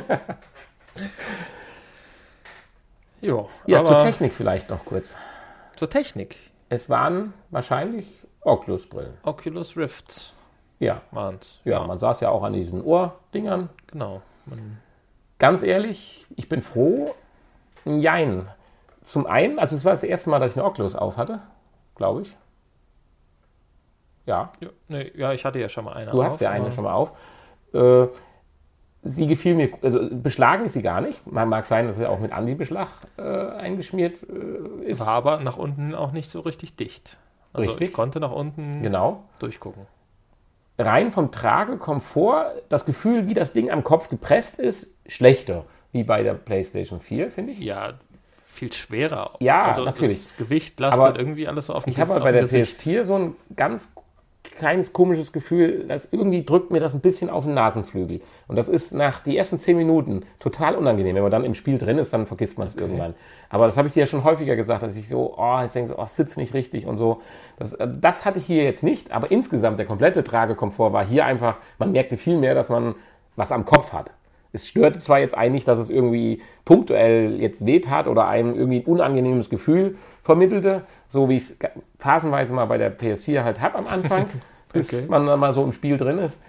Jo, 3.22 3.50
Ja, 3.68 3.84
zur 3.86 4.00
Technik 4.00 4.34
vielleicht 4.34 4.70
noch 4.70 4.84
kurz. 4.86 5.16
zur 5.76 5.90
Technik. 5.90 6.38
Es 6.70 6.90
waren 6.90 7.34
wahrscheinlich 7.52 8.24
Oculus-Brillen. 8.42 9.14
Oculus 9.24 9.78
Rift 9.78 10.34
Ja. 10.80 11.02
waren's. 11.12 11.60
ja, 11.64 11.86
man 11.86 12.00
saß 12.00 12.22
ja 12.22 12.30
auch 12.30 12.44
an 12.44 12.54
diesen 12.54 12.82
Ohrdingern. 12.82 13.70
genau. 13.88 14.22
Man, 14.48 14.80
Ganz 15.42 15.64
ehrlich, 15.64 16.28
ich 16.36 16.48
bin 16.48 16.62
froh. 16.62 17.16
Jein. 17.84 18.48
Zum 19.02 19.26
einen, 19.26 19.58
also 19.58 19.76
es 19.76 19.84
war 19.84 19.92
das 19.94 20.04
erste 20.04 20.30
Mal, 20.30 20.40
dass 20.40 20.52
ich 20.52 20.58
eine 20.58 20.68
Oculus 20.68 20.96
auf 20.96 21.18
hatte, 21.18 21.40
glaube 21.96 22.22
ich. 22.22 22.38
Ja, 24.28 24.52
ja, 24.60 24.70
nee, 24.88 25.12
ja, 25.16 25.34
ich 25.34 25.44
hatte 25.44 25.58
ja 25.58 25.68
schon 25.68 25.86
mal 25.86 25.94
eine. 25.94 26.12
Du 26.12 26.20
auf, 26.20 26.26
hattest 26.26 26.42
ja 26.42 26.52
eine 26.52 26.72
schon 26.72 26.84
mal 26.84 26.94
auf. 26.94 27.18
Äh, 27.74 28.06
sie 29.02 29.26
gefiel 29.26 29.56
mir, 29.56 29.72
also 29.82 30.08
beschlagen 30.12 30.66
ist 30.66 30.74
sie 30.74 30.84
gar 30.84 31.02
nicht. 31.02 31.26
Man 31.26 31.50
mag 31.50 31.66
sein, 31.66 31.88
dass 31.88 31.96
sie 31.96 32.08
auch 32.08 32.20
mit 32.20 32.32
Anti-Beschlag 32.32 32.90
äh, 33.18 33.24
eingeschmiert 33.24 34.20
äh, 34.22 34.86
ist. 34.86 35.00
War 35.00 35.08
aber 35.08 35.40
nach 35.40 35.58
unten 35.58 35.96
auch 35.96 36.12
nicht 36.12 36.30
so 36.30 36.42
richtig 36.42 36.76
dicht. 36.76 37.18
Also 37.52 37.72
Richtig. 37.72 37.88
ich 37.88 37.94
konnte 37.96 38.20
nach 38.20 38.32
unten 38.32 38.84
Genau. 38.84 39.24
durchgucken. 39.40 39.88
Rein 40.82 41.12
vom 41.12 41.32
Tragekomfort, 41.32 42.64
das 42.70 42.86
Gefühl, 42.86 43.28
wie 43.28 43.34
das 43.34 43.54
Ding 43.54 43.72
am 43.72 43.84
Kopf 43.84 44.10
gepresst 44.10 44.60
ist, 44.60 44.90
schlechter. 45.08 45.66
Wie 45.92 46.04
bei 46.04 46.24
der 46.24 46.34
PlayStation 46.34 47.00
4, 47.02 47.32
finde 47.32 47.52
ich. 47.54 47.60
Ja, 47.60 47.94
viel 48.48 48.72
schwerer. 48.72 49.32
Ja, 49.40 49.66
also 49.66 49.84
natürlich. 49.84 50.24
Das 50.24 50.38
Gewicht 50.38 50.80
lastet 50.80 51.02
Aber 51.02 51.20
irgendwie 51.20 51.48
alles 51.48 51.66
so 51.66 51.74
auf 51.74 51.84
dem 51.86 51.92
Ich 51.92 52.00
habe 52.00 52.14
halt 52.14 52.24
bei 52.24 52.32
der 52.32 52.42
Gesicht. 52.42 52.80
PS4 52.80 53.04
so 53.04 53.16
ein 53.18 53.36
ganz 53.56 53.92
kleines 54.52 54.94
komisches 54.94 55.32
Gefühl, 55.32 55.86
dass 55.88 56.10
irgendwie 56.12 56.46
drückt 56.46 56.72
mir 56.72 56.80
das 56.80 56.94
ein 56.94 57.00
bisschen 57.00 57.30
auf 57.30 57.46
den 57.46 57.54
Nasenflügel. 57.54 58.22
Und 58.48 58.56
das 58.56 58.70
ist 58.70 58.94
nach 58.94 59.20
die 59.22 59.38
ersten 59.38 59.60
zehn 59.60 59.78
Minuten 59.78 60.24
total 60.40 60.76
unangenehm. 60.76 61.16
Wenn 61.16 61.24
man 61.24 61.32
dann 61.32 61.44
im 61.44 61.54
Spiel 61.54 61.78
drin 61.78 61.98
ist, 61.98 62.14
dann 62.14 62.28
vergisst 62.28 62.58
man 62.58 62.68
es 62.68 62.76
irgendwann. 62.76 63.14
Aber 63.50 63.66
das 63.66 63.78
habe 63.78 63.88
ich 63.88 63.94
dir 63.94 64.02
ja 64.02 64.06
schon 64.06 64.24
häufiger 64.24 64.56
gesagt, 64.56 64.84
dass 64.84 64.96
ich 64.96 65.10
so, 65.10 65.36
oh, 65.38 65.62
ich 65.64 65.72
denke 65.72 65.90
so, 65.90 65.98
oh, 65.98 66.04
es 66.04 66.16
sitzt 66.16 66.38
nicht 66.38 66.54
richtig 66.54 66.86
und 66.86 66.98
so. 66.98 67.22
Das, 67.58 67.74
äh, 67.74 67.88
das 68.00 68.26
hatte 68.26 68.40
ich 68.40 68.46
hier 68.46 68.64
jetzt 68.64 68.84
nicht, 68.84 69.12
aber 69.12 69.32
insgesamt 69.32 69.80
der 69.80 69.86
komplette 69.86 70.24
Tragekomfort 70.24 70.94
war 70.94 71.06
hier 71.06 71.26
einfach, 71.26 71.58
man 71.80 71.92
merkte 71.92 72.18
viel 72.18 72.38
mehr, 72.38 72.54
dass 72.54 72.70
man 72.70 72.96
was 73.36 73.52
am 73.52 73.66
Kopf 73.66 73.94
hat. 73.94 74.12
Es 74.54 74.68
störte 74.68 75.00
zwar 75.00 75.20
jetzt 75.20 75.38
eigentlich, 75.38 75.64
dass 75.66 75.80
es 75.80 75.90
irgendwie 75.90 76.42
punktuell 76.66 77.40
jetzt 77.40 77.66
wehtat 77.66 78.08
oder 78.08 78.28
einem 78.28 78.54
irgendwie 78.56 78.80
ein 78.80 78.86
unangenehmes 78.86 79.50
Gefühl 79.50 79.96
vermittelte, 80.24 80.84
so 81.08 81.30
wie 81.30 81.38
ich 81.38 81.44
es 81.44 81.58
phasenweise 82.00 82.54
mal 82.54 82.66
bei 82.66 82.78
der 82.78 82.98
PS4 82.98 83.44
halt 83.44 83.62
habe 83.62 83.78
am 83.78 83.88
Anfang, 83.88 84.28
bis 84.74 84.94
Okay. 84.94 85.06
man 85.08 85.26
dann 85.26 85.40
mal 85.40 85.54
so 85.54 85.64
im 85.64 85.74
Spiel 85.74 85.98
drin 85.98 86.18
ist. 86.18 86.42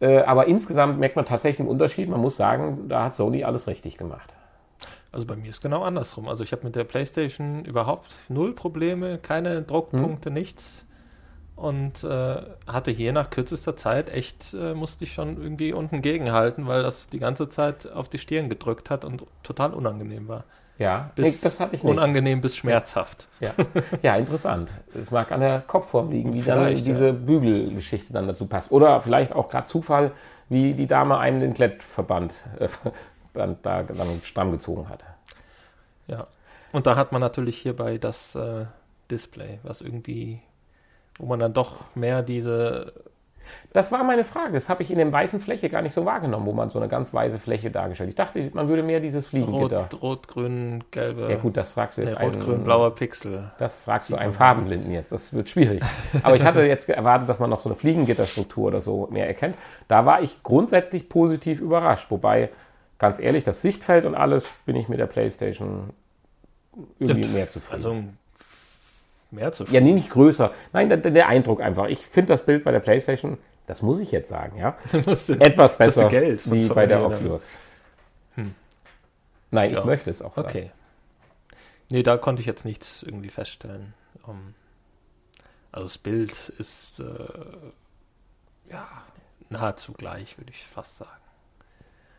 Äh, 0.00 0.18
aber 0.18 0.46
insgesamt 0.46 0.98
merkt 0.98 1.16
man 1.16 1.24
tatsächlich 1.24 1.56
den 1.58 1.68
Unterschied. 1.68 2.08
Man 2.08 2.20
muss 2.20 2.36
sagen, 2.36 2.88
da 2.88 3.04
hat 3.04 3.14
Sony 3.16 3.44
alles 3.44 3.66
richtig 3.66 3.96
gemacht. 3.96 4.34
Also 5.12 5.26
bei 5.26 5.36
mir 5.36 5.48
ist 5.48 5.62
genau 5.62 5.82
andersrum. 5.82 6.28
Also 6.28 6.44
ich 6.44 6.52
habe 6.52 6.64
mit 6.64 6.76
der 6.76 6.84
PlayStation 6.84 7.64
überhaupt 7.64 8.14
null 8.28 8.54
Probleme, 8.54 9.16
keine 9.16 9.62
Druckpunkte, 9.62 10.30
nichts. 10.30 10.85
Und 11.56 12.04
äh, 12.04 12.36
hatte 12.66 12.90
hier 12.90 13.12
nach 13.12 13.30
kürzester 13.30 13.76
Zeit 13.76 14.10
echt, 14.10 14.52
äh, 14.52 14.74
musste 14.74 15.04
ich 15.04 15.14
schon 15.14 15.40
irgendwie 15.40 15.72
unten 15.72 16.02
gegenhalten, 16.02 16.66
weil 16.66 16.82
das 16.82 17.08
die 17.08 17.18
ganze 17.18 17.48
Zeit 17.48 17.90
auf 17.90 18.10
die 18.10 18.18
Stirn 18.18 18.50
gedrückt 18.50 18.90
hat 18.90 19.06
und 19.06 19.24
total 19.42 19.72
unangenehm 19.72 20.28
war. 20.28 20.44
Ja, 20.78 21.10
Bis 21.14 21.26
nee, 21.26 21.38
das 21.42 21.58
hatte 21.58 21.74
ich 21.74 21.82
nicht. 21.82 21.90
Unangenehm 21.90 22.42
bis 22.42 22.56
schmerzhaft. 22.56 23.26
Ja. 23.40 23.52
ja, 24.02 24.16
interessant. 24.16 24.68
Es 24.94 25.10
mag 25.10 25.32
an 25.32 25.40
der 25.40 25.60
Kopfform 25.60 26.10
liegen, 26.10 26.34
wie 26.34 26.42
dann 26.42 26.58
Vielleicht, 26.58 26.86
diese 26.86 27.14
Bügelgeschichte 27.14 28.12
dann 28.12 28.26
dazu 28.26 28.46
passt. 28.46 28.70
Oder 28.72 29.00
vielleicht 29.00 29.32
auch 29.32 29.48
gerade 29.48 29.66
Zufall, 29.66 30.12
wie 30.50 30.74
die 30.74 30.86
Dame 30.86 31.18
einem 31.18 31.40
den 31.40 31.54
Klettverband 31.54 32.34
äh, 32.58 32.68
da 33.34 33.82
dann 33.82 34.20
stramm 34.22 34.52
gezogen 34.52 34.88
hat. 34.90 35.04
Ja. 36.06 36.26
Und 36.72 36.86
da 36.86 36.96
hat 36.96 37.12
man 37.12 37.22
natürlich 37.22 37.58
hierbei 37.58 37.96
das 37.96 38.34
äh, 38.34 38.66
Display, 39.10 39.60
was 39.62 39.80
irgendwie, 39.80 40.40
wo 41.18 41.26
man 41.26 41.38
dann 41.38 41.52
doch 41.54 41.76
mehr 41.94 42.22
diese 42.22 42.92
Das 43.72 43.92
war 43.92 44.02
meine 44.02 44.24
Frage. 44.24 44.52
Das 44.54 44.68
habe 44.68 44.82
ich 44.82 44.90
in 44.90 44.98
der 44.98 45.10
weißen 45.12 45.38
Fläche 45.40 45.68
gar 45.70 45.80
nicht 45.82 45.92
so 45.92 46.04
wahrgenommen, 46.04 46.46
wo 46.46 46.52
man 46.52 46.68
so 46.68 46.78
eine 46.80 46.88
ganz 46.88 47.14
weiße 47.14 47.38
Fläche 47.38 47.70
dargestellt. 47.70 48.08
Ich 48.10 48.16
dachte, 48.16 48.50
man 48.54 48.68
würde 48.68 48.82
mehr 48.82 48.98
dieses 49.00 49.28
Fliegengitter. 49.28 49.82
rot, 49.92 50.02
rot, 50.02 50.28
grün, 50.28 50.82
gelbe, 50.90 51.28
Ja 51.30 51.36
gut, 51.36 51.56
das 51.56 51.70
fragst 51.70 51.96
du 51.96 52.02
nee, 52.02 52.08
jetzt 52.10 52.20
rot, 52.20 52.32
einen- 52.34 52.42
grün, 52.42 52.64
blauer 52.64 52.94
Pixel. 52.94 53.50
Das 53.58 53.80
fragst 53.80 54.10
du 54.10 54.16
einen 54.16 54.32
Farbenblinden 54.32 54.90
jetzt. 54.90 55.12
Das 55.12 55.32
wird 55.32 55.48
schwierig. 55.48 55.82
Aber 56.22 56.34
ich 56.36 56.42
hatte 56.44 56.62
jetzt 56.62 56.88
erwartet, 56.88 57.28
dass 57.28 57.38
man 57.38 57.48
noch 57.50 57.60
so 57.60 57.68
eine 57.68 57.76
Fliegengitterstruktur 57.76 58.66
oder 58.66 58.80
so 58.80 59.06
mehr 59.12 59.26
erkennt. 59.28 59.54
Da 59.88 60.04
war 60.06 60.22
ich 60.22 60.42
grundsätzlich 60.42 61.08
positiv 61.08 61.60
überrascht. 61.60 62.10
Wobei, 62.10 62.50
ganz 62.98 63.20
ehrlich, 63.20 63.44
das 63.44 63.62
Sichtfeld 63.62 64.06
und 64.06 64.16
alles 64.16 64.48
bin 64.64 64.74
ich 64.74 64.88
mit 64.88 64.98
der 64.98 65.06
PlayStation 65.06 65.90
irgendwie 66.98 67.28
mehr 67.28 67.48
zufrieden. 67.48 67.74
Also 67.74 67.96
mehr 69.30 69.52
zu 69.52 69.64
ja, 69.64 69.80
nee, 69.80 69.92
nicht 69.92 70.10
größer. 70.10 70.52
Nein, 70.72 70.88
der, 70.88 70.98
der 70.98 71.28
Eindruck 71.28 71.60
einfach. 71.60 71.86
Ich 71.86 72.06
finde 72.06 72.32
das 72.32 72.44
Bild 72.44 72.64
bei 72.64 72.70
der 72.72 72.80
PlayStation, 72.80 73.38
das 73.66 73.82
muss 73.82 73.98
ich 73.98 74.12
jetzt 74.12 74.28
sagen, 74.28 74.56
ja, 74.58 74.76
du- 74.92 74.98
etwas 75.40 75.76
besser 75.76 76.08
Geld 76.08 76.50
wie 76.50 76.66
bei 76.68 76.86
der? 76.86 77.04
Oculus. 77.04 77.44
Nein, 79.50 79.70
ich 79.70 79.78
Ja. 79.78 79.84
möchte 79.84 80.10
es 80.10 80.22
auch 80.22 80.34
sagen. 80.34 80.48
Okay. 80.48 80.70
Nee, 81.88 82.02
da 82.02 82.16
konnte 82.16 82.40
ich 82.40 82.46
jetzt 82.46 82.64
nichts 82.64 83.02
irgendwie 83.02 83.28
feststellen. 83.30 83.94
Um, 84.26 84.54
also 85.70 85.84
das 85.86 85.98
Bild 85.98 86.48
ist 86.58 87.00
äh, 87.00 87.04
ja 88.70 88.86
nahezu 89.50 89.92
gleich, 89.92 90.36
würde 90.38 90.50
ich 90.50 90.66
fast 90.66 90.98
sagen. 90.98 91.10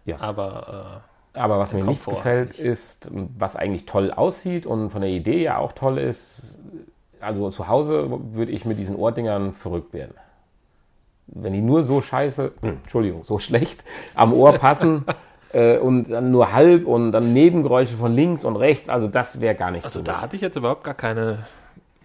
Ja. 0.05 0.19
Aber 0.21 1.03
Aber 1.33 1.59
was 1.59 1.73
mir 1.73 1.79
nicht 1.83 2.03
Komfort 2.05 2.15
gefällt, 2.23 2.49
nicht. 2.51 2.59
ist, 2.61 3.09
was 3.11 3.57
eigentlich 3.57 3.85
toll 3.85 4.11
aussieht 4.11 4.65
und 4.65 4.89
von 4.89 5.01
der 5.01 5.09
Idee 5.09 5.43
ja 5.43 5.57
auch 5.57 5.73
toll 5.73 5.97
ist, 5.97 6.41
also 7.27 7.49
zu 7.49 7.67
Hause 7.67 8.07
würde 8.33 8.51
ich 8.51 8.65
mit 8.65 8.79
diesen 8.79 8.95
Ohrdingern 8.95 9.53
verrückt 9.53 9.93
werden. 9.93 10.15
Wenn 11.27 11.53
die 11.53 11.61
nur 11.61 11.83
so 11.83 12.01
scheiße, 12.01 12.53
hm, 12.61 12.77
Entschuldigung, 12.83 13.23
so 13.23 13.37
schlecht 13.37 13.83
am 14.15 14.33
Ohr 14.33 14.53
passen 14.53 15.05
äh, 15.53 15.77
und 15.77 16.09
dann 16.09 16.31
nur 16.31 16.53
halb 16.53 16.87
und 16.87 17.11
dann 17.11 17.33
Nebengeräusche 17.33 17.97
von 17.97 18.13
links 18.13 18.45
und 18.45 18.55
rechts, 18.55 18.89
also 18.89 19.07
das 19.07 19.41
wäre 19.41 19.55
gar 19.55 19.71
nicht 19.71 19.83
äh, 19.83 19.87
also 19.87 19.99
so. 19.99 20.05
da 20.05 20.21
hatte 20.21 20.35
ich 20.37 20.41
jetzt 20.41 20.55
überhaupt 20.55 20.83
gar 20.83 20.93
keine 20.93 21.45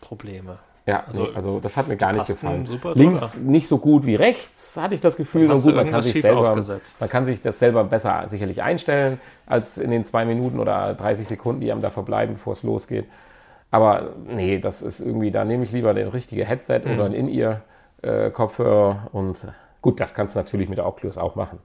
Probleme. 0.00 0.58
Ja, 0.84 1.04
Also, 1.06 1.26
also, 1.26 1.36
also 1.36 1.60
das 1.60 1.76
hat 1.76 1.86
mir 1.86 1.96
gar 1.96 2.12
nicht 2.12 2.26
gefallen. 2.26 2.66
Links 2.94 3.36
nicht 3.36 3.68
so 3.68 3.78
gut 3.78 4.04
wie 4.04 4.16
rechts, 4.16 4.76
hatte 4.76 4.96
ich 4.96 5.00
das 5.00 5.16
Gefühl. 5.16 5.48
Und 5.48 5.62
gut, 5.62 5.76
man 5.76 5.88
kann, 5.88 6.02
sich 6.02 6.20
selber, 6.20 6.50
aufgesetzt? 6.50 7.00
man 7.00 7.08
kann 7.08 7.24
sich 7.24 7.40
das 7.40 7.60
selber 7.60 7.84
besser 7.84 8.24
sicherlich 8.26 8.62
einstellen, 8.62 9.20
als 9.46 9.78
in 9.78 9.92
den 9.92 10.04
zwei 10.04 10.24
Minuten 10.24 10.58
oder 10.58 10.94
30 10.94 11.28
Sekunden, 11.28 11.60
die 11.60 11.70
einem 11.70 11.82
da 11.82 11.90
verbleiben, 11.90 12.34
bevor 12.34 12.54
es 12.54 12.64
losgeht. 12.64 13.06
Aber 13.72 14.10
nee, 14.26 14.58
das 14.58 14.82
ist 14.82 15.00
irgendwie, 15.00 15.30
da 15.32 15.44
nehme 15.44 15.64
ich 15.64 15.72
lieber 15.72 15.92
den 15.94 16.08
richtige 16.08 16.44
Headset 16.44 16.82
Mhm. 16.84 16.92
oder 16.94 17.04
ein 17.06 17.14
In-Ear-Kopfhörer. 17.14 19.08
und 19.12 19.46
gut, 19.80 19.98
das 19.98 20.14
kannst 20.14 20.36
du 20.36 20.38
natürlich 20.40 20.68
mit 20.68 20.78
der 20.78 20.86
Oculus 20.86 21.18
auch 21.18 21.34
machen. 21.34 21.58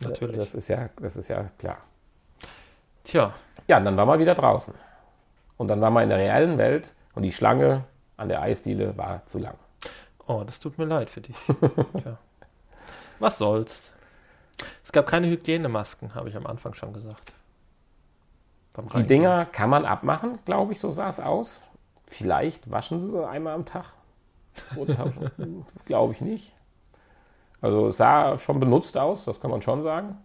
Natürlich. 0.00 0.36
Das 0.36 0.54
ist 0.54 0.68
ja, 0.68 0.88
das 1.00 1.16
ist 1.16 1.28
ja 1.28 1.44
klar. 1.58 1.78
Tja, 3.04 3.34
Ja, 3.68 3.78
und 3.78 3.84
dann 3.84 3.96
waren 3.96 4.08
wir 4.08 4.18
wieder 4.18 4.34
draußen. 4.34 4.74
Und 5.56 5.68
dann 5.68 5.80
waren 5.80 5.92
wir 5.94 6.02
in 6.02 6.08
der 6.08 6.18
reellen 6.18 6.58
Welt 6.58 6.94
und 7.14 7.22
die 7.22 7.32
Schlange 7.32 7.84
an 8.16 8.28
der 8.28 8.42
Eisdiele 8.42 8.96
war 8.96 9.24
zu 9.26 9.38
lang. 9.38 9.54
oh, 10.26 10.42
das 10.44 10.58
tut 10.58 10.76
mir 10.78 10.84
leid 10.86 11.08
für 11.10 11.20
dich. 11.20 11.36
Tja. 12.00 12.18
Was 13.18 13.38
soll's? 13.38 13.92
Es 14.84 14.90
gab 14.92 15.06
keine 15.06 15.28
Hygienemasken, 15.28 16.14
habe 16.14 16.28
ich 16.28 16.36
am 16.36 16.46
Anfang 16.46 16.74
schon 16.74 16.92
gesagt. 16.92 17.32
Die. 18.94 19.06
Dinger 19.06 19.46
kann 19.46 19.70
man 19.70 19.84
abmachen, 19.84 20.38
glaube 20.44 20.72
ich, 20.72 20.80
so 20.80 20.90
sah 20.90 21.08
es 21.08 21.20
aus. 21.20 21.62
Vielleicht 22.06 22.70
waschen 22.70 23.00
sie 23.00 23.08
sie 23.08 23.28
einmal 23.28 23.54
am 23.54 23.64
Tag. 23.64 23.92
glaube 25.84 26.12
ich 26.12 26.20
nicht. 26.20 26.52
Also 27.60 27.88
es 27.88 27.96
sah 27.96 28.38
schon 28.38 28.60
benutzt 28.60 28.96
aus, 28.96 29.24
das 29.24 29.40
kann 29.40 29.50
man 29.50 29.62
schon 29.62 29.82
sagen. 29.82 30.18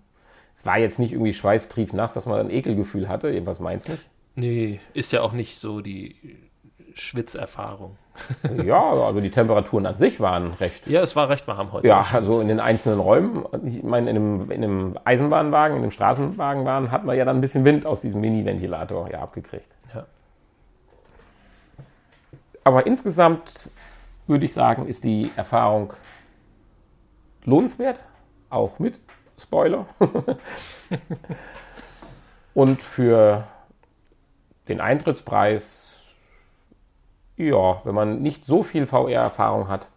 Es 0.56 0.66
war 0.66 0.78
jetzt 0.78 1.00
nicht 1.00 1.14
irgendwie 1.14 1.34
schweißtriefnass, 1.34 2.14
dass 2.14 2.26
man 2.26 2.40
ein 2.40 2.50
Ekelgefühl 2.50 3.08
hatte. 3.08 3.30
Jedenfalls 3.30 3.60
meinst 3.60 3.88
du 3.88 3.94
nicht? 3.94 4.10
Nee, 4.36 4.80
ist 4.94 5.12
ja 5.12 5.22
auch 5.22 5.32
nicht 5.32 5.58
so 5.58 5.82
die 5.82 6.38
Schwitzerfahrung. 6.94 7.98
Ja, 8.66 8.82
also 8.82 9.20
die 9.20 9.32
Temperaturen 9.32 9.86
an 9.86 9.98
sich 9.98 10.20
waren 10.20 10.54
recht. 10.54 10.88
Ja, 10.88 11.02
es 11.02 11.16
war 11.16 11.30
recht 11.30 11.48
warm 11.48 11.72
heute. 11.72 11.88
Ja, 11.88 12.06
also 12.14 12.42
in 12.42 12.48
den 12.48 12.60
einzelnen 12.60 13.00
Räumen, 13.00 13.46
ich 13.66 13.84
meine, 13.84 14.10
in 14.10 14.16
einem, 14.16 14.52
in 14.52 14.64
einem 14.64 15.00
Eisenbahnwagen, 15.04 15.78
in 15.78 15.84
einem 15.84 15.92
Straßenwagen 15.92 16.66
waren, 16.66 16.92
hat 16.92 17.06
man 17.06 17.18
ja 17.18 17.26
dann 17.26 17.38
ein 17.38 17.42
bisschen 17.42 17.66
Wind 17.66 17.86
aus 17.86 18.02
diesem 18.02 18.22
Mini-Ventilator 18.22 19.10
ja 19.10 19.22
abgekriegt. 19.22 19.70
Ja. 19.94 20.06
Aber 22.64 22.86
insgesamt 22.86 23.70
würde 24.28 24.46
ich 24.46 24.54
sagen, 24.54 24.88
ist 24.88 25.04
die 25.04 25.32
Erfahrung 25.36 25.94
lohnenswert, 27.46 28.04
auch 28.50 28.80
mit 28.80 29.00
Spoiler. 29.40 29.86
Und 32.54 32.82
für 32.82 33.46
den 34.68 34.82
Eintrittspreis, 34.82 35.91
ja, 37.50 37.82
wenn 37.84 37.96
man 37.96 38.22
nicht 38.22 38.46
so 38.46 38.64
viel 38.64 38.86
VR-Erfahrung 38.86 39.68
hat, 39.68 39.88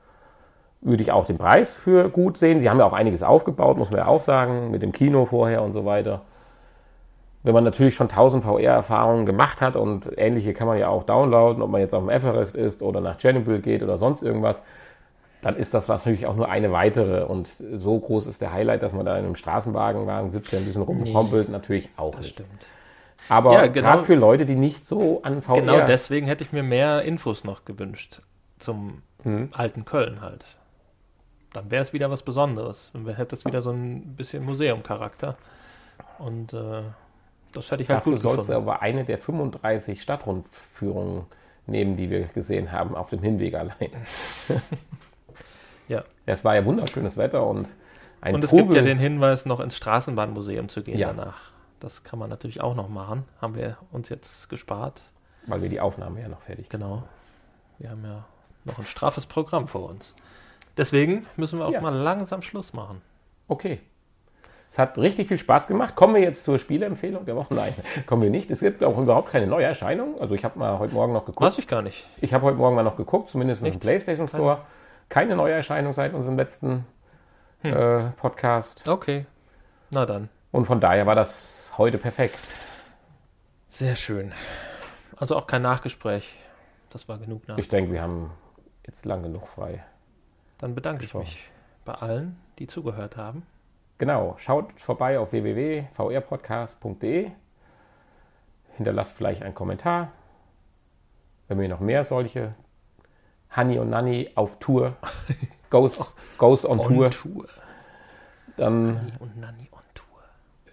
würde 0.80 1.03
ich 1.03 1.12
auch 1.12 1.24
den 1.24 1.38
Preis 1.38 1.74
für 1.76 2.09
gut 2.11 2.36
sehen. 2.38 2.61
Sie 2.61 2.68
haben 2.68 2.78
ja 2.78 2.84
auch 2.84 2.92
einiges 2.92 3.22
aufgebaut, 3.22 3.78
muss 3.78 3.90
man 3.90 4.01
ja 4.01 4.07
auch 4.07 4.20
sagen, 4.22 4.70
mit 4.70 4.82
dem 4.82 4.92
Kino 4.92 5.24
vorher 5.24 5.62
und 5.62 5.72
so 5.72 5.84
weiter. 5.84 6.20
Wenn 7.42 7.55
man 7.55 7.64
natürlich 7.64 7.95
schon 7.95 8.09
1000 8.09 8.45
VR-Erfahrungen 8.45 9.26
gemacht 9.26 9.61
hat 9.61 9.76
und 9.76 10.11
ähnliche 10.16 10.55
kann 10.55 10.66
man 10.66 10.78
ja 10.78 10.88
auch 10.88 11.05
downloaden, 11.05 11.62
ob 11.62 11.70
man 11.70 11.80
jetzt 11.80 11.95
auf 11.95 12.03
dem 12.03 12.11
Everest 12.11 12.55
ist 12.55 12.82
oder 12.82 13.01
nach 13.01 13.18
Chernobyl 13.18 13.61
geht 13.61 13.82
oder 13.82 13.99
sonst 13.99 14.22
irgendwas, 14.22 14.62
dann 15.42 15.57
ist 15.57 15.74
das 15.74 15.88
natürlich 15.88 16.26
auch 16.26 16.36
nur 16.36 16.49
eine 16.49 16.72
weitere. 16.72 17.24
Und 17.24 17.49
so 17.76 17.99
groß 17.99 18.26
ist 18.26 18.40
der 18.40 18.53
Highlight, 18.55 18.82
dass 18.82 18.95
man 18.95 19.05
da 19.05 19.18
in 19.18 19.26
einem 19.26 19.36
Straßenwagenwagen 19.36 20.30
sitzt, 20.30 20.53
der 20.53 20.61
ein 20.61 20.64
bisschen 20.64 20.82
rumtrompelt, 20.82 21.51
natürlich 21.51 21.90
auch 21.99 22.12
Das 22.12 22.22
nicht. 22.22 22.30
stimmt. 22.34 22.49
Aber 23.29 23.53
Ja, 23.55 23.66
genau. 23.66 23.89
gerade 23.89 24.05
für 24.05 24.14
Leute, 24.14 24.45
die 24.47 24.55
nicht 24.55 24.87
so 24.87 25.22
an 25.22 25.43
VR... 25.43 25.55
Genau 25.61 25.81
deswegen 25.87 26.27
hätte 26.27 26.45
ich 26.45 26.53
mir 26.53 26.62
mehr 26.62 27.03
Infos 27.03 27.45
noch 27.45 27.64
gewünscht 27.64 28.20
zum 28.59 29.03
Mhm. 29.25 29.49
alten 29.53 29.85
Köln 29.87 30.20
halt. 30.20 30.45
Dann 31.55 31.70
wäre 31.70 31.83
es 31.83 31.93
wieder 31.95 32.11
was 32.11 32.22
Besonderes. 32.22 32.91
Dann 32.93 33.07
hätte 33.14 33.35
es 33.35 33.45
wieder 33.47 33.62
so 33.62 33.70
ein 33.70 34.16
bisschen 34.16 34.45
Museumcharakter. 34.45 35.37
Und 36.18 36.53
äh, 36.53 36.83
das 37.53 37.70
hätte 37.70 37.83
ich 37.85 37.89
halt 37.89 38.01
Dafür 38.01 38.14
gut 38.14 38.22
gefunden. 38.22 38.53
aber 38.53 38.83
eine 38.83 39.05
der 39.05 39.18
35 39.18 40.03
Stadtrundführungen 40.03 41.22
nehmen, 41.66 41.97
die 41.97 42.11
wir 42.11 42.24
gesehen 42.24 42.70
haben, 42.73 42.94
auf 42.94 43.09
dem 43.11 43.23
Hinweg 43.23 43.55
allein. 43.55 43.90
Ja. 45.89 46.03
Es 46.27 46.44
war 46.44 46.55
ja 46.55 46.65
wunderschönes 46.65 47.16
Wetter 47.19 47.47
und 47.47 47.69
ein 48.23 48.35
Und 48.35 48.43
es 48.44 48.51
Trubel. 48.51 48.65
gibt 48.66 48.77
ja 48.77 48.82
den 48.82 48.98
Hinweis, 48.98 49.44
noch 49.44 49.61
ins 49.61 49.77
Straßenbahnmuseum 49.77 50.69
zu 50.70 50.82
gehen 50.82 50.98
Ja. 50.98 51.09
danach. 51.12 51.51
Das 51.85 52.02
kann 52.02 52.19
man 52.19 52.31
natürlich 52.31 52.62
auch 52.62 52.74
noch 52.74 52.89
machen. 52.89 53.24
Haben 53.43 53.56
wir 53.56 53.77
uns 53.93 54.09
jetzt 54.09 54.48
gespart. 54.48 55.02
weil 55.47 55.61
wir 55.61 55.69
die 55.69 55.81
Aufnahme 55.81 56.23
ja 56.23 56.28
noch 56.28 56.40
fertig 56.40 56.70
Genau. 56.70 57.02
Wir 57.78 57.90
haben 57.90 58.02
ja 58.02 58.24
noch 58.65 58.78
ein 58.78 58.85
straffes 58.85 59.27
Programm 59.27 59.66
vor 59.66 59.90
uns. 59.90 60.15
Deswegen 60.78 61.27
müssen 61.36 61.59
wir 61.59 61.66
auch 61.66 61.73
Ja. 61.73 61.82
mal 61.82 61.94
langsam 61.94 62.40
Schluss 62.40 62.73
machen. 62.73 63.02
Okay. 63.48 63.81
Es 64.70 64.78
hat 64.78 64.97
richtig 64.97 65.28
viel 65.28 65.36
Spaß 65.36 65.66
gemacht. 65.66 65.94
Kommen 65.94 66.15
wir 66.15 66.23
jetzt 66.23 66.44
zur 66.44 66.59
Spieleempfehlung 66.59 67.27
der 67.27 67.36
Woche? 67.36 67.52
Nein, 67.52 67.74
kommen 68.06 68.23
wir 68.23 68.31
nicht. 68.31 68.51
Es 68.51 68.61
gibt 68.61 68.82
auch 68.82 68.97
überhaupt 68.97 69.31
keine 69.31 69.47
Neuerscheinung. 69.47 70.19
Also 70.19 70.35
ich 70.35 70.43
habe 70.47 70.59
mal 70.59 70.78
heute 70.78 70.94
Morgen 70.94 71.12
noch 71.12 71.27
geguckt. 71.27 71.43
Weiß 71.47 71.59
ich 71.59 71.69
gar 71.69 71.82
nicht. 71.82 72.06
Ich 72.23 72.32
habe 72.32 72.47
heute 72.47 72.56
Morgen 72.56 72.74
mal 72.74 72.82
noch 72.82 72.97
geguckt, 72.97 73.28
zumindest 73.28 73.62
im? 73.62 73.78
PlayStation 73.78 74.27
Store. 74.27 74.62
Keine 75.11 75.36
Neuerscheinung 75.36 75.93
seit 75.93 76.15
unserem 76.15 76.39
letzten 76.39 76.86
Hm. 77.61 77.73
äh, 77.77 78.11
Podcast. 78.12 78.89
Okay. 78.89 79.27
Na 79.90 80.06
dann. 80.06 80.31
Und 80.55 80.66
von 80.66 80.81
daher 80.81 81.05
war 81.05 81.16
das 81.16 81.72
heute 81.78 81.98
perfekt. 81.98 82.39
Sehr 83.66 83.97
schön. 83.97 84.32
Also 85.16 85.35
auch 85.35 85.48
kein 85.48 85.62
Nachgespräch. 85.62 86.39
Das 86.90 87.09
war 87.09 87.18
genug 87.18 87.48
nach. 87.48 87.59
Ich 87.59 87.68
denke, 87.68 87.90
wir 87.90 88.01
haben 88.01 88.31
jetzt 88.86 89.05
lang 89.05 89.24
genug 89.24 89.48
frei. 89.48 89.82
Dann 90.59 90.76
bedanke 90.76 91.06
ich 91.06 91.14
mich 91.14 91.43
bei 91.85 91.94
allen, 91.94 92.40
die 92.60 92.68
zugehört 92.68 93.16
haben. 93.16 93.44
Genau, 93.98 94.36
schaut 94.39 94.81
vorbei 94.81 95.18
auf 95.18 95.32
www.vrpodcast.de. 95.32 97.32
Hinterlasst 98.76 99.16
vielleicht 99.16 99.43
einen 99.43 99.56
Kommentar. 99.56 100.12
Wenn 101.48 101.59
wir 101.59 101.68
noch 101.68 101.81
mehr 101.81 102.05
solche 102.05 102.55
Honey 103.56 103.81
und 103.81 103.90
Nanny 103.90 104.31
auf 104.36 104.60
Tour, 104.60 104.94
goes, 105.70 106.14
goes 106.39 106.64
on, 106.64 106.81
Tour, 106.81 107.06
On 107.06 107.10
Tour. 107.10 107.48
dann 108.56 108.94
Nanni 108.94 109.12
und 109.18 109.36
Nanni 109.36 109.62
on 109.62 109.68
Tour. 109.68 109.84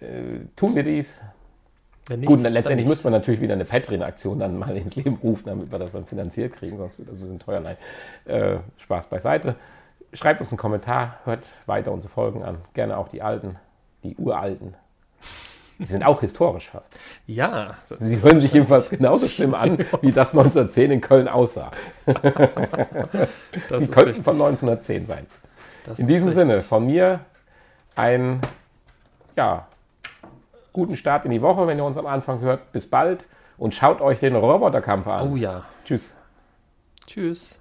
Äh, 0.02 0.40
tun 0.56 0.74
wir 0.74 0.82
dies. 0.82 1.20
Wenn 2.06 2.20
nicht, 2.20 2.26
Gut, 2.26 2.44
dann 2.44 2.52
letztendlich 2.52 2.88
müsste 2.88 3.04
man 3.04 3.12
natürlich 3.12 3.40
wieder 3.40 3.54
eine 3.54 3.64
Patreon-Aktion 3.64 4.40
dann 4.40 4.58
mal 4.58 4.76
ins 4.76 4.96
Leben 4.96 5.18
rufen, 5.22 5.46
damit 5.46 5.70
wir 5.70 5.78
das 5.78 5.92
dann 5.92 6.04
finanziert 6.04 6.52
kriegen, 6.52 6.76
sonst 6.76 6.98
wird 6.98 7.08
das 7.08 7.16
ein 7.16 7.20
bisschen 7.20 7.38
teuer. 7.38 7.60
Nein, 7.60 7.76
äh, 8.24 8.56
Spaß 8.78 9.06
beiseite. 9.06 9.54
Schreibt 10.12 10.40
uns 10.40 10.50
einen 10.50 10.58
Kommentar, 10.58 11.20
hört 11.24 11.48
weiter 11.66 11.92
unsere 11.92 12.12
Folgen 12.12 12.42
an. 12.42 12.58
Gerne 12.74 12.98
auch 12.98 13.08
die 13.08 13.22
alten, 13.22 13.56
die 14.02 14.16
uralten. 14.16 14.74
Die 15.78 15.86
sind 15.86 16.04
auch 16.04 16.20
historisch 16.20 16.68
fast. 16.68 16.92
Ja, 17.26 17.76
Sie 17.98 18.20
hören 18.20 18.40
sich 18.40 18.52
jedenfalls 18.52 18.90
genauso 18.90 19.26
schlimm 19.28 19.54
an, 19.54 19.78
wie 20.00 20.12
das 20.12 20.32
1910 20.32 20.90
in 20.90 21.00
Köln 21.00 21.28
aussah. 21.28 21.70
das 22.04 22.16
Sie 23.80 23.86
könnten 23.86 24.10
richtig. 24.10 24.24
von 24.24 24.34
1910 24.34 25.06
sein. 25.06 25.26
Das 25.84 25.98
In 25.98 26.06
diesem 26.06 26.28
richtig. 26.28 26.42
Sinne, 26.42 26.62
von 26.62 26.86
mir 26.86 27.20
einen 27.96 28.40
ja, 29.36 29.66
guten 30.72 30.96
Start 30.96 31.24
in 31.24 31.30
die 31.30 31.42
Woche, 31.42 31.66
wenn 31.66 31.78
ihr 31.78 31.84
uns 31.84 31.96
am 31.96 32.06
Anfang 32.06 32.40
hört. 32.40 32.72
Bis 32.72 32.88
bald 32.88 33.28
und 33.56 33.74
schaut 33.74 34.00
euch 34.00 34.18
den 34.18 34.36
Roboterkampf 34.36 35.06
an. 35.06 35.32
Oh 35.32 35.36
ja. 35.36 35.64
Tschüss. 35.84 36.14
Tschüss. 37.06 37.58